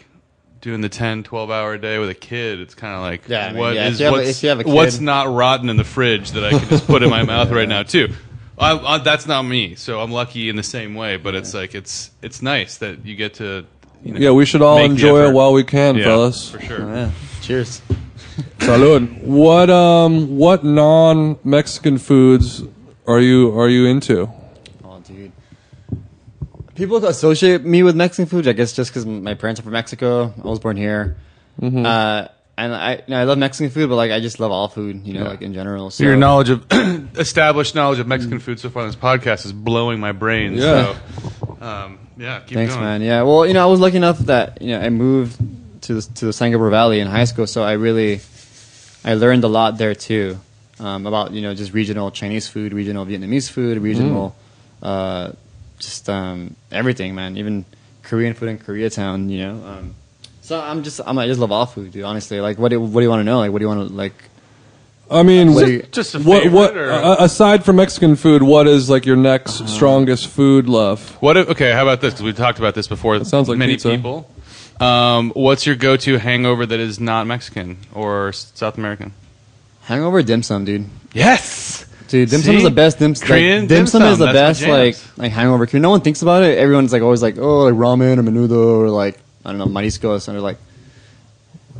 doing 0.61 0.81
the 0.81 0.89
10, 0.89 1.23
12 1.23 1.49
hour 1.51 1.77
day 1.77 1.97
with 1.97 2.09
a 2.09 2.13
kid, 2.15 2.59
it's 2.59 2.75
kind 2.75 2.93
of 2.95 3.01
like, 3.01 3.27
Yeah, 3.27 3.47
I 3.47 3.49
mean, 3.49 3.57
what 3.59 3.75
yeah, 3.75 3.87
is- 3.87 3.99
have 3.99 4.11
what's, 4.11 4.29
if 4.29 4.43
you 4.43 4.49
have 4.49 4.59
a 4.59 4.63
what's 4.63 4.99
not 4.99 5.27
rotten 5.33 5.69
in 5.69 5.77
the 5.77 5.83
fridge 5.83 6.31
that 6.31 6.43
I 6.43 6.51
can 6.51 6.69
just 6.69 6.85
put 6.87 7.03
in 7.03 7.09
my 7.09 7.23
mouth 7.23 7.49
right 7.51 7.67
now 7.77 7.83
too. 7.83 8.13
I, 8.57 8.77
I, 8.77 8.97
that's 8.99 9.25
not 9.25 9.41
me, 9.43 9.73
so 9.75 10.01
I'm 10.01 10.11
lucky 10.11 10.47
in 10.47 10.55
the 10.55 10.61
same 10.63 10.93
way. 10.93 11.17
But 11.17 11.33
it's 11.35 11.53
like 11.53 11.73
it's 11.73 12.11
it's 12.21 12.41
nice 12.43 12.77
that 12.77 13.05
you 13.05 13.15
get 13.15 13.35
to. 13.35 13.65
You 14.03 14.13
know, 14.13 14.19
Yeah, 14.19 14.31
we 14.31 14.45
should 14.45 14.61
all 14.61 14.77
enjoy 14.79 15.27
it 15.27 15.33
while 15.33 15.53
we 15.53 15.63
can, 15.63 15.95
Yeah, 15.95 16.03
fellas. 16.05 16.49
for 16.49 16.59
sure. 16.61 16.81
Oh, 16.81 16.93
yeah. 16.93 17.11
Cheers. 17.41 17.81
Salud. 18.59 19.21
What 19.23 19.69
um 19.69 20.37
what 20.37 20.63
non 20.63 21.37
Mexican 21.43 21.97
foods 21.97 22.63
are 23.07 23.19
you 23.19 23.57
are 23.59 23.67
you 23.69 23.85
into? 23.85 24.29
Oh, 24.83 24.99
dude. 25.05 25.31
People 26.75 27.03
associate 27.05 27.63
me 27.63 27.83
with 27.83 27.95
Mexican 27.95 28.27
food, 28.27 28.47
I 28.47 28.53
guess, 28.53 28.73
just 28.73 28.91
because 28.91 29.05
my 29.05 29.33
parents 29.33 29.59
are 29.59 29.63
from 29.63 29.73
Mexico. 29.73 30.33
I 30.43 30.47
was 30.47 30.59
born 30.59 30.77
here. 30.77 31.17
Mm-hmm. 31.61 31.85
Uh, 31.85 32.27
and 32.57 32.73
I, 32.75 32.93
you 32.95 33.01
know, 33.09 33.17
I 33.19 33.23
love 33.23 33.37
Mexican 33.37 33.71
food, 33.71 33.89
but 33.89 33.95
like 33.95 34.11
I 34.11 34.19
just 34.19 34.39
love 34.39 34.51
all 34.51 34.67
food, 34.67 35.05
you 35.05 35.13
know, 35.13 35.25
like 35.25 35.41
in 35.41 35.53
general. 35.53 35.89
So 35.89 36.03
Your 36.03 36.15
knowledge 36.15 36.49
of 36.49 36.65
established 37.17 37.75
knowledge 37.75 37.99
of 37.99 38.07
Mexican 38.07 38.39
food 38.39 38.59
so 38.59 38.69
far 38.69 38.83
on 38.83 38.89
this 38.89 38.95
podcast 38.95 39.45
is 39.45 39.51
blowing 39.53 39.99
my 39.99 40.11
brain. 40.11 40.53
Yeah. 40.53 40.95
So, 41.39 41.57
um, 41.59 41.99
yeah. 42.17 42.39
Keep 42.39 42.55
Thanks, 42.55 42.73
going. 42.73 42.85
man. 42.85 43.01
Yeah. 43.01 43.23
Well, 43.23 43.45
you 43.45 43.53
know, 43.53 43.63
I 43.63 43.69
was 43.69 43.79
lucky 43.79 43.97
enough 43.97 44.19
that 44.19 44.61
you 44.61 44.69
know 44.69 44.81
I 44.81 44.89
moved 44.89 45.37
to 45.83 45.95
the, 45.95 46.01
to 46.01 46.25
the 46.25 46.33
San 46.33 46.51
Gabriel 46.51 46.71
Valley 46.71 46.99
in 46.99 47.07
high 47.07 47.25
school, 47.25 47.47
so 47.47 47.63
I 47.63 47.73
really 47.73 48.21
I 49.03 49.15
learned 49.15 49.43
a 49.43 49.47
lot 49.47 49.77
there 49.77 49.95
too 49.95 50.39
um, 50.79 51.05
about 51.05 51.31
you 51.31 51.41
know 51.41 51.53
just 51.53 51.73
regional 51.73 52.11
Chinese 52.11 52.47
food, 52.47 52.73
regional 52.73 53.05
Vietnamese 53.05 53.49
food, 53.49 53.77
regional 53.77 54.35
uh, 54.81 55.31
just 55.79 56.09
um, 56.09 56.55
everything, 56.71 57.15
man. 57.15 57.37
Even 57.37 57.65
Korean 58.03 58.33
food 58.33 58.49
in 58.49 58.59
Koreatown, 58.59 59.29
you 59.29 59.39
know. 59.39 59.65
Um, 59.65 59.95
so 60.41 60.59
I'm 60.59 60.83
just 60.83 60.99
I'm, 61.05 61.17
I 61.17 61.27
just 61.27 61.39
love 61.39 61.51
all 61.51 61.65
food, 61.65 61.91
dude. 61.91 62.03
Honestly, 62.03 62.41
like 62.41 62.57
what 62.57 62.69
do, 62.69 62.81
what 62.81 62.99
do 62.99 63.03
you 63.03 63.09
want 63.09 63.21
to 63.21 63.23
know? 63.23 63.39
Like 63.39 63.51
what 63.51 63.59
do 63.59 63.63
you 63.63 63.69
want 63.69 63.89
to 63.89 63.93
like? 63.93 64.13
I 65.11 65.23
mean, 65.23 65.53
What 65.53 65.65
do 65.65 65.81
Just 65.91 66.15
a 66.15 66.19
what 66.19 66.43
favorite, 66.43 66.57
what 66.57 66.77
or- 66.77 66.91
uh, 66.91 67.15
aside 67.19 67.65
from 67.65 67.75
Mexican 67.75 68.15
food, 68.15 68.41
what 68.43 68.67
is 68.67 68.89
like 68.89 69.05
your 69.05 69.17
next 69.17 69.59
Uh-huh. 69.61 69.67
strongest 69.69 70.27
food 70.27 70.69
love? 70.69 71.17
What? 71.19 71.35
If, 71.37 71.49
okay, 71.49 71.71
how 71.73 71.83
about 71.83 71.99
this? 72.01 72.13
Because 72.13 72.23
we 72.25 72.33
talked 72.33 72.59
about 72.59 72.75
this 72.75 72.87
before. 72.87 73.19
That 73.19 73.25
sounds 73.25 73.49
like 73.49 73.57
many 73.57 73.73
pizza. 73.73 73.89
people. 73.89 74.29
Um, 74.79 75.31
what's 75.35 75.65
your 75.67 75.75
go-to 75.75 76.17
hangover 76.17 76.65
that 76.65 76.79
is 76.79 76.99
not 76.99 77.27
Mexican 77.27 77.77
or 77.93 78.29
s- 78.29 78.51
South 78.55 78.77
American? 78.77 79.13
Hangover 79.83 80.23
dim 80.23 80.41
sum, 80.43 80.65
dude. 80.65 80.85
Yes. 81.13 81.85
Dude, 82.07 82.29
dim 82.29 82.41
sum 82.41 82.55
is 82.55 82.63
the 82.63 82.71
best. 82.71 82.99
Dim, 82.99 83.13
Korean 83.13 83.61
like, 83.61 83.69
dim 83.69 83.77
dim 83.79 83.87
sum 83.87 84.01
is 84.03 84.17
the 84.17 84.25
that's 84.31 84.59
best. 84.59 84.67
my 84.67 84.77
Like 84.77 84.95
jams. 84.95 85.17
like 85.17 85.31
hangover. 85.31 85.65
Cause 85.65 85.79
no 85.81 85.89
one 85.91 86.01
thinks 86.01 86.21
about 86.21 86.43
it. 86.43 86.57
Everyone's 86.57 86.91
like 86.91 87.01
always 87.03 87.21
like, 87.21 87.37
oh, 87.37 87.59
like 87.65 87.73
ramen 87.75 88.17
or 88.17 88.23
menudo 88.23 88.79
or 88.81 88.89
like 88.89 89.19
I 89.45 89.49
don't 89.51 89.59
know 89.59 89.65
mariscos 89.65 90.27
and 90.27 90.35
they're 90.35 90.41
like 90.41 90.57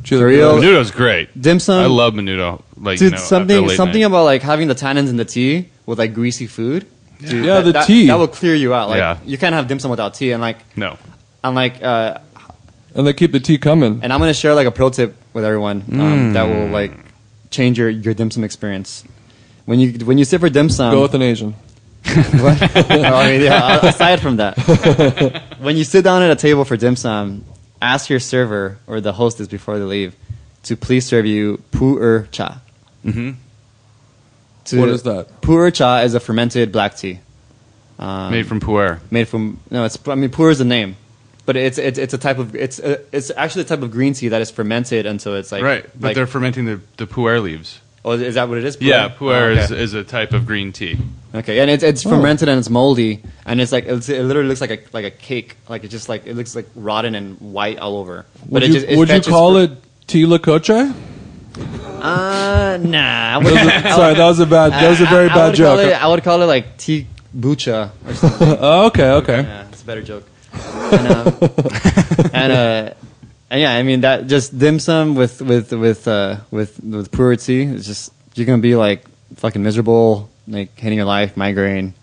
Cereal. 0.04 0.58
Menudo's 0.60 0.91
great. 0.91 1.30
dim 1.39 1.60
sum. 1.60 1.84
I 1.84 1.86
love 1.88 2.14
menudo. 2.14 2.62
Like 2.78 2.97
dude 2.99 3.12
you 3.12 3.18
know, 3.18 3.24
something 3.24 3.70
something 3.70 4.02
night. 4.02 4.08
about 4.08 4.24
like 4.26 4.41
having 4.41 4.68
the 4.68 4.76
tannins 4.76 5.10
in 5.10 5.18
the 5.18 5.26
tea 5.26 5.70
with 5.86 5.99
like 5.99 6.14
greasy 6.14 6.47
food. 6.47 6.88
Dude, 7.20 7.45
Yeah, 7.45 7.56
that- 7.56 7.66
the 7.66 7.72
that- 7.74 7.88
tea. 7.88 8.08
that 8.08 8.16
will 8.18 8.28
clear 8.28 8.56
you 8.56 8.74
out. 8.74 8.89
Like 8.89 8.97
Yeah. 8.97 9.18
you 9.26 9.38
can't 9.38 9.54
have 9.54 9.68
dim 9.68 9.80
sum 9.80 9.91
without 9.91 10.14
tea. 10.16 10.32
And 10.32 10.41
like 10.41 10.58
no. 10.76 10.97
I'm 11.43 11.54
like 11.56 11.82
uh, 11.84 12.18
And 12.95 13.06
they 13.08 13.14
keep 13.14 13.32
the 13.32 13.39
tea 13.39 13.58
coming. 13.58 13.99
and 14.04 14.12
I'm 14.12 14.20
gonna 14.20 14.34
share 14.34 14.54
like 14.56 14.68
a 14.68 14.72
pro 14.72 14.89
tip 14.89 15.16
with 15.34 15.45
everyone 15.45 15.84
um, 15.93 16.34
that 16.34 16.43
will 16.43 16.68
Mm. 16.68 16.72
like 16.72 16.91
change 17.52 17.78
your 17.78 17.89
your 17.89 18.14
dim 18.14 18.32
sum 18.32 18.43
experience. 18.43 19.04
When 19.66 19.80
you 19.80 19.93
when 20.06 20.18
you 20.18 20.26
sit 20.26 20.39
for 20.41 20.49
dim 20.49 20.70
sum, 20.70 20.91
Go 20.93 21.04
with 21.04 21.14
an 21.14 21.22
Asian. 21.22 21.54
What? 22.41 22.60
No, 22.89 23.14
I 23.16 23.32
mean, 23.32 23.41
yeah, 23.41 23.86
aside 23.86 24.20
from 24.22 24.38
that, 24.38 24.58
when 25.60 25.78
you 25.78 25.84
sit 25.84 26.04
down 26.04 26.24
at 26.24 26.32
a 26.32 26.36
table 26.36 26.66
for 26.66 26.76
dim 26.76 26.95
sum, 26.95 27.45
ask 27.82 28.10
your 28.10 28.20
server 28.20 28.78
or 28.88 29.02
the 29.02 29.14
hostess 29.14 29.48
before 29.48 29.80
they 29.80 29.86
leave 29.86 30.16
to 30.64 30.76
please 30.78 31.06
serve 31.06 31.26
you 31.26 31.58
pu-er 31.72 32.28
cha. 32.32 32.62
Mhm. 33.06 33.36
To- 34.66 34.80
What 34.80 34.90
is 34.90 35.04
that? 35.04 35.42
Pu-er 35.42 35.72
cha 35.72 36.00
is 36.02 36.14
a 36.14 36.20
fermented 36.20 36.72
black 36.72 36.96
tea. 36.96 37.20
Um, 38.00 38.32
Made 38.32 38.48
from 38.48 38.60
pu'er. 38.60 39.00
made 39.12 39.28
from 39.28 39.60
no, 39.70 39.84
it's 39.86 39.98
I 40.08 40.16
mean 40.16 40.30
pu 40.30 40.48
is 40.50 40.58
the 40.60 40.66
name, 40.66 40.96
but 41.46 41.56
it's 41.56 41.78
it's 41.78 42.00
it's 42.00 42.14
a 42.14 42.18
type 42.18 42.38
of 42.40 42.56
it's 42.56 42.80
a, 42.80 43.00
it's 43.12 43.32
actually 43.36 43.64
a 43.64 43.66
type 43.66 43.82
of 43.82 43.92
green 43.92 44.14
tea 44.14 44.30
that 44.30 44.42
is 44.42 44.50
fermented 44.50 45.06
until 45.06 45.36
it's 45.36 45.52
like 45.52 45.64
right, 45.64 45.84
but 46.00 46.08
like- 46.10 46.16
they're 46.16 46.26
fermenting 46.28 46.66
the, 46.66 46.80
the 46.98 47.06
pu'er 47.08 47.42
leaves. 47.44 47.81
Oh 48.06 48.12
is 48.12 48.36
that 48.36 48.49
what 48.49 48.58
it 48.58 48.66
is? 48.66 48.78
Yeah, 48.80 49.10
Pu'er? 49.10 49.18
pu'er 49.18 49.34
Oh, 49.34 49.52
okay. 49.52 49.62
is, 49.64 49.72
is 49.72 49.93
a 49.93 50.04
type 50.04 50.34
of 50.34 50.45
green 50.45 50.72
tea. 50.72 50.97
Okay, 51.34 51.60
and 51.60 51.70
it's 51.70 51.84
it's 51.84 52.04
fermented 52.04 52.49
and 52.49 52.60
it's 52.60 52.70
moldy, 52.70 53.24
and 53.45 53.62
it's 53.62 53.72
like 53.72 53.86
it's, 53.86 54.10
it 54.10 54.24
literally 54.24 54.49
looks 54.49 54.62
like 54.62 54.72
a 54.72 54.80
like 54.91 55.06
a 55.06 55.12
cake, 55.12 55.56
like 55.70 55.84
it 55.84 55.88
just 55.88 56.10
like 56.10 56.26
it 56.28 56.36
looks 56.36 56.56
like 56.56 56.68
rotten 56.76 57.16
and 57.16 57.39
white 57.39 57.80
all 57.80 57.97
over. 57.97 58.26
Would 58.49 58.64
it 58.64 58.68
you, 58.68 58.74
just, 58.74 58.88
it 58.88 58.97
would 58.97 59.10
you 59.10 59.22
call 59.22 59.54
for- 59.54 59.74
it 59.74 59.84
tea 60.08 60.26
la 60.26 60.38
coche? 60.39 60.70
Uh, 60.70 62.78
nah. 62.82 63.36
I 63.36 63.38
would, 63.38 63.54
Sorry, 63.54 64.14
that 64.16 64.28
was 64.28 64.39
a 64.39 64.45
bad. 64.45 64.72
That 64.72 64.89
was 64.89 65.02
a 65.02 65.06
very 65.06 65.30
I, 65.30 65.34
I 65.34 65.36
bad 65.36 65.47
would 65.52 65.58
Call 65.60 65.80
it, 65.80 65.89
joke. 65.89 66.02
I 66.02 66.08
would 66.08 66.24
call 66.24 66.41
it 66.41 66.45
like 66.45 66.78
tea 66.78 67.08
bucha 67.38 67.91
or 68.06 68.14
something. 68.14 68.47
Oh, 68.60 68.86
okay, 68.88 69.12
okay. 69.12 69.41
yeah, 69.43 69.68
it's 69.70 69.84
a 69.84 69.86
better 69.86 70.02
joke. 70.02 70.26
And, 70.54 71.08
um, 71.08 71.28
and 72.34 72.52
uh, 72.52 72.93
and 72.93 72.95
yeah, 73.60 73.74
I 73.74 73.84
mean 73.84 74.02
that 74.02 74.28
just 74.28 74.58
dim 74.58 74.80
sum 74.80 75.16
with 75.16 75.41
with 75.41 75.72
with 75.74 76.08
uh, 76.08 76.38
with 76.52 76.80
with 76.84 77.12
pu'er 77.12 77.36
tea. 77.43 77.64
It's 77.64 77.86
just 77.86 78.14
you're 78.36 78.45
gonna 78.45 78.62
be 78.62 78.76
like 78.76 79.04
fucking 79.36 79.62
miserable, 79.62 80.30
like 80.47 80.78
hating 80.80 80.97
your 80.97 81.06
life, 81.08 81.36
migraine, 81.36 81.93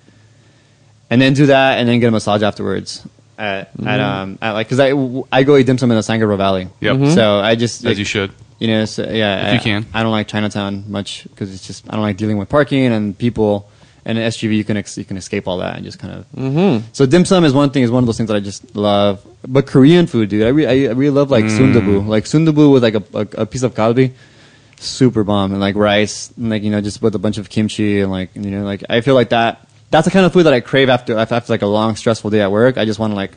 and 1.11 1.21
then 1.21 1.35
do 1.35 1.47
that, 1.47 1.79
and 1.79 1.89
then 1.89 2.01
get 2.01 2.09
a 2.09 2.11
massage 2.11 2.43
afterwards. 2.43 3.07
At, 3.39 3.73
Mm-hmm. 3.75 3.87
at 3.87 4.01
um 4.01 4.39
at 4.43 4.53
like 4.53 4.67
because 4.69 4.81
I 4.81 4.91
I 5.31 5.45
go 5.45 5.57
eat 5.57 5.65
dim 5.67 5.79
sum 5.79 5.91
in 5.93 5.97
the 5.97 6.03
San 6.03 6.19
Gabriel 6.19 6.37
Valley. 6.39 6.69
Yep. 6.81 6.97
Mm-hmm. 6.97 7.15
So 7.15 7.39
I 7.39 7.55
just 7.55 7.85
As 7.87 7.97
you 7.99 8.05
should. 8.05 8.33
you 8.59 8.67
know, 8.67 8.85
so, 8.85 9.05
yeah, 9.09 9.47
If 9.47 9.47
I, 9.47 9.55
you 9.55 9.61
can. 9.61 9.87
I 9.95 10.03
don't 10.03 10.11
like 10.11 10.27
Chinatown 10.27 10.91
much 10.91 11.23
because 11.23 11.55
it's 11.55 11.65
just 11.65 11.87
I 11.89 11.93
don't 11.93 12.03
like 12.03 12.17
dealing 12.17 12.37
with 12.39 12.49
parking 12.49 12.87
and 12.87 13.17
people 13.17 13.71
And 14.05 14.17
in 14.17 14.25
SGV, 14.25 14.57
you 14.57 14.65
can 14.65 14.77
ex- 14.77 14.97
you 14.97 15.05
can 15.05 15.17
escape 15.17 15.47
all 15.47 15.59
that 15.59 15.77
and 15.77 15.85
just 15.85 15.99
kind 15.99 16.15
of. 16.15 16.33
Mm-hmm. 16.33 16.87
So 16.93 17.07
dim 17.07 17.25
sum 17.25 17.45
is 17.45 17.53
one 17.53 17.71
thing. 17.71 17.83
Is 17.83 17.91
one 17.91 18.03
of 18.03 18.07
those 18.07 18.17
things 18.17 18.29
that 18.29 18.37
I 18.37 18.41
just 18.41 18.75
love. 18.75 19.25
But 19.47 19.67
Korean 19.67 20.07
food, 20.07 20.31
dude, 20.31 20.47
I, 20.47 20.49
re- 20.49 20.67
I, 20.67 20.91
I 20.91 20.93
really 20.93 21.11
love 21.11 21.31
like 21.31 21.45
sundubu, 21.45 22.07
like 22.07 22.25
sundubu 22.25 22.73
with 22.73 22.83
like 22.83 22.95
a, 22.95 23.03
a, 23.15 23.43
a 23.43 23.47
piece 23.47 23.63
of 23.63 23.75
kalbi, 23.75 24.13
super 24.79 25.25
bomb, 25.25 25.53
and 25.53 25.61
like 25.61 25.77
rice, 25.77 26.33
and 26.37 26.51
like 26.51 26.63
you 26.63 26.71
know 26.71 26.81
just 26.81 27.03
with 27.03 27.15
a 27.15 27.19
bunch 27.19 27.39
of 27.39 27.49
kimchi 27.51 28.01
and 28.01 28.11
like 28.11 28.35
you 28.35 28.51
know 28.51 28.65
like 28.65 28.85
I 28.89 29.01
feel 29.01 29.15
like 29.15 29.31
that. 29.31 29.65
That's 29.91 30.05
the 30.05 30.11
kind 30.11 30.27
of 30.27 30.33
food 30.33 30.45
that 30.45 30.53
I 30.53 30.61
crave 30.61 30.89
after 30.89 31.17
after 31.17 31.53
like 31.53 31.63
a 31.63 31.67
long 31.67 31.97
stressful 31.97 32.31
day 32.31 32.41
at 32.41 32.51
work. 32.51 32.79
I 32.79 32.85
just 32.85 32.99
want 32.99 33.13
to 33.13 33.17
like 33.17 33.33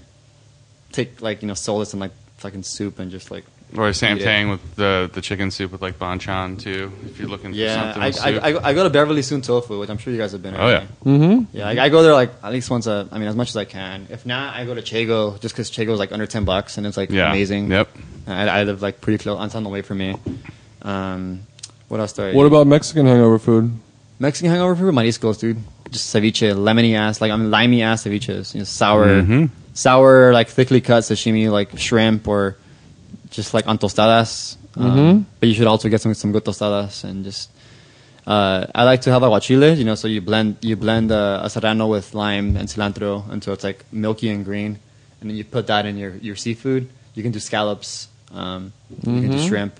take 0.92 1.22
like 1.22 1.42
you 1.42 1.48
know 1.48 1.54
solace 1.54 1.94
in 1.94 2.00
like 2.00 2.12
fucking 2.38 2.64
soup 2.64 3.00
and 3.00 3.12
just 3.12 3.32
like 3.32 3.46
Or 3.78 3.94
same 3.94 4.18
Eat 4.18 4.22
it. 4.22 4.26
thing 4.26 4.50
with 4.50 4.76
the 4.76 5.10
the 5.14 5.22
chicken 5.22 5.50
soup 5.50 5.72
with 5.72 5.82
like 5.82 5.98
banchan 5.98 6.60
too. 6.60 6.92
If 7.06 7.20
you're 7.20 7.30
looking 7.30 7.54
Yeah, 7.54 7.94
for 7.94 8.00
something 8.02 8.02
I, 8.04 8.32
with 8.34 8.44
I. 8.44 8.50
I, 8.50 8.70
I 8.70 8.74
go 8.74 8.84
to 8.84 8.90
Beverly 8.90 9.22
Soon 9.22 9.42
Tofu, 9.42 9.80
which 9.80 9.90
I'm 9.90 9.98
sure 9.98 10.12
you 10.12 10.20
guys 10.20 10.34
have 10.34 10.42
been. 10.44 10.56
Oh, 10.56 10.68
yeah. 10.68 10.88
mm-hmm. 11.06 11.56
yeah. 11.58 11.68
I, 11.70 11.86
I 11.86 11.90
go 11.90 12.04
there 12.04 12.14
like 12.14 12.32
at 12.44 12.52
least 12.52 12.70
once 12.70 12.86
a. 12.88 13.08
I 13.12 13.18
mean, 13.18 13.30
as 13.30 13.36
much 13.36 13.48
as 13.50 13.56
I 13.56 13.64
can. 13.66 14.08
If 14.10 14.26
not, 14.26 14.56
I 14.56 14.66
go 14.66 14.76
to 14.76 14.82
Chago 14.82 15.40
just 15.40 15.54
because 15.56 15.72
Chago 15.72 15.94
is 15.94 16.00
like 16.00 16.12
under 16.12 16.28
ten 16.28 16.44
bucks 16.44 16.78
and 16.78 16.86
it's 16.86 16.98
like 16.98 17.12
Yeah. 17.12 17.30
amazing. 17.30 17.72
Yep. 17.72 17.88
I, 18.28 18.48
I 18.60 18.64
live 18.64 18.82
like 18.82 19.00
pretty 19.00 19.24
close. 19.24 19.42
It's 19.46 19.56
on 19.56 19.64
the 19.64 19.70
way 19.70 19.82
for 19.82 19.96
me. 19.96 20.18
Um, 20.82 21.42
what 21.88 22.00
else 22.00 22.14
do 22.14 22.24
I? 22.24 22.34
What 22.34 22.44
eat? 22.44 22.48
about 22.48 22.68
Mexican 22.68 23.06
hangover 23.06 23.40
food? 23.40 23.72
Mexican 24.20 24.52
hangover 24.52 24.76
food? 24.76 24.94
Mariscos, 24.94 25.40
dude. 25.40 25.58
Just 25.90 26.14
ceviche, 26.14 26.54
lemony 26.56 26.96
ass, 26.96 27.22
like 27.22 27.32
I 27.32 27.36
mean, 27.36 27.52
limey 27.52 27.82
ass 27.84 28.04
ceviches. 28.04 28.54
You 28.54 28.60
know, 28.62 28.66
sour, 28.66 29.08
Mhm. 29.22 29.50
sour, 29.74 30.34
like 30.34 30.48
thickly 30.50 30.82
cut 30.82 31.04
sashimi, 31.04 31.52
like 31.52 31.78
shrimp 31.78 32.28
or 32.28 32.58
just 33.32 33.54
like 33.54 33.68
on 33.68 33.78
tostadas. 33.78 34.58
Um, 34.76 35.26
but 35.40 35.50
you 35.50 35.56
should 35.56 35.68
also 35.68 35.90
get 35.90 36.02
some 36.02 36.14
some 36.14 36.32
good 36.32 36.46
tostadas 36.46 37.04
and 37.04 37.24
just. 37.24 37.50
Uh, 38.28 38.68
I 38.76 38.84
like 38.84 39.02
to 39.02 39.12
have 39.12 39.24
aguachile, 39.24 39.76
you 39.76 39.84
know, 39.84 39.96
so 39.96 40.08
you 40.08 40.22
blend 40.22 40.58
you 40.62 40.76
blend 40.76 41.12
uh, 41.12 41.42
a 41.44 41.50
serrano 41.50 41.88
with 41.88 42.14
lime 42.14 42.56
and 42.56 42.70
cilantro 42.70 43.28
until 43.32 43.54
it's 43.54 43.64
like 43.64 43.84
milky 43.92 44.30
and 44.30 44.46
green, 44.46 44.78
and 45.20 45.30
then 45.30 45.36
you 45.36 45.44
put 45.44 45.66
that 45.68 45.88
in 45.88 45.98
your, 45.98 46.12
your 46.18 46.36
seafood. 46.36 46.88
You 47.16 47.24
can 47.24 47.32
do 47.32 47.40
scallops, 47.40 48.08
um, 48.32 48.74
you 49.02 49.22
can 49.22 49.32
do 49.32 49.40
shrimp, 49.48 49.80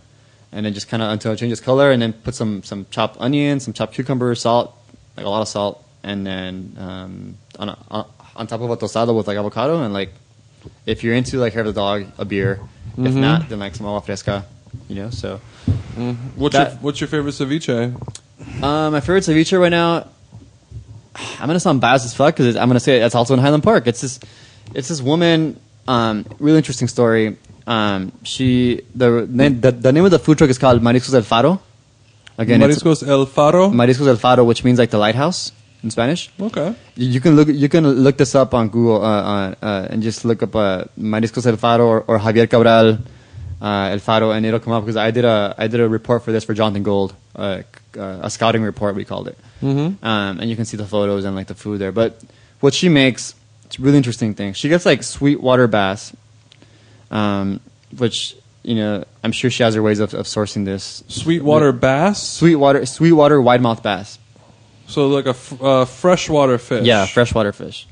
and 0.52 0.66
then 0.66 0.74
just 0.74 0.90
kind 0.90 1.04
of 1.04 1.12
until 1.12 1.32
it 1.34 1.38
changes 1.38 1.62
color, 1.62 1.92
and 1.92 2.02
then 2.02 2.14
put 2.14 2.34
some 2.34 2.64
some 2.64 2.88
chopped 2.90 3.22
onion, 3.22 3.60
some 3.60 3.74
chopped 3.74 3.94
cucumber, 3.94 4.34
salt, 4.34 4.76
like 5.16 5.26
a 5.28 5.30
lot 5.30 5.44
of 5.44 5.48
salt, 5.48 5.86
and 6.02 6.26
then 6.26 6.76
um, 6.80 7.38
on 7.60 7.70
a, 7.70 7.78
on 7.92 8.06
on 8.36 8.48
top 8.48 8.60
of 8.62 8.72
a 8.72 8.76
tostada 8.76 9.16
with 9.16 9.28
like 9.28 9.38
avocado, 9.38 9.84
and 9.84 9.94
like 9.94 10.14
if 10.88 11.04
you're 11.04 11.14
into 11.14 11.38
like 11.38 11.54
hair 11.54 11.62
of 11.62 11.68
the 11.68 11.80
dog, 11.80 12.08
a 12.18 12.26
beer. 12.26 12.60
If 12.98 13.16
not, 13.16 13.50
then 13.50 13.60
like 13.60 13.76
some 13.76 13.86
agua 13.88 14.02
fresca, 14.02 14.46
you 14.88 14.96
know. 14.96 15.10
So 15.10 15.40
What's 16.36 16.56
your 16.56 16.66
What's 16.82 17.02
your 17.02 17.08
favorite 17.08 17.34
ceviche? 17.34 17.96
uh, 18.64 18.90
my 18.92 19.00
favorite 19.00 19.24
ceviche 19.24 19.60
right 19.60 19.70
now. 19.70 20.08
I'm 21.40 21.48
gonna 21.48 21.60
sound 21.60 21.82
biased 21.82 22.06
as 22.06 22.14
fuck 22.14 22.36
because 22.36 22.56
I'm 22.56 22.68
gonna 22.70 22.80
say 22.80 23.02
it's 23.02 23.16
also 23.16 23.34
in 23.34 23.40
Highland 23.40 23.64
Park. 23.64 23.88
It's 23.88 24.02
this, 24.02 24.20
it's 24.74 24.88
this 24.88 25.02
woman. 25.02 25.60
Um, 25.88 26.26
really 26.40 26.58
interesting 26.58 26.88
story. 26.88 27.38
Um, 27.68 28.12
she 28.24 28.82
the, 28.96 29.28
name 29.30 29.62
the 29.62 29.72
the 29.72 29.92
name 29.92 30.06
of 30.06 30.12
the 30.12 30.20
food 30.20 30.38
truck 30.38 30.50
is 30.50 30.58
called 30.58 30.82
Mariscos 30.82 31.12
del 31.12 31.22
Faro. 31.24 31.62
Again, 32.38 32.62
it's 32.62 32.82
Mariscos 32.82 33.08
El 33.08 33.26
Faro. 33.26 33.70
Mariscos 33.70 34.06
del 34.06 34.16
Faro, 34.16 34.44
which 34.44 34.64
means 34.64 34.80
like 34.80 34.90
the 34.90 34.98
lighthouse 34.98 35.52
in 35.84 35.90
Spanish. 35.90 36.30
okay. 36.40 36.76
You 36.96 37.08
you 37.10 37.22
can 37.22 37.36
look 37.36 37.48
you 37.48 37.70
can 37.70 37.88
look 37.88 38.18
this 38.18 38.36
up 38.36 38.54
on 38.54 38.70
Google 38.70 39.04
uh, 39.04 39.22
uh, 39.34 39.56
uh, 39.62 39.88
and 39.90 40.04
just 40.04 40.26
look 40.26 40.44
up 40.44 40.56
uh, 40.56 40.86
Mariscos 40.98 41.46
El 41.46 41.58
Faro 41.58 41.86
or, 41.88 42.02
or 42.08 42.20
Javier 42.20 42.50
Cabral 42.50 42.98
uh, 43.62 43.90
El 43.92 44.00
Faro, 44.00 44.32
and 44.32 44.46
it'll 44.46 44.60
come 44.60 44.74
up 44.74 44.84
because 44.84 44.98
I 44.98 45.12
did 45.12 45.26
a 45.26 45.56
I 45.58 45.68
did 45.68 45.80
a 45.80 45.88
report 45.88 46.24
for 46.24 46.32
this 46.32 46.44
for 46.44 46.54
Jonathan 46.54 46.84
Gold, 46.84 47.16
uh, 47.36 47.62
uh, 47.98 48.20
a 48.24 48.30
scouting 48.30 48.64
report 48.64 48.96
we 48.96 49.06
called 49.06 49.28
it, 49.28 49.38
mm-hmm. 49.62 50.04
um, 50.04 50.40
and 50.40 50.50
you 50.50 50.56
can 50.56 50.66
see 50.66 50.78
the 50.78 50.88
photos 50.88 51.26
and 51.26 51.36
like 51.36 51.48
the 51.48 51.56
food 51.56 51.80
there. 51.80 51.92
But 51.92 52.22
what 52.60 52.74
she 52.74 52.90
makes, 52.90 53.36
it's 53.66 53.78
a 53.78 53.82
really 53.82 53.98
interesting 53.98 54.34
thing. 54.34 54.54
She 54.54 54.68
gets 54.68 54.86
like 54.86 55.04
sweetwater 55.04 55.68
bass, 55.68 56.16
um, 57.12 57.60
which 57.98 58.36
you 58.64 58.76
know 58.76 59.04
I'm 59.24 59.32
sure 59.32 59.52
she 59.52 59.62
has 59.64 59.76
her 59.76 59.82
ways 59.84 60.00
of, 60.00 60.14
of 60.16 60.26
sourcing 60.26 60.66
this 60.66 61.04
Sweetwater 61.08 61.72
bass. 61.72 62.22
sweetwater 62.22 62.86
sweetwater 62.86 63.40
widemouth 63.40 63.84
bass. 63.84 64.18
So 64.92 65.08
like 65.08 65.26
a 65.26 65.36
f- 65.36 65.62
uh, 65.62 65.86
freshwater 65.86 66.58
fish. 66.58 66.86
Yeah, 66.86 67.06
freshwater 67.06 67.54
fish. 67.54 67.88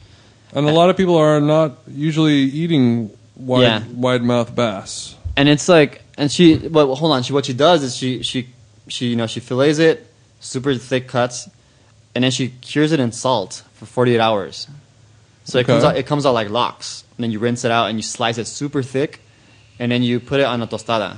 And 0.54 0.68
a 0.68 0.72
lot 0.72 0.90
of 0.90 0.98
people 0.98 1.16
are 1.18 1.40
not 1.40 1.78
usually 1.88 2.42
eating 2.62 3.12
wide 3.36 3.62
Yeah. 3.64 3.84
wide 4.06 4.24
mouth 4.24 4.54
bass. 4.54 5.16
and 5.38 5.48
it's 5.48 5.68
like 5.70 6.02
and 6.18 6.30
she 6.32 6.58
well 6.68 6.94
hold 6.96 7.12
on 7.16 7.24
she 7.24 7.32
what 7.34 7.46
she 7.46 7.54
does 7.54 7.84
is 7.84 7.96
she 7.96 8.22
she 8.24 8.40
she 8.88 9.04
you 9.12 9.16
know 9.16 9.28
she 9.28 9.40
fillets 9.40 9.80
it 9.80 9.96
super 10.42 10.76
thick 10.76 11.08
cuts 11.08 11.48
and 12.14 12.24
then 12.24 12.32
she 12.32 12.50
cures 12.62 12.92
it 12.92 13.00
in 13.00 13.12
salt 13.14 13.64
for 13.76 13.86
48 13.86 14.20
hours 14.20 14.68
so 15.46 15.58
it 15.60 15.66
comes 15.68 15.84
Okay. 15.84 15.94
out 15.94 15.98
it 16.02 16.06
comes 16.12 16.26
out 16.26 16.34
like 16.34 16.50
lox 16.50 17.06
and 17.16 17.24
then 17.24 17.32
you 17.32 17.40
rinse 17.40 17.64
it 17.64 17.72
out 17.72 17.86
and 17.90 17.98
you 17.98 18.04
slice 18.04 18.38
it 18.38 18.48
super 18.48 18.84
thick 18.84 19.22
and 19.80 19.88
then 19.92 20.02
you 20.04 20.20
put 20.20 20.40
it 20.42 20.48
on 20.54 20.62
a 20.62 20.68
tostada 20.68 21.12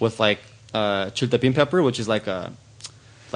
with 0.00 0.18
like 0.18 0.40
uh, 0.72 1.06
chiltepin 1.16 1.54
pepper 1.54 1.82
which 1.82 1.98
is 2.00 2.08
like 2.08 2.26
a 2.26 2.52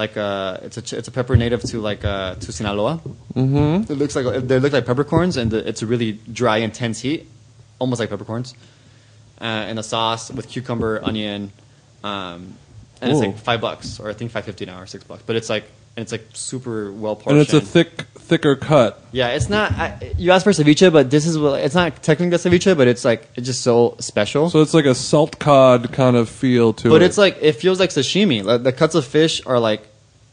like 0.03 0.15
a 0.27 0.59
it's 0.65 0.77
a 0.77 0.83
it's 0.99 1.09
a 1.11 1.15
pepper 1.17 1.35
native 1.43 1.61
to 1.71 1.77
like 1.89 2.03
uh, 2.13 2.35
to 2.43 2.49
Sinaloa 2.57 2.93
mm-hmm. 3.41 3.91
it 3.91 3.97
looks 4.01 4.15
like 4.17 4.25
they 4.49 4.59
look 4.63 4.73
like 4.77 4.85
peppercorns 4.91 5.35
and 5.39 5.47
the, 5.53 5.59
it's 5.69 5.81
a 5.85 5.87
really 5.93 6.11
dry 6.41 6.57
intense 6.69 6.97
heat 7.05 7.21
almost 7.79 7.99
like 8.01 8.09
peppercorns 8.09 8.49
uh, 9.41 9.65
and 9.69 9.79
a 9.79 9.83
sauce 9.83 10.31
with 10.31 10.47
cucumber, 10.47 11.01
onion, 11.03 11.51
um, 12.03 12.53
and 13.01 13.11
it's 13.11 13.19
like 13.19 13.37
five 13.39 13.59
bucks, 13.59 13.99
or 13.99 14.07
I 14.09 14.13
think 14.13 14.29
five 14.29 14.45
fifty 14.45 14.65
now, 14.67 14.79
or 14.79 14.85
six 14.85 15.03
bucks. 15.03 15.23
But 15.25 15.35
it's 15.35 15.49
like 15.49 15.63
and 15.95 16.03
it's 16.03 16.11
like 16.11 16.27
super 16.33 16.91
well 16.91 17.15
portioned. 17.15 17.39
And 17.39 17.41
it's 17.41 17.53
a 17.53 17.59
thick 17.59 18.03
thicker 18.19 18.55
cut. 18.55 19.03
yeah. 19.11 19.29
It's 19.29 19.49
not. 19.49 19.71
I, 19.71 20.13
you 20.17 20.31
asked 20.31 20.43
for 20.43 20.51
ceviche, 20.51 20.93
but 20.93 21.09
this 21.09 21.25
is 21.25 21.39
what 21.39 21.59
it's 21.59 21.73
not 21.73 22.03
technically 22.03 22.35
a 22.35 22.39
ceviche, 22.39 22.77
but 22.77 22.87
it's 22.87 23.03
like 23.03 23.27
it's 23.35 23.47
just 23.47 23.61
so 23.61 23.95
special. 23.99 24.51
So 24.51 24.61
it's 24.61 24.75
like 24.75 24.85
a 24.85 24.93
salt 24.93 25.39
cod 25.39 25.91
kind 25.91 26.15
of 26.15 26.29
feel 26.29 26.73
to 26.73 26.87
it. 26.87 26.91
but 26.91 27.01
it's 27.01 27.17
like 27.17 27.39
it 27.41 27.53
feels 27.53 27.79
like 27.79 27.89
sashimi. 27.89 28.43
Like, 28.43 28.61
the 28.61 28.71
cuts 28.71 28.93
of 28.93 29.05
fish 29.05 29.41
are 29.47 29.59
like 29.59 29.87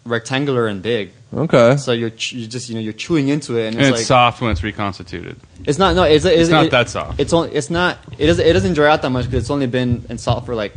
rectangular 0.09 0.67
and 0.67 0.83
big, 0.83 1.13
okay. 1.33 1.77
so 1.77 1.93
you're 1.93 2.11
ch- 2.11 2.33
you 2.33 2.47
just 2.47 2.69
you 2.69 2.75
know 2.75 2.81
you're 2.81 2.93
chewing 2.93 3.29
into 3.29 3.57
it, 3.59 3.67
and 3.69 3.77
and 3.77 3.83
it's 3.83 3.89
it's 3.89 3.99
like 3.99 4.07
soft 4.07 4.41
when 4.41 4.51
it's 4.51 4.63
reconstituted. 4.63 5.37
It's 5.65 5.79
not. 5.79 5.95
No, 5.97 6.03
it's, 6.05 6.25
it's, 6.25 6.41
It's 6.43 6.51
not 6.51 6.67
it- 6.67 6.71
that 6.71 6.89
soft. 6.91 7.21
It's 7.21 7.33
only. 7.33 7.55
It's 7.55 7.71
not. 7.71 7.99
It 8.19 8.27
doesn't. 8.27 8.47
It 8.47 8.53
doesn't 8.53 8.75
dry 8.75 8.91
out 8.91 9.03
that 9.03 9.11
much 9.11 9.27
because 9.27 9.43
it's 9.45 9.51
only 9.51 9.67
been 9.67 10.05
in 10.09 10.19
salt 10.19 10.47
for 10.47 10.55
like 10.55 10.73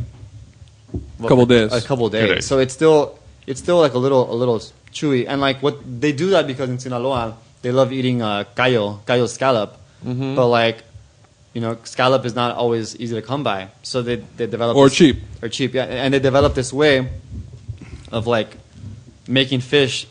what, 1.18 1.28
Couple 1.28 1.46
days. 1.46 1.72
A 1.72 1.80
couple 1.80 2.08
days. 2.08 2.28
days. 2.28 2.46
So 2.46 2.58
it's 2.58 2.74
still. 2.74 3.18
It's 3.46 3.60
still 3.60 3.78
like 3.80 3.94
a 3.94 3.98
little. 3.98 4.30
A 4.32 4.36
little 4.36 4.60
chewy. 4.92 5.26
And 5.26 5.40
like 5.40 5.62
what 5.62 5.78
they 6.00 6.12
do 6.12 6.30
that 6.30 6.46
because 6.46 6.68
in 6.68 6.78
Sinaloa 6.78 7.36
they 7.62 7.72
love 7.72 7.92
eating 7.92 8.20
uh, 8.22 8.44
callo, 8.54 9.02
callo 9.04 9.28
scallop. 9.28 9.76
Mm-hmm. 10.04 10.34
But 10.34 10.48
like, 10.48 10.82
you 11.54 11.60
know, 11.60 11.78
scallop 11.84 12.24
is 12.26 12.34
not 12.34 12.56
always 12.56 12.96
easy 12.96 13.14
to 13.14 13.22
come 13.22 13.42
by. 13.44 13.68
So 13.82 14.02
they 14.02 14.16
they 14.16 14.46
develop 14.46 14.76
Or 14.76 14.88
this- 14.88 14.98
cheap. 14.98 15.16
Or 15.42 15.48
cheap. 15.48 15.74
Yeah. 15.74 15.84
And 15.84 16.12
they 16.12 16.18
develop 16.18 16.54
this 16.54 16.72
way 16.72 17.08
of 18.10 18.26
like 18.26 18.56
making 19.28 19.60
fish 19.60 20.06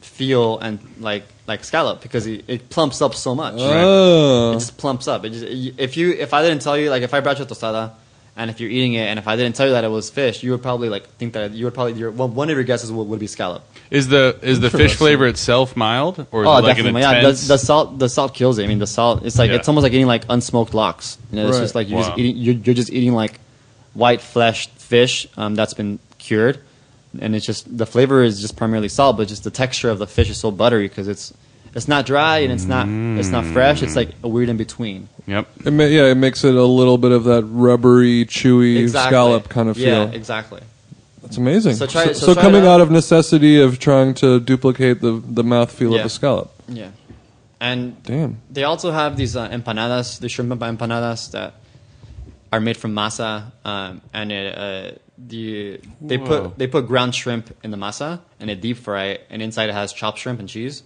feel 0.00 0.58
and 0.58 0.78
like 1.00 1.24
like 1.46 1.64
scallop 1.64 2.02
because 2.02 2.26
it, 2.26 2.44
it 2.48 2.68
plumps 2.70 3.00
up 3.02 3.14
so 3.14 3.34
much. 3.34 3.54
Oh. 3.58 4.50
It 4.50 4.54
just 4.54 4.76
plumps 4.78 5.08
up. 5.08 5.24
It 5.24 5.30
just, 5.30 5.44
if 5.78 5.96
you 5.96 6.12
if 6.12 6.34
I 6.34 6.42
didn't 6.42 6.62
tell 6.62 6.76
you 6.76 6.90
like 6.90 7.02
if 7.02 7.14
I 7.14 7.20
brought 7.20 7.38
you 7.38 7.44
a 7.44 7.48
tostada 7.48 7.92
and 8.36 8.50
if 8.50 8.60
you're 8.60 8.70
eating 8.70 8.94
it 8.94 9.06
and 9.08 9.18
if 9.18 9.28
I 9.28 9.36
didn't 9.36 9.56
tell 9.56 9.66
you 9.66 9.72
that 9.72 9.84
it 9.84 9.88
was 9.90 10.08
fish, 10.10 10.42
you 10.42 10.50
would 10.52 10.62
probably 10.62 10.88
like 10.88 11.06
think 11.16 11.32
that 11.34 11.52
you 11.52 11.64
would 11.66 11.74
probably 11.74 11.94
your 11.94 12.10
one 12.10 12.34
one 12.34 12.50
of 12.50 12.56
your 12.56 12.64
guesses 12.64 12.90
would, 12.92 13.04
would 13.08 13.20
be 13.20 13.26
scallop. 13.26 13.62
Is 13.90 14.08
the 14.08 14.38
is 14.42 14.60
the 14.60 14.70
fish 14.70 14.94
flavor 14.96 15.26
itself 15.26 15.76
mild 15.76 16.26
or 16.30 16.42
is 16.42 16.48
Oh, 16.48 16.56
it 16.58 16.62
like 16.62 16.76
definitely. 16.76 17.02
an 17.02 17.12
Yeah, 17.24 17.30
the, 17.30 17.32
the 17.32 17.58
salt 17.58 17.98
the 17.98 18.08
salt 18.08 18.34
kills 18.34 18.58
it. 18.58 18.64
I 18.64 18.66
mean, 18.68 18.78
the 18.78 18.86
salt 18.86 19.24
it's 19.24 19.38
like 19.38 19.50
Yeah. 19.50 19.56
it's 19.56 19.68
almost 19.68 19.82
like 19.82 19.92
eating 19.92 20.06
like 20.06 20.26
unsmoked 20.28 20.74
lox. 20.74 21.18
You 21.30 21.36
know, 21.38 21.48
it's 21.48 21.56
Right. 21.56 21.62
just 21.64 21.74
like 21.74 21.88
you're 21.88 21.98
Wow. 22.00 22.08
just 22.08 22.18
eating 22.18 22.36
you're, 22.36 22.54
you're 22.54 22.74
just 22.74 22.90
eating 22.92 23.12
like 23.14 23.40
white 23.94 24.20
fleshed 24.20 24.70
fish 24.78 25.26
um, 25.36 25.54
that's 25.54 25.74
been 25.74 25.98
cured, 26.18 26.58
and 27.20 27.34
it's 27.36 27.44
just 27.46 27.76
the 27.76 27.86
flavor 27.86 28.22
is 28.22 28.40
just 28.40 28.56
primarily 28.56 28.88
salt, 28.88 29.16
but 29.16 29.28
just 29.28 29.44
the 29.44 29.50
texture 29.50 29.90
of 29.90 29.98
the 29.98 30.06
fish 30.06 30.30
is 30.30 30.38
so 30.38 30.50
buttery 30.50 30.88
because 30.88 31.08
it's 31.08 31.32
it's 31.74 31.88
not 31.88 32.04
dry 32.06 32.38
and 32.38 32.52
it's 32.52 32.64
not 32.64 32.86
it's 33.18 33.28
not 33.28 33.44
fresh. 33.46 33.82
It's 33.82 33.96
like 33.96 34.10
a 34.22 34.28
weird 34.28 34.48
in 34.48 34.56
between. 34.56 35.08
yep. 35.26 35.48
It 35.64 35.70
ma- 35.72 35.84
yeah, 35.84 36.06
it 36.06 36.16
makes 36.16 36.44
it 36.44 36.54
a 36.54 36.62
little 36.64 36.98
bit 36.98 37.12
of 37.12 37.24
that 37.24 37.44
rubbery, 37.44 38.24
chewy 38.26 38.88
scallop 38.88 39.48
kind 39.48 39.68
of 39.68 39.76
Yeah, 39.78 39.86
feel. 40.04 40.10
Yeah, 40.12 40.16
exactly. 40.16 40.60
That's 41.22 41.36
amazing. 41.38 41.76
So 41.76 41.86
try- 41.86 42.06
so, 42.08 42.12
so 42.12 42.26
so 42.26 42.34
try 42.34 42.42
coming 42.42 42.62
out. 42.62 42.74
out 42.74 42.80
of 42.82 42.90
necessity 42.90 43.60
of 43.60 43.78
trying 43.78 44.12
to 44.14 44.38
duplicate 44.40 45.00
the 45.00 45.22
the 45.26 45.42
mouthfeel 45.42 45.92
Yeah. 45.92 46.00
of 46.00 46.06
a 46.06 46.10
scallop. 46.10 46.50
Yeah, 46.68 46.90
and 47.60 48.02
Damn. 48.02 48.38
They 48.50 48.64
also 48.64 48.90
have 48.90 49.16
these 49.16 49.34
uh, 49.36 49.48
empanadas, 49.48 50.18
the 50.20 50.28
shrimp 50.28 50.52
empanadas 50.60 51.30
that 51.30 51.54
are 52.52 52.60
made 52.60 52.76
from 52.76 52.94
masa, 52.94 53.44
um, 53.64 54.02
and 54.12 54.30
it, 54.30 54.58
uh, 54.58 54.90
the 55.26 55.80
they 56.00 56.16
Whoa. 56.16 56.26
put 56.48 56.58
they 56.58 56.66
put 56.66 56.86
ground 56.86 57.14
shrimp 57.14 57.54
in 57.62 57.70
the 57.70 57.76
masa 57.76 58.20
and 58.40 58.48
they 58.50 58.54
deep 58.54 58.76
fry 58.78 59.04
it, 59.06 59.26
and 59.30 59.40
inside 59.42 59.68
it 59.68 59.72
has 59.74 59.92
chopped 59.92 60.18
shrimp 60.18 60.40
and 60.40 60.48
cheese, 60.48 60.82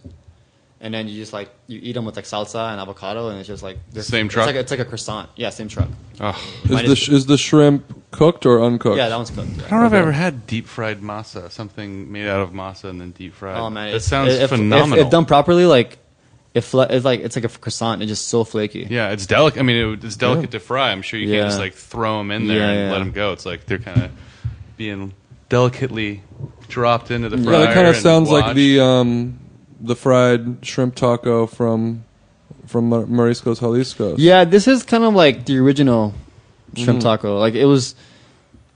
and 0.81 0.93
then 0.93 1.09
you 1.09 1.17
just 1.17 1.33
like 1.33 1.49
you 1.67 1.81
eat 1.83 1.93
them 1.95 2.05
with 2.05 2.17
like 2.17 2.25
salsa 2.27 2.71
and 2.71 2.81
avocado, 2.81 3.29
and 3.31 3.39
it's 3.39 3.47
just 3.49 3.63
like 3.63 3.79
this, 3.93 4.09
Same 4.09 4.27
it's 4.27 4.35
truck? 4.35 4.47
Like, 4.47 4.57
it's 4.57 4.71
like 4.71 4.81
a 4.81 4.85
croissant, 4.85 5.31
yeah, 5.37 5.51
same 5.51 5.69
truck. 5.69 5.89
Oh, 6.21 6.31
Is 6.65 6.71
the 6.71 6.83
is- 6.93 6.99
sh- 6.99 7.09
is 7.09 7.27
the 7.27 7.39
shrimp 7.39 8.03
Cooked 8.13 8.47
or 8.47 8.63
uncooked? 8.65 8.97
Yeah, 8.97 9.11
that 9.11 9.17
one's 9.17 9.31
cooked. 9.31 9.49
I 9.67 9.69
don't 9.69 9.81
know 9.81 9.87
if 9.87 9.93
I've 9.93 9.95
ever 9.95 10.13
had 10.13 10.47
deep 10.47 10.67
fried 10.67 11.01
masa, 11.01 11.51
something 11.51 12.11
made 12.11 12.27
out 12.27 12.41
of 12.41 12.51
masa 12.53 12.85
and 12.85 12.99
then 13.01 13.11
deep 13.11 13.35
fried. 13.35 13.59
Oh 13.59 13.69
man, 13.69 13.87
that 13.89 13.97
it's- 13.97 14.05
sounds 14.07 14.33
if, 14.35 14.43
if- 14.45 14.51
phenomenal. 14.51 14.99
If, 15.01 15.05
if 15.07 15.11
done 15.11 15.27
properly, 15.27 15.67
like 15.67 15.99
if 16.55 16.65
fla- 16.65 16.87
it's 16.89 17.05
like 17.05 17.21
it's 17.21 17.37
like 17.37 17.45
a 17.45 17.49
croissant. 17.59 18.01
It's 18.03 18.09
just 18.09 18.29
so 18.29 18.45
flaky. 18.45 18.87
yeah, 18.89 19.11
it's 19.11 19.27
delicate. 19.27 19.61
I 19.61 19.63
mean, 19.63 19.95
it, 19.95 20.05
it's 20.05 20.17
delicate 20.17 20.51
to 20.53 20.61
fry. 20.61 20.93
I'm 20.93 21.03
sure 21.03 21.21
you 21.21 21.29
Yeah. 21.29 21.41
can't 21.41 21.49
just 21.51 21.59
like 21.61 21.75
throw 21.75 22.17
them 22.19 22.31
in 22.31 22.47
there 22.47 22.59
Yeah, 22.59 22.69
and 22.71 22.81
yeah. 22.87 22.93
let 22.93 22.99
them 23.01 23.13
go. 23.13 23.33
It's 23.33 23.45
like 23.45 23.67
they're 23.67 23.79
kind 23.79 24.05
of 24.05 24.11
being 24.77 25.15
delicately 25.49 26.23
dropped 26.69 27.11
into 27.11 27.29
the 27.29 27.39
fryer. 27.39 27.45
Yeah, 27.45 27.51
fryer. 27.51 27.67
that 27.67 27.75
kind 27.75 27.87
of 27.87 27.95
and 27.95 28.03
sounds 28.03 28.31
like 28.31 28.55
the 28.55 28.81
um, 28.81 29.39
the 29.81 29.97
fried 29.97 30.65
shrimp 30.65 30.95
taco 30.95 31.47
from 31.47 32.05
from 32.67 32.91
Mariscos 32.91 33.61
Jalisco. 33.61 34.17
Yeah, 34.17 34.45
this 34.45 34.67
is 34.69 34.83
kind 34.83 35.05
of 35.05 35.15
like 35.15 35.47
the 35.47 35.59
original 35.59 36.15
shrimp 36.75 37.01
taco. 37.01 37.39
Like 37.39 37.55
it 37.55 37.67
was 37.67 37.95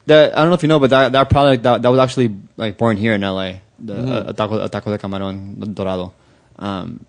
that 0.06 0.36
I 0.36 0.40
don't 0.40 0.50
know 0.50 0.54
if 0.54 0.62
you 0.62 0.68
know, 0.68 0.78
but 0.78 0.90
that 0.90 1.12
that 1.12 1.30
product 1.30 1.62
that, 1.64 1.82
that 1.82 1.88
was 1.88 1.98
actually 1.98 2.36
like 2.56 2.78
born 2.78 2.96
here 2.96 3.14
in 3.14 3.20
LA. 3.20 3.54
The 3.78 3.96
uh, 3.96 4.30
a 4.30 4.32
taco 4.32 4.62
a 4.62 4.68
taco 4.68 4.90
de 4.90 4.98
camarón 4.98 5.74
dorado. 5.74 6.12
Um, 6.58 7.04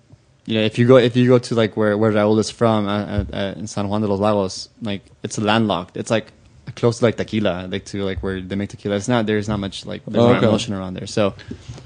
you 0.45 0.55
know, 0.55 0.61
if 0.61 0.79
you 0.79 0.87
go 0.87 0.97
if 0.97 1.15
you 1.15 1.27
go 1.27 1.37
to 1.39 1.55
like 1.55 1.77
where 1.77 1.97
where 1.97 2.11
Raul 2.11 2.39
is 2.39 2.49
from 2.49 2.87
uh, 2.87 2.91
uh, 2.91 3.25
uh, 3.33 3.53
in 3.57 3.67
San 3.67 3.89
Juan 3.89 4.01
de 4.01 4.07
los 4.07 4.19
Lagos, 4.19 4.69
like 4.81 5.03
it's 5.23 5.37
landlocked. 5.37 5.97
It's 5.97 6.09
like 6.09 6.31
close 6.75 6.99
to 6.99 7.05
like 7.05 7.17
tequila, 7.17 7.67
like 7.69 7.85
to 7.85 8.03
like 8.03 8.21
where 8.23 8.41
they 8.41 8.55
make 8.55 8.69
tequila. 8.69 8.95
It's 8.95 9.07
not 9.07 9.25
there's 9.25 9.47
not 9.49 9.59
much 9.59 9.85
like 9.85 10.03
there's 10.05 10.15
not 10.25 10.37
Okay. 10.37 10.45
much 10.45 10.53
ocean 10.55 10.73
around 10.73 10.93
there. 10.95 11.07
So 11.07 11.33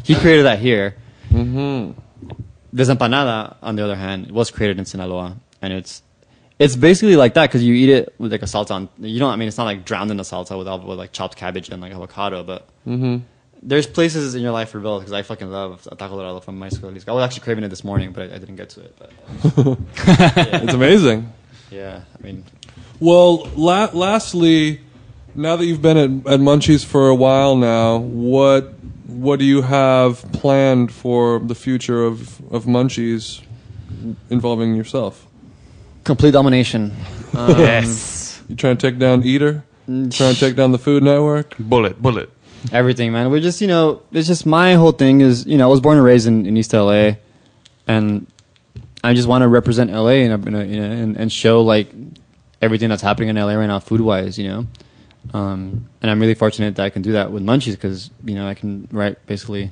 he 0.04 0.16
created 0.16 0.44
that 0.46 0.60
here. 0.60 0.96
Mm-hmm. 1.32 2.00
This 2.74 2.90
empanada, 2.90 3.56
on 3.62 3.76
the 3.76 3.84
other 3.84 3.96
hand, 3.96 4.32
was 4.32 4.52
created 4.52 4.78
in 4.80 4.86
Sinaloa, 4.86 5.38
and 5.62 5.72
it's 5.74 6.02
it's 6.60 6.76
basically 6.76 7.16
like 7.16 7.34
that 7.36 7.48
because 7.50 7.64
you 7.64 7.74
eat 7.74 7.90
it 7.90 8.14
with 8.18 8.32
like 8.32 8.42
a 8.42 8.46
salsa 8.46 8.72
on. 8.72 8.90
You 9.00 9.20
don't. 9.20 9.32
I 9.32 9.36
mean, 9.36 9.48
it's 9.48 9.58
not 9.58 9.66
like 9.66 9.86
drowned 9.86 10.12
in 10.12 10.20
a 10.20 10.24
salsa 10.24 10.58
with 10.58 10.68
with 10.88 10.98
like 10.98 11.12
chopped 11.12 11.36
cabbage 11.38 11.70
and 11.70 11.82
like 11.82 11.94
avocado, 11.94 12.44
but 12.44 12.68
there's 13.64 13.88
places 13.88 14.36
in 14.36 14.42
your 14.44 14.52
life 14.52 14.70
for 14.70 14.80
both 14.80 15.02
because 15.02 15.14
I 15.14 15.24
fucking 15.24 15.50
love 15.50 15.88
a 15.92 15.96
taco 15.96 16.16
dorado 16.18 16.40
from 16.40 16.60
Mexico. 16.60 16.90
I 16.90 17.12
was 17.14 17.24
actually 17.24 17.42
craving 17.46 17.64
it 17.64 17.70
this 17.70 17.84
morning, 17.84 18.12
but 18.12 18.30
I, 18.32 18.36
I 18.36 18.38
didn't 18.38 18.58
get 18.58 18.70
to 18.72 18.82
it. 18.82 18.96
But 19.00 19.12
It's 20.64 20.74
amazing. 20.74 21.32
yeah, 21.72 22.02
I 22.18 22.24
mean, 22.24 22.44
Well, 23.00 23.48
la- 23.56 23.90
lastly, 23.94 24.80
now 25.36 25.56
that 25.56 25.66
you've 25.66 25.82
been 25.82 25.98
at, 25.98 26.34
at 26.34 26.40
Munchies 26.40 26.86
for 26.86 27.10
a 27.10 27.16
while 27.16 27.56
now, 27.56 27.98
what 27.98 28.74
what 29.08 29.40
do 29.40 29.46
you 29.46 29.62
have 29.62 30.22
planned 30.34 30.92
for 30.92 31.40
the 31.40 31.56
future 31.56 32.04
of, 32.04 32.42
of 32.52 32.66
Munchies 32.66 33.42
involving 34.30 34.76
yourself? 34.76 35.28
complete 36.04 36.32
domination. 36.32 36.92
Um, 37.36 37.50
yes, 37.60 38.42
You 38.48 38.56
trying 38.56 38.78
to 38.78 38.90
take 38.92 38.98
down 38.98 39.24
Eater? 39.24 39.66
Trying 39.88 40.10
to 40.10 40.36
take 40.40 40.56
down 40.56 40.72
the 40.72 40.78
Food 40.78 41.04
Network? 41.04 41.58
bullet, 41.58 42.02
bullet. 42.02 42.30
everything, 42.72 43.12
man. 43.12 43.30
We're 43.30 43.42
just, 43.42 43.60
you 43.60 43.68
know, 43.68 44.04
it's 44.14 44.28
just 44.28 44.46
my 44.46 44.76
whole 44.76 44.94
thing 44.94 45.20
is, 45.20 45.46
you 45.46 45.58
know, 45.58 45.66
I 45.68 45.70
was 45.70 45.82
born 45.82 45.98
and 45.98 46.06
raised 46.06 46.28
in, 46.28 46.46
in 46.46 46.56
East 46.56 46.72
LA, 46.72 47.16
and 47.88 48.26
I 49.04 49.14
just 49.14 49.28
want 49.28 49.42
to 49.42 49.50
represent 49.50 49.92
LA 49.92 50.24
and, 50.24 50.46
you 50.46 50.52
know, 50.52 50.60
and, 50.62 51.18
and 51.18 51.30
show 51.30 51.62
like 51.62 51.92
everything 52.66 52.90
that's 52.90 53.02
happening 53.02 53.30
in 53.30 53.36
LA 53.38 53.54
right 53.54 53.68
now, 53.68 53.80
food 53.80 54.02
wise, 54.02 54.38
you 54.38 54.48
know. 54.50 54.68
Um, 55.34 55.88
and 56.02 56.12
I'm 56.12 56.20
really 56.20 56.36
fortunate 56.36 56.76
that 56.76 56.84
I 56.84 56.90
can 56.90 57.02
do 57.02 57.14
that 57.14 57.32
with 57.32 57.44
Munchies 57.44 57.72
because 57.72 58.12
you 58.26 58.36
know 58.36 58.48
I 58.48 58.54
can 58.54 58.88
write 58.92 59.26
basically 59.26 59.72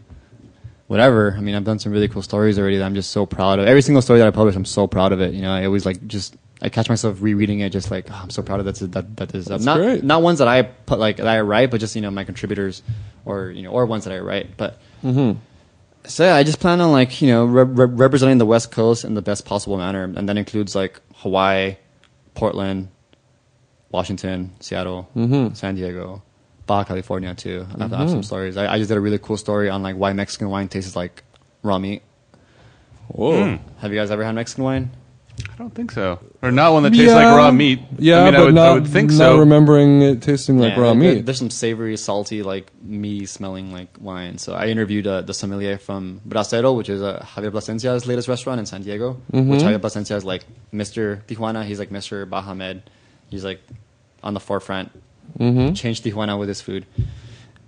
whatever. 0.88 1.34
I 1.38 1.42
mean, 1.42 1.56
I've 1.56 1.64
done 1.64 1.80
some 1.80 1.92
really 1.92 2.08
cool 2.08 2.22
stories 2.22 2.58
already 2.58 2.78
that 2.78 2.84
I'm 2.86 2.96
just 2.96 3.12
so 3.12 3.26
proud 3.26 3.60
of. 3.60 3.68
Every 3.68 3.82
single 3.82 4.02
story 4.02 4.20
that 4.20 4.28
I 4.28 4.32
publish, 4.32 4.56
I'm 4.56 4.66
so 4.66 4.88
proud 4.88 5.12
of 5.12 5.22
it. 5.22 5.34
You 5.34 5.42
know, 5.42 5.52
I 5.52 5.66
always 5.66 5.86
like 5.86 6.06
just 6.08 6.36
I 6.62 6.70
catch 6.70 6.90
myself 6.90 7.18
rereading 7.22 7.60
it, 7.60 7.70
just 7.72 7.92
like 7.92 8.08
oh, 8.10 8.20
I'm 8.24 8.30
so 8.30 8.42
proud 8.42 8.62
of 8.62 8.66
that. 8.66 8.92
That 8.94 9.18
that 9.18 9.36
is 9.36 9.46
That's 9.46 9.64
not 9.66 9.78
great. 9.78 10.04
not 10.04 10.22
ones 10.22 10.40
that 10.40 10.48
I 10.48 10.62
put 10.64 10.98
like 11.00 11.18
that 11.18 11.28
I 11.28 11.42
write, 11.42 11.70
but 11.72 11.80
just 11.80 11.96
you 11.96 12.02
know 12.02 12.12
my 12.12 12.24
contributors 12.24 12.82
or 13.26 13.52
you 13.52 13.62
know 13.64 13.72
or 13.72 13.86
ones 13.86 14.06
that 14.06 14.14
I 14.14 14.20
write. 14.20 14.58
But 14.58 14.80
so 16.06 16.24
yeah, 16.26 16.36
I 16.36 16.44
just 16.44 16.60
plan 16.60 16.82
on 16.82 16.92
like 16.92 17.22
you 17.22 17.28
know 17.28 17.46
re- 17.46 17.64
re- 17.64 17.86
representing 17.86 18.38
the 18.40 18.46
West 18.46 18.72
Coast 18.72 19.06
in 19.06 19.14
the 19.14 19.22
best 19.22 19.46
possible 19.46 19.78
manner, 19.78 20.04
and 20.04 20.28
that 20.28 20.38
includes 20.38 20.74
like 20.76 21.00
Hawaii, 21.16 21.76
Portland, 22.34 22.90
Washington, 23.92 24.52
Seattle, 24.60 25.10
mm-hmm. 25.16 25.54
San 25.54 25.76
Diego, 25.76 26.24
Baja 26.66 26.84
California 26.84 27.34
too. 27.36 27.66
I 27.78 27.84
have, 27.84 27.94
I 27.94 27.98
have 27.98 28.08
mm-hmm. 28.08 28.16
some 28.16 28.24
stories. 28.24 28.58
I, 28.58 28.74
I 28.74 28.78
just 28.78 28.90
did 28.90 28.98
a 28.98 29.02
really 29.02 29.20
cool 29.20 29.38
story 29.38 29.70
on 29.70 29.84
like 29.84 29.96
why 29.96 30.14
Mexican 30.14 30.50
wine 30.50 30.68
tastes 30.68 30.96
like 30.96 31.24
raw 31.62 31.78
meat. 31.78 32.02
Whoa. 33.10 33.58
Hmm. 33.58 33.70
Have 33.80 33.92
you 33.92 34.00
guys 34.00 34.12
ever 34.12 34.24
had 34.24 34.34
Mexican 34.36 34.64
wine? 34.64 34.92
I 35.52 35.56
don't 35.58 35.74
think 35.76 35.92
so, 35.92 36.20
or 36.42 36.52
not 36.52 36.74
one 36.74 36.84
that 36.84 36.94
tastes 36.94 37.14
like 37.14 37.26
raw 37.26 37.52
meat. 37.52 37.80
Yeah, 38.00 38.22
I 38.22 38.24
mean, 38.26 38.34
but 38.34 38.40
I 38.40 38.44
would, 38.46 38.56
not, 38.56 38.68
I 38.68 38.74
would 38.74 38.88
think 38.88 39.12
not 39.12 39.18
so. 39.18 39.40
remembering 39.40 40.02
it 40.02 40.22
tasting 40.22 40.58
like 40.58 40.74
Yeah, 40.76 40.80
raw 40.82 40.94
there- 40.94 41.16
meat. 41.16 41.26
There's 41.26 41.38
some 41.38 41.52
savory, 41.52 41.96
salty, 41.98 42.42
like 42.42 42.72
meaty 42.82 43.26
smelling 43.28 43.72
like 43.72 43.90
wine. 44.00 44.38
So 44.40 44.54
I 44.54 44.68
interviewed 44.68 45.06
uh, 45.06 45.22
the 45.22 45.34
sommelier 45.34 45.78
from 45.78 46.22
Bracero, 46.28 46.76
which 46.76 46.90
is 46.90 47.02
uh, 47.04 47.24
Javier 47.36 47.52
Plasencia's 47.52 48.08
latest 48.08 48.28
restaurant 48.28 48.60
in 48.60 48.66
San 48.66 48.82
Diego. 48.82 49.14
Which 49.32 49.62
Javier 49.62 49.80
Plasencia 49.80 50.16
is 50.16 50.24
like 50.26 50.44
Mr. 50.74 51.22
Tijuana. 51.28 51.64
He's 51.66 51.78
like 51.80 51.90
Mr. 51.92 52.28
Baja 52.28 52.54
Med. 52.56 52.90
He's 53.30 53.44
like 53.46 53.62
on 54.24 54.34
the 54.34 54.40
forefront. 54.40 54.92
Changed 55.40 56.04
Tijuana 56.04 56.38
with 56.40 56.50
his 56.50 56.62
food. 56.62 56.86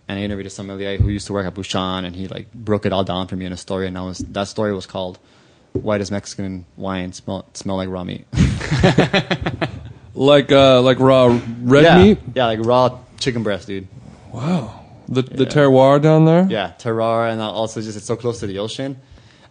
And 0.08 0.20
I 0.20 0.22
interviewed 0.24 0.46
a 0.48 0.50
sommelier 0.52 0.98
who 0.98 1.10
used 1.10 1.28
to 1.28 1.34
work 1.34 1.46
at 1.48 1.54
Bouchon, 1.56 2.06
and 2.06 2.16
he 2.16 2.28
like 2.28 2.52
broke 2.54 2.86
it 2.86 2.94
all 2.94 3.04
down 3.04 3.28
for 3.28 3.36
me 3.36 3.46
in 3.46 3.52
a 3.52 3.58
story. 3.58 3.88
And 3.88 3.96
that 3.96 4.04
was 4.04 4.20
that 4.20 4.48
story 4.48 4.74
was 4.74 4.86
called 4.86 5.18
"Why 5.84 5.98
Does 5.98 6.12
Mexican 6.12 6.66
Wine 6.78 7.14
Smell 7.14 7.46
Smell 7.54 7.78
Like 7.78 7.90
Raw 7.90 8.04
Meat?" 8.04 8.26
like 10.14 10.52
uh, 10.52 10.82
like 10.82 11.00
raw 11.00 11.40
red 11.62 11.84
yeah, 11.84 12.04
meat. 12.04 12.20
yeah, 12.34 12.46
like 12.46 12.60
raw 12.66 13.00
chicken 13.20 13.44
breast, 13.44 13.68
dude. 13.68 13.88
Wow. 14.32 14.82
The 15.08 15.22
the 15.22 15.46
terroir 15.46 16.02
down 16.02 16.26
there. 16.26 16.48
Yeah, 16.50 16.74
terroir, 16.80 17.32
and 17.32 17.40
also 17.42 17.80
just 17.82 17.96
it's 17.98 18.06
so 18.08 18.16
close 18.16 18.40
to 18.40 18.48
the 18.48 18.58
ocean, 18.60 18.98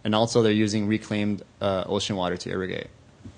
and 0.03 0.13
also 0.13 0.41
they're 0.43 0.51
using 0.51 0.87
reclaimed 0.87 1.43
uh, 1.61 1.85
ocean 1.87 2.15
water 2.17 2.35
to 2.37 2.49
irrigate. 2.49 2.87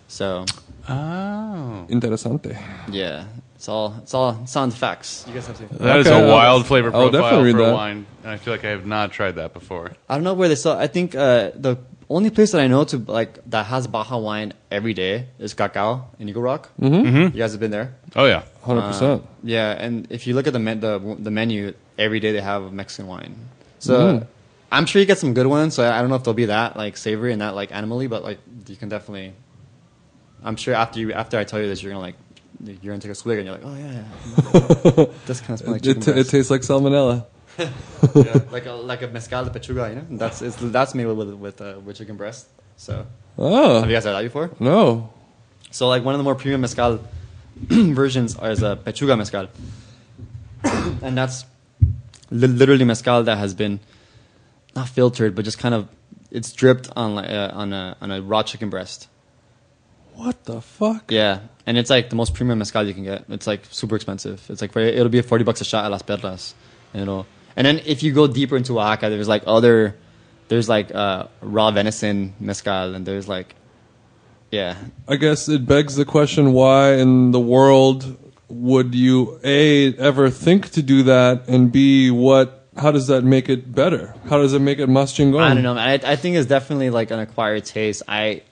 So 0.07 0.45
Oh, 0.89 1.85
Interesante. 1.89 2.57
yeah, 2.89 3.25
it's 3.55 3.67
all 3.69 3.93
it's 4.01 4.13
all 4.15 4.39
it's 4.41 4.55
on 4.55 4.71
facts. 4.71 5.25
You 5.27 5.33
guys 5.35 5.45
have 5.47 5.57
to. 5.57 5.77
that 5.77 5.97
is 5.99 6.07
Okay, 6.07 6.15
a 6.17 6.23
I'll- 6.25 6.31
wild 6.33 6.65
flavor 6.65 6.87
I'll 6.87 7.09
profile 7.09 7.21
definitely 7.21 7.45
read 7.53 7.59
for 7.59 7.65
that. 7.67 7.73
wine, 7.75 8.05
and 8.23 8.31
I 8.31 8.37
feel 8.37 8.53
like 8.53 8.65
I 8.65 8.69
have 8.69 8.87
not 8.87 9.11
tried 9.11 9.33
that 9.35 9.53
before. 9.53 9.91
I 10.09 10.15
don't 10.15 10.23
know 10.23 10.33
where 10.33 10.49
they 10.49 10.55
sell. 10.55 10.77
I 10.77 10.87
think 10.87 11.13
uh, 11.13 11.51
the 11.53 11.77
only 12.09 12.29
place 12.29 12.51
that 12.53 12.61
I 12.61 12.67
know 12.67 12.83
to 12.85 12.97
like 12.99 13.39
that 13.49 13.65
has 13.67 13.87
Baja 13.87 14.17
wine 14.17 14.53
every 14.71 14.93
day 14.93 15.27
is 15.39 15.53
Cacao 15.53 16.05
in 16.19 16.29
Eagle 16.29 16.41
Rock. 16.41 16.69
Mm-hmm. 16.79 17.35
You 17.35 17.41
guys 17.41 17.51
have 17.51 17.59
been 17.59 17.71
there. 17.71 17.95
Oh 18.15 18.25
yeah, 18.25 18.43
Hundred 18.63 18.81
Uh, 18.81 18.87
percent. 18.87 19.23
Yeah, 19.43 19.71
and 19.71 20.07
if 20.09 20.25
you 20.27 20.33
look 20.33 20.47
at 20.47 20.53
the 20.53 20.59
men- 20.59 20.79
the 20.79 20.99
the 21.19 21.31
menu, 21.31 21.73
every 21.97 22.19
day 22.19 22.31
they 22.31 22.41
have 22.41 22.71
Mexican 22.71 23.07
wine. 23.07 23.35
So 23.79 23.93
Mm-hmm. 23.99 24.25
I'm 24.69 24.85
sure 24.85 24.99
you 24.99 25.05
get 25.05 25.17
some 25.17 25.33
good 25.33 25.47
ones. 25.47 25.75
So 25.75 25.83
I 25.83 25.97
I 25.97 26.01
don't 26.01 26.09
know 26.09 26.15
if 26.15 26.23
they'll 26.23 26.33
be 26.33 26.45
that 26.47 26.75
like 26.77 26.97
savory 26.97 27.31
and 27.31 27.41
that 27.41 27.55
like 27.55 27.71
animally, 27.71 28.07
but 28.09 28.23
like 28.23 28.39
you 28.67 28.75
can 28.75 28.89
definitely. 28.89 29.33
I'm 30.43 30.55
sure 30.55 30.75
after 30.75 30.99
you 30.99 31.13
after 31.13 31.37
I 31.37 31.43
tell 31.45 31.59
you 31.61 31.67
this, 31.67 31.81
you're 31.81 31.91
gonna 31.93 32.03
like 32.03 32.15
you're 32.63 32.91
gonna 32.93 32.99
take 32.99 33.11
a 33.11 33.15
swig 33.15 33.37
and 33.39 33.47
you're 33.47 33.55
like, 33.55 33.65
oh 33.65 33.75
yeah, 33.75 34.03
yeah. 34.97 35.05
this 35.25 35.39
kind 35.41 35.51
of 35.55 35.59
smell 35.59 35.71
like 35.73 35.85
It, 35.85 36.01
t- 36.01 36.11
it 36.11 36.27
tastes 36.27 36.51
like 36.51 36.61
salmonella. 36.61 37.25
Yeah, 37.57 38.39
like 38.51 38.65
a 38.65 38.73
like 38.73 39.01
a 39.01 39.07
mezcal 39.07 39.45
de 39.45 39.51
pechuga, 39.51 39.89
you 39.89 39.95
know. 39.95 40.05
And 40.09 40.19
that's 40.19 40.41
it's, 40.41 40.55
that's 40.57 40.93
made 40.95 41.05
with 41.05 41.33
with 41.33 41.61
uh, 41.61 41.79
with 41.83 41.97
chicken 41.97 42.15
breast. 42.17 42.47
So 42.77 43.05
Oh 43.37 43.79
have 43.79 43.89
you 43.89 43.95
guys 43.95 44.03
had 44.05 44.13
that 44.13 44.21
before? 44.23 44.51
no. 44.59 45.11
So 45.71 45.87
like 45.87 46.03
one 46.03 46.13
of 46.13 46.19
the 46.19 46.23
more 46.23 46.35
premium 46.35 46.61
mezcal 46.61 46.99
versions 47.69 48.35
is 48.41 48.63
a 48.63 48.75
pechuga 48.77 49.17
mezcal, 49.17 49.47
and 51.01 51.17
that's 51.17 51.45
li- 52.29 52.47
literally 52.47 52.85
mezcal 52.85 53.23
that 53.23 53.37
has 53.37 53.53
been 53.53 53.79
not 54.75 54.87
filtered, 54.89 55.35
but 55.35 55.43
just 55.43 55.59
kind 55.59 55.73
of 55.75 55.89
it's 56.31 56.51
dripped 56.53 56.89
on 56.95 57.15
like 57.15 57.29
uh, 57.29 57.51
on 57.53 57.73
a 57.73 57.97
on 58.01 58.11
a 58.11 58.21
raw 58.21 58.43
chicken 58.43 58.69
breast. 58.69 59.07
What 60.13 60.45
the 60.45 60.61
fuck? 60.61 61.11
Yeah, 61.11 61.41
and 61.65 61.77
it's 61.77 61.89
like 61.89 62.09
the 62.09 62.15
most 62.15 62.33
premium 62.33 62.59
mezcal 62.59 62.87
you 62.87 62.93
can 62.93 63.03
get. 63.03 63.25
It's 63.29 63.45
like 63.47 63.61
super 63.69 63.95
expensive. 63.95 64.43
It's 64.49 64.61
like 64.61 64.75
it'll 64.75 65.09
be 65.09 65.21
forty 65.21 65.43
bucks 65.43 65.61
a 65.61 65.65
shot 65.65 65.85
at 65.85 65.91
Las 65.91 66.03
Perlas, 66.03 66.53
and 66.93 67.01
it'll. 67.03 67.25
And 67.57 67.65
then 67.65 67.81
if 67.85 68.03
you 68.03 68.13
go 68.13 68.27
deeper 68.27 68.55
into 68.55 68.79
Oaxaca, 68.79 69.09
there's 69.09 69.27
like 69.27 69.41
other, 69.47 69.97
there's 70.47 70.69
like 70.69 70.93
uh, 70.93 71.25
raw 71.41 71.71
venison 71.71 72.35
mezcal, 72.39 72.93
and 72.93 73.03
there's 73.03 73.27
like, 73.27 73.55
yeah, 74.51 74.77
I 75.07 75.15
guess 75.15 75.49
it 75.49 75.65
begs 75.65 75.95
the 75.95 76.05
question: 76.05 76.53
Why 76.53 76.93
in 76.93 77.31
the 77.31 77.39
world 77.39 78.15
would 78.47 78.93
you 78.93 79.39
a 79.43 79.93
ever 79.97 80.29
think 80.29 80.69
to 80.71 80.83
do 80.83 81.01
that, 81.03 81.49
and 81.49 81.71
b 81.71 82.11
what? 82.11 82.53
How 82.77 82.91
does 82.91 83.07
that 83.07 83.23
make 83.23 83.49
it 83.49 83.73
better? 83.73 84.13
How 84.29 84.37
does 84.37 84.53
it 84.53 84.59
make 84.59 84.77
it 84.77 84.85
mas 84.85 85.11
chingon? 85.11 85.41
I 85.41 85.55
don't 85.55 85.63
know. 85.63 85.75
I, 85.75 85.93
I 85.93 86.15
think 86.15 86.35
it's 86.35 86.47
definitely 86.47 86.91
like 86.91 87.09
an 87.09 87.17
acquired 87.17 87.65
taste. 87.65 88.03
I, 88.07 88.43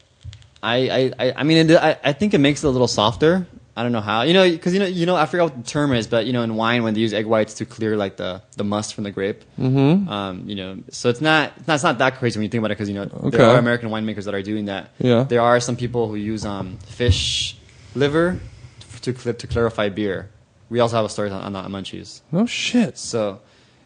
I, 0.64 1.14
I, 1.20 1.34
I, 1.38 1.44
mean, 1.44 1.70
it, 1.70 1.78
I, 1.78 1.96
I 2.04 2.14
think 2.14 2.34
it 2.34 2.40
makes 2.40 2.64
it 2.64 2.68
a 2.68 2.72
little 2.72 2.88
softer. 2.88 3.46
I 3.78 3.84
don't 3.84 3.92
know 3.92 4.00
how. 4.02 4.22
You 4.22 4.34
know, 4.34 4.50
because 4.50 4.74
you 4.74 4.80
know, 4.80 4.86
you 4.86 5.06
know, 5.06 5.16
I 5.18 5.26
forgot 5.26 5.44
what 5.52 5.58
the 5.66 5.70
term 5.70 5.92
is, 5.94 6.08
but 6.08 6.26
you 6.26 6.32
know, 6.34 6.44
in 6.44 6.56
wine 6.56 6.84
when 6.84 6.94
they 6.94 7.02
use 7.02 7.14
egg 7.14 7.26
whites 7.26 7.56
to 7.56 7.66
clear 7.66 7.98
like 7.98 8.16
the, 8.18 8.42
the 8.56 8.64
must 8.64 8.94
from 8.94 9.04
the 9.04 9.12
grape. 9.12 9.44
Mm-hmm. 9.60 10.08
Um, 10.10 10.48
you 10.48 10.56
know, 10.56 10.78
so 10.92 11.10
it's 11.10 11.20
not 11.22 11.52
it's 11.58 11.68
not, 11.68 11.74
it's 11.76 11.84
not 11.84 11.98
that 11.98 12.18
crazy 12.18 12.40
when 12.40 12.44
you 12.44 12.50
think 12.50 12.60
about 12.62 12.72
it 12.72 12.76
because 12.76 12.88
you 12.90 12.96
know 12.96 13.10
Okay. 13.26 13.38
there 13.38 13.50
are 13.50 13.58
American 13.58 13.90
winemakers 13.90 14.24
that 14.26 14.34
are 14.34 14.42
doing 14.42 14.66
that. 14.66 14.92
Yeah. 15.00 15.24
There 15.24 15.42
are 15.42 15.60
some 15.60 15.76
people 15.76 16.08
who 16.08 16.16
use 16.16 16.46
um, 16.46 16.78
fish 16.88 17.58
liver 17.96 18.40
to 19.02 19.14
cl- 19.16 19.36
to 19.36 19.48
clarify 19.48 19.90
beer 19.90 20.30
we 20.68 20.80
also 20.80 20.96
have 20.96 21.06
a 21.06 21.10
story 21.10 21.30
on, 21.30 21.56
on 21.56 21.72
Munchies. 21.72 22.22
No 22.32 22.48
shit. 22.48 22.98
So, 22.98 23.40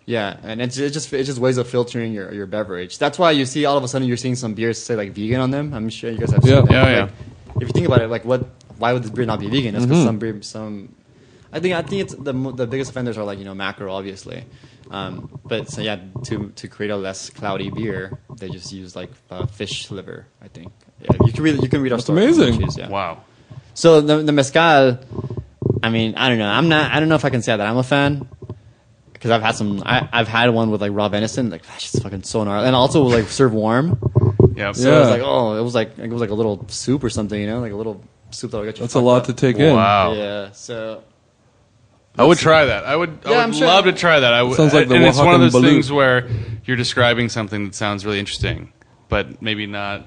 yeah, 0.05 0.37
and 0.43 0.61
it's, 0.61 0.77
it's 0.77 0.93
just 0.93 1.11
it's 1.11 1.27
just 1.27 1.37
ways 1.39 1.57
of 1.57 1.67
filtering 1.67 2.13
your, 2.13 2.33
your 2.33 2.45
beverage. 2.45 2.97
That's 2.97 3.19
why 3.19 3.31
you 3.31 3.45
see 3.45 3.65
all 3.65 3.75
of 3.77 3.83
a 3.83 3.87
sudden 3.89 4.07
you're 4.07 4.15
seeing 4.15 4.35
some 4.35 4.53
beers 4.53 4.81
say 4.81 4.95
like 4.95 5.11
vegan 5.11 5.41
on 5.41 5.51
them. 5.51 5.73
I'm 5.73 5.89
sure 5.89 6.09
you 6.09 6.17
guys 6.17 6.31
have 6.31 6.41
seen 6.41 6.53
Yeah. 6.53 6.61
that. 6.61 6.71
Yeah, 6.71 7.01
Like, 7.01 7.09
yeah. 7.11 7.55
If 7.61 7.67
you 7.67 7.73
think 7.73 7.85
about 7.87 8.01
it, 8.01 8.07
like 8.07 8.23
what, 8.23 8.47
why 8.79 8.93
would 8.93 9.03
this 9.03 9.11
beer 9.11 9.25
not 9.25 9.39
be 9.39 9.47
vegan? 9.49 9.75
It's 9.75 9.83
Mm-hmm. 9.85 9.89
because 9.91 10.03
some 10.05 10.17
beer, 10.19 10.41
some, 10.41 10.95
I 11.53 11.59
think 11.59 11.75
I 11.75 11.81
think 11.83 12.01
it's 12.03 12.15
the 12.15 12.33
the 12.33 12.65
biggest 12.67 12.91
offenders 12.91 13.17
are 13.17 13.23
like 13.23 13.37
you 13.39 13.45
know 13.45 13.53
macro 13.55 13.93
obviously, 13.93 14.43
um, 14.91 15.29
but 15.45 15.69
so 15.69 15.81
yeah 15.81 15.99
to 16.25 16.49
to 16.55 16.67
create 16.67 16.91
a 16.91 16.97
less 16.97 17.29
cloudy 17.29 17.69
beer 17.69 18.17
they 18.37 18.49
just 18.49 18.71
use 18.73 18.95
like 18.95 19.11
uh, 19.29 19.45
fish 19.45 19.91
liver 19.91 20.25
I 20.41 20.47
think. 20.47 20.71
Yeah, 21.01 21.15
you 21.25 21.31
can 21.33 21.43
read 21.43 21.61
you 21.61 21.69
can 21.69 21.81
read 21.81 21.91
our 21.91 21.97
That's 21.97 22.05
story. 22.05 22.23
amazing. 22.23 22.53
Munchies, 22.59 22.77
yeah. 22.77 22.89
Wow. 22.89 23.23
So 23.73 24.01
the 24.01 24.17
the 24.17 24.31
mezcal, 24.31 24.99
I 25.83 25.89
mean, 25.89 26.15
I 26.15 26.29
don't 26.29 26.37
know. 26.39 26.47
I'm 26.49 26.67
not. 26.69 26.91
I 26.91 26.99
don't 26.99 27.07
know 27.09 27.15
if 27.15 27.23
I 27.25 27.29
can 27.29 27.41
say 27.41 27.55
that 27.55 27.65
I'm 27.65 27.77
a 27.77 27.83
fan 27.83 28.27
because 29.13 29.31
I've 29.31 29.41
had 29.41 29.55
some. 29.55 29.81
I, 29.85 30.07
I've 30.11 30.27
had 30.27 30.49
one 30.49 30.69
with 30.71 30.81
like 30.81 30.91
raw 30.93 31.07
venison. 31.09 31.49
Like 31.49 31.65
that's 31.65 31.91
just 31.91 32.03
fucking 32.03 32.23
so 32.23 32.43
gnarly, 32.43 32.67
and 32.67 32.75
also 32.75 33.03
like 33.03 33.29
serve 33.29 33.53
warm. 33.53 33.97
Yep. 34.55 34.75
So 34.75 34.89
it 34.89 34.91
Yeah. 34.91 34.99
was 34.99 35.09
like 35.09 35.21
oh, 35.23 35.57
it 35.57 35.63
was 35.63 35.75
like 35.75 35.97
it 35.97 36.09
was 36.09 36.19
like 36.21 36.29
a 36.31 36.33
little 36.35 36.65
soup 36.67 37.03
or 37.03 37.09
something. 37.09 37.39
You 37.39 37.47
know, 37.47 37.59
like 37.61 37.71
a 37.71 37.75
little 37.75 38.03
soup 38.31 38.51
that 38.51 38.57
would 38.59 38.65
get 38.65 38.77
you. 38.77 38.81
That's 38.83 38.93
a 38.95 38.99
lot 38.99 39.21
up. 39.21 39.25
to 39.27 39.33
take 39.33 39.57
in. 39.57 39.75
Wow. 39.75 40.13
Yeah. 40.13 40.51
So 40.51 41.03
I 42.17 42.23
would 42.23 42.37
try 42.37 42.65
that. 42.65 42.85
I 42.85 42.95
would. 42.95 43.09
I 43.25 43.29
Yeah, 43.29 43.37
would 43.37 43.43
I'm 43.43 43.53
sure. 43.53 43.67
love 43.67 43.85
to 43.85 43.93
try 43.93 44.19
that. 44.19 44.33
I 44.33 44.43
would, 44.43 44.55
Sounds 44.57 44.73
like 44.73 44.87
the 44.87 44.95
and 44.95 45.05
it's 45.05 45.17
one 45.17 45.35
of 45.35 45.41
those 45.41 45.53
balut. 45.53 45.69
things 45.69 45.91
where 45.91 46.27
you're 46.65 46.77
describing 46.77 47.29
something 47.29 47.65
that 47.65 47.75
sounds 47.75 48.05
really 48.05 48.19
interesting, 48.19 48.73
but 49.07 49.41
maybe 49.41 49.65
not. 49.65 50.05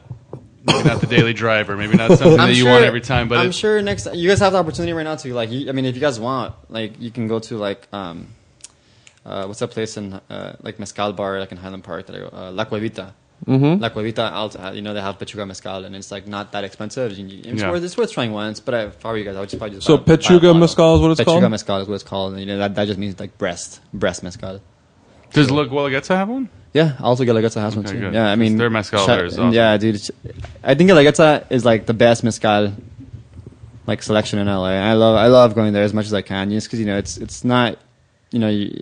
Maybe 0.65 0.89
not 0.89 1.01
the 1.01 1.09
daily 1.09 1.33
driver. 1.33 1.77
Maybe 1.77 1.97
not 1.97 2.11
something 2.19 2.37
that 2.37 2.55
you 2.55 2.67
want 2.67 2.85
every 2.85 3.01
time. 3.01 3.27
But 3.29 3.39
I'm 3.39 3.49
it- 3.49 3.55
sure 3.55 3.83
next 3.83 4.07
you 4.15 4.29
guys 4.29 4.39
have 4.39 4.53
the 4.53 4.59
opportunity 4.61 4.93
right 4.93 5.03
now 5.03 5.17
to 5.17 5.35
like. 5.35 5.51
You, 5.51 5.69
I 5.69 5.73
mean, 5.73 5.87
if 5.87 5.97
you 5.97 6.01
guys 6.01 6.21
want, 6.21 6.55
like, 6.69 7.01
you 7.01 7.11
can 7.11 7.27
go 7.27 7.41
to 7.41 7.57
like 7.59 7.89
um, 7.93 8.29
uh, 9.27 9.47
what's 9.47 9.59
that 9.59 9.73
place 9.73 9.97
in 9.97 10.13
uh, 10.31 10.55
like 10.63 10.79
mezcal 10.79 11.13
bar 11.15 11.41
like 11.41 11.51
in 11.51 11.59
Highland 11.59 11.83
Park 11.83 12.07
that 12.07 12.15
I 12.15 12.19
go, 12.21 12.31
uh, 12.33 12.53
La 12.53 12.65
Cuevita. 12.65 13.13
Mm-hmm. 13.47 13.83
La 13.83 13.89
Cuevita, 13.91 14.31
out, 14.33 14.55
uh, 14.57 14.71
you 14.73 14.83
know, 14.83 14.95
they 14.95 15.01
have 15.01 15.19
pechuga 15.19 15.45
mezcal, 15.47 15.85
and 15.85 15.97
it's 15.97 16.13
like 16.13 16.29
not 16.29 16.53
that 16.53 16.63
expensive. 16.63 17.11
It's, 17.11 17.19
Yeah. 17.19 17.71
worth, 17.73 17.83
it's 17.83 17.97
worth 17.97 18.13
trying 18.13 18.33
once. 18.33 18.61
But 18.61 18.75
I, 18.75 18.83
if 18.85 19.05
I 19.05 19.11
were 19.11 19.19
you 19.19 19.25
guys, 19.25 19.35
I 19.37 19.41
would 19.41 19.49
just 19.49 19.59
probably 19.59 19.77
just 19.77 19.87
So 19.87 19.97
buy- 19.99 20.05
buy 20.05 20.15
a 20.15 20.19
pechuga 20.19 20.41
bottle. 20.43 20.55
mezcal 20.55 20.95
is 20.97 21.01
what 21.03 21.11
it's 21.11 21.21
pechuga 21.21 21.25
called? 21.41 21.51
mezcal 21.51 21.79
is 21.81 21.89
what 21.89 21.95
it's 21.95 22.05
called. 22.05 22.33
And, 22.35 22.41
you 22.41 22.47
know, 22.47 22.59
that, 22.59 22.75
that 22.77 22.85
just 22.87 22.99
means 23.01 23.19
like 23.19 23.37
breast, 23.39 23.81
breast 23.93 24.23
mezcal. 24.23 24.61
does 25.33 25.51
La 25.51 25.65
Guelaguetza 25.65 26.15
have 26.15 26.29
one? 26.29 26.49
Yeah, 26.73 26.93
also 27.01 27.25
Guelaguetza 27.25 27.61
has 27.61 27.75
one 27.75 27.85
too. 27.85 27.99
good. 27.99 28.15
Yeah, 28.15 28.31
I 28.31 28.37
mean 28.37 28.57
Their 28.59 28.71
mezcal 28.71 29.01
shout- 29.05 29.17
there 29.19 29.25
is 29.27 29.35
awesome. 29.39 29.53
Yeah, 29.53 29.77
dude. 29.77 30.01
I 30.63 30.75
think 30.75 30.89
Guelaguetza 30.89 31.51
is 31.51 31.65
like 31.65 31.87
the 31.87 31.95
best 31.95 32.23
mezcal 32.25 32.73
like 33.87 34.03
selection 34.03 34.39
in 34.39 34.47
LA. 34.47 34.69
I 34.71 34.93
love 34.93 35.17
I 35.17 35.27
love 35.27 35.55
going 35.55 35.73
there 35.73 35.83
as 35.83 35.93
much 35.93 36.07
as 36.07 36.15
I 36.15 36.23
can, 36.23 36.51
just 36.51 36.69
because 36.69 36.79
you 36.81 36.87
know 36.87 36.97
it's 36.97 37.17
it's 37.19 37.45
not 37.45 37.77
you 38.31 38.39
know 38.39 38.49
you, 38.49 38.81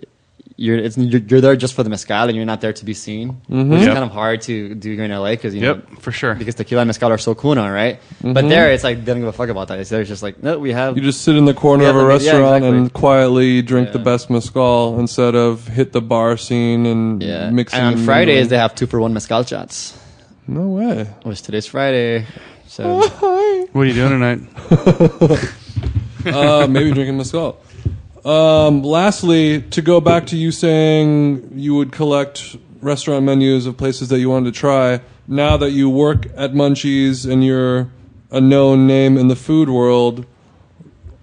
you're 0.61 0.77
it's 0.77 0.97
you're, 0.97 1.21
you're 1.29 1.41
there 1.41 1.55
just 1.55 1.73
for 1.73 1.83
the 1.83 1.89
mezcal 1.89 2.27
and 2.29 2.35
you're 2.37 2.45
not 2.53 2.61
there 2.61 2.71
to 2.73 2.85
be 2.85 2.93
seen. 2.93 3.27
Which 3.47 3.79
is 3.81 3.85
Yep. 3.87 3.93
kind 3.97 4.05
of 4.09 4.11
hard 4.11 4.41
to 4.49 4.75
do 4.75 4.89
here 4.95 5.03
in 5.03 5.11
LA 5.11 5.31
because 5.31 5.53
you 5.55 5.61
Yep, 5.61 5.75
know 5.91 5.95
for 6.05 6.11
sure. 6.11 6.33
because 6.35 6.55
tequila 6.55 6.81
and 6.83 6.89
mezcal 6.89 7.11
are 7.11 7.17
so 7.17 7.33
cool 7.35 7.55
now, 7.55 7.69
right? 7.71 7.99
But 8.21 8.47
there 8.47 8.71
it's 8.71 8.83
like 8.83 8.97
they 9.03 9.11
don't 9.11 9.21
give 9.21 9.27
a 9.27 9.33
fuck 9.41 9.49
about 9.49 9.67
that. 9.69 9.79
It's 9.79 9.89
there, 9.89 10.01
it's 10.01 10.09
just 10.09 10.23
like 10.23 10.41
no, 10.43 10.59
we 10.59 10.71
have 10.71 10.95
You 10.97 11.03
just 11.03 11.21
sit 11.23 11.35
in 11.35 11.45
the 11.45 11.53
corner 11.53 11.85
of 11.85 11.95
a 11.95 11.99
the- 11.99 12.03
yeah, 12.05 12.13
restaurant 12.15 12.55
exactly. 12.63 12.77
and 12.77 12.93
quietly 12.93 13.61
drink 13.61 13.91
the 13.91 13.99
best 13.99 14.29
mezcal 14.29 14.99
instead 14.99 15.35
of 15.35 15.67
hit 15.67 15.91
the 15.91 16.01
bar 16.01 16.37
scene 16.37 16.85
and 16.85 17.21
yeah. 17.23 17.49
mixing. 17.49 17.79
And 17.79 17.95
on 17.99 18.05
Fridays 18.05 18.27
mingling. 18.35 18.49
they 18.49 18.57
have 18.57 18.75
two 18.75 18.87
for 18.87 18.99
one 18.99 19.13
mezcal 19.13 19.43
shots. 19.43 19.97
no 20.47 20.67
way. 20.67 21.05
Which 21.23 21.41
today's 21.41 21.65
Friday, 21.67 22.25
so. 22.67 23.01
What 23.73 23.83
are 23.83 23.85
you 23.85 23.93
doing 23.93 24.11
tonight? 24.19 24.39
uh, 26.25 26.67
maybe 26.67 26.91
drinking 26.91 27.17
mezcal. 27.17 27.57
Um, 28.25 28.83
lastly, 28.83 29.61
to 29.61 29.81
go 29.81 29.99
back 29.99 30.27
to 30.27 30.37
you 30.37 30.51
saying 30.51 31.51
you 31.55 31.75
would 31.75 31.91
collect 31.91 32.55
restaurant 32.81 33.25
menus 33.25 33.65
of 33.65 33.77
places 33.77 34.09
that 34.09 34.19
you 34.19 34.29
wanted 34.29 34.53
to 34.53 34.59
try. 34.59 35.01
Now 35.27 35.57
that 35.57 35.71
you 35.71 35.89
work 35.89 36.27
at 36.35 36.53
Munchies 36.53 37.29
and 37.29 37.43
you're 37.43 37.89
a 38.31 38.41
known 38.41 38.87
name 38.87 39.17
in 39.17 39.27
the 39.27 39.35
food 39.35 39.69
world, 39.69 40.25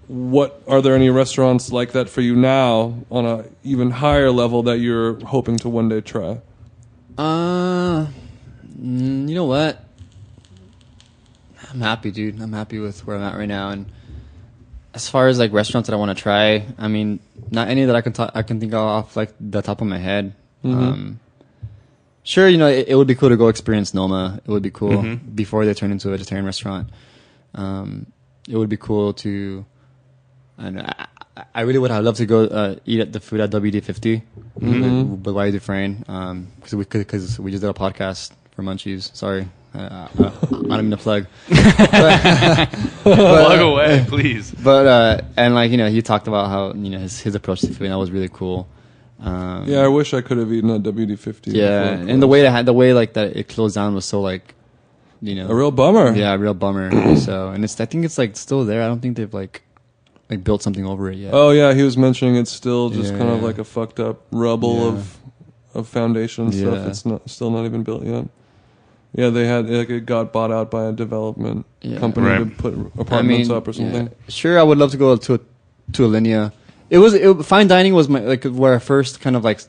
what 0.08 0.62
are 0.66 0.80
there 0.80 0.94
any 0.94 1.10
restaurants 1.10 1.70
like 1.70 1.92
that 1.92 2.08
for 2.08 2.20
you 2.20 2.34
now 2.34 3.04
on 3.10 3.26
a 3.26 3.44
even 3.62 3.90
higher 3.90 4.30
level 4.30 4.62
that 4.64 4.78
you're 4.78 5.22
hoping 5.26 5.56
to 5.58 5.68
one 5.68 5.88
day 5.88 6.00
try? 6.00 6.40
Uh, 7.16 8.06
mm, 8.80 9.28
you 9.28 9.34
know 9.34 9.44
what? 9.44 9.84
I'm 11.70 11.80
happy, 11.80 12.10
dude. 12.10 12.40
I'm 12.40 12.52
happy 12.52 12.78
with 12.78 13.06
where 13.06 13.16
I'm 13.16 13.22
at 13.22 13.36
right 13.36 13.48
now. 13.48 13.68
And 13.70 13.86
as 14.98 15.08
far 15.08 15.24
as 15.30 15.38
like 15.38 15.52
restaurants 15.52 15.86
that 15.88 15.94
I 15.94 15.98
want 16.02 16.10
to 16.16 16.20
try, 16.28 16.66
I 16.78 16.88
mean, 16.88 17.20
not 17.50 17.68
any 17.68 17.84
that 17.88 17.96
I 17.96 18.02
can 18.06 18.12
I 18.34 18.42
can 18.48 18.56
think 18.60 18.72
of 18.74 18.82
off 18.96 19.16
like 19.20 19.30
the 19.40 19.62
top 19.62 19.80
of 19.82 19.86
my 19.94 19.98
head. 19.98 20.24
Um, 20.64 21.20
sure, 22.32 22.48
you 22.48 22.58
know, 22.58 22.66
it, 22.78 22.88
it 22.88 22.94
would 22.98 23.06
be 23.06 23.14
cool 23.14 23.28
to 23.34 23.36
go 23.36 23.48
experience 23.48 23.94
Noma. 23.94 24.40
It 24.44 24.50
would 24.50 24.62
be 24.70 24.70
cool 24.80 25.00
before 25.42 25.64
they 25.66 25.74
turn 25.74 25.90
into 25.94 26.08
a 26.08 26.12
vegetarian 26.16 26.44
restaurant. 26.44 26.88
Um, 27.54 28.06
it 28.48 28.56
would 28.56 28.68
be 28.68 28.76
cool 28.88 29.12
to. 29.24 29.64
And 30.58 30.80
I, 30.80 30.94
I- 30.98 31.06
I 31.54 31.60
really 31.62 31.78
would 31.78 31.92
have 31.92 32.02
loved 32.02 32.18
to 32.18 32.26
go 32.26 32.38
uh, 32.50 32.74
eat 32.84 32.98
at 32.98 33.12
the 33.12 33.20
food 33.20 33.38
at 33.38 33.50
WD50 33.50 34.22
with, 34.56 35.24
with 35.24 35.34
Wylie 35.36 35.52
Dufresne 35.52 35.94
because 36.58 36.74
we 36.74 36.82
because 36.84 37.38
we 37.38 37.52
just 37.52 37.60
did 37.62 37.70
a 37.70 37.78
podcast 37.86 38.32
for 38.56 38.64
Munchies. 38.64 39.14
Sorry, 39.14 39.46
uh, 39.74 39.78
uh, 39.78 40.08
I 40.18 40.28
don't 40.50 40.68
mean 40.88 40.90
to 40.90 40.96
plug. 40.96 41.26
Plug 43.02 43.60
away, 43.60 44.04
please. 44.08 44.50
But 44.52 44.86
uh, 44.86 45.20
and 45.36 45.54
like 45.54 45.70
you 45.70 45.76
know, 45.76 45.88
he 45.88 46.02
talked 46.02 46.28
about 46.28 46.48
how 46.48 46.72
you 46.74 46.90
know 46.90 46.98
his 46.98 47.20
his 47.20 47.34
approach 47.34 47.60
to 47.62 47.68
food, 47.68 47.82
and 47.82 47.92
that 47.92 47.98
was 47.98 48.10
really 48.10 48.28
cool. 48.28 48.66
Um, 49.20 49.64
Yeah, 49.68 49.80
I 49.80 49.88
wish 49.88 50.14
I 50.14 50.20
could 50.20 50.38
have 50.38 50.52
eaten 50.52 50.70
at 50.70 50.82
WD-50. 50.82 51.52
yeah, 51.52 51.88
and 51.90 52.22
the 52.22 52.26
way 52.28 52.42
that 52.42 52.66
the 52.66 52.72
way 52.72 52.92
like 52.92 53.14
that 53.14 53.36
it 53.36 53.48
closed 53.48 53.74
down 53.74 53.94
was 53.94 54.04
so 54.04 54.20
like, 54.20 54.54
you 55.20 55.34
know, 55.34 55.48
a 55.48 55.54
real 55.54 55.70
bummer. 55.70 56.14
yeah, 56.14 56.32
a 56.34 56.38
real 56.38 56.54
bummer. 56.54 57.16
so 57.26 57.48
and 57.48 57.64
it's 57.64 57.80
I 57.80 57.86
think 57.86 58.04
it's 58.04 58.18
like 58.18 58.36
still 58.36 58.64
there. 58.64 58.82
I 58.82 58.86
don't 58.86 59.00
think 59.00 59.16
they've 59.16 59.32
like 59.34 59.62
like 60.30 60.44
built 60.44 60.62
something 60.62 60.86
over 60.86 61.10
it 61.10 61.16
yet. 61.16 61.32
Oh 61.34 61.50
yeah, 61.50 61.74
he 61.74 61.82
was 61.82 61.96
mentioning 61.96 62.36
it's 62.36 62.52
still 62.52 62.90
just 62.90 63.12
Yeah, 63.12 63.18
kind 63.18 63.30
of 63.30 63.42
like 63.42 63.58
a 63.58 63.64
fucked 63.64 63.98
up 64.00 64.20
rubble 64.30 64.76
Yeah. 64.76 64.88
of 64.98 65.18
of 65.74 65.88
foundation 65.88 66.52
stuff. 66.52 66.86
It's 66.86 67.04
not 67.06 67.28
still 67.28 67.50
not 67.50 67.64
even 67.64 67.82
built 67.82 68.04
yet. 68.04 68.26
Yeah, 69.14 69.30
they 69.30 69.46
had 69.46 69.68
like 69.68 69.88
it 69.90 70.06
got 70.06 70.32
bought 70.32 70.50
out 70.52 70.70
by 70.70 70.86
a 70.86 70.92
development 70.92 71.66
Yeah. 71.80 71.98
company 71.98 72.44
to 72.44 72.56
put 72.56 72.74
apartments 72.98 73.50
up 73.50 73.66
or 73.66 73.70
yeah. 73.72 73.76
something. 73.76 74.10
Sure, 74.28 74.58
I 74.58 74.62
would 74.62 74.78
love 74.78 74.90
to 74.92 74.96
go 74.96 75.16
to 75.16 75.34
a, 75.34 75.38
to 75.92 76.02
Alinea. 76.02 76.52
It 76.90 76.98
was 76.98 77.14
it, 77.14 77.34
fine 77.44 77.66
dining 77.68 77.94
was 77.94 78.08
my 78.08 78.20
like 78.20 78.44
where 78.44 78.74
I 78.74 78.78
first 78.78 79.20
kind 79.20 79.34
of 79.36 79.44
like 79.44 79.60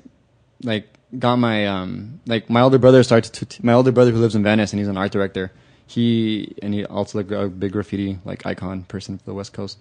like 0.64 0.88
got 1.18 1.38
my 1.38 1.68
um 1.68 2.20
like 2.26 2.50
my 2.50 2.62
older 2.62 2.78
brother 2.78 3.02
started 3.04 3.34
to 3.34 3.46
t- 3.46 3.60
my 3.64 3.74
older 3.74 3.92
brother 3.92 4.12
who 4.12 4.20
lives 4.20 4.36
in 4.36 4.44
Venice 4.44 4.74
and 4.74 4.80
he's 4.80 4.88
an 4.90 4.98
art 4.98 5.12
director. 5.12 5.52
He 5.88 6.54
and 6.62 6.74
he 6.74 6.86
also 6.86 7.18
like 7.20 7.32
a 7.32 7.48
big 7.48 7.72
graffiti 7.72 8.20
like 8.26 8.46
icon 8.46 8.84
person 8.84 9.18
for 9.18 9.24
the 9.26 9.34
West 9.34 9.54
Coast. 9.54 9.78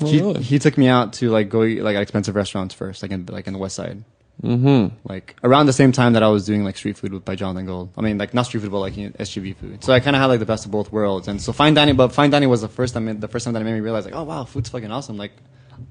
Oh, 0.00 0.06
he 0.06 0.20
really? 0.20 0.42
he 0.42 0.58
took 0.58 0.78
me 0.78 0.86
out 0.86 1.14
to 1.14 1.30
like 1.30 1.48
go 1.48 1.64
eat 1.64 1.82
like 1.82 1.96
at 1.96 2.02
expensive 2.02 2.36
restaurants 2.36 2.74
first, 2.74 3.02
like 3.02 3.10
in 3.10 3.26
like 3.26 3.46
in 3.46 3.54
the 3.54 3.58
West 3.58 3.74
Side. 3.74 4.04
Mm-hmm. 4.42 4.94
Like 5.08 5.36
around 5.42 5.66
the 5.66 5.72
same 5.72 5.90
time 5.92 6.12
that 6.12 6.22
I 6.22 6.28
was 6.28 6.46
doing 6.46 6.62
like 6.64 6.76
street 6.76 6.96
food 6.96 7.12
with, 7.12 7.24
by 7.24 7.34
Jonathan 7.34 7.66
Gold. 7.66 7.90
I 7.98 8.02
mean, 8.02 8.18
like 8.18 8.34
not 8.34 8.46
street 8.46 8.60
food, 8.60 8.70
but 8.70 8.78
like 8.78 8.96
you 8.96 9.06
know, 9.08 9.12
SGV 9.18 9.56
food. 9.56 9.82
So 9.84 9.92
I 9.92 10.00
kind 10.00 10.14
of 10.14 10.20
had 10.22 10.26
like 10.26 10.38
the 10.38 10.46
best 10.46 10.64
of 10.64 10.70
both 10.70 10.92
worlds. 10.92 11.26
And 11.26 11.42
so 11.42 11.52
fine 11.52 11.74
dining, 11.74 11.96
but 11.96 12.12
fine 12.12 12.30
dining 12.30 12.48
was 12.48 12.60
the 12.60 12.68
first 12.68 12.94
time, 12.94 13.18
the 13.18 13.26
first 13.28 13.44
time 13.44 13.54
that 13.54 13.60
it 13.62 13.64
made 13.64 13.74
me 13.74 13.80
realize 13.80 14.04
like, 14.04 14.14
oh 14.14 14.22
wow, 14.22 14.44
food's 14.44 14.68
fucking 14.68 14.90
awesome. 14.92 15.16
Like 15.16 15.32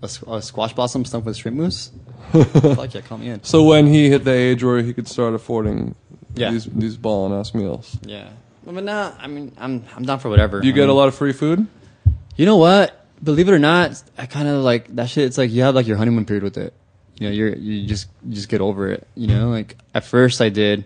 a, 0.02 0.10
a 0.32 0.42
squash 0.42 0.74
blossom 0.74 1.04
stuffed 1.06 1.26
with 1.26 1.36
shrimp 1.36 1.58
mousse. 1.58 1.92
Fuck 2.32 2.94
yeah, 2.94 3.02
count 3.02 3.22
me 3.22 3.30
in. 3.30 3.44
So 3.44 3.64
when 3.64 3.86
he 3.88 4.10
hit 4.10 4.24
the 4.24 4.32
age 4.34 4.64
where 4.64 4.82
he 4.82 4.94
could 4.94 5.08
start 5.08 5.34
affording 5.34 5.96
Yeah. 6.36 6.52
these 6.52 6.66
these 6.66 6.96
ballin' 6.98 7.34
ass 7.38 7.54
meals, 7.54 7.98
Yeah, 8.06 8.30
but 8.66 8.84
now 8.84 9.14
I 9.20 9.28
mean, 9.28 9.52
I'm 9.58 9.84
I'm 9.96 10.04
down 10.06 10.20
for 10.20 10.30
whatever. 10.30 10.62
you 10.64 10.72
I 10.72 10.76
get 10.76 10.88
a 10.90 10.94
lot 10.94 11.10
of 11.10 11.16
free 11.16 11.34
food. 11.34 11.68
You 12.38 12.46
know 12.46 12.58
what? 12.58 12.94
Believe 13.24 13.50
it 13.50 13.52
or 13.52 13.60
not, 13.60 14.02
I 14.18 14.26
kind 14.28 14.48
of 14.48 14.64
like 14.64 14.96
that 14.96 15.10
shit. 15.10 15.26
It's 15.26 15.38
like 15.38 15.52
you 15.52 15.64
have 15.64 15.74
like 15.76 15.88
your 15.88 15.98
honeymoon 15.98 16.24
period 16.26 16.44
with 16.44 16.58
it. 16.58 16.74
You 17.20 17.28
know, 17.30 17.34
you're 17.34 17.56
you 17.56 17.88
just 17.88 18.08
you 18.28 18.36
just 18.36 18.50
get 18.50 18.62
over 18.62 18.90
it. 18.90 19.08
You 19.16 19.28
know, 19.28 19.50
like 19.50 19.76
at 19.94 20.04
first 20.04 20.42
I 20.42 20.50
did, 20.50 20.86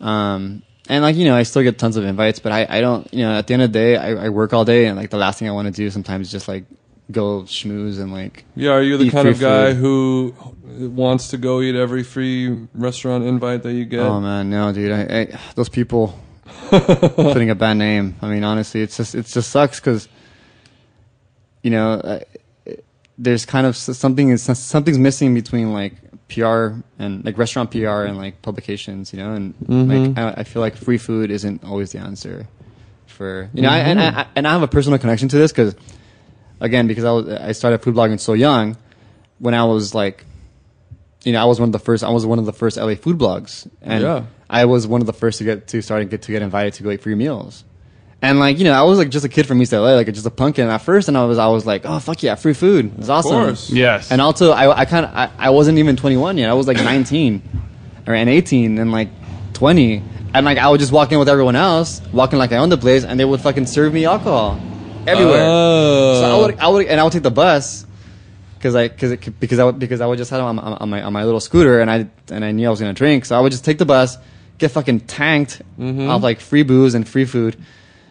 um, 0.00 0.62
and 0.88 1.02
like 1.02 1.16
you 1.16 1.24
know 1.26 1.36
I 1.36 1.42
still 1.42 1.62
get 1.62 1.78
tons 1.78 1.96
of 1.96 2.04
invites, 2.04 2.38
but 2.38 2.52
I 2.52 2.66
I 2.68 2.80
don't. 2.80 3.12
You 3.12 3.24
know, 3.24 3.32
at 3.34 3.46
the 3.46 3.54
end 3.54 3.62
of 3.62 3.72
the 3.72 3.78
day, 3.78 3.96
I, 3.96 4.26
I 4.26 4.28
work 4.30 4.52
all 4.52 4.64
day, 4.64 4.86
and 4.86 4.96
like 4.96 5.10
the 5.10 5.18
last 5.18 5.38
thing 5.38 5.48
I 5.48 5.52
want 5.52 5.66
to 5.66 5.72
do 5.72 5.90
sometimes 5.90 6.28
is 6.28 6.32
just 6.32 6.48
like 6.48 6.64
go 7.10 7.42
schmooze 7.42 7.98
and 8.00 8.12
like 8.12 8.44
Yeah, 8.54 8.72
are 8.72 8.82
you 8.82 8.98
the 8.98 9.10
kind 9.10 9.28
of 9.28 9.38
guy 9.40 9.72
food. 9.72 9.76
who 9.78 10.34
wants 10.90 11.28
to 11.28 11.38
go 11.38 11.60
eat 11.62 11.74
every 11.74 12.02
free 12.02 12.66
restaurant 12.74 13.24
invite 13.24 13.62
that 13.62 13.72
you 13.72 13.84
get? 13.84 14.00
Oh 14.00 14.20
man, 14.20 14.50
no, 14.50 14.72
dude. 14.72 14.92
I, 14.92 15.20
I 15.20 15.38
those 15.54 15.68
people 15.68 16.18
putting 16.70 17.50
a 17.50 17.54
bad 17.54 17.74
name. 17.74 18.16
I 18.22 18.28
mean, 18.28 18.44
honestly, 18.44 18.80
it's 18.82 18.96
just 18.96 19.14
it 19.14 19.26
just 19.26 19.50
sucks 19.50 19.80
because 19.80 20.08
you 21.62 21.70
know 21.70 22.20
there's 23.18 23.44
kind 23.44 23.66
of 23.66 23.76
something 23.76 24.30
is 24.30 24.42
something's 24.42 24.98
missing 24.98 25.34
between 25.34 25.72
like 25.72 25.94
PR 26.28 26.78
and 26.98 27.24
like 27.24 27.36
restaurant 27.36 27.70
PR 27.70 28.04
and 28.04 28.16
like 28.16 28.40
publications. 28.42 29.12
You 29.12 29.18
know, 29.18 29.34
and 29.34 29.54
like 29.60 30.00
mm-hmm. 30.00 30.18
I, 30.18 30.40
I 30.40 30.44
feel 30.44 30.62
like 30.62 30.76
free 30.76 30.98
food 30.98 31.30
isn't 31.30 31.64
always 31.64 31.92
the 31.92 31.98
answer 31.98 32.46
for 33.06 33.50
you 33.52 33.62
know. 33.62 33.70
I, 33.70 33.78
and 33.78 33.98
mm-hmm. 33.98 34.18
I 34.18 34.26
and 34.36 34.46
I 34.46 34.52
have 34.52 34.62
a 34.62 34.68
personal 34.68 34.98
connection 34.98 35.28
to 35.30 35.36
this 35.36 35.50
because 35.50 35.74
again 36.60 36.86
because 36.86 37.04
I 37.04 37.10
was 37.10 37.28
I 37.28 37.52
started 37.52 37.82
food 37.82 37.94
blogging 37.94 38.20
so 38.20 38.34
young. 38.34 38.76
when 39.40 39.54
I 39.54 39.64
was 39.64 39.94
like, 39.94 40.24
you 41.24 41.32
know, 41.32 41.42
I 41.42 41.44
was 41.44 41.58
one 41.58 41.68
of 41.68 41.72
the 41.72 41.78
first. 41.78 42.04
I 42.04 42.10
was 42.10 42.24
one 42.24 42.38
of 42.38 42.46
the 42.46 42.52
first 42.52 42.76
LA 42.76 42.94
food 42.94 43.18
blogs, 43.18 43.68
and 43.82 44.02
Yeah. 44.02 44.24
I 44.48 44.64
was 44.64 44.86
one 44.86 45.00
of 45.00 45.06
the 45.06 45.12
first 45.12 45.38
to 45.38 45.44
get 45.44 45.66
to 45.68 45.82
start 45.82 46.02
and 46.02 46.10
get 46.10 46.22
to 46.22 46.32
get 46.32 46.42
invited 46.42 46.74
to 46.74 46.82
go 46.82 46.90
eat 46.90 47.02
free 47.02 47.14
meals. 47.14 47.64
And 48.20 48.40
like 48.40 48.58
you 48.58 48.64
know, 48.64 48.72
I 48.72 48.82
was 48.82 48.98
like 48.98 49.10
just 49.10 49.24
a 49.24 49.28
kid 49.28 49.46
from 49.46 49.62
East 49.62 49.72
LA, 49.72 49.94
like 49.94 50.06
just 50.12 50.26
a 50.26 50.30
pumpkin 50.30 50.68
at 50.68 50.78
first, 50.78 51.06
and 51.08 51.16
I 51.16 51.24
was 51.24 51.38
I 51.38 51.46
was 51.48 51.64
like, 51.64 51.82
oh 51.84 52.00
fuck 52.00 52.22
yeah, 52.22 52.34
free 52.34 52.52
food, 52.54 52.92
it's 52.98 53.08
awesome. 53.08 53.30
course. 53.30 53.70
Yes. 53.70 54.10
And 54.10 54.20
also, 54.20 54.50
I, 54.50 54.80
I 54.80 54.84
kind 54.86 55.06
of 55.06 55.14
I, 55.14 55.30
I 55.38 55.50
wasn't 55.50 55.78
even 55.78 55.94
21 55.96 56.36
yet. 56.36 56.50
I 56.50 56.54
was 56.54 56.66
like 56.66 56.78
19 56.78 57.42
or 58.08 58.14
and 58.14 58.28
18 58.28 58.78
and 58.78 58.90
like 58.90 59.08
20. 59.52 60.02
And 60.34 60.44
like 60.44 60.58
I 60.58 60.68
would 60.68 60.80
just 60.80 60.90
walk 60.92 61.12
in 61.12 61.18
with 61.20 61.28
everyone 61.28 61.54
else, 61.56 62.02
walking 62.12 62.38
like 62.40 62.50
I 62.52 62.56
owned 62.56 62.72
the 62.72 62.76
place, 62.76 63.04
and 63.04 63.18
they 63.20 63.24
would 63.24 63.40
fucking 63.40 63.66
serve 63.66 63.94
me 63.94 64.04
alcohol 64.04 64.60
everywhere. 65.06 65.44
Oh. 65.46 66.20
So 66.20 66.24
I 66.24 66.40
would 66.46 66.58
I 66.58 66.68
would 66.68 66.86
and 66.86 67.00
I 67.00 67.04
would 67.04 67.12
take 67.12 67.22
the 67.22 67.30
bus 67.30 67.86
because 68.56 68.74
I 68.74 68.88
because 68.88 69.12
it, 69.12 69.38
because 69.40 69.60
I 69.60 69.64
would, 69.64 69.78
because 69.78 70.00
I 70.00 70.06
would 70.06 70.18
just 70.18 70.30
have 70.32 70.42
on, 70.42 70.58
on, 70.58 70.72
on 70.74 70.90
my 70.90 71.02
on 71.02 71.12
my 71.12 71.22
little 71.24 71.38
scooter, 71.40 71.80
and 71.80 71.88
I 71.88 72.08
and 72.32 72.44
I 72.44 72.50
knew 72.50 72.66
I 72.66 72.70
was 72.70 72.80
gonna 72.80 72.92
drink, 72.94 73.26
so 73.26 73.36
I 73.38 73.40
would 73.40 73.52
just 73.52 73.64
take 73.64 73.78
the 73.78 73.86
bus, 73.86 74.18
get 74.58 74.72
fucking 74.72 75.00
tanked 75.06 75.62
Mm-hmm. 75.78 76.10
off 76.10 76.24
like 76.24 76.40
free 76.40 76.64
booze 76.64 76.94
and 76.94 77.08
free 77.08 77.24
food. 77.24 77.56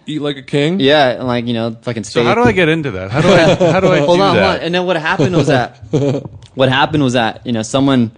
Eat 0.07 0.21
like 0.21 0.37
a 0.37 0.41
king. 0.41 0.79
Yeah, 0.79 1.09
and 1.11 1.27
like 1.27 1.45
you 1.45 1.53
know, 1.53 1.77
fucking. 1.81 2.03
So 2.05 2.09
steak. 2.21 2.25
how 2.25 2.33
do 2.35 2.41
I 2.43 2.51
get 2.53 2.69
into 2.69 2.91
that? 2.91 3.11
How 3.11 3.21
do 3.21 3.27
I 3.29 3.55
how 3.71 3.79
do 3.81 3.87
I 3.91 3.99
hold 4.05 4.17
do 4.19 4.23
on, 4.23 4.35
that? 4.35 4.43
hold 4.43 4.55
on. 4.57 4.65
And 4.65 4.73
then 4.73 4.85
what 4.85 4.95
happened 4.97 5.35
was 5.35 5.47
that 5.47 5.77
what 6.55 6.69
happened 6.69 7.03
was 7.03 7.13
that 7.13 7.45
you 7.45 7.51
know 7.51 7.61
someone 7.61 8.11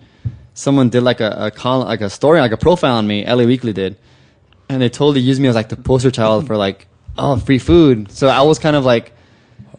someone 0.53 0.89
did 0.89 1.01
like 1.03 1.19
a, 1.19 1.29
a 1.47 1.51
col- 1.51 1.85
like 1.85 2.01
a 2.01 2.09
story 2.09 2.39
like 2.41 2.51
a 2.51 2.57
profile 2.57 2.95
on 2.95 3.07
me. 3.07 3.25
LA 3.25 3.43
Weekly 3.45 3.73
did, 3.73 3.97
and 4.69 4.81
they 4.81 4.89
totally 4.89 5.21
used 5.21 5.41
me 5.41 5.47
as 5.47 5.55
like 5.55 5.69
the 5.69 5.75
poster 5.77 6.11
child 6.11 6.45
for 6.47 6.55
like 6.57 6.87
oh 7.17 7.37
free 7.37 7.59
food. 7.59 8.11
So 8.11 8.27
I 8.27 8.41
was 8.43 8.59
kind 8.59 8.75
of 8.75 8.85
like 8.85 9.13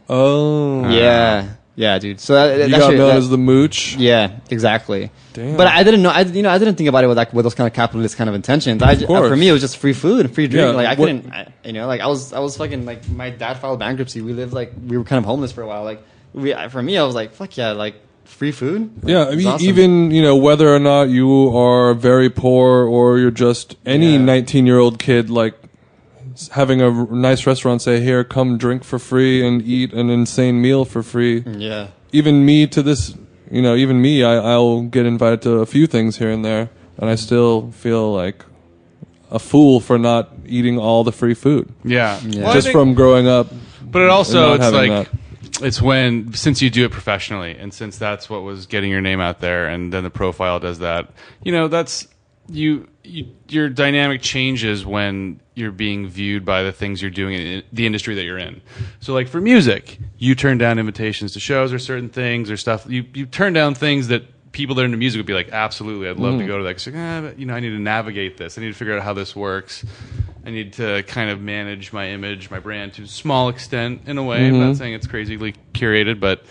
Oh. 0.08 0.88
yeah 0.90 1.54
yeah 1.76 1.98
dude. 1.98 2.20
So 2.20 2.34
that, 2.34 2.64
You 2.66 2.72
that 2.72 2.78
got 2.78 2.90
shit- 2.90 2.98
known 2.98 3.08
that- 3.08 3.16
as 3.16 3.28
the 3.30 3.38
mooch. 3.38 3.96
yeah 3.96 4.32
exactly. 4.50 5.10
Damn. 5.32 5.56
But 5.56 5.68
I 5.68 5.82
didn't 5.84 6.02
know. 6.02 6.10
I 6.10 6.22
you 6.22 6.42
know 6.42 6.50
I 6.50 6.58
didn't 6.58 6.74
think 6.76 6.88
about 6.88 7.04
it 7.04 7.06
with 7.06 7.16
like 7.16 7.32
with 7.32 7.44
those 7.44 7.54
kind 7.54 7.66
of 7.68 7.72
capitalist 7.72 8.16
kind 8.16 8.28
of 8.28 8.34
intentions. 8.34 8.82
I, 8.82 8.96
ju- 8.96 9.04
uh, 9.04 9.08
course. 9.08 9.28
for 9.28 9.36
me 9.36 9.48
it 9.48 9.52
was 9.52 9.60
just 9.60 9.76
free 9.78 9.92
food 9.92 10.26
and 10.26 10.34
free 10.34 10.48
drink. 10.48 10.66
Yeah, 10.66 10.72
like 10.72 10.86
I 10.86 10.94
what- 10.94 11.06
couldn't. 11.06 11.32
I, 11.32 11.52
you 11.64 11.72
know 11.72 11.86
like 11.86 12.00
I 12.00 12.06
was 12.08 12.32
I 12.32 12.40
was 12.40 12.56
fucking 12.56 12.84
like 12.84 13.08
my 13.08 13.30
dad 13.30 13.54
filed 13.58 13.78
bankruptcy. 13.78 14.20
We 14.22 14.32
lived 14.32 14.52
like 14.52 14.72
we 14.86 14.98
were 14.98 15.04
kind 15.04 15.18
of 15.18 15.24
homeless 15.24 15.52
for 15.52 15.62
a 15.62 15.66
while. 15.66 15.84
Like 15.84 16.02
we 16.34 16.52
I- 16.54 16.68
for 16.68 16.82
me 16.82 16.98
I 16.98 17.04
was 17.04 17.14
like 17.14 17.32
fuck 17.34 17.56
yeah 17.56 17.72
like 17.72 17.94
free 18.24 18.52
food. 18.52 18.90
Yeah, 19.04 19.24
I 19.24 19.28
It's 19.28 19.36
mean, 19.36 19.46
awesome. 19.48 19.66
even 19.68 20.10
you 20.12 20.22
know 20.22 20.36
whether 20.36 20.72
or 20.74 20.78
not 20.78 21.08
you 21.08 21.56
are 21.56 21.94
very 21.94 22.30
poor 22.30 22.86
or 22.86 23.18
you're 23.18 23.30
just 23.32 23.76
any 23.86 24.12
Yeah. 24.12 24.18
19 24.18 24.66
year 24.66 24.78
old 24.78 24.98
kid, 24.98 25.30
like 25.30 25.54
having 26.48 26.80
a 26.82 26.90
r- 26.90 27.06
nice 27.10 27.46
restaurant 27.46 27.82
say, 27.82 28.00
"Here, 28.00 28.24
come 28.24 28.58
drink 28.58 28.84
for 28.84 28.98
free 28.98 29.46
and 29.46 29.62
eat 29.62 29.92
an 29.92 30.10
insane 30.10 30.60
meal 30.60 30.84
for 30.84 31.02
free." 31.02 31.44
yeah 31.46 31.88
Even 32.12 32.44
me 32.44 32.66
to 32.66 32.82
this, 32.82 33.14
you 33.50 33.62
know, 33.62 33.74
even 33.76 34.00
me, 34.02 34.24
I, 34.24 34.34
I'll 34.36 34.82
get 34.82 35.06
invited 35.06 35.42
to 35.42 35.58
a 35.60 35.66
few 35.66 35.86
things 35.86 36.18
here 36.18 36.30
and 36.30 36.44
there, 36.44 36.70
and 36.98 37.08
I 37.10 37.14
still 37.14 37.70
feel 37.72 38.12
like 38.12 38.44
a 39.30 39.38
fool 39.38 39.78
for 39.80 39.96
not 39.98 40.32
eating 40.46 40.76
all 40.78 41.04
the 41.04 41.12
free 41.12 41.34
food 41.34 41.68
Yeah. 41.84 42.18
Yeah. 42.24 42.44
Well, 42.44 42.52
just 42.52 42.66
think- 42.66 42.74
from 42.74 42.94
growing 42.94 43.28
up. 43.28 43.46
But 43.82 44.02
it 44.02 44.10
also 44.10 44.54
it's 44.54 44.64
having 44.64 44.90
like 44.92 45.08
it's 45.62 45.80
when 45.82 46.32
since 46.32 46.62
you 46.62 46.70
do 46.70 46.84
it 46.84 46.90
professionally 46.92 47.56
and 47.58 47.72
since 47.74 47.98
that's 47.98 48.30
what 48.30 48.42
was 48.42 48.66
getting 48.66 48.90
your 48.90 49.00
name 49.00 49.20
out 49.20 49.40
there 49.40 49.66
and 49.68 49.92
then 49.92 50.02
the 50.04 50.10
profile 50.10 50.58
does 50.60 50.78
that. 50.80 51.10
You 51.44 51.52
know, 51.52 51.68
that's 51.68 52.06
you, 52.50 52.88
you 53.04 53.28
your 53.48 53.68
dynamic 53.68 54.22
changes 54.22 54.84
when 54.84 55.40
you're 55.54 55.72
being 55.72 56.08
viewed 56.08 56.44
by 56.44 56.62
the 56.62 56.72
things 56.72 57.00
you're 57.00 57.10
doing 57.10 57.34
in 57.34 57.62
the 57.72 57.86
industry 57.86 58.14
that 58.14 58.24
you're 58.24 58.38
in. 58.38 58.60
So 59.00 59.12
like 59.14 59.28
for 59.28 59.40
music, 59.40 59.98
you 60.18 60.34
turn 60.34 60.58
down 60.58 60.78
invitations 60.78 61.32
to 61.32 61.40
shows 61.40 61.72
or 61.72 61.78
certain 61.78 62.08
things 62.08 62.50
or 62.50 62.56
stuff. 62.56 62.86
You 62.88 63.04
you 63.14 63.26
turn 63.26 63.52
down 63.52 63.74
things 63.74 64.08
that 64.08 64.24
people 64.52 64.74
that 64.74 64.82
are 64.82 64.84
into 64.84 64.96
music 64.96 65.18
would 65.18 65.26
be 65.26 65.32
like, 65.34 65.50
absolutely, 65.50 66.08
I'd 66.08 66.16
love 66.16 66.38
to 66.38 66.44
mm. 66.44 66.48
go 66.48 66.58
to 66.58 66.64
that. 66.64 66.74
'Cause 66.74 66.88
like, 66.88 66.96
ah, 66.96 67.20
but, 67.22 67.38
you 67.38 67.46
know, 67.46 67.54
I 67.54 67.60
need 67.60 67.70
to 67.70 67.78
navigate 67.78 68.36
this. 68.36 68.58
I 68.58 68.62
need 68.62 68.68
to 68.68 68.74
figure 68.74 68.96
out 68.96 69.02
how 69.02 69.12
this 69.12 69.36
works. 69.36 69.84
I 70.44 70.50
need 70.50 70.72
to 70.74 71.02
kind 71.04 71.30
of 71.30 71.40
manage 71.40 71.92
my 71.92 72.08
image, 72.10 72.50
my 72.50 72.58
brand 72.58 72.94
to 72.94 73.02
a 73.02 73.06
small 73.06 73.48
extent 73.48 74.02
in 74.06 74.18
a 74.18 74.24
way. 74.24 74.46
I'm 74.46 74.58
not 74.58 74.64
mm-hmm. 74.64 74.74
saying 74.74 74.94
it's 74.94 75.06
crazily 75.06 75.54
curated, 75.72 76.18
but 76.18 76.44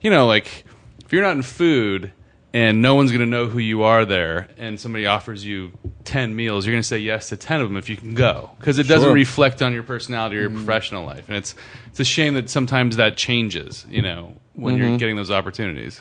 you 0.00 0.10
know, 0.10 0.26
like 0.26 0.64
if 1.04 1.12
you're 1.12 1.22
not 1.22 1.36
in 1.36 1.42
food 1.42 2.12
and 2.54 2.80
no 2.80 2.94
one's 2.94 3.10
going 3.10 3.20
to 3.20 3.26
know 3.26 3.46
who 3.46 3.58
you 3.58 3.82
are 3.82 4.04
there 4.04 4.48
and 4.56 4.80
somebody 4.80 5.06
offers 5.06 5.44
you 5.44 5.72
10 6.04 6.34
meals, 6.34 6.64
you're 6.64 6.72
going 6.72 6.82
to 6.82 6.88
say 6.88 6.98
yes 6.98 7.28
to 7.28 7.36
10 7.36 7.60
of 7.60 7.68
them 7.68 7.76
if 7.76 7.88
you 7.88 7.96
can 7.96 8.14
go 8.14 8.50
because 8.58 8.78
it 8.78 8.84
doesn't 8.84 9.08
Sure. 9.08 9.14
reflect 9.14 9.60
on 9.60 9.72
your 9.72 9.82
personality 9.82 10.36
or 10.36 10.40
your 10.40 10.50
mm-hmm. 10.50 10.64
professional 10.64 11.04
life. 11.04 11.28
And 11.28 11.36
it's 11.36 11.54
it's 11.88 12.00
a 12.00 12.04
shame 12.04 12.34
that 12.34 12.48
sometimes 12.48 12.96
that 12.96 13.16
changes, 13.16 13.84
you 13.90 14.02
know, 14.02 14.34
when 14.54 14.76
you're 14.76 14.86
mm-hmm. 14.86 14.96
getting 14.96 15.16
those 15.16 15.30
opportunities. 15.30 16.00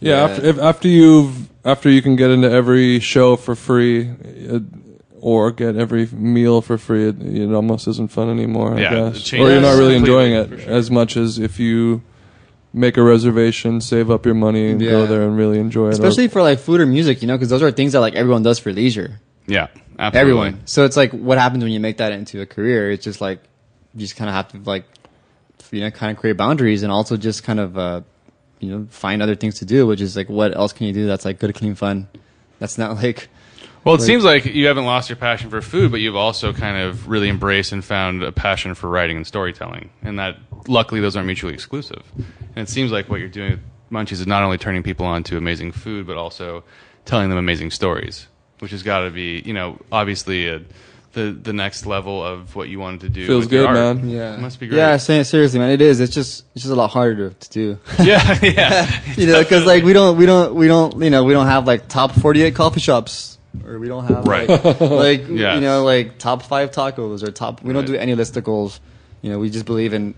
Yeah, 0.00 0.14
Yeah. 0.14 0.24
After, 0.24 0.46
if, 0.46 0.58
after 0.58 0.88
you've 0.88 1.48
after 1.64 1.88
you 1.88 2.02
can 2.02 2.16
get 2.16 2.30
into 2.30 2.50
every 2.50 2.98
show 2.98 3.36
for 3.36 3.54
free, 3.54 4.10
it, 4.22 4.62
or 5.20 5.52
get 5.52 5.76
every 5.76 6.06
meal 6.06 6.60
for 6.60 6.76
free, 6.76 7.08
it, 7.08 7.22
it 7.22 7.54
almost 7.54 7.88
isn't 7.88 8.10
fun 8.10 8.28
anymore. 8.28 8.78
Yeah, 8.78 9.06
it 9.06 9.12
guess, 9.12 9.32
or 9.32 9.50
you're 9.50 9.60
not 9.60 9.78
really 9.78 9.96
enjoying 9.96 10.34
it 10.34 10.48
sure. 10.48 10.70
as 10.70 10.90
much 10.90 11.16
as 11.16 11.38
if 11.38 11.58
you 11.58 12.02
make 12.74 12.96
a 12.98 13.02
reservation, 13.02 13.80
save 13.80 14.10
up 14.10 14.26
your 14.26 14.34
money, 14.34 14.70
and 14.72 14.80
go 14.80 15.00
Yeah. 15.02 15.06
there 15.06 15.22
and 15.22 15.36
really 15.38 15.58
enjoy 15.58 15.88
it. 15.88 15.92
especially 15.94 16.28
for 16.28 16.42
like 16.42 16.58
food 16.58 16.80
or 16.80 16.86
music, 16.86 17.22
you 17.22 17.28
know, 17.28 17.34
because 17.36 17.48
those 17.48 17.62
are 17.62 17.70
things 17.70 17.92
that 17.92 18.00
like 18.00 18.14
everyone 18.14 18.42
does 18.42 18.58
for 18.58 18.72
leisure. 18.72 19.20
Yeah, 19.46 19.68
absolutely. 19.98 20.20
Everyone. 20.20 20.60
So 20.66 20.84
it's 20.84 20.96
like 20.96 21.12
what 21.12 21.38
happens 21.38 21.62
when 21.62 21.72
you 21.72 21.80
make 21.80 21.98
that 21.98 22.12
into 22.12 22.40
a 22.42 22.46
career? 22.46 22.90
It's 22.90 23.04
just 23.04 23.20
like 23.20 23.38
you 23.94 24.00
just 24.00 24.16
kind 24.16 24.28
of 24.28 24.34
have 24.34 24.48
to 24.48 24.58
like 24.68 24.84
you 25.70 25.80
know 25.80 25.90
kind 25.90 26.10
of 26.12 26.18
create 26.20 26.36
boundaries 26.36 26.82
and 26.82 26.90
also 26.92 27.16
just 27.16 27.42
kind 27.44 27.60
of 27.60 27.78
uh, 27.78 28.00
you 28.60 28.70
know 28.70 28.86
find 28.90 29.22
other 29.22 29.36
things 29.36 29.58
to 29.60 29.64
do, 29.64 29.86
which 29.86 30.00
is 30.00 30.16
like 30.16 30.28
what 30.28 30.56
else 30.56 30.72
can 30.72 30.86
you 30.86 30.92
do 30.92 31.06
that's 31.06 31.24
like 31.24 31.38
good, 31.38 31.54
clean 31.54 31.74
fun. 31.76 32.08
That's 32.58 32.76
not 32.78 32.96
like 33.02 33.28
Well, 33.84 33.94
it 33.96 33.98
Like- 33.98 34.06
seems 34.06 34.24
like 34.24 34.44
you 34.46 34.66
haven't 34.66 34.86
lost 34.86 35.10
your 35.10 35.16
passion 35.16 35.50
for 35.50 35.60
food, 35.60 35.90
but 35.90 36.00
you've 36.00 36.16
also 36.16 36.52
kind 36.52 36.76
of 36.78 37.08
really 37.08 37.28
embraced 37.28 37.72
and 37.72 37.84
found 37.84 38.22
a 38.22 38.32
passion 38.32 38.74
for 38.74 38.88
writing 38.88 39.16
and 39.16 39.26
storytelling, 39.26 39.90
and 40.02 40.18
that 40.18 40.38
luckily 40.66 41.00
those 41.00 41.16
aren't 41.16 41.26
mutually 41.26 41.52
exclusive. 41.54 42.02
And 42.56 42.66
it 42.66 42.70
seems 42.70 42.90
like 42.92 43.08
what 43.10 43.20
you're 43.20 43.28
doing 43.28 43.50
with 43.52 43.60
Munchies 43.92 44.12
is 44.20 44.26
not 44.26 44.42
only 44.42 44.58
turning 44.58 44.82
people 44.82 45.04
on 45.06 45.22
to 45.24 45.36
amazing 45.36 45.72
food, 45.72 46.06
but 46.06 46.16
also 46.16 46.64
telling 47.04 47.28
them 47.28 47.38
amazing 47.38 47.70
stories, 47.70 48.26
which 48.60 48.70
has 48.70 48.82
got 48.82 49.00
to 49.00 49.10
be, 49.10 49.42
you 49.44 49.52
know, 49.52 49.78
obviously 49.92 50.48
a, 50.48 50.62
the 51.12 51.30
the 51.30 51.52
next 51.52 51.84
level 51.86 52.24
of 52.24 52.56
what 52.56 52.68
you 52.68 52.80
wanted 52.80 53.00
to 53.02 53.08
do. 53.10 53.26
Feels 53.26 53.46
good, 53.46 53.66
art. 53.66 53.74
man. 53.76 54.08
yeah, 54.08 54.34
it 54.34 54.40
must 54.40 54.58
be 54.58 54.66
great. 54.66 54.78
Yeah, 54.78 54.96
say 54.96 55.22
seriously, 55.22 55.58
man. 55.60 55.70
It 55.70 55.80
is. 55.82 56.00
It's 56.00 56.12
just 56.14 56.44
it's 56.54 56.64
just 56.64 56.72
a 56.72 56.76
lot 56.76 56.90
harder 56.90 57.30
to, 57.30 57.34
to 57.34 57.50
do. 57.50 57.78
yeah, 58.02 58.38
yeah. 58.42 59.02
you 59.16 59.26
know, 59.26 59.40
because 59.42 59.64
like 59.66 59.84
we 59.84 59.92
don't 59.92 60.16
we 60.16 60.26
don't 60.26 60.54
we 60.54 60.66
don't 60.66 61.00
you 61.02 61.10
know 61.10 61.22
we 61.24 61.32
don't 61.34 61.46
have 61.46 61.66
like 61.66 61.88
top 61.88 62.12
forty 62.12 62.42
eight 62.42 62.54
coffee 62.54 62.80
shops. 62.80 63.33
Or 63.66 63.78
we 63.78 63.88
don't 63.88 64.06
have 64.06 64.26
Right. 64.26 64.48
like, 64.64 64.80
like 64.80 65.28
Yes. 65.28 65.54
you 65.56 65.60
know 65.60 65.84
like 65.84 66.18
top 66.18 66.42
five 66.42 66.70
tacos 66.70 67.22
or 67.22 67.30
top. 67.30 67.62
We 67.62 67.72
don't 67.72 67.86
do 67.86 67.94
any 67.94 68.14
listicles. 68.14 68.80
You 69.22 69.30
know, 69.30 69.38
we 69.38 69.48
just 69.50 69.64
believe 69.66 69.92
in 69.94 70.14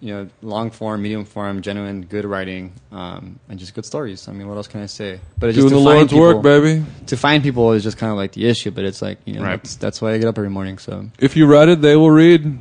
you 0.00 0.14
know 0.14 0.28
long 0.42 0.70
form, 0.70 1.02
medium 1.02 1.24
form, 1.24 1.60
genuine, 1.62 2.02
good 2.02 2.24
writing, 2.24 2.72
um, 2.92 3.40
and 3.48 3.58
just 3.58 3.74
good 3.74 3.84
stories. 3.84 4.28
I 4.28 4.32
mean, 4.32 4.46
what 4.46 4.56
else 4.56 4.68
can 4.68 4.80
I 4.82 4.86
say? 4.86 5.18
But 5.38 5.48
it's 5.48 5.56
doing 5.58 5.70
just 5.70 5.74
the 5.82 5.90
Lord's 5.90 6.12
people, 6.12 6.34
work, 6.34 6.42
baby. 6.42 6.84
To 7.06 7.16
find 7.16 7.42
people 7.42 7.72
is 7.72 7.82
just 7.82 7.96
kind 7.98 8.12
of 8.12 8.16
like 8.16 8.32
the 8.32 8.46
issue. 8.46 8.70
But 8.70 8.84
it's 8.84 9.02
like 9.02 9.18
you 9.24 9.34
know 9.34 9.42
Right. 9.42 9.56
that's 9.62 9.74
that's 9.76 10.00
why 10.02 10.12
I 10.12 10.18
get 10.18 10.28
up 10.28 10.38
every 10.38 10.50
morning. 10.50 10.78
So 10.78 11.08
If 11.18 11.36
you 11.36 11.46
write 11.46 11.68
it, 11.68 11.80
they 11.80 11.96
will 11.96 12.10
read, 12.12 12.58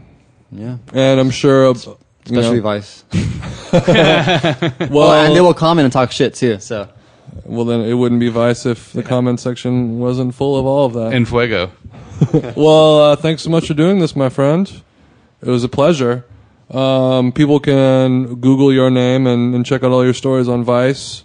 yeah, 0.51 0.77
and 0.93 1.19
I'm 1.19 1.29
sure. 1.29 1.65
you 1.67 1.71
especially 2.25 2.57
know, 2.57 2.61
Vice. 2.63 3.03
well, 3.71 3.83
Well, 4.89 5.11
and 5.25 5.35
they 5.35 5.41
will 5.41 5.53
comment 5.53 5.83
and 5.85 5.93
talk 5.93 6.11
shit 6.11 6.33
too. 6.33 6.59
So 6.59 6.89
well, 7.45 7.65
then 7.65 7.81
it 7.81 7.93
wouldn't 7.93 8.19
be 8.19 8.29
Vice 8.29 8.65
if 8.65 8.93
the 8.93 9.03
comment 9.03 9.39
section 9.39 9.99
wasn't 9.99 10.35
full 10.35 10.57
of 10.57 10.65
all 10.65 10.85
of 10.85 10.93
that. 10.93 11.13
In 11.13 11.25
Fuego. 11.25 11.71
Well, 12.55 13.11
uh, 13.11 13.15
thanks 13.15 13.43
so 13.43 13.51
much 13.51 13.67
for 13.67 13.75
doing 13.75 13.99
this, 13.99 14.15
my 14.15 14.29
friend. 14.29 14.81
It 15.39 15.49
was 15.49 15.63
a 15.63 15.69
pleasure. 15.69 16.25
Um, 16.71 17.31
people 17.31 17.59
can 17.59 18.35
Google 18.41 18.73
your 18.73 18.89
name 18.89 19.27
and, 19.27 19.53
and 19.53 19.63
check 19.63 19.83
out 19.83 19.91
all 19.91 20.03
your 20.03 20.15
stories 20.15 20.49
on 20.49 20.63
Vice 20.63 21.23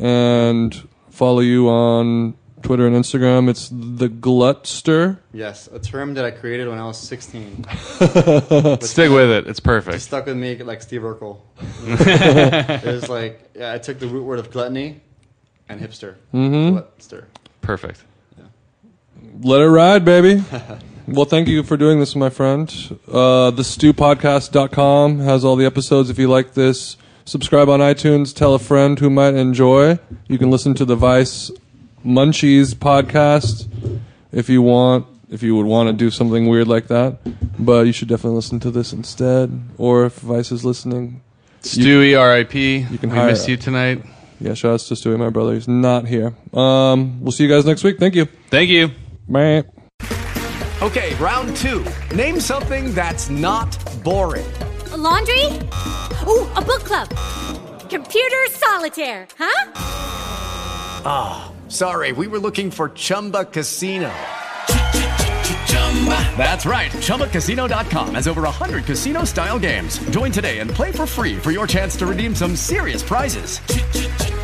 and 0.00 0.88
follow 1.10 1.40
you 1.40 1.68
on 1.68 2.34
Twitter 2.62 2.86
and 2.86 2.94
Instagram. 2.94 3.48
It's 3.50 3.68
the 3.72 4.08
Glutster. 4.08 5.18
yes, 5.32 5.68
a 5.72 5.78
term 5.78 6.14
that 6.14 6.24
I 6.24 6.30
created 6.30 6.68
when 6.68 6.78
I 6.78 6.84
was 6.86 6.98
sixteen. 6.98 7.64
Stick 8.80 9.10
with 9.10 9.30
it. 9.30 9.46
It's 9.46 9.60
perfect. 9.60 10.00
stuck 10.02 10.26
with 10.26 10.36
me 10.36 10.56
like 10.62 10.82
Steve 10.82 11.02
Urkel. 11.02 11.40
it 11.82 12.84
was 12.84 13.08
like, 13.08 13.50
yeah, 13.54 13.72
I 13.72 13.78
took 13.78 13.98
the 13.98 14.06
root 14.06 14.24
word 14.24 14.38
of 14.38 14.50
gluttony 14.50 15.00
and 15.68 15.80
hipster. 15.80 16.14
Mm-hmm. 16.34 16.70
Glutster. 16.76 17.28
Perfect. 17.60 18.04
Let 19.40 19.60
it 19.60 19.68
ride, 19.68 20.04
baby. 20.04 20.42
well, 21.08 21.24
thank 21.24 21.46
you 21.48 21.62
for 21.62 21.76
doing 21.76 22.00
this, 22.00 22.16
my 22.16 22.28
friend. 22.30 22.68
Uh, 23.06 23.52
thestewpodcast.com 23.52 25.20
has 25.20 25.44
all 25.44 25.54
the 25.56 25.64
episodes. 25.66 26.10
If 26.10 26.18
you 26.18 26.28
like 26.28 26.54
this, 26.54 26.96
subscribe 27.24 27.68
on 27.68 27.80
iTunes. 27.80 28.34
Tell 28.34 28.54
a 28.54 28.58
friend 28.58 28.98
who 28.98 29.10
might 29.10 29.34
enjoy. 29.34 29.98
You 30.26 30.38
can 30.38 30.50
listen 30.50 30.74
to 30.74 30.84
the 30.84 30.96
Vice 30.96 31.50
Munchies 32.04 32.74
podcast 32.74 33.68
if 34.32 34.48
you 34.48 34.62
want. 34.62 35.06
If 35.30 35.42
you 35.42 35.54
would 35.56 35.66
want 35.66 35.88
to 35.90 35.92
do 35.92 36.10
something 36.10 36.46
weird 36.48 36.68
like 36.68 36.86
that, 36.88 37.18
but 37.58 37.86
you 37.86 37.92
should 37.92 38.08
definitely 38.08 38.36
listen 38.36 38.60
to 38.60 38.70
this 38.70 38.94
instead. 38.94 39.60
Or 39.76 40.06
if 40.06 40.14
Vice 40.20 40.50
is 40.50 40.64
listening, 40.64 41.20
Stewie, 41.60 42.18
R.I.P. 42.18 42.78
You 42.78 42.98
can 42.98 43.10
we 43.10 43.16
hire- 43.16 43.26
miss 43.28 43.46
you 43.46 43.58
tonight. 43.58 44.02
Yeah, 44.40 44.54
shout 44.54 44.74
outs 44.74 44.88
to 44.88 44.94
Stewie, 44.94 45.18
my 45.18 45.30
brother. 45.30 45.54
He's 45.54 45.66
not 45.68 46.06
here. 46.06 46.34
Um, 46.54 47.20
we'll 47.20 47.32
see 47.32 47.44
you 47.44 47.48
guys 47.50 47.64
next 47.64 47.82
week. 47.82 47.98
Thank 47.98 48.14
you. 48.14 48.26
Thank 48.50 48.70
you. 48.70 48.90
Bye. 49.28 49.64
Okay, 50.80 51.14
round 51.16 51.56
two. 51.56 51.84
Name 52.14 52.38
something 52.38 52.94
that's 52.94 53.28
not 53.30 53.76
boring. 54.04 54.46
A 54.92 54.96
laundry? 54.96 55.44
Ooh, 56.26 56.46
a 56.54 56.62
book 56.62 56.84
club. 56.84 57.08
Computer 57.90 58.46
solitaire, 58.50 59.26
huh? 59.36 59.72
Ah, 61.04 61.52
sorry, 61.68 62.12
we 62.12 62.28
were 62.28 62.38
looking 62.38 62.70
for 62.70 62.90
Chumba 62.90 63.44
Casino. 63.44 64.12
That's 66.36 66.64
right. 66.64 66.90
ChumbaCasino.com 66.92 68.14
has 68.14 68.28
over 68.28 68.42
100 68.42 68.84
casino 68.84 69.24
style 69.24 69.58
games. 69.58 69.98
Join 70.10 70.30
today 70.30 70.58
and 70.60 70.70
play 70.70 70.92
for 70.92 71.06
free 71.06 71.36
for 71.36 71.50
your 71.50 71.66
chance 71.66 71.96
to 71.96 72.06
redeem 72.06 72.34
some 72.34 72.54
serious 72.54 73.02
prizes. 73.02 73.60